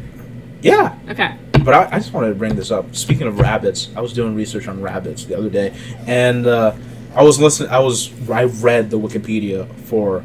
Yeah. 0.60 0.98
Okay. 1.08 1.36
But 1.64 1.74
I, 1.74 1.96
I 1.96 1.98
just 1.98 2.12
wanted 2.12 2.30
to 2.30 2.34
bring 2.34 2.56
this 2.56 2.70
up. 2.72 2.96
Speaking 2.96 3.26
of 3.28 3.38
rabbits, 3.38 3.90
I 3.96 4.00
was 4.00 4.12
doing 4.12 4.34
research 4.34 4.66
on 4.66 4.82
rabbits 4.82 5.24
the 5.24 5.36
other 5.38 5.48
day 5.50 5.72
and 6.06 6.46
uh 6.46 6.74
I 7.14 7.22
was 7.22 7.40
listening. 7.40 7.70
I 7.70 7.78
was. 7.80 8.12
I 8.30 8.44
read 8.44 8.90
the 8.90 8.98
Wikipedia 8.98 9.66
for. 9.84 10.24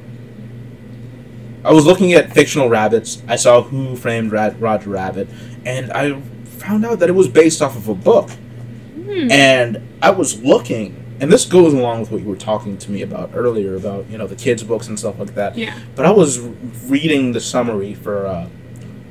I 1.65 1.71
was 1.71 1.85
looking 1.85 2.13
at 2.13 2.33
fictional 2.33 2.69
rabbits. 2.69 3.21
I 3.27 3.35
saw 3.37 3.61
Who 3.61 3.95
Framed 3.95 4.31
Ra- 4.31 4.51
Roger 4.59 4.89
Rabbit, 4.89 5.29
and 5.65 5.91
I 5.91 6.19
found 6.45 6.85
out 6.85 6.99
that 6.99 7.09
it 7.09 7.13
was 7.13 7.27
based 7.27 7.61
off 7.61 7.75
of 7.75 7.87
a 7.87 7.95
book. 7.95 8.29
Hmm. 8.29 9.31
And 9.31 9.87
I 10.01 10.11
was 10.11 10.41
looking, 10.41 11.17
and 11.19 11.31
this 11.31 11.45
goes 11.45 11.73
along 11.73 12.01
with 12.01 12.11
what 12.11 12.21
you 12.21 12.27
were 12.27 12.35
talking 12.35 12.77
to 12.77 12.91
me 12.91 13.01
about 13.01 13.31
earlier 13.33 13.75
about 13.75 14.09
you 14.09 14.17
know 14.17 14.27
the 14.27 14.35
kids' 14.35 14.63
books 14.63 14.87
and 14.87 14.97
stuff 14.99 15.19
like 15.19 15.35
that. 15.35 15.57
Yeah. 15.57 15.77
But 15.95 16.05
I 16.05 16.11
was 16.11 16.39
reading 16.39 17.31
the 17.31 17.39
summary 17.41 17.93
for 17.93 18.25
uh, 18.25 18.49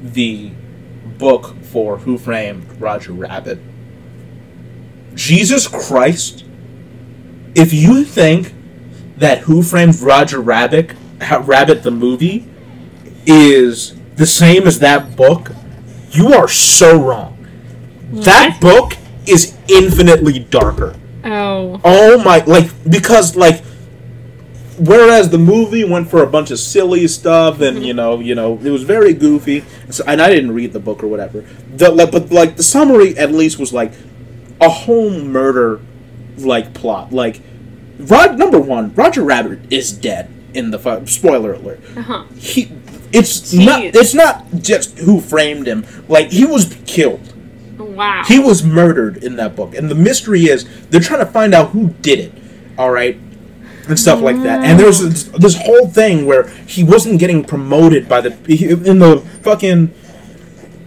the 0.03 0.51
book 1.19 1.57
for 1.63 1.99
Who 1.99 2.19
Framed 2.19 2.81
Roger 2.81 3.13
Rabbit. 3.13 3.59
Jesus 5.15 5.69
Christ! 5.69 6.45
If 7.55 7.73
you 7.73 8.05
think 8.05 8.55
that 9.17 9.41
Who 9.41 9.63
Framed 9.63 10.01
Roger 10.01 10.41
Rabbit, 10.41 10.97
Rabbit 11.31 11.83
the 11.83 11.91
movie, 11.91 12.49
is 13.27 13.95
the 14.17 14.27
same 14.27 14.67
as 14.67 14.79
that 14.81 15.17
book, 15.17 15.53
you 16.11 16.33
are 16.33 16.49
so 16.49 17.01
wrong. 17.01 17.47
That 18.13 18.59
book 18.61 18.95
is 19.27 19.57
infinitely 19.69 20.41
darker. 20.41 20.95
Oh. 21.25 21.81
Oh 21.85 22.23
my! 22.23 22.45
Like 22.45 22.71
because 22.89 23.37
like, 23.37 23.65
whereas 24.79 25.31
the 25.31 25.39
movie 25.39 25.85
went 25.85 26.11
for 26.11 26.23
a 26.23 26.27
bunch 26.27 26.51
of 26.51 26.59
silly 26.59 27.09
stuff 27.09 27.61
and 27.61 27.79
mm-hmm. 27.79 27.87
you 27.87 27.95
know 27.95 28.21
you 28.21 28.35
know 28.35 28.59
it 28.63 28.71
was 28.71 28.83
very 28.83 29.15
goofy. 29.15 29.65
So, 29.91 30.05
and 30.07 30.21
I 30.21 30.29
didn't 30.29 30.53
read 30.53 30.73
the 30.73 30.81
book 30.81 31.03
or 31.03 31.07
whatever. 31.07 31.43
The 31.75 31.91
like, 31.91 32.11
but 32.11 32.31
like 32.31 32.57
the 32.57 32.63
summary 32.63 33.17
at 33.17 33.33
least 33.33 33.59
was 33.59 33.73
like 33.73 33.93
a 34.61 34.69
home 34.69 35.33
murder 35.33 35.81
like 36.37 36.75
plot. 36.75 37.13
Like, 37.13 37.41
Rod 37.99 38.39
number 38.39 38.61
one, 38.61 38.95
Roger 38.95 39.23
Rabbit 39.23 39.73
is 39.73 39.93
dead 39.93 40.31
in 40.55 40.71
the 40.71 40.79
fu- 40.79 41.07
spoiler 41.07 41.55
alert. 41.55 41.81
Uh 41.97 42.03
huh. 42.03 42.25
He, 42.37 42.71
it's 43.13 43.53
Jeez. 43.55 43.67
not. 43.67 43.83
It's 43.83 44.15
not 44.15 44.45
just 44.61 44.99
who 44.99 45.21
framed 45.21 45.67
him. 45.67 45.85
Like 46.09 46.31
he 46.31 46.45
was 46.45 46.77
killed. 46.87 47.29
Wow. 47.79 48.23
He 48.27 48.39
was 48.39 48.63
murdered 48.63 49.23
in 49.23 49.37
that 49.37 49.55
book, 49.57 49.75
and 49.75 49.91
the 49.91 49.95
mystery 49.95 50.43
is 50.45 50.67
they're 50.89 51.01
trying 51.01 51.21
to 51.21 51.31
find 51.31 51.53
out 51.55 51.71
who 51.71 51.91
did 52.01 52.19
it. 52.21 52.33
All 52.79 52.91
right, 52.91 53.19
and 53.89 53.99
stuff 53.99 54.21
like 54.23 54.37
that. 54.45 54.65
And 54.65 54.79
there's 54.81 55.01
this, 55.01 55.25
this 55.25 55.57
whole 55.61 55.89
thing 55.89 56.25
where 56.25 56.49
he 56.67 56.83
wasn't 56.85 57.19
getting 57.21 57.45
promoted 57.45 58.09
by 58.09 58.21
the 58.23 58.31
he- 58.47 58.71
in 58.71 58.99
the 58.99 59.19
fucking 59.43 59.93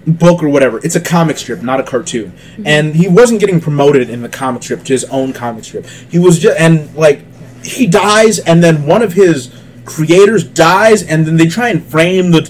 book 0.08 0.42
or 0.42 0.50
whatever. 0.50 0.80
It's 0.84 0.96
a 0.96 1.02
comic 1.02 1.38
strip, 1.38 1.62
not 1.62 1.80
a 1.80 1.84
cartoon, 1.84 2.34
and 2.66 2.96
he 2.96 3.08
wasn't 3.08 3.40
getting 3.40 3.60
promoted 3.60 4.10
in 4.10 4.22
the 4.22 4.30
comic 4.30 4.64
strip 4.64 4.84
to 4.86 4.94
his 4.94 5.04
own 5.06 5.34
comic 5.34 5.64
strip. 5.64 5.86
He 5.86 6.18
was 6.18 6.40
just 6.40 6.60
and 6.60 6.94
like 6.96 7.22
he 7.66 7.88
dies, 7.88 8.40
and 8.40 8.64
then 8.64 8.86
one 8.86 9.02
of 9.02 9.14
his 9.14 9.52
creators 9.86 10.44
dies, 10.44 11.04
and 11.04 11.26
then 11.26 11.38
they 11.38 11.48
try 11.48 11.70
and 11.70 11.84
frame 11.86 12.32
the 12.32 12.42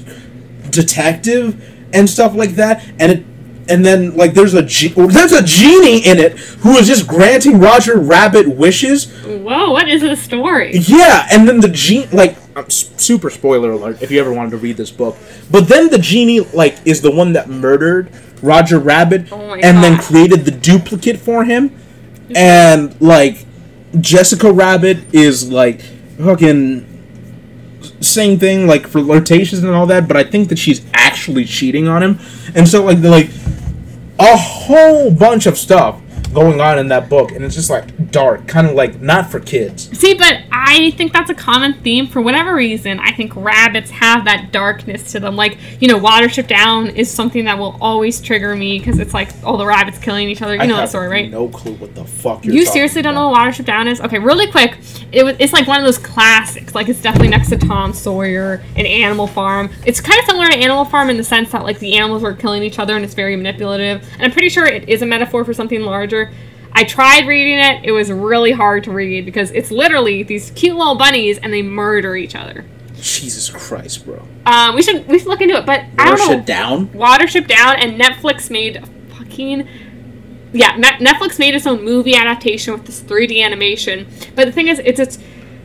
detective 0.69 1.63
and 1.93 2.09
stuff 2.09 2.35
like 2.35 2.51
that, 2.51 2.83
and 2.99 3.11
it. 3.11 3.25
And 3.67 3.83
then, 3.83 4.15
like, 4.15 4.35
there's 4.35 4.53
a 4.53 4.61
ge- 4.61 4.93
there's 4.93 5.31
a 5.31 5.41
genie 5.41 6.05
in 6.05 6.19
it 6.19 6.37
who 6.37 6.77
is 6.77 6.85
just 6.85 7.07
granting 7.07 7.57
Roger 7.59 7.97
Rabbit 7.97 8.47
wishes. 8.47 9.05
Whoa, 9.25 9.71
what 9.71 9.89
is 9.89 10.01
the 10.01 10.15
story? 10.15 10.77
Yeah, 10.77 11.27
and 11.31 11.47
then 11.49 11.61
the 11.61 11.69
genie, 11.69 12.05
like, 12.11 12.37
s- 12.55 12.91
super 12.97 13.31
spoiler 13.31 13.71
alert 13.71 14.03
if 14.03 14.11
you 14.11 14.19
ever 14.19 14.31
wanted 14.31 14.51
to 14.51 14.57
read 14.57 14.77
this 14.77 14.91
book. 14.91 15.17
But 15.49 15.67
then 15.67 15.89
the 15.89 15.97
genie, 15.97 16.41
like, 16.41 16.75
is 16.85 17.01
the 17.01 17.09
one 17.09 17.33
that 17.33 17.49
murdered 17.49 18.11
Roger 18.43 18.77
Rabbit 18.77 19.29
Oh 19.31 19.55
and 19.55 19.83
then 19.83 19.97
created 19.97 20.45
the 20.45 20.51
duplicate 20.51 21.17
for 21.17 21.43
him. 21.43 21.71
And, 22.35 22.95
like, 23.01 23.47
Jessica 24.01 24.51
Rabbit 24.51 25.13
is, 25.13 25.51
like, 25.51 25.81
fucking 26.17 26.91
same 28.01 28.39
thing, 28.39 28.67
like, 28.67 28.87
for 28.87 29.01
flirtations 29.01 29.63
and 29.63 29.73
all 29.73 29.85
that, 29.87 30.07
but 30.07 30.17
I 30.17 30.23
think 30.23 30.49
that 30.49 30.59
she's 30.59 30.85
actually 30.93 31.45
cheating 31.45 31.87
on 31.87 32.03
him. 32.03 32.19
And 32.53 32.67
so, 32.67 32.83
like, 32.83 32.99
like, 32.99 33.29
a 34.19 34.37
whole 34.37 35.11
bunch 35.11 35.45
of 35.45 35.57
stuff 35.57 36.01
going 36.35 36.61
on 36.61 36.77
in 36.77 36.89
that 36.89 37.09
book, 37.09 37.31
and 37.31 37.43
it's 37.43 37.55
just 37.55 37.69
like 37.69 38.11
dark, 38.11 38.47
kind 38.47 38.67
of 38.67 38.75
like 38.75 39.01
not 39.01 39.31
for 39.31 39.39
kids. 39.39 39.97
See, 39.97 40.13
but 40.13 40.43
I 40.51 40.91
think 40.91 41.13
that's 41.13 41.29
a 41.29 41.33
common 41.33 41.73
theme 41.81 42.07
for 42.07 42.21
whatever 42.21 42.53
reason. 42.53 42.99
I 42.99 43.11
think 43.13 43.35
rabbits 43.35 43.89
have 43.91 44.25
that 44.25 44.51
darkness 44.51 45.11
to 45.13 45.19
them. 45.19 45.35
Like, 45.35 45.57
you 45.81 45.87
know, 45.87 45.99
Watership 45.99 46.47
Down 46.47 46.87
is 46.89 47.09
something 47.09 47.45
that 47.45 47.57
will 47.57 47.77
always 47.81 48.21
trigger 48.21 48.55
me 48.55 48.77
because 48.77 48.99
it's 48.99 49.13
like 49.13 49.29
all 49.43 49.57
the 49.57 49.65
rabbits 49.65 49.97
killing 49.97 50.29
each 50.29 50.41
other. 50.41 50.55
You 50.55 50.61
I 50.61 50.65
know 50.67 50.75
that 50.77 50.89
story, 50.89 51.07
right? 51.07 51.31
No 51.31 51.47
clue 51.47 51.73
what 51.75 51.95
the 51.95 52.05
fuck 52.05 52.45
you're 52.45 52.53
You 52.53 52.65
seriously 52.65 53.01
don't 53.01 53.15
know 53.15 53.29
what 53.29 53.39
Watership 53.39 53.65
Down 53.65 53.87
is? 53.87 54.01
Okay, 54.01 54.19
really 54.19 54.51
quick. 54.51 54.77
It 55.11 55.23
was, 55.23 55.35
it's 55.39 55.53
like 55.53 55.67
one 55.67 55.79
of 55.79 55.85
those 55.85 55.97
classics. 55.97 56.75
Like 56.75 56.89
it's 56.89 57.01
definitely 57.01 57.29
next 57.29 57.49
to 57.49 57.57
Tom 57.57 57.93
Sawyer 57.93 58.61
and 58.75 58.85
Animal 58.85 59.27
Farm. 59.27 59.69
It's 59.85 60.01
kind 60.01 60.19
of 60.19 60.25
similar 60.25 60.47
to 60.49 60.57
Animal 60.57 60.85
Farm 60.85 61.09
in 61.09 61.17
the 61.17 61.23
sense 61.23 61.51
that 61.51 61.63
like 61.63 61.79
the 61.79 61.95
animals 61.95 62.21
were 62.21 62.33
killing 62.33 62.61
each 62.63 62.79
other 62.79 62.95
and 62.95 63.05
it's 63.05 63.13
very 63.13 63.35
manipulative. 63.35 64.07
And 64.13 64.23
I'm 64.23 64.31
pretty 64.31 64.49
sure 64.49 64.65
it 64.65 64.89
is 64.89 65.01
a 65.01 65.05
metaphor 65.05 65.45
for 65.45 65.53
something 65.53 65.81
larger. 65.81 66.24
I 66.71 66.83
tried 66.83 67.25
reading 67.27 67.57
it. 67.57 67.85
It 67.85 67.91
was 67.91 68.11
really 68.11 68.51
hard 68.51 68.83
to 68.83 68.91
read 68.91 69.25
because 69.25 69.49
it's 69.51 69.71
literally 69.71 70.23
these 70.23 70.51
cute 70.51 70.75
little 70.75 70.95
bunnies 70.95 71.37
and 71.37 71.53
they 71.53 71.61
murder 71.61 72.17
each 72.17 72.35
other. 72.35 72.65
Jesus 72.95 73.49
Christ, 73.49 74.05
bro. 74.05 74.27
Um, 74.45 74.75
we 74.75 74.81
should 74.81 75.07
we 75.07 75.19
should 75.19 75.27
look 75.27 75.41
into 75.41 75.55
it, 75.55 75.65
but 75.65 75.85
I 75.97 76.09
don't 76.09 76.17
know. 76.17 76.37
Watership 76.37 76.45
down. 76.45 76.87
Watership 76.87 77.47
Down, 77.47 77.75
and 77.77 77.99
Netflix 77.99 78.49
made 78.49 78.77
a 78.77 78.85
fucking 79.15 79.67
yeah. 80.53 80.75
Net- 80.75 80.99
Netflix 80.99 81.39
made 81.39 81.55
its 81.55 81.67
own 81.67 81.83
movie 81.83 82.15
adaptation 82.15 82.73
with 82.73 82.85
this 82.85 83.01
3D 83.01 83.43
animation. 83.43 84.07
But 84.35 84.45
the 84.45 84.51
thing 84.51 84.67
is, 84.67 84.79
it's 84.79 84.99
it's 84.99 85.19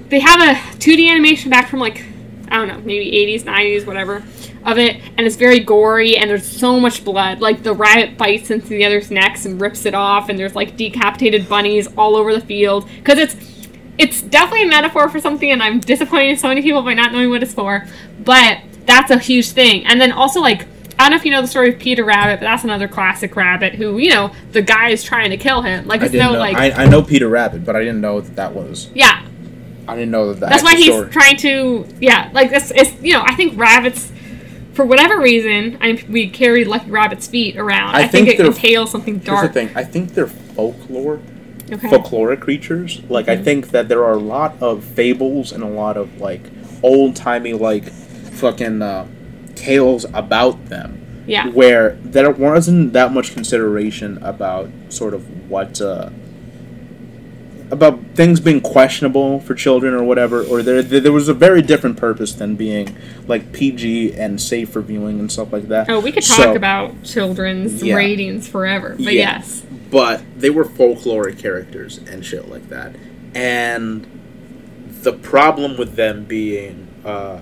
they 0.09 0.21
have 0.21 0.41
a 0.41 0.55
2D 0.79 1.09
animation 1.11 1.51
back 1.51 1.69
from 1.69 1.81
like 1.81 2.05
I 2.49 2.57
don't 2.57 2.69
know, 2.69 2.79
maybe 2.81 3.11
80s, 3.11 3.43
90s, 3.43 3.87
whatever 3.87 4.23
of 4.65 4.79
it, 4.79 5.01
and 5.17 5.27
it's 5.27 5.37
very 5.37 5.61
gory 5.61 6.17
and 6.17 6.29
there's 6.29 6.47
so 6.47 6.79
much 6.79 7.05
blood. 7.05 7.41
Like 7.41 7.63
the 7.63 7.73
rabbit 7.75 8.19
bites 8.19 8.51
into 8.51 8.69
the 8.69 8.85
other's 8.85 9.11
necks 9.11 9.47
and 9.47 9.61
rips 9.61 9.87
it 9.87 9.95
off, 9.95 10.29
and 10.29 10.39
there's 10.39 10.55
like 10.55 10.77
decapitated 10.77 11.49
bunnies 11.49 11.89
all 11.97 12.17
over 12.17 12.35
the 12.35 12.41
field 12.41 12.89
because 12.97 13.19
it's 13.19 13.37
it's 13.99 14.23
definitely 14.23 14.65
a 14.65 14.69
metaphor 14.69 15.09
for 15.09 15.21
something, 15.21 15.51
and 15.51 15.63
I'm 15.63 15.81
disappointing 15.81 16.37
so 16.37 16.49
many 16.49 16.63
people 16.63 16.83
by 16.83 16.95
not 16.95 17.13
knowing 17.13 17.31
what 17.31 17.43
it's 17.43 17.55
for. 17.55 17.87
But 18.21 18.61
that's 18.87 19.11
a 19.11 19.19
huge 19.19 19.51
thing. 19.51 19.85
And 19.87 20.01
then 20.01 20.13
also 20.13 20.41
like 20.41 20.67
I 20.99 21.05
don't 21.05 21.13
know 21.13 21.17
if 21.17 21.25
you 21.25 21.31
know 21.31 21.41
the 21.41 21.49
story 21.49 21.71
of 21.73 21.79
Peter 21.79 22.05
Rabbit, 22.05 22.41
but 22.41 22.47
that's 22.47 22.65
another 22.65 22.87
classic 22.87 23.35
rabbit 23.37 23.75
who 23.75 23.97
you 23.99 24.11
know 24.11 24.33
the 24.53 24.61
guy 24.63 24.91
is 24.91 25.03
trying 25.03 25.31
to 25.31 25.39
kill 25.39 25.63
him. 25.63 25.87
Like 25.87 26.03
I 26.03 26.07
it's 26.07 26.15
no 26.15 26.33
know. 26.33 26.39
like 26.39 26.57
I, 26.57 26.85
I 26.85 26.87
know 26.87 27.03
Peter 27.03 27.29
Rabbit, 27.29 27.65
but 27.65 27.75
I 27.77 27.81
didn't 27.81 28.03
know 28.03 28.21
that 28.21 28.37
that 28.37 28.55
was. 28.55 28.91
yeah. 28.95 29.27
I 29.89 29.97
didn't 29.97 30.13
know 30.13 30.29
that. 30.29 30.41
that 30.41 30.51
That's 30.51 30.63
why 30.63 30.77
he's 30.77 30.95
story. 30.95 31.11
trying 31.11 31.37
to 31.39 31.85
yeah 32.01 32.31
like 32.33 32.53
it's, 32.53 32.71
it's 32.71 32.93
you 33.03 33.15
know 33.15 33.23
I 33.27 33.35
think 33.35 33.59
rabbits. 33.59 34.13
For 34.81 34.87
whatever 34.87 35.21
reason, 35.21 35.77
I 35.83 36.03
we 36.09 36.31
carry 36.31 36.65
Lucky 36.65 36.91
Rabbit's 36.91 37.27
feet 37.27 37.59
around. 37.59 37.95
I 37.95 38.05
I, 38.05 38.07
think, 38.07 38.29
think 38.29 38.41
it 38.41 38.47
entails 38.47 38.91
something 38.91 39.17
Here's 39.17 39.27
dark. 39.27 39.47
the 39.49 39.53
thing. 39.53 39.69
I 39.77 39.85
think 39.85 40.15
they're 40.15 40.27
folklore, 40.27 41.21
Okay. 41.71 41.87
folkloric 41.89 42.41
creatures. 42.41 43.03
Like 43.11 43.27
Mm-hmm. 43.27 43.41
I 43.43 43.45
think 43.45 43.69
that 43.73 43.89
there 43.89 44.03
are 44.03 44.15
a 44.15 44.19
lot 44.37 44.55
of 44.63 44.83
fables 44.83 45.53
and 45.53 45.63
a 45.63 45.67
lot 45.69 45.99
of 45.99 46.19
like 46.19 46.41
old 46.83 47.15
timey 47.15 47.53
like 47.53 47.91
fucking 47.91 48.81
uh, 48.81 49.07
tales 49.55 50.07
about 50.15 50.71
them. 50.71 50.97
Yeah. 51.27 51.49
where 51.49 51.91
there 52.03 52.31
wasn't 52.31 52.95
that 52.95 53.13
much 53.13 53.35
consideration 53.35 54.17
about 54.23 54.71
sort 54.89 55.13
of 55.13 55.51
what 55.51 55.79
uh, 55.81 56.09
about 57.71 58.01
things 58.15 58.41
being 58.41 58.61
questionable 58.61 59.41
for 59.41 59.55
children 59.55 59.95
or 59.95 60.03
whatever, 60.03 60.43
or 60.43 60.63
there 60.63 60.83
there 60.83 61.13
was 61.13 61.29
a 61.29 61.35
very 61.35 61.63
different 61.63 61.97
purpose 61.97 62.33
than 62.33 62.57
being 62.57 62.97
like 63.29 63.53
PG 63.53 64.15
and 64.15 64.41
safe 64.41 64.71
for 64.71 64.81
viewing 64.81 65.21
and 65.21 65.31
stuff 65.31 65.53
like 65.53 65.69
that. 65.69 65.89
Oh, 65.89 66.01
we 66.01 66.11
could 66.13 66.25
talk 66.25 66.37
So- 66.39 66.55
about 66.55 67.03
children's 67.05 67.83
Yeah. 67.83 67.95
ratings 67.95 68.49
forever, 68.49 68.97
but 68.99 69.13
Yeah. 69.15 69.41
yes. 69.41 69.63
but 69.91 70.23
they 70.39 70.51
were 70.51 70.65
folkloric 70.65 71.39
characters 71.39 71.99
and 72.11 72.25
shit 72.25 72.49
like 72.49 72.69
that. 72.71 72.95
And 73.35 74.07
the 75.03 75.13
problem 75.13 75.77
with 75.79 75.97
them 75.97 76.25
being 76.25 76.87
uh, 77.05 77.39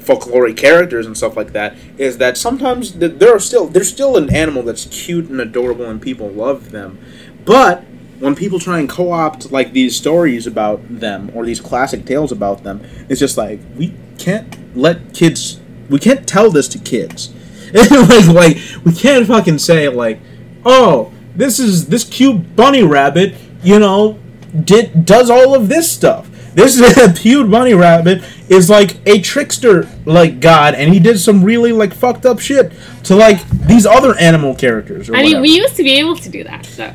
folkloric 0.00 0.56
characters 0.56 1.06
and 1.06 1.16
stuff 1.16 1.36
like 1.36 1.52
that 1.52 1.74
is 1.98 2.18
that 2.18 2.36
sometimes 2.36 2.92
th- 2.92 3.14
there 3.18 3.34
are 3.34 3.38
still 3.38 3.66
there's 3.66 3.88
still 3.90 4.16
an 4.16 4.34
animal 4.34 4.62
that's 4.62 4.86
cute 4.86 5.28
and 5.28 5.40
adorable 5.40 5.84
and 5.86 6.00
people 6.00 6.28
love 6.30 6.70
them, 6.70 6.98
but 7.44 7.84
when 8.20 8.36
people 8.36 8.58
try 8.58 8.78
and 8.78 8.88
co-opt 8.88 9.50
like 9.50 9.72
these 9.72 9.96
stories 9.96 10.46
about 10.46 10.80
them 11.00 11.30
or 11.34 11.44
these 11.44 11.60
classic 11.60 12.04
tales 12.04 12.30
about 12.30 12.62
them, 12.62 12.82
it's 13.08 13.18
just 13.18 13.36
like 13.36 13.58
we 13.76 13.94
can't 14.18 14.76
let 14.76 15.12
kids 15.12 15.58
we 15.88 15.98
can't 15.98 16.28
tell 16.28 16.50
this 16.50 16.68
to 16.68 16.78
kids. 16.78 17.34
like 17.74 18.26
like 18.28 18.56
we 18.84 18.92
can't 18.92 19.26
fucking 19.26 19.58
say 19.58 19.88
like 19.88 20.20
oh, 20.64 21.12
this 21.34 21.58
is 21.58 21.86
this 21.86 22.04
cute 22.04 22.54
bunny 22.54 22.82
rabbit, 22.82 23.34
you 23.62 23.78
know, 23.78 24.18
did 24.64 25.04
does 25.04 25.30
all 25.30 25.54
of 25.54 25.68
this 25.68 25.90
stuff. 25.90 26.28
This 26.54 26.78
is 26.78 26.96
a 26.98 27.12
cute 27.12 27.50
bunny 27.50 27.74
rabbit 27.74 28.22
is 28.48 28.68
like 28.68 28.96
a 29.06 29.20
trickster 29.20 29.88
like 30.04 30.40
god, 30.40 30.74
and 30.74 30.92
he 30.92 31.00
did 31.00 31.18
some 31.18 31.42
really 31.42 31.72
like 31.72 31.94
fucked 31.94 32.26
up 32.26 32.38
shit 32.40 32.72
to 33.04 33.16
like 33.16 33.48
these 33.66 33.86
other 33.86 34.18
animal 34.18 34.54
characters. 34.54 35.08
Or 35.08 35.14
I 35.14 35.18
mean, 35.18 35.26
whatever. 35.26 35.42
we 35.42 35.56
used 35.56 35.76
to 35.76 35.82
be 35.82 35.92
able 35.92 36.16
to 36.16 36.28
do 36.28 36.44
that, 36.44 36.64
though, 36.76 36.92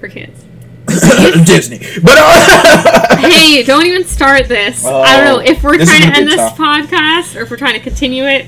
for 0.00 0.08
kids. 0.08 0.44
Disney. 1.46 1.78
But 2.02 2.18
uh, 2.18 3.16
hey, 3.28 3.62
don't 3.62 3.86
even 3.86 4.04
start 4.04 4.48
this. 4.48 4.84
I 4.84 5.16
don't 5.16 5.24
know 5.24 5.38
if 5.40 5.62
we're 5.62 5.76
trying 5.76 6.10
to 6.10 6.16
end 6.16 6.26
this 6.26 6.36
tough. 6.36 6.58
podcast 6.58 7.36
or 7.36 7.42
if 7.42 7.50
we're 7.50 7.56
trying 7.58 7.74
to 7.74 7.80
continue 7.80 8.24
it. 8.24 8.46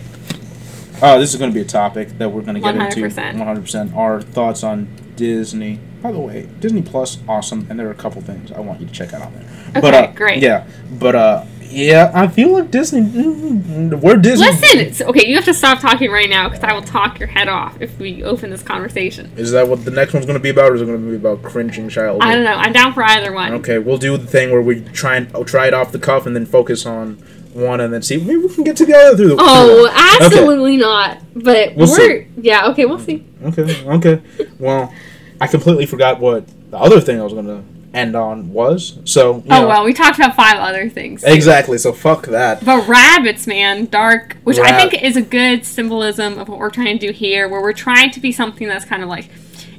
oh, 1.03 1.21
this 1.21 1.33
is 1.33 1.39
going 1.39 1.51
to 1.51 1.55
be 1.55 1.61
a 1.61 1.65
topic 1.69 2.09
that 2.19 2.31
we're 2.33 2.43
going 2.43 2.55
to 2.55 2.61
get 2.61 2.75
into. 2.75 3.03
100%. 3.03 3.37
100%. 3.37 3.95
Our 3.95 4.23
thoughts 4.23 4.65
on 4.65 4.89
Disney. 5.15 5.79
By 6.03 6.11
the 6.11 6.19
way, 6.19 6.49
Disney 6.59 6.83
Plus, 6.83 7.19
awesome, 7.29 7.67
and 7.71 7.79
there 7.79 7.87
are 7.87 7.93
a 7.93 7.95
couple 7.95 8.21
things 8.23 8.51
I 8.51 8.59
want 8.59 8.81
you 8.81 8.87
to 8.87 8.93
check 8.93 9.13
out 9.13 9.23
on 9.23 9.35
there. 9.35 9.45
but, 9.75 9.85
Okay, 9.85 9.99
uh, 9.99 10.13
great. 10.13 10.43
Yeah, 10.43 10.67
but 10.91 11.15
uh, 11.15 11.45
yeah, 11.73 12.11
I 12.15 12.29
feel 12.29 12.53
like 12.53 12.71
Disney. 12.71 13.01
mm, 13.01 14.01
We're 14.01 14.17
Disney. 14.17 14.47
Listen, 14.47 15.07
okay, 15.09 15.27
you 15.27 15.35
have 15.37 15.45
to 15.47 15.55
stop 15.55 15.81
talking 15.81 16.11
right 16.11 16.29
now 16.29 16.49
because 16.49 16.63
I 16.63 16.73
will 16.75 16.83
talk 16.83 17.19
your 17.19 17.29
head 17.29 17.49
off 17.49 17.81
if 17.81 17.99
we 17.99 18.23
open 18.23 18.51
this 18.51 18.63
conversation. 18.63 19.33
Is 19.37 19.53
that 19.53 19.67
what 19.67 19.85
the 19.85 19.91
next 19.91 20.13
one's 20.13 20.27
going 20.27 20.39
to 20.39 20.43
be 20.43 20.51
about, 20.51 20.73
or 20.73 20.75
is 20.75 20.83
it 20.83 20.87
going 20.87 21.03
to 21.03 21.11
be 21.11 21.17
about 21.17 21.43
cringing 21.43 21.89
child? 21.89 22.23
I 22.23 22.35
don't 22.35 22.45
know. 22.45 22.55
I'm 22.55 22.73
down 22.73 22.93
for 22.93 23.03
either 23.03 23.33
one. 23.33 23.55
Okay, 23.55 23.79
we'll 23.79 23.99
do 23.99 24.17
the 24.19 24.27
thing 24.27 24.51
where 24.51 24.63
we 24.63 24.81
try 24.81 25.17
and 25.17 25.31
oh, 25.35 25.45
try 25.45 25.67
it 25.67 25.75
off 25.75 25.93
the 25.93 25.99
cuff 25.99 26.27
and 26.27 26.37
then 26.37 26.45
focus 26.45 26.85
on 26.85 27.15
one 27.55 27.81
and 27.81 27.93
then 27.93 28.03
see 28.03 28.17
maybe 28.19 28.37
we 28.37 28.55
can 28.55 28.65
get 28.65 28.77
together 28.77 29.17
through 29.17 29.29
the. 29.29 29.37
Oh, 29.39 29.89
through 29.89 30.27
absolutely 30.27 30.77
not. 30.77 31.19
But 31.35 31.75
We'll 31.75 31.91
we're 31.91 32.27
yeah. 32.37 32.69
Okay, 32.69 32.85
we'll 32.85 32.99
see. 32.99 33.25
Okay, 33.45 33.87
okay. 33.87 34.23
Well, 34.59 34.93
I 35.41 35.47
completely 35.47 35.87
forgot 35.87 36.21
what 36.21 36.47
the 36.71 36.79
other 36.79 37.01
thing 37.01 37.19
I 37.19 37.25
was 37.25 37.33
going 37.33 37.47
to 37.47 37.63
end 37.95 38.17
on 38.17 38.53
was. 38.53 38.99
So 39.05 39.43
Oh 39.49 39.61
know. 39.61 39.69
well, 39.69 39.85
we 39.85 39.93
talked 39.93 40.19
about 40.19 40.35
five 40.35 40.57
other 40.57 40.89
things. 40.89 41.25
Exactly. 41.25 41.79
So 41.79 41.93
fuck 41.93 42.27
that. 42.27 42.65
But 42.65 42.89
rabbits, 42.89 43.47
man, 43.47 43.87
dark, 43.87 44.37
which 44.45 44.59
I 44.59 44.77
think 44.77 45.03
is 45.03 45.17
a 45.17 45.23
good 45.23 45.65
symbolism 45.65 46.39
of 46.39 46.49
what 46.49 46.59
we're 46.59 46.71
trying 46.71 46.99
to 46.99 47.07
do 47.07 47.13
here, 47.13 47.49
where 47.49 47.61
we're 47.61 47.73
trying 47.73 48.11
to 48.13 48.21
be 48.21 48.33
something 48.33 48.67
that's 48.67 48.85
kind 48.85 49.03
of 49.03 49.09
like 49.09 49.29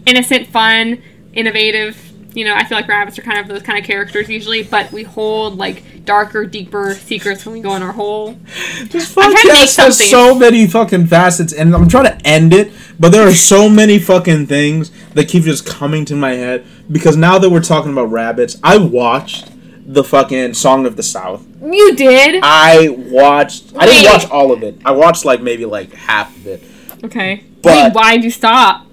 innocent, 0.06 0.48
fun, 0.48 1.02
innovative. 1.34 2.13
You 2.34 2.46
know, 2.46 2.56
I 2.56 2.64
feel 2.64 2.78
like 2.78 2.88
rabbits 2.88 3.20
are 3.20 3.22
kind 3.22 3.40
of 3.40 3.48
those 3.48 3.62
kind 3.62 3.78
of 3.78 3.86
characters 3.86 4.28
usually, 4.28 4.64
but 4.64 4.92
we 4.92 5.04
hold 5.04 5.58
like 5.58 6.04
darker, 6.06 6.46
deeper 6.46 6.96
secrets 6.96 7.46
when 7.46 7.54
we 7.54 7.62
go 7.62 7.76
in 7.76 7.84
our 7.84 7.92
hole. 7.92 8.38
This 8.86 9.14
podcast 9.14 9.78
has 9.78 10.10
so 10.10 10.34
many 10.34 10.66
fucking 10.68 11.08
facets, 11.08 11.54
and 11.54 11.76
I'm 11.76 11.88
trying 11.88 12.06
to 12.06 12.28
end 12.28 12.54
it, 12.54 12.72
but 13.00 13.12
there 13.12 13.28
are 13.28 13.34
so 13.34 13.70
many 13.70 14.00
fucking 14.00 14.48
things 14.48 14.92
that 15.14 15.28
keep 15.28 15.44
just 15.44 15.66
coming 15.66 16.06
to 16.06 16.16
my 16.16 16.32
head 16.34 16.66
because 16.92 17.16
now 17.16 17.38
that 17.38 17.50
we're 17.50 17.62
talking 17.62 17.92
about 17.92 18.06
rabbits, 18.12 18.58
I 18.64 18.78
watched 18.78 19.50
the 19.86 20.04
fucking 20.04 20.54
Song 20.56 20.86
of 20.86 20.96
the 20.96 21.04
South. 21.04 21.46
You 21.62 21.96
did? 21.96 22.40
I 22.44 22.90
watched. 22.90 23.74
I 23.78 23.86
didn't 23.86 24.04
Wait. 24.06 24.12
watch 24.12 24.30
all 24.32 24.52
of 24.52 24.64
it. 24.64 24.82
I 24.86 24.92
watched 24.92 25.24
like 25.26 25.42
maybe 25.42 25.66
like 25.66 25.94
half 25.94 26.36
of 26.36 26.48
it. 26.48 26.64
Okay. 27.04 27.44
But- 27.62 27.94
Wait, 27.94 27.94
why'd 27.94 28.24
you 28.24 28.32
stop? 28.32 28.88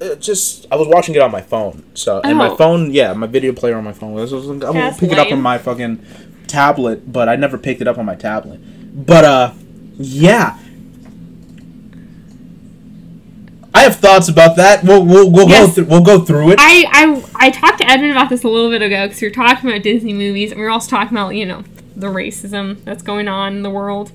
It 0.00 0.20
just 0.20 0.66
I 0.70 0.76
was 0.76 0.86
watching 0.88 1.14
it 1.14 1.20
on 1.20 1.30
my 1.32 1.40
phone. 1.40 1.82
So 1.94 2.20
and 2.22 2.38
my 2.38 2.48
Oh. 2.48 2.56
phone, 2.56 2.92
yeah, 2.92 3.12
my 3.14 3.26
video 3.26 3.52
player 3.52 3.76
on 3.76 3.84
my 3.84 3.92
phone. 3.92 4.12
I 4.16 4.20
was, 4.22 4.32
I 4.32 4.36
was 4.36 4.46
like, 4.46 4.62
I 4.64 4.66
will 4.66 4.74
That's 4.74 4.98
pick 5.00 5.10
it 5.12 5.18
up 5.18 5.32
on 5.32 5.40
my 5.42 5.58
fucking 5.58 6.04
tablet, 6.46 7.10
but 7.12 7.28
I 7.28 7.36
never 7.36 7.58
picked 7.58 7.80
it 7.80 7.88
up 7.88 7.98
on 7.98 8.04
my 8.06 8.14
tablet. 8.14 8.60
But 9.06 9.24
uh, 9.24 9.52
yeah. 9.96 10.56
I 13.74 13.82
have 13.82 13.96
thoughts 13.96 14.28
about 14.28 14.56
that. 14.56 14.82
We'll 14.82 15.04
we'll, 15.04 15.30
we'll 15.30 15.48
Yes. 15.48 15.66
go 15.68 15.72
through 15.72 15.84
we'll 15.86 16.02
go 16.04 16.20
through 16.24 16.52
it. 16.52 16.58
I, 16.60 16.84
I 16.90 17.24
I 17.46 17.50
talked 17.50 17.78
to 17.78 17.88
Edmund 17.88 18.12
about 18.12 18.28
this 18.28 18.42
a 18.42 18.48
little 18.48 18.70
bit 18.70 18.82
ago 18.82 19.06
because 19.06 19.20
we 19.20 19.28
were 19.28 19.34
talking 19.34 19.68
about 19.70 19.82
Disney 19.82 20.12
movies 20.12 20.50
and 20.50 20.58
we 20.60 20.64
were 20.64 20.70
also 20.70 20.90
talking 20.90 21.16
about 21.16 21.30
you 21.30 21.44
know 21.46 21.62
the 21.94 22.06
racism 22.08 22.82
that's 22.84 23.02
going 23.02 23.28
on 23.28 23.56
in 23.56 23.62
the 23.62 23.70
world. 23.70 24.10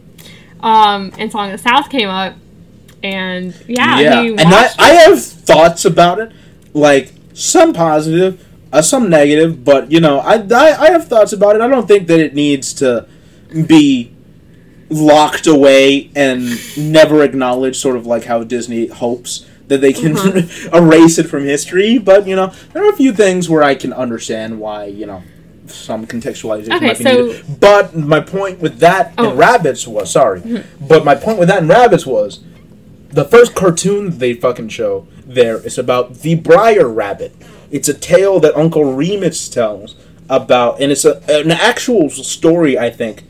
Um, 0.62 1.12
and 1.18 1.32
Song 1.32 1.52
of 1.52 1.62
the 1.62 1.70
South 1.70 1.90
came 1.90 2.10
up, 2.10 2.36
and 3.04 3.54
yeah, 3.68 4.00
yeah, 4.00 4.22
and 4.22 4.40
I, 4.42 4.52
watched 4.52 4.80
I 4.80 4.90
have 4.94 5.22
thoughts 5.22 5.86
about 5.86 6.20
it, 6.20 6.32
like 6.74 7.12
some 7.34 7.74
positive, 7.74 8.46
uh, 8.72 8.82
some 8.82 9.10
negative, 9.10 9.64
but 9.66 9.92
you 9.92 10.00
know, 10.00 10.20
I, 10.20 10.36
I 10.36 10.76
I 10.88 10.92
have 10.92 11.08
thoughts 11.08 11.34
about 11.34 11.56
it. 11.56 11.62
I 11.62 11.68
don't 11.68 11.88
think 11.88 12.08
that 12.08 12.20
it 12.20 12.34
needs 12.34 12.74
to 12.76 13.08
be 13.68 14.12
locked 14.90 15.48
away 15.48 16.12
and 16.16 16.50
never 16.78 17.24
acknowledged, 17.24 17.78
sort 17.80 17.96
of 17.96 18.06
like 18.06 18.24
how 18.26 18.44
Disney 18.44 18.88
hopes 18.88 19.46
that 19.68 19.82
they 19.82 19.94
can 19.94 20.14
Mm-hmm. 20.14 20.76
erase 20.76 21.18
it 21.18 21.24
from 21.28 21.44
history. 21.44 21.98
But 21.98 22.28
you 22.28 22.36
know, 22.36 22.48
there 22.74 22.86
are 22.86 22.90
a 22.90 22.96
few 22.96 23.12
things 23.14 23.50
where 23.50 23.64
I 23.64 23.76
can 23.76 23.92
understand 23.94 24.60
why 24.60 24.86
you 24.86 25.06
know 25.06 25.24
some 25.66 26.06
contextualization 26.06 26.76
Okay, 26.76 26.88
might 26.88 26.98
be 26.98 27.04
so- 27.04 27.26
needed. 27.26 27.60
But 27.60 27.96
my 27.96 28.20
point 28.22 28.60
with 28.60 28.80
that 28.80 29.14
Oh. 29.18 29.32
in 29.32 29.38
rabbits 29.38 29.88
was 29.88 30.12
sorry, 30.12 30.42
Mm-hmm. 30.42 30.88
but 30.88 31.04
my 31.04 31.16
point 31.16 31.40
with 31.40 31.48
that 31.50 31.62
in 31.64 31.68
rabbits 31.68 32.06
was 32.06 32.40
the 33.14 33.26
first 33.26 33.54
cartoon 33.54 34.18
they 34.18 34.34
fucking 34.34 34.70
show 34.70 35.08
there 35.24 35.58
is 35.58 35.78
about 35.78 36.16
the 36.16 36.34
Briar 36.36 36.90
Rabbit. 36.90 37.36
It's 37.70 37.88
a 37.88 37.94
tale 37.94 38.40
that 38.40 38.56
Uncle 38.58 38.94
Remus 38.94 39.50
tells 39.50 39.96
about, 40.30 40.82
and 40.82 40.92
it's 40.92 41.06
a, 41.06 41.22
an 41.30 41.52
actual 41.52 42.10
story, 42.10 42.78
I 42.78 42.90
think. 42.90 43.24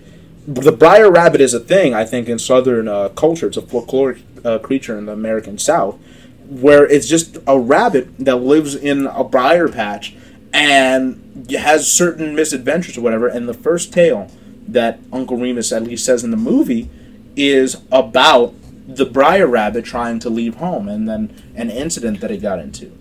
The 0.47 0.71
Briar 0.71 1.11
Rabbit 1.11 1.41
is 1.41 1.53
a 1.53 1.59
thing, 1.59 1.93
I 1.93 2.05
think, 2.05 2.29
in 2.29 2.39
Southern 2.39 2.87
uh, 2.87 3.09
culture. 3.09 3.47
It's 3.47 3.57
a 3.57 3.61
folkloric 3.61 4.21
uh, 4.45 4.59
creature 4.59 4.97
in 4.97 5.05
the 5.05 5.11
American 5.11 5.57
South, 5.57 5.99
where 6.47 6.85
it's 6.85 7.07
just 7.07 7.37
a 7.45 7.59
rabbit 7.59 8.17
that 8.19 8.37
lives 8.37 8.75
in 8.75 9.07
a 9.07 9.23
briar 9.23 9.67
patch 9.67 10.15
and 10.53 11.49
has 11.51 11.91
certain 11.91 12.35
misadventures 12.35 12.97
or 12.97 13.01
whatever. 13.01 13.27
And 13.27 13.49
the 13.49 13.53
first 13.53 13.91
tale 13.91 14.29
that 14.67 14.99
Uncle 15.11 15.37
Remus 15.37 15.73
at 15.73 15.83
least 15.83 16.05
says 16.05 16.23
in 16.23 16.31
the 16.31 16.37
movie 16.37 16.89
is 17.35 17.81
about 17.91 18.53
the 18.87 19.05
Briar 19.05 19.47
Rabbit 19.47 19.85
trying 19.85 20.19
to 20.19 20.29
leave 20.29 20.55
home 20.55 20.87
and 20.87 21.07
then 21.07 21.41
an 21.55 21.69
incident 21.69 22.19
that 22.21 22.29
he 22.29 22.37
got 22.37 22.59
into. 22.59 22.91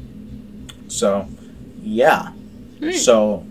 So, 0.89 1.29
yeah. 1.83 2.29
Hmm. 2.79 2.91
So, 2.93 3.47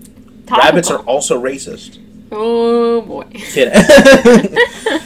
Topical. 0.45 0.57
rabbits 0.57 0.91
are 0.91 0.99
also 0.99 1.41
racist. 1.41 1.99
Oh 2.31 3.01
boy. 3.01 3.23
Kidding. 3.33 3.73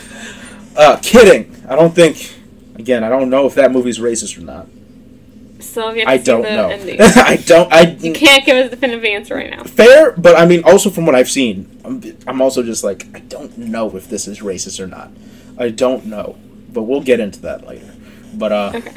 uh, 0.78 1.00
kidding. 1.02 1.56
I 1.68 1.76
don't 1.76 1.94
think. 1.94 2.34
Again, 2.76 3.04
I 3.04 3.10
don't 3.10 3.30
know 3.30 3.48
if 3.48 3.56
that 3.56 3.72
movie's 3.72 4.00
racist 4.00 4.38
or 4.38 4.42
not. 4.42 4.68
So 5.60 5.90
you 5.92 6.06
have 6.06 6.08
to 6.08 6.12
I 6.12 6.18
don't 6.18 6.44
know. 6.44 6.70
I 7.16 7.38
don't. 7.38 7.72
I 7.74 7.82
You 8.00 8.14
can't 8.14 8.46
give 8.46 8.58
us 8.58 8.68
a 8.68 8.70
definitive 8.70 9.06
answer 9.06 9.36
right 9.36 9.50
now. 9.50 9.64
fair, 9.64 10.12
but 10.12 10.38
I 10.38 10.46
mean, 10.46 10.64
also 10.64 10.90
from 10.90 11.06
what 11.06 11.16
I've 11.16 11.30
seen, 11.32 11.82
I'm, 11.84 12.04
I'm 12.28 12.42
also 12.42 12.62
just 12.62 12.84
like 12.84 13.08
I 13.16 13.20
don't 13.20 13.58
know 13.58 13.96
if 13.96 14.08
this 14.10 14.28
is 14.28 14.42
racist 14.42 14.80
or 14.80 14.88
not. 14.88 15.10
I 15.58 15.70
don't 15.70 16.06
know, 16.06 16.38
but 16.76 16.84
we'll 16.84 17.02
get 17.02 17.20
into 17.20 17.42
that 17.42 17.66
later. 17.66 17.92
But 18.36 18.52
uh, 18.52 18.72
Okay. 18.76 18.92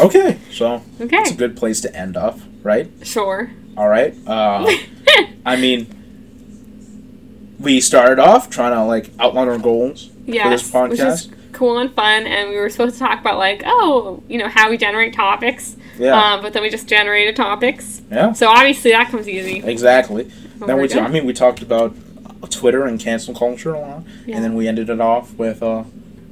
okay, 0.00 0.38
so 0.50 0.82
Okay. 1.00 1.16
it's 1.18 1.30
a 1.30 1.34
good 1.34 1.56
place 1.56 1.80
to 1.82 1.94
end 1.94 2.16
off, 2.16 2.40
right? 2.64 2.90
Sure. 3.04 3.50
All 3.76 3.88
right. 3.88 4.14
Uh, 4.26 4.68
I 5.46 5.54
mean, 5.56 5.86
we 7.60 7.80
started 7.80 8.18
off 8.18 8.50
trying 8.50 8.72
to 8.72 8.84
like 8.84 9.10
outline 9.18 9.48
our 9.48 9.58
goals 9.58 10.10
yes, 10.26 10.68
for 10.68 10.88
which 10.88 10.98
this 10.98 11.22
is 11.22 11.26
podcast. 11.28 11.52
cool 11.52 11.78
and 11.78 11.92
fun, 11.94 12.26
and 12.26 12.50
we 12.50 12.56
were 12.56 12.68
supposed 12.70 12.94
to 12.94 12.98
talk 12.98 13.20
about 13.20 13.38
like, 13.38 13.62
oh, 13.64 14.22
you 14.28 14.38
know, 14.38 14.48
how 14.48 14.68
we 14.70 14.76
generate 14.76 15.14
topics. 15.14 15.76
Yeah. 15.98 16.12
Um, 16.34 16.42
but 16.42 16.52
then 16.52 16.62
we 16.62 16.68
just 16.70 16.86
generated 16.88 17.36
topics. 17.36 18.02
yeah. 18.10 18.32
So 18.32 18.48
obviously 18.48 18.90
that 18.90 19.10
comes 19.10 19.28
easy. 19.28 19.62
Exactly. 19.64 20.24
What 20.58 20.66
Then 20.66 20.76
we're 20.76 20.88
t- 20.88 20.98
I 20.98 21.08
mean, 21.08 21.24
we 21.24 21.32
talked 21.32 21.62
about 21.62 21.94
Twitter 22.50 22.84
and 22.84 23.00
cancel 23.00 23.34
culture 23.34 23.72
a 23.74 23.80
lot, 23.80 24.02
Yeah. 24.26 24.36
and 24.36 24.44
then 24.44 24.54
we 24.54 24.68
ended 24.68 24.90
it 24.90 25.00
off 25.00 25.32
with 25.34 25.62
a 25.62 25.84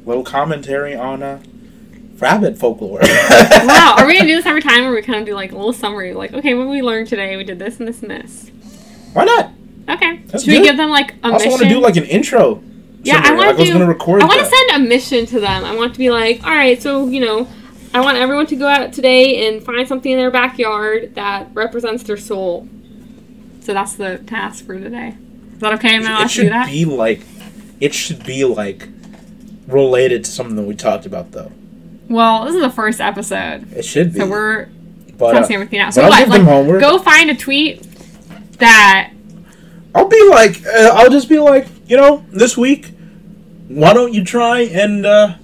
little 0.04 0.24
commentary 0.24 0.94
on 0.94 1.22
uh, 1.22 1.42
rabbit 2.18 2.58
folklore. 2.58 3.00
wow, 3.02 3.94
are 3.98 4.06
we 4.06 4.14
gonna 4.14 4.28
do 4.28 4.36
this 4.36 4.46
every 4.46 4.62
time, 4.62 4.84
or 4.84 4.94
we 4.94 5.02
kind 5.02 5.18
of 5.20 5.26
do 5.26 5.34
like 5.34 5.52
a 5.52 5.56
little 5.56 5.72
summary, 5.72 6.12
like, 6.14 6.32
okay, 6.32 6.54
what 6.54 6.68
we 6.68 6.82
learned 6.82 7.08
today? 7.08 7.36
We 7.36 7.44
did 7.44 7.58
this 7.58 7.78
and 7.78 7.88
this 7.88 8.02
and 8.02 8.10
this. 8.10 8.50
Why 9.12 9.24
not? 9.24 9.50
Okay. 9.88 10.18
That's 10.26 10.44
Should 10.44 10.52
we 10.52 10.62
give 10.62 10.76
them 10.76 10.88
like 10.90 11.12
a 11.22 11.26
I 11.26 11.30
also 11.32 11.44
mission? 11.44 11.50
want 11.50 11.62
to 11.64 11.68
do 11.68 11.80
like 11.80 11.96
an 11.96 12.04
intro. 12.04 12.62
yeah, 13.02 13.20
I 13.22 13.32
want 13.34 13.58
Like, 13.58 13.66
to 13.66 13.72
gonna 13.72 13.86
record 13.86 14.22
I 14.22 14.26
want 14.26 14.40
to 14.40 14.46
send 14.46 14.70
a 14.82 14.88
mission 14.88 15.26
to 15.26 15.40
them. 15.40 15.64
I 15.64 15.74
want 15.76 15.92
to 15.92 15.98
be 15.98 16.10
like, 16.10 16.42
all 16.42 16.50
right, 16.54 16.80
so 16.80 17.06
you 17.06 17.20
know, 17.20 17.46
I 17.92 18.00
want 18.00 18.16
everyone 18.16 18.46
to 18.46 18.56
go 18.56 18.66
out 18.66 18.92
today 18.92 19.46
and 19.46 19.62
find 19.62 19.86
something 19.86 20.10
in 20.10 20.18
their 20.18 20.30
backyard 20.30 21.14
that 21.16 21.48
represents 21.54 22.02
their 22.04 22.16
soul. 22.16 22.66
So 23.60 23.72
that's 23.74 23.94
the 23.96 24.18
task 24.26 24.64
for 24.66 24.78
today. 24.78 25.16
Is 25.54 25.60
that 25.60 25.74
okay? 25.74 25.94
Am 25.96 26.02
I 26.04 26.10
allowed 26.10 26.18
to 26.18 26.24
do 26.24 26.28
should 26.28 26.52
that? 26.52 26.66
be 26.66 26.84
like, 26.86 27.20
it 27.80 27.94
should 27.94 28.24
be 28.24 28.44
like 28.44 28.88
related 29.66 30.24
to 30.24 30.30
something 30.30 30.56
that 30.56 30.62
we 30.64 30.74
talked 30.74 31.06
about, 31.06 31.32
though. 31.32 31.50
Well, 32.08 32.44
this 32.44 32.54
is 32.54 32.60
the 32.60 32.70
first 32.70 33.00
episode, 33.00 33.72
It 33.72 33.84
should 33.84 34.12
be. 34.12 34.20
so 34.20 34.26
we're 34.28 34.66
but, 35.16 35.34
uh, 35.36 35.46
everything 35.50 35.78
out. 35.80 35.94
So 35.94 36.02
but 36.02 36.06
I'll 36.06 36.10
what? 36.10 36.18
give 36.20 36.28
them 36.32 36.46
Like, 36.46 36.54
homework. 36.54 36.80
go 36.80 36.98
find 36.98 37.30
a 37.30 37.34
tweet 37.34 37.82
that 38.58 39.10
I'll 39.94 40.08
be 40.08 40.28
like, 40.28 40.64
uh, 40.66 40.90
I'll 40.94 41.10
just 41.10 41.28
be 41.28 41.38
like, 41.38 41.66
you 41.86 41.96
know, 41.96 42.24
this 42.30 42.56
week, 42.56 42.90
why 43.68 43.94
don't 43.94 44.12
you 44.12 44.24
try 44.24 44.60
and, 44.60 45.06
uh, 45.06 45.34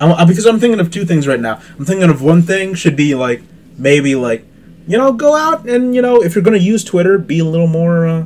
I'm, 0.00 0.12
uh, 0.12 0.24
because 0.26 0.46
I'm 0.46 0.58
thinking 0.58 0.80
of 0.80 0.90
two 0.90 1.04
things 1.04 1.26
right 1.26 1.40
now. 1.40 1.60
I'm 1.78 1.84
thinking 1.84 2.08
of 2.10 2.22
one 2.22 2.42
thing 2.42 2.74
should 2.74 2.96
be 2.96 3.14
like, 3.14 3.42
maybe 3.78 4.14
like, 4.14 4.44
you 4.86 4.96
know, 4.98 5.12
go 5.12 5.34
out 5.34 5.68
and, 5.68 5.94
you 5.94 6.02
know, 6.02 6.22
if 6.22 6.34
you're 6.34 6.42
going 6.44 6.58
to 6.58 6.64
use 6.64 6.82
Twitter, 6.84 7.18
be 7.18 7.38
a 7.38 7.44
little 7.44 7.66
more, 7.66 8.06
uh, 8.06 8.24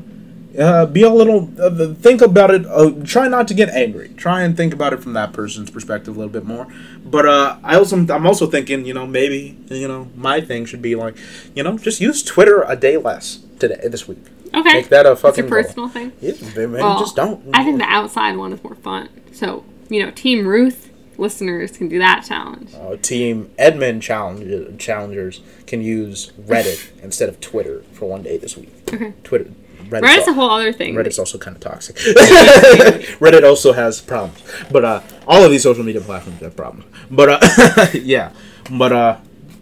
uh, 0.59 0.87
be 0.87 1.03
a 1.03 1.11
little 1.11 1.51
uh, 1.61 1.95
think 1.95 2.21
about 2.21 2.51
it. 2.51 2.65
Uh, 2.67 2.91
try 3.05 3.29
not 3.29 3.49
to 3.49 3.55
get 3.55 3.69
angry. 3.71 4.11
Try 4.17 4.43
and 4.43 4.57
think 4.57 4.73
about 4.73 4.93
it 4.93 5.03
from 5.03 5.13
that 5.15 5.33
person's 5.33 5.71
perspective 5.71 6.15
a 6.15 6.19
little 6.19 6.33
bit 6.33 6.45
more. 6.45 6.67
But 7.05 7.27
uh, 7.27 7.59
I 7.63 7.77
also 7.77 7.97
I'm 7.97 8.27
also 8.27 8.47
thinking, 8.47 8.85
you 8.87 8.95
know, 8.95 9.07
maybe 9.07 9.57
you 9.69 9.89
know 9.89 10.09
my 10.17 10.41
thing 10.41 10.65
should 10.67 10.83
be 10.83 10.95
like, 10.95 11.17
you 11.55 11.63
know, 11.63 11.79
just 11.79 12.01
use 12.01 12.23
Twitter 12.23 12.63
a 12.67 12.77
day 12.77 12.97
less 12.97 13.41
today 13.59 13.89
this 13.89 14.07
week. 14.09 14.25
Okay. 14.55 14.73
Make 14.75 14.89
that 14.91 15.05
a 15.07 15.17
fucking 15.17 15.29
It's 15.29 15.39
a 15.39 15.43
goal. 15.43 15.63
personal 15.63 15.89
thing. 15.89 16.13
Yeah, 16.21 16.33
maybe 16.57 16.73
Well, 16.73 17.01
just 17.01 17.17
don't. 17.17 17.45
I 17.53 17.65
think 17.65 17.79
the 17.79 17.85
outside 17.87 18.37
one 18.37 18.53
is 18.53 18.63
more 18.63 18.77
fun. 18.77 19.09
So, 19.33 19.65
you 19.89 20.05
know, 20.05 20.13
Team 20.13 20.47
Ruth 20.47 20.93
listeners 21.19 21.77
can 21.77 21.89
do 21.89 21.99
that 21.99 22.25
challenge. 22.27 22.73
Uh, 22.75 22.97
team 22.97 23.51
Edmund 23.59 24.03
challenge, 24.03 24.79
challengers 24.79 25.41
can 25.67 25.83
use 25.83 26.31
Reddit 26.41 26.91
instead 27.03 27.29
of 27.29 27.41
Twitter 27.41 27.83
for 27.93 28.09
one 28.09 28.23
day 28.23 28.37
this 28.37 28.57
week. 28.57 28.73
Okay. 28.93 29.13
Twitter. 29.25 29.51
Reddit's, 29.91 30.07
Reddit's 30.07 30.29
a 30.29 30.33
whole 30.33 30.51
other 30.51 30.73
thing. 30.73 30.95
Reddit's 30.95 31.19
also 31.19 31.39
kind 31.39 31.57
of 31.57 31.63
toxic. 31.63 31.97
Reddit 33.21 33.49
also 33.49 33.73
has 33.73 34.01
problems, 34.01 34.43
but 34.71 34.85
uh, 34.85 35.01
all 35.27 35.45
of 35.45 35.51
these 35.51 35.63
social 35.63 35.85
media 35.85 36.01
platforms 36.01 36.41
have 36.41 36.57
problems. 36.57 36.85
But 37.11 37.29
uh, 37.43 37.87
yeah, 37.95 38.33
but 38.71 38.93
uh, 38.93 39.19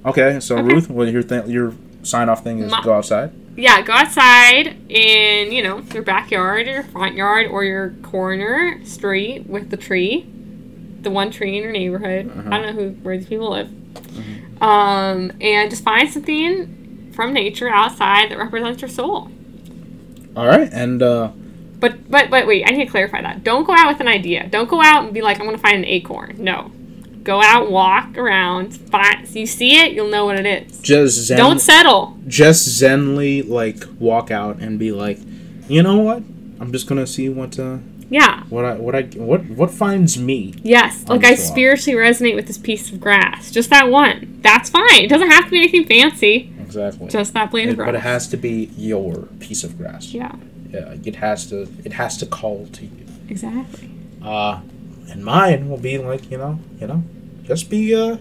okay. 0.06 0.40
So 0.40 0.58
Okay. 0.58 0.74
Ruth, 0.74 0.88
what 0.90 1.08
your 1.08 1.22
th- 1.22 1.46
your 1.46 1.74
sign 2.02 2.28
off 2.28 2.42
thing 2.44 2.58
is 2.60 2.70
My- 2.70 2.82
go 2.82 2.94
outside. 2.94 3.32
Yeah, 3.54 3.82
go 3.82 3.92
outside 3.92 4.90
in, 4.90 5.52
you 5.52 5.62
know, 5.62 5.80
your 5.92 6.02
backyard, 6.02 6.66
or 6.66 6.70
your 6.70 6.82
front 6.84 7.16
yard, 7.16 7.48
or 7.48 7.64
your 7.64 7.90
corner 8.02 8.82
street 8.84 9.46
with 9.46 9.68
the 9.68 9.76
tree. 9.76 10.26
The 11.02 11.10
one 11.10 11.30
tree 11.30 11.56
in 11.58 11.62
your 11.62 11.72
neighborhood. 11.72 12.30
Uh-huh. 12.30 12.48
I 12.50 12.58
don't 12.58 12.74
know 12.74 12.82
who 12.82 12.90
where 13.02 13.18
these 13.18 13.26
people 13.26 13.50
live. 13.50 13.68
Mm-hmm. 13.68 14.62
Um, 14.62 15.32
and 15.40 15.68
just 15.68 15.84
find 15.84 16.08
something 16.08 17.12
from 17.14 17.34
nature 17.34 17.68
outside 17.68 18.30
that 18.30 18.38
represents 18.38 18.80
your 18.80 18.88
soul. 18.88 19.30
All 20.36 20.46
right, 20.46 20.70
and 20.72 21.02
uh, 21.02 21.30
But 21.80 22.10
but 22.10 22.30
but 22.30 22.46
wait, 22.46 22.64
I 22.66 22.70
need 22.72 22.84
to 22.86 22.90
clarify 22.90 23.20
that. 23.22 23.44
Don't 23.44 23.64
go 23.66 23.74
out 23.74 23.88
with 23.88 24.00
an 24.00 24.08
idea. 24.08 24.46
Don't 24.48 24.68
go 24.68 24.80
out 24.82 25.04
and 25.04 25.12
be 25.14 25.20
like, 25.22 25.38
I'm 25.40 25.46
gonna 25.46 25.58
find 25.58 25.76
an 25.78 25.84
acorn. 25.84 26.36
No. 26.38 26.70
Go 27.22 27.40
out, 27.40 27.70
walk 27.70 28.18
around, 28.18 28.74
find 28.74 29.28
you 29.32 29.46
see 29.46 29.78
it, 29.78 29.92
you'll 29.92 30.08
know 30.08 30.24
what 30.26 30.40
it 30.40 30.46
is. 30.66 30.80
just 30.80 31.26
zen, 31.26 31.38
Don't 31.38 31.60
settle. 31.60 32.18
just 32.26 32.66
zenly 32.82 33.48
like 33.48 33.84
walk 34.00 34.32
out 34.32 34.56
and 34.58 34.76
be 34.76 34.90
like, 34.90 35.18
you 35.68 35.84
know 35.84 35.98
what? 35.98 36.18
I'm 36.60 36.72
just 36.72 36.88
gonna 36.88 37.06
see 37.06 37.28
what 37.28 37.58
uh, 37.60 37.76
Yeah. 38.10 38.42
what 38.48 38.64
I 38.64 38.74
what 38.74 38.94
I 38.96 39.02
what 39.14 39.44
what 39.50 39.70
finds 39.70 40.18
me. 40.18 40.54
Yes. 40.64 41.04
Like 41.08 41.24
I 41.24 41.36
spiritually 41.36 41.96
resonate 41.96 42.34
with 42.34 42.48
this 42.48 42.58
piece 42.58 42.90
of 42.90 43.00
grass. 43.00 43.50
Just 43.52 43.70
that 43.70 43.88
one. 43.88 44.40
That's 44.42 44.68
fine. 44.70 45.04
It 45.04 45.08
doesn't 45.08 45.30
have 45.30 45.44
to 45.44 45.50
be 45.50 45.58
anything 45.58 45.84
fancy. 45.86 46.52
Exactly. 46.76 47.08
Just 47.08 47.34
that 47.34 47.50
blade 47.50 47.68
of 47.68 47.76
grass. 47.76 47.86
but 47.88 47.94
it 47.94 48.00
has 48.02 48.28
to 48.28 48.36
be 48.36 48.70
your 48.76 49.26
piece 49.40 49.64
of 49.64 49.76
grass. 49.78 50.12
Yeah. 50.12 50.34
Yeah, 50.70 50.94
it 51.04 51.16
has 51.16 51.46
to. 51.50 51.62
It 51.84 51.92
has 51.94 52.16
to 52.18 52.26
call 52.26 52.66
to 52.72 52.84
you. 52.86 53.06
Exactly. 53.28 53.90
Uh, 54.22 54.60
and 55.10 55.24
mine 55.24 55.68
will 55.68 55.76
be 55.78 55.98
like 55.98 56.30
you 56.30 56.38
know, 56.38 56.58
you 56.80 56.86
know, 56.86 57.02
just 57.44 57.68
be 57.68 57.94
uh, 57.94 58.16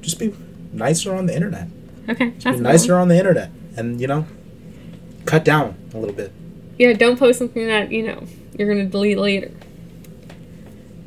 just 0.00 0.18
be 0.18 0.32
nicer 0.72 1.14
on 1.14 1.26
the 1.26 1.34
internet. 1.34 1.66
Okay. 2.08 2.26
Be 2.26 2.38
That's 2.38 2.58
a 2.58 2.62
nicer 2.62 2.96
on 2.96 3.08
the 3.08 3.18
internet, 3.18 3.50
and 3.76 4.00
you 4.00 4.06
know, 4.06 4.26
cut 5.24 5.44
down 5.44 5.76
a 5.94 5.98
little 5.98 6.14
bit. 6.14 6.32
Yeah, 6.78 6.92
don't 6.92 7.18
post 7.18 7.40
something 7.40 7.66
that, 7.66 7.90
you 7.90 8.06
know, 8.06 8.22
you're 8.56 8.68
gonna 8.68 8.86
delete 8.86 9.18
later. 9.18 9.50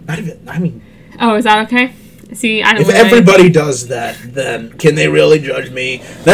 Not 0.06 0.20
even. 0.20 0.50
I 0.50 0.60
mean, 0.60 0.82
Oh, 1.20 1.36
is 1.36 1.46
that 1.46 1.66
okay? 1.68 1.94
See, 2.34 2.64
I 2.64 2.74
don't 2.74 2.82
if 2.84 2.90
everybody 2.90 3.50
does 3.50 3.88
that, 3.90 4.18
then 4.24 4.72
can 4.78 4.96
they 4.96 5.08
really 5.10 5.40
judge 5.40 5.70
me? 5.70 6.02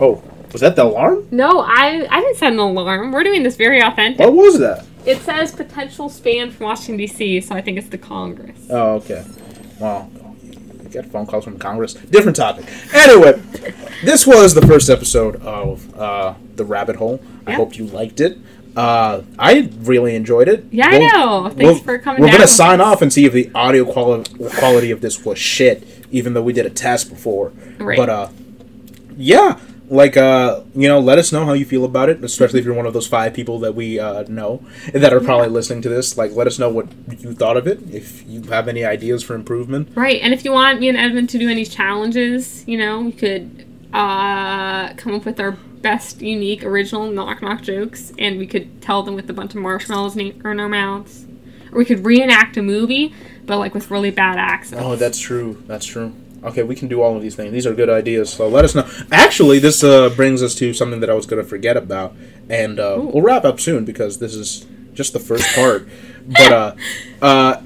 oh, 0.00 0.22
was 0.52 0.60
that 0.60 0.76
the 0.76 0.84
alarm? 0.84 1.26
No, 1.30 1.60
I 1.60 2.06
I 2.10 2.20
didn't 2.20 2.36
set 2.36 2.52
an 2.52 2.58
alarm. 2.58 3.12
We're 3.12 3.24
doing 3.24 3.42
this 3.42 3.56
very 3.56 3.80
authentic. 3.82 4.20
What 4.20 4.32
was 4.34 4.58
that? 4.60 4.86
It 5.04 5.18
says 5.18 5.52
potential 5.52 6.08
spam 6.08 6.52
from 6.52 6.66
Washington 6.66 6.96
D.C., 6.96 7.40
so 7.42 7.54
I 7.54 7.60
think 7.60 7.76
it's 7.78 7.88
the 7.88 7.98
Congress. 7.98 8.56
Oh, 8.70 8.94
okay. 8.94 9.24
Well, 9.78 10.10
we 10.82 10.88
got 10.88 11.04
phone 11.06 11.26
calls 11.26 11.44
from 11.44 11.58
Congress. 11.58 11.92
Different 11.94 12.36
topic. 12.36 12.64
Anyway, 12.94 13.32
this 14.02 14.26
was 14.26 14.54
the 14.54 14.62
first 14.66 14.88
episode 14.88 15.36
of 15.42 15.94
uh, 15.98 16.34
The 16.54 16.64
Rabbit 16.64 16.96
Hole. 16.96 17.20
I 17.46 17.50
Yeah. 17.50 17.56
hope 17.56 17.76
you 17.76 17.84
liked 17.86 18.20
it. 18.20 18.38
Uh, 18.76 19.22
I 19.38 19.70
really 19.80 20.16
enjoyed 20.16 20.48
it. 20.48 20.66
Yeah, 20.70 20.88
I 20.88 20.98
know. 20.98 21.48
Thanks 21.48 21.80
for 21.80 21.98
coming 21.98 22.22
We're 22.22 22.28
down 22.28 22.38
gonna 22.38 22.48
sign 22.48 22.80
off 22.80 23.02
and 23.02 23.12
see 23.12 23.24
if 23.24 23.32
the 23.32 23.50
audio 23.54 23.84
quali- 23.84 24.24
quality 24.58 24.90
of 24.90 25.00
this 25.00 25.24
was 25.24 25.38
shit, 25.38 25.86
even 26.10 26.34
though 26.34 26.42
we 26.42 26.52
did 26.52 26.66
a 26.66 26.70
test 26.70 27.08
before. 27.08 27.52
Right. 27.78 27.96
But 27.96 28.10
uh, 28.10 28.28
yeah, 29.16 29.60
like 29.88 30.16
uh, 30.16 30.62
you 30.74 30.88
know, 30.88 30.98
let 30.98 31.18
us 31.18 31.30
know 31.32 31.44
how 31.44 31.52
you 31.52 31.64
feel 31.64 31.84
about 31.84 32.08
it, 32.08 32.24
especially 32.24 32.58
if 32.58 32.64
you're 32.64 32.74
one 32.74 32.86
of 32.86 32.92
those 32.92 33.06
five 33.06 33.34
people 33.34 33.60
that 33.60 33.74
we 33.74 34.00
uh, 34.00 34.24
know 34.24 34.64
that 34.92 35.12
are 35.12 35.20
probably 35.20 35.48
listening 35.48 35.82
to 35.82 35.88
this. 35.88 36.16
Like, 36.16 36.32
let 36.32 36.46
us 36.46 36.58
know 36.58 36.68
what 36.68 36.88
you 37.20 37.32
thought 37.32 37.56
of 37.56 37.66
it. 37.66 37.80
If 37.92 38.26
you 38.26 38.42
have 38.44 38.66
any 38.66 38.84
ideas 38.84 39.22
for 39.22 39.34
improvement. 39.34 39.90
Right, 39.94 40.20
and 40.20 40.32
if 40.34 40.44
you 40.44 40.52
want 40.52 40.80
me 40.80 40.88
and 40.88 40.98
Edmund 40.98 41.30
to 41.30 41.38
do 41.38 41.48
any 41.48 41.64
challenges, 41.64 42.66
you 42.66 42.78
know, 42.78 43.02
we 43.02 43.12
could 43.12 43.66
uh, 43.92 44.94
come 44.94 45.14
up 45.14 45.24
with 45.24 45.38
our 45.38 45.56
best, 45.84 46.22
unique, 46.22 46.64
original 46.64 47.10
knock 47.10 47.42
knock 47.42 47.62
jokes, 47.62 48.10
and 48.18 48.38
we 48.38 48.46
could 48.46 48.80
tell 48.82 49.04
them 49.04 49.14
with 49.14 49.30
a 49.30 49.32
bunch 49.32 49.54
of 49.54 49.60
marshmallows 49.60 50.16
in 50.16 50.40
our 50.44 50.68
mouths. 50.68 51.26
Or 51.70 51.78
we 51.78 51.84
could 51.84 52.04
reenact 52.04 52.56
a 52.56 52.62
movie, 52.62 53.14
but 53.44 53.58
like 53.58 53.74
with 53.74 53.90
really 53.90 54.10
bad 54.10 54.38
accents. 54.38 54.82
Oh, 54.84 54.96
that's 54.96 55.18
true. 55.20 55.62
That's 55.66 55.86
true. 55.86 56.14
Okay, 56.42 56.62
we 56.62 56.74
can 56.74 56.88
do 56.88 57.02
all 57.02 57.14
of 57.16 57.22
these 57.22 57.36
things. 57.36 57.52
These 57.52 57.66
are 57.66 57.74
good 57.74 57.90
ideas. 57.90 58.32
So 58.32 58.48
let 58.48 58.64
us 58.64 58.74
know. 58.74 58.88
Actually, 59.12 59.58
this 59.58 59.84
uh, 59.84 60.08
brings 60.10 60.42
us 60.42 60.54
to 60.56 60.72
something 60.72 61.00
that 61.00 61.10
I 61.10 61.14
was 61.14 61.26
going 61.26 61.42
to 61.42 61.48
forget 61.48 61.76
about, 61.76 62.16
and 62.48 62.80
uh, 62.80 62.96
we'll 62.98 63.22
wrap 63.22 63.44
up 63.44 63.60
soon 63.60 63.84
because 63.84 64.18
this 64.18 64.34
is 64.34 64.66
just 64.94 65.12
the 65.12 65.20
first 65.20 65.54
part. 65.54 65.86
but 66.26 66.52
uh, 66.52 66.74
uh, 67.22 67.62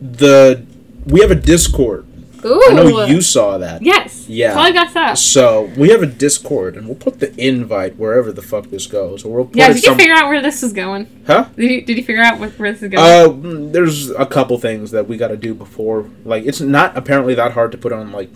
the 0.00 0.64
we 1.04 1.20
have 1.20 1.32
a 1.32 1.36
Discord. 1.36 2.06
Ooh, 2.44 2.62
I 2.68 2.72
know 2.74 3.04
you 3.06 3.20
saw 3.20 3.58
that. 3.58 3.82
Yes. 3.82 4.28
Yeah. 4.28 4.58
Us 4.58 4.96
up. 4.96 5.16
So 5.16 5.70
we 5.76 5.90
have 5.90 6.02
a 6.02 6.06
Discord, 6.06 6.76
and 6.76 6.86
we'll 6.86 6.96
put 6.96 7.20
the 7.20 7.34
invite 7.40 7.96
wherever 7.96 8.32
the 8.32 8.42
fuck 8.42 8.66
this 8.66 8.86
goes. 8.86 9.24
Or 9.24 9.36
we'll 9.36 9.44
put 9.46 9.56
Yeah, 9.56 9.72
did 9.72 9.84
you 9.84 9.94
figure 9.94 10.14
out 10.14 10.28
where 10.28 10.42
this 10.42 10.62
is 10.62 10.72
going? 10.72 11.24
huh? 11.26 11.48
Did 11.56 11.70
you, 11.70 11.82
did 11.82 11.96
you 11.96 12.04
figure 12.04 12.22
out 12.22 12.38
where 12.38 12.50
this 12.58 12.82
is 12.82 12.90
going? 12.90 12.98
Uh, 12.98 13.70
there's 13.72 14.10
a 14.10 14.26
couple 14.26 14.58
things 14.58 14.90
that 14.90 15.08
we 15.08 15.16
got 15.16 15.28
to 15.28 15.36
do 15.36 15.54
before. 15.54 16.10
Like, 16.24 16.44
it's 16.44 16.60
not 16.60 16.96
apparently 16.96 17.34
that 17.34 17.52
hard 17.52 17.72
to 17.72 17.78
put 17.78 17.92
on 17.92 18.12
like 18.12 18.30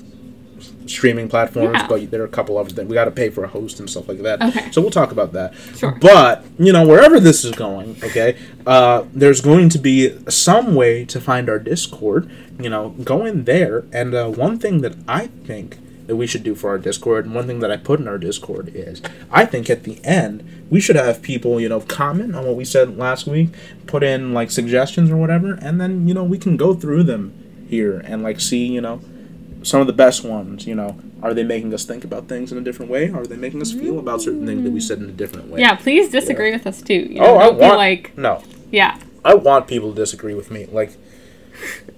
streaming 0.90 1.28
platforms, 1.28 1.72
Yeah. 1.74 1.86
but 1.88 2.10
there 2.10 2.20
are 2.22 2.26
a 2.26 2.28
couple 2.28 2.58
of 2.58 2.74
them. 2.74 2.88
We 2.88 2.94
got 2.94 3.04
to 3.06 3.10
pay 3.10 3.30
for 3.30 3.44
a 3.44 3.48
host 3.48 3.78
and 3.80 3.88
stuff 3.88 4.08
like 4.08 4.22
that. 4.22 4.42
Okay. 4.42 4.70
So 4.72 4.80
we'll 4.80 4.90
talk 4.90 5.12
about 5.12 5.32
that. 5.32 5.54
Sure. 5.76 5.92
But 6.00 6.44
you 6.58 6.72
know, 6.72 6.86
wherever 6.86 7.20
this 7.20 7.44
is 7.44 7.52
going, 7.52 7.96
okay, 8.02 8.36
uh, 8.66 9.04
there's 9.12 9.40
going 9.40 9.68
to 9.70 9.78
be 9.78 10.16
some 10.28 10.74
way 10.74 11.04
to 11.06 11.20
find 11.20 11.48
our 11.48 11.58
Discord. 11.58 12.30
You 12.58 12.68
know, 12.70 12.90
go 13.04 13.24
in 13.24 13.44
there, 13.44 13.84
and 13.92 14.14
uh, 14.14 14.28
one 14.28 14.58
thing 14.58 14.80
that 14.82 14.94
I 15.08 15.28
think 15.28 15.78
that 16.06 16.16
we 16.16 16.26
should 16.26 16.42
do 16.42 16.54
for 16.56 16.70
our 16.70 16.78
Discord, 16.78 17.24
and 17.24 17.34
one 17.34 17.46
thing 17.46 17.60
that 17.60 17.70
I 17.70 17.76
put 17.76 18.00
in 18.00 18.08
our 18.08 18.18
Discord 18.18 18.72
is, 18.74 19.00
I 19.30 19.44
think 19.46 19.70
at 19.70 19.84
the 19.84 20.04
end 20.04 20.44
we 20.68 20.80
should 20.80 20.96
have 20.96 21.22
people, 21.22 21.60
you 21.60 21.68
know, 21.68 21.80
comment 21.80 22.34
on 22.34 22.44
what 22.46 22.56
we 22.56 22.64
said 22.64 22.98
last 22.98 23.26
week, 23.26 23.50
put 23.86 24.02
in 24.02 24.34
like 24.34 24.50
suggestions 24.50 25.10
or 25.10 25.16
whatever, 25.16 25.54
and 25.62 25.80
then 25.80 26.08
you 26.08 26.14
know 26.14 26.24
we 26.24 26.36
can 26.38 26.56
go 26.56 26.74
through 26.74 27.04
them 27.04 27.32
here 27.68 28.00
and 28.04 28.22
like 28.24 28.40
see, 28.40 28.66
you 28.66 28.80
know, 28.80 29.00
some 29.62 29.80
of 29.80 29.86
the 29.86 29.92
best 29.92 30.24
ones. 30.24 30.66
You 30.66 30.74
know, 30.74 30.98
are 31.22 31.34
they 31.34 31.44
making 31.44 31.72
us 31.74 31.84
think 31.84 32.04
about 32.04 32.28
things 32.28 32.52
in 32.52 32.58
a 32.58 32.60
different 32.60 32.90
way? 32.90 33.10
Are 33.10 33.26
they 33.26 33.36
making 33.36 33.60
us 33.62 33.72
feel 33.72 33.98
about 33.98 34.22
certain 34.22 34.46
things 34.46 34.62
that 34.64 34.70
we 34.70 34.80
said 34.80 34.98
in 34.98 35.04
a 35.08 35.12
different 35.12 35.48
way? 35.48 35.60
yeah, 35.60 35.74
please 35.76 36.10
disagree 36.10 36.52
with 36.52 36.66
us 36.66 36.82
too. 36.82 36.94
You 36.94 37.20
oh, 37.20 37.24
know, 37.24 37.34
Oh, 37.34 37.38
I 37.38 37.50
want 37.50 37.76
like, 37.76 38.16
no. 38.16 38.42
yeah. 38.70 38.98
I 39.24 39.34
want 39.34 39.66
people 39.68 39.90
to 39.90 39.96
disagree 39.96 40.34
with 40.34 40.50
me. 40.50 40.66
Like, 40.66 40.96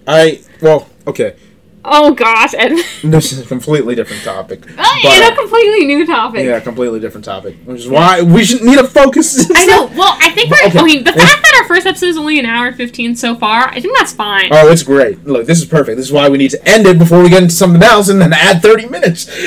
I 0.06 0.40
well, 0.60 0.88
okay. 1.06 1.36
Oh 1.84 2.14
gosh, 2.14 2.54
Ed. 2.54 2.78
This 3.02 3.32
is 3.32 3.40
a 3.40 3.46
completely 3.46 3.94
different 3.94 4.22
topic. 4.22 4.62
But, 5.02 5.32
a 5.32 5.34
completely 5.36 5.84
new 5.86 6.06
topic. 6.06 6.44
yeah, 6.44 6.60
completely 6.60 7.00
different 7.00 7.24
topic. 7.24 7.56
Which 7.64 7.80
is 7.80 7.88
why 7.88 8.22
we 8.22 8.44
should 8.44 8.62
need 8.62 8.78
a 8.78 8.86
focus. 8.86 9.50
I 9.54 9.66
know. 9.66 9.86
Well, 9.96 10.16
I 10.20 10.30
think 10.30 10.50
we're. 10.50 10.68
Okay. 10.68 10.78
I 10.78 10.82
mean, 10.84 11.02
the 11.04 11.12
fact 11.12 11.42
that 11.42 11.58
our 11.60 11.66
first 11.66 11.86
episode 11.86 12.06
is 12.06 12.16
only 12.16 12.38
an 12.38 12.46
hour 12.46 12.68
and 12.68 12.76
fifteen 12.76 13.16
so 13.16 13.34
far, 13.34 13.68
I 13.68 13.80
think 13.80 13.96
that's 13.98 14.12
fine. 14.12 14.48
Oh, 14.52 14.68
it's 14.70 14.84
great. 14.84 15.24
Look, 15.26 15.46
this 15.46 15.58
is 15.58 15.64
perfect. 15.64 15.96
This 15.96 16.06
is 16.06 16.12
why 16.12 16.28
we 16.28 16.38
need 16.38 16.52
to 16.52 16.68
end 16.68 16.86
it 16.86 16.98
before 17.00 17.20
we 17.20 17.28
get 17.28 17.42
into 17.42 17.54
something 17.54 17.82
else 17.82 18.08
and 18.08 18.20
then 18.20 18.32
add 18.32 18.62
30 18.62 18.88
minutes. 18.88 19.24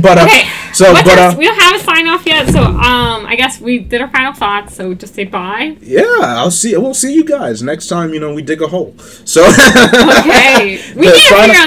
but, 0.00 0.18
uh, 0.18 0.24
Okay. 0.24 0.48
so, 0.72 0.92
What's 0.92 1.08
but, 1.08 1.18
uh, 1.18 1.34
we 1.36 1.44
don't 1.44 1.60
have 1.60 1.80
a 1.80 1.84
sign 1.84 2.06
off 2.08 2.24
yet, 2.26 2.48
so 2.48 2.60
um, 2.62 3.26
I 3.26 3.34
guess 3.36 3.60
we 3.60 3.78
did 3.78 4.00
our 4.00 4.08
final 4.08 4.32
thoughts. 4.32 4.74
So 4.74 4.94
just 4.94 5.14
say 5.14 5.24
bye. 5.24 5.76
yeah, 5.80 6.04
I'll 6.20 6.50
see, 6.50 6.76
we'll 6.76 6.94
see 6.94 7.12
you 7.14 7.24
guys 7.24 7.62
next 7.62 7.88
time, 7.88 8.14
you 8.14 8.20
know, 8.20 8.32
we 8.32 8.42
dig 8.42 8.62
a 8.62 8.68
hole. 8.68 8.94
So, 9.24 9.44
Okay, 9.46 10.80
we 10.96 11.06
The 11.08 11.12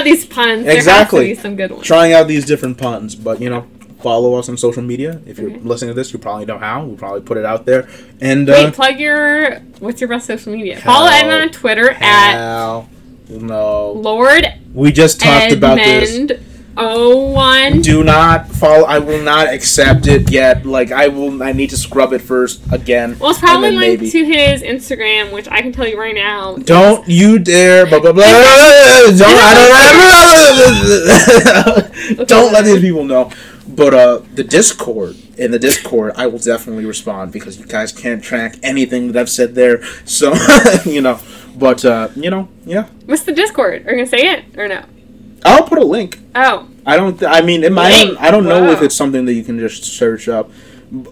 out 0.00 0.04
these 0.04 0.24
puns. 0.26 0.66
Exactly. 0.66 1.18
There 1.20 1.28
has 1.28 1.36
to 1.38 1.42
be 1.42 1.42
some 1.48 1.56
good 1.56 1.70
ones. 1.72 1.86
trying 1.86 2.12
out 2.12 2.28
these 2.28 2.44
different 2.46 2.78
puns, 2.78 3.14
but, 3.14 3.40
you 3.40 3.48
know, 3.50 3.66
follow 4.02 4.34
us 4.34 4.48
on 4.48 4.56
social 4.56 4.82
media. 4.82 5.20
If 5.26 5.38
you're 5.38 5.50
Okay. 5.50 5.60
listening 5.62 5.90
to 5.90 5.94
this, 5.94 6.12
you 6.12 6.18
probably 6.18 6.44
know 6.44 6.58
how. 6.58 6.84
We'll 6.84 6.96
probably 6.96 7.20
put 7.20 7.36
it 7.38 7.44
out 7.44 7.66
there. 7.66 7.86
And, 8.20 8.50
uh, 8.50 8.52
Wait, 8.64 8.74
plug 8.74 8.98
your. 8.98 9.58
What's 9.78 10.00
your 10.00 10.08
best 10.08 10.26
social 10.26 10.52
media? 10.52 10.78
Follow 10.80 11.06
Hell. 11.08 11.20
Edmund 11.30 11.42
on 11.42 11.48
Twitter 11.50 11.90
at 11.90 12.34
no. 13.28 13.92
Lord 13.92 14.46
We 14.74 14.90
just 14.92 15.20
talked 15.20 15.52
about 15.52 15.76
this. 15.76 16.18
Oh 16.76 17.30
one. 17.32 17.82
Do 17.82 18.02
not 18.02 18.48
follow. 18.48 18.84
I 18.84 18.98
will 18.98 19.22
not 19.22 19.52
accept 19.52 20.06
it 20.06 20.30
yet. 20.30 20.64
Like 20.64 20.90
I 20.90 21.08
will. 21.08 21.42
I 21.42 21.52
need 21.52 21.70
to 21.70 21.76
scrub 21.76 22.12
it 22.12 22.20
first 22.20 22.62
again. 22.72 23.18
Well, 23.18 23.30
it's 23.30 23.40
probably 23.40 23.72
linked 23.72 24.02
maybe. 24.02 24.10
to 24.10 24.24
his 24.24 24.62
Instagram, 24.62 25.32
which 25.32 25.48
I 25.48 25.60
can 25.60 25.72
tell 25.72 25.86
you 25.86 25.98
right 25.98 26.14
now. 26.14 26.56
Don't 26.56 27.06
you 27.08 27.38
dare! 27.38 27.86
Blah 27.86 28.00
blah 28.00 28.12
blah. 28.12 28.24
Don't 28.24 29.22
I 29.22 29.54
don't. 32.16 32.28
don't 32.28 32.52
let 32.52 32.64
these 32.64 32.80
people 32.80 33.04
know. 33.04 33.30
But 33.68 33.94
uh, 33.94 34.22
the 34.34 34.44
Discord 34.44 35.16
in 35.38 35.50
the 35.50 35.58
Discord, 35.58 36.12
I 36.16 36.26
will 36.26 36.38
definitely 36.38 36.84
respond 36.84 37.32
because 37.32 37.58
you 37.58 37.66
guys 37.66 37.92
can't 37.92 38.22
track 38.22 38.56
anything 38.62 39.12
that 39.12 39.20
I've 39.20 39.30
said 39.30 39.54
there. 39.54 39.82
So 40.04 40.34
you 40.84 41.00
know. 41.00 41.20
But 41.54 41.84
uh, 41.84 42.08
you 42.16 42.30
know, 42.30 42.48
yeah. 42.64 42.88
What's 43.04 43.24
the 43.24 43.32
Discord? 43.32 43.86
Are 43.86 43.90
you 43.90 43.96
gonna 43.98 44.06
say 44.06 44.32
it 44.32 44.58
or 44.58 44.68
no? 44.68 44.84
I'll 45.44 45.64
put 45.64 45.78
a 45.78 45.84
link. 45.84 46.18
Oh, 46.34 46.68
I 46.86 46.96
don't. 46.96 47.18
Th- 47.18 47.30
I 47.30 47.40
mean, 47.42 47.64
it 47.64 47.72
might. 47.72 47.90
Link. 48.06 48.20
I 48.20 48.30
don't 48.30 48.44
know 48.44 48.70
if 48.70 48.82
it's 48.82 48.94
something 48.94 49.24
that 49.26 49.34
you 49.34 49.42
can 49.42 49.58
just 49.58 49.84
search 49.84 50.28
up, 50.28 50.50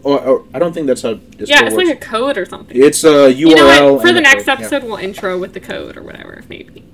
or, 0.02 0.20
or 0.20 0.44
I 0.54 0.58
don't 0.58 0.72
think 0.72 0.86
that's 0.86 1.02
how 1.02 1.14
Discord 1.14 1.48
yeah, 1.48 1.64
it's 1.66 1.74
works. 1.74 1.88
like 1.88 1.96
a 1.96 2.00
code 2.00 2.38
or 2.38 2.46
something. 2.46 2.76
it's 2.80 3.04
a 3.04 3.32
URL. 3.32 3.36
you 3.36 3.54
know 3.56 3.94
what? 3.94 4.06
For 4.06 4.12
the 4.12 4.20
next 4.20 4.44
code, 4.44 4.58
yeah. 4.60 4.66
episode, 4.66 4.84
we'll 4.84 4.96
intro 4.96 5.38
with 5.38 5.52
the 5.54 5.60
code 5.60 5.96
or 5.96 6.02
whatever, 6.02 6.44
maybe. 6.48 6.84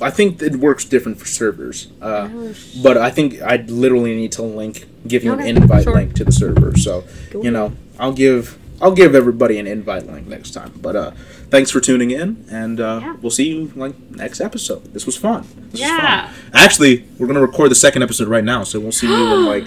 I 0.00 0.10
think 0.10 0.40
it 0.42 0.56
works 0.56 0.84
different 0.84 1.18
for 1.18 1.26
servers. 1.26 1.88
Uh, 2.00 2.28
Oh, 2.32 2.54
but 2.82 2.96
I 2.96 3.10
think 3.10 3.42
I 3.42 3.56
literally 3.56 4.14
need 4.14 4.32
to 4.32 4.42
link, 4.42 4.86
give 5.06 5.22
you 5.24 5.32
an 5.32 5.40
invite 5.40 5.84
sure. 5.84 5.94
link 5.94 6.14
to 6.14 6.24
the 6.24 6.32
server. 6.32 6.76
So 6.76 7.04
you 7.32 7.50
know, 7.50 7.72
I'll 7.98 8.12
give 8.12 8.58
I'll 8.82 8.92
give 8.94 9.14
everybody 9.14 9.58
an 9.58 9.66
invite 9.66 10.06
link 10.06 10.26
next 10.26 10.50
time. 10.50 10.72
But 10.82 10.96
uh, 10.96 11.10
thanks 11.50 11.70
for 11.70 11.80
tuning 11.80 12.10
in, 12.10 12.44
and 12.50 12.80
uh, 12.80 12.98
Yeah. 13.02 13.16
we'll 13.22 13.30
see 13.30 13.48
you 13.48 13.72
like 13.76 13.94
next 14.10 14.40
episode. 14.40 14.92
This 14.92 15.06
was 15.06 15.16
fun. 15.16 15.46
This 15.70 15.80
Yeah. 15.80 16.26
was 16.26 16.34
fun. 16.36 16.50
Actually, 16.52 17.04
we're 17.18 17.28
gonna 17.28 17.40
record 17.40 17.70
the 17.70 17.74
second 17.76 18.02
episode 18.02 18.28
right 18.28 18.44
now, 18.44 18.64
so 18.64 18.80
we'll 18.80 18.92
see 18.92 19.06
you 19.06 19.14
in 19.14 19.46
like 19.54 19.64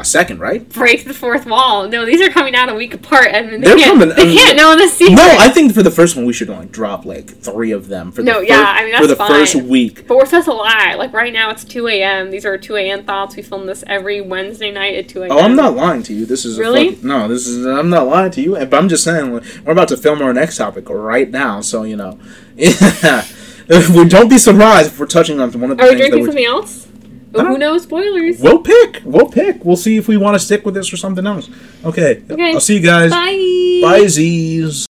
a 0.00 0.04
second, 0.04 0.38
right? 0.38 0.68
Break 0.68 1.04
the 1.04 1.14
fourth 1.14 1.44
wall. 1.44 1.88
No, 1.88 2.04
these 2.04 2.20
are 2.20 2.30
coming 2.30 2.54
out 2.54 2.68
a 2.68 2.74
week 2.74 2.94
apart, 2.94 3.28
and 3.32 3.50
they 3.50 3.58
They're 3.58 3.76
can't. 3.76 3.98
coming- 4.00 4.14
they 4.16 4.34
can't 4.34 4.56
know 4.56 4.76
the 4.76 4.86
secret. 4.88 5.16
No, 5.16 5.36
I 5.38 5.48
think 5.48 5.74
for 5.74 5.82
the 5.82 5.90
first 5.90 6.14
one 6.14 6.24
we 6.24 6.32
should 6.32 6.48
like 6.48 6.70
drop 6.70 7.04
like 7.04 7.28
three 7.40 7.72
of 7.72 7.88
them 7.88 8.12
for 8.12 8.22
the 8.22 8.30
No, 8.30 8.38
fir- 8.38 8.44
yeah, 8.44 8.64
I 8.76 8.82
mean, 8.82 8.92
that's 8.92 9.02
for 9.02 9.08
the 9.08 9.16
first 9.16 9.54
week. 9.56 10.06
But 10.06 10.16
we're 10.16 10.26
supposed 10.26 10.44
to 10.46 10.52
lie. 10.54 10.94
Like 10.96 11.12
right 11.12 11.32
now, 11.32 11.50
it's 11.50 11.64
2 11.64 11.88
a.m. 11.88 12.30
These 12.30 12.46
are 12.46 12.56
2 12.56 12.76
a.m. 12.76 13.04
thoughts. 13.04 13.34
We 13.36 13.42
film 13.42 13.66
this 13.66 13.82
every 13.86 14.20
Wednesday 14.20 14.70
night 14.70 14.94
at 14.94 15.08
2 15.08 15.22
a.m. 15.22 15.32
Oh, 15.32 15.40
I'm 15.40 15.56
not 15.56 15.74
lying 15.74 16.02
to 16.04 16.14
you. 16.14 16.26
This 16.26 16.44
is 16.44 16.58
Really? 16.58 16.88
A 16.88 16.92
fucking, 16.92 17.08
no, 17.08 17.26
this 17.28 17.46
is. 17.46 17.66
I'm 17.66 17.90
not 17.90 18.06
lying 18.06 18.30
to 18.32 18.40
you. 18.40 18.52
But 18.54 18.74
I'm 18.74 18.88
just 18.88 19.04
saying 19.04 19.32
like, 19.32 19.44
we're 19.64 19.72
about 19.72 19.88
to 19.88 19.96
film 19.96 20.22
our 20.22 20.32
next 20.32 20.56
topic 20.58 20.88
right 20.88 21.30
now. 21.30 21.60
So 21.60 21.82
you 21.82 21.96
know, 21.96 22.18
yeah. 22.56 23.24
we 23.68 24.04
don't 24.08 24.28
be 24.28 24.38
surprised 24.38 24.92
if 24.92 24.98
we're 25.00 25.06
touching 25.06 25.40
on 25.40 25.50
one 25.60 25.70
of 25.72 25.78
the 25.78 25.84
Are 25.84 25.90
we 25.90 25.96
drinking 25.96 26.24
something 26.24 26.44
else? 26.44 26.87
Who 27.32 27.58
knows? 27.58 27.82
Spoilers. 27.84 28.40
We'll 28.40 28.62
pick. 28.62 29.02
We'll 29.04 29.28
pick. 29.28 29.64
We'll 29.64 29.76
see 29.76 29.96
if 29.96 30.08
we 30.08 30.16
want 30.16 30.34
to 30.34 30.38
stick 30.38 30.64
with 30.64 30.74
this 30.74 30.92
or 30.92 30.96
something 30.96 31.26
else. 31.26 31.48
Okay. 31.84 32.22
Okay. 32.30 32.54
I'll 32.54 32.60
see 32.60 32.76
you 32.76 32.82
guys. 32.82 33.10
Bye. 33.10 33.80
Bye, 33.82 34.06
Z's. 34.08 34.87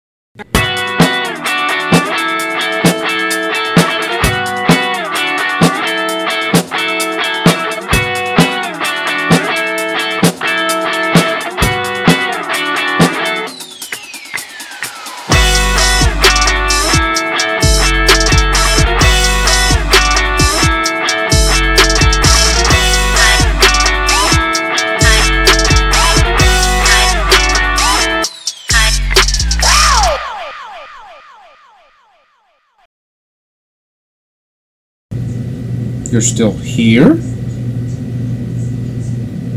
You're 36.15 36.21
still 36.21 36.53
here? 36.53 37.17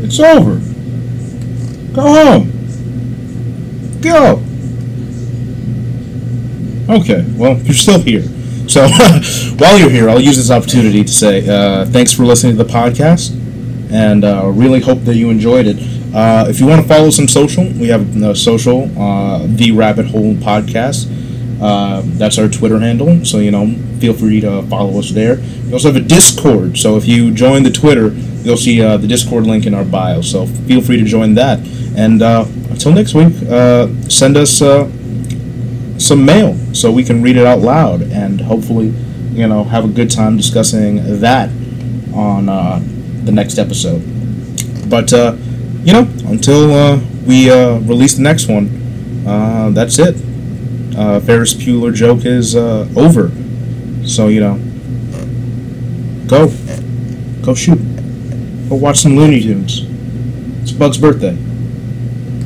It's 0.03 0.19
over. 0.19 0.55
Go 1.93 2.01
home. 2.01 2.51
Go. 4.01 4.43
Okay, 6.93 7.25
well, 7.37 7.57
you're 7.61 7.73
still 7.73 8.01
here. 8.01 8.23
So, 8.67 8.89
while 9.57 9.79
you're 9.79 9.89
here, 9.89 10.09
I'll 10.09 10.19
use 10.19 10.35
this 10.35 10.51
opportunity 10.51 11.01
to 11.01 11.09
say 11.09 11.47
uh, 11.47 11.85
thanks 11.85 12.11
for 12.11 12.23
listening 12.25 12.57
to 12.57 12.63
the 12.65 12.69
podcast, 12.69 13.31
and 13.89 14.25
uh, 14.25 14.47
really 14.47 14.81
hope 14.81 14.99
that 15.05 15.15
you 15.15 15.29
enjoyed 15.29 15.65
it. 15.65 15.77
Uh, 16.13 16.45
if 16.49 16.59
you 16.59 16.67
want 16.67 16.81
to 16.81 16.87
follow 16.89 17.05
on 17.05 17.11
social, 17.29 17.63
we 17.63 17.87
have 17.87 18.21
uh, 18.21 18.35
social, 18.35 18.91
uh, 19.01 19.47
The 19.47 19.71
Rabbit 19.71 20.07
Hole 20.07 20.33
Podcast. 20.33 21.09
Uh, 21.61 22.01
that's 22.17 22.37
our 22.37 22.49
Twitter 22.49 22.79
handle, 22.81 23.23
so 23.23 23.37
you 23.37 23.51
know, 23.51 23.73
feel 23.99 24.13
free 24.13 24.41
to 24.41 24.63
follow 24.63 24.97
us 24.99 25.11
there. 25.11 25.37
We 25.65 25.73
also 25.73 25.91
have 25.91 26.01
a 26.01 26.05
Discord, 26.07 26.77
so 26.77 26.97
if 26.97 27.07
you 27.07 27.31
join 27.31 27.63
the 27.63 27.71
Twitter, 27.71 28.09
you'll 28.43 28.57
see 28.57 28.81
uh, 28.81 28.97
the 28.97 29.07
Discord 29.07 29.45
link 29.45 29.65
in 29.65 29.73
our 29.73 29.85
bio. 29.85 30.21
So 30.21 30.45
feel 30.45 30.81
free 30.81 30.97
to 30.97 31.03
join 31.05 31.35
that. 31.35 31.59
And 31.95 32.21
uh, 32.21 32.45
until 32.69 32.93
next 32.93 33.13
week, 33.13 33.33
uh, 33.49 33.87
send 34.09 34.37
us 34.37 34.61
uh, 34.61 34.89
some 35.97 36.25
mail 36.25 36.55
so 36.73 36.91
we 36.91 37.03
can 37.03 37.21
read 37.21 37.35
it 37.35 37.45
out 37.45 37.59
loud 37.59 38.01
and 38.03 38.39
hopefully, 38.39 38.87
you 39.31 39.47
know, 39.47 39.63
have 39.65 39.85
a 39.85 39.89
good 39.89 40.09
time 40.09 40.37
discussing 40.37 41.19
that 41.19 41.49
on 42.13 42.49
uh, 42.49 42.79
the 43.23 43.31
next 43.31 43.57
episode. 43.57 44.01
But 44.89 45.11
you 45.11 45.93
know, 45.93 46.07
until 46.25 46.97
we 47.25 47.51
release 47.51 48.15
the 48.15 48.23
next 48.23 48.47
one, 48.47 49.73
that's 49.73 49.99
it 49.99 50.15
Ferris 51.25 51.53
Bueller 51.53 51.93
joke 51.93 52.25
is 52.25 52.55
over. 52.55 53.31
So 54.05 54.27
you 54.27 54.39
know, 54.39 54.55
go, 56.27 56.47
go 57.43 57.53
shoot, 57.53 57.79
go 58.69 58.75
watch 58.75 58.99
some 58.99 59.15
Looney 59.15 59.41
Tunes. 59.41 59.83
It's 60.61 60.71
Bug's 60.71 60.97
birthday. 60.97 61.37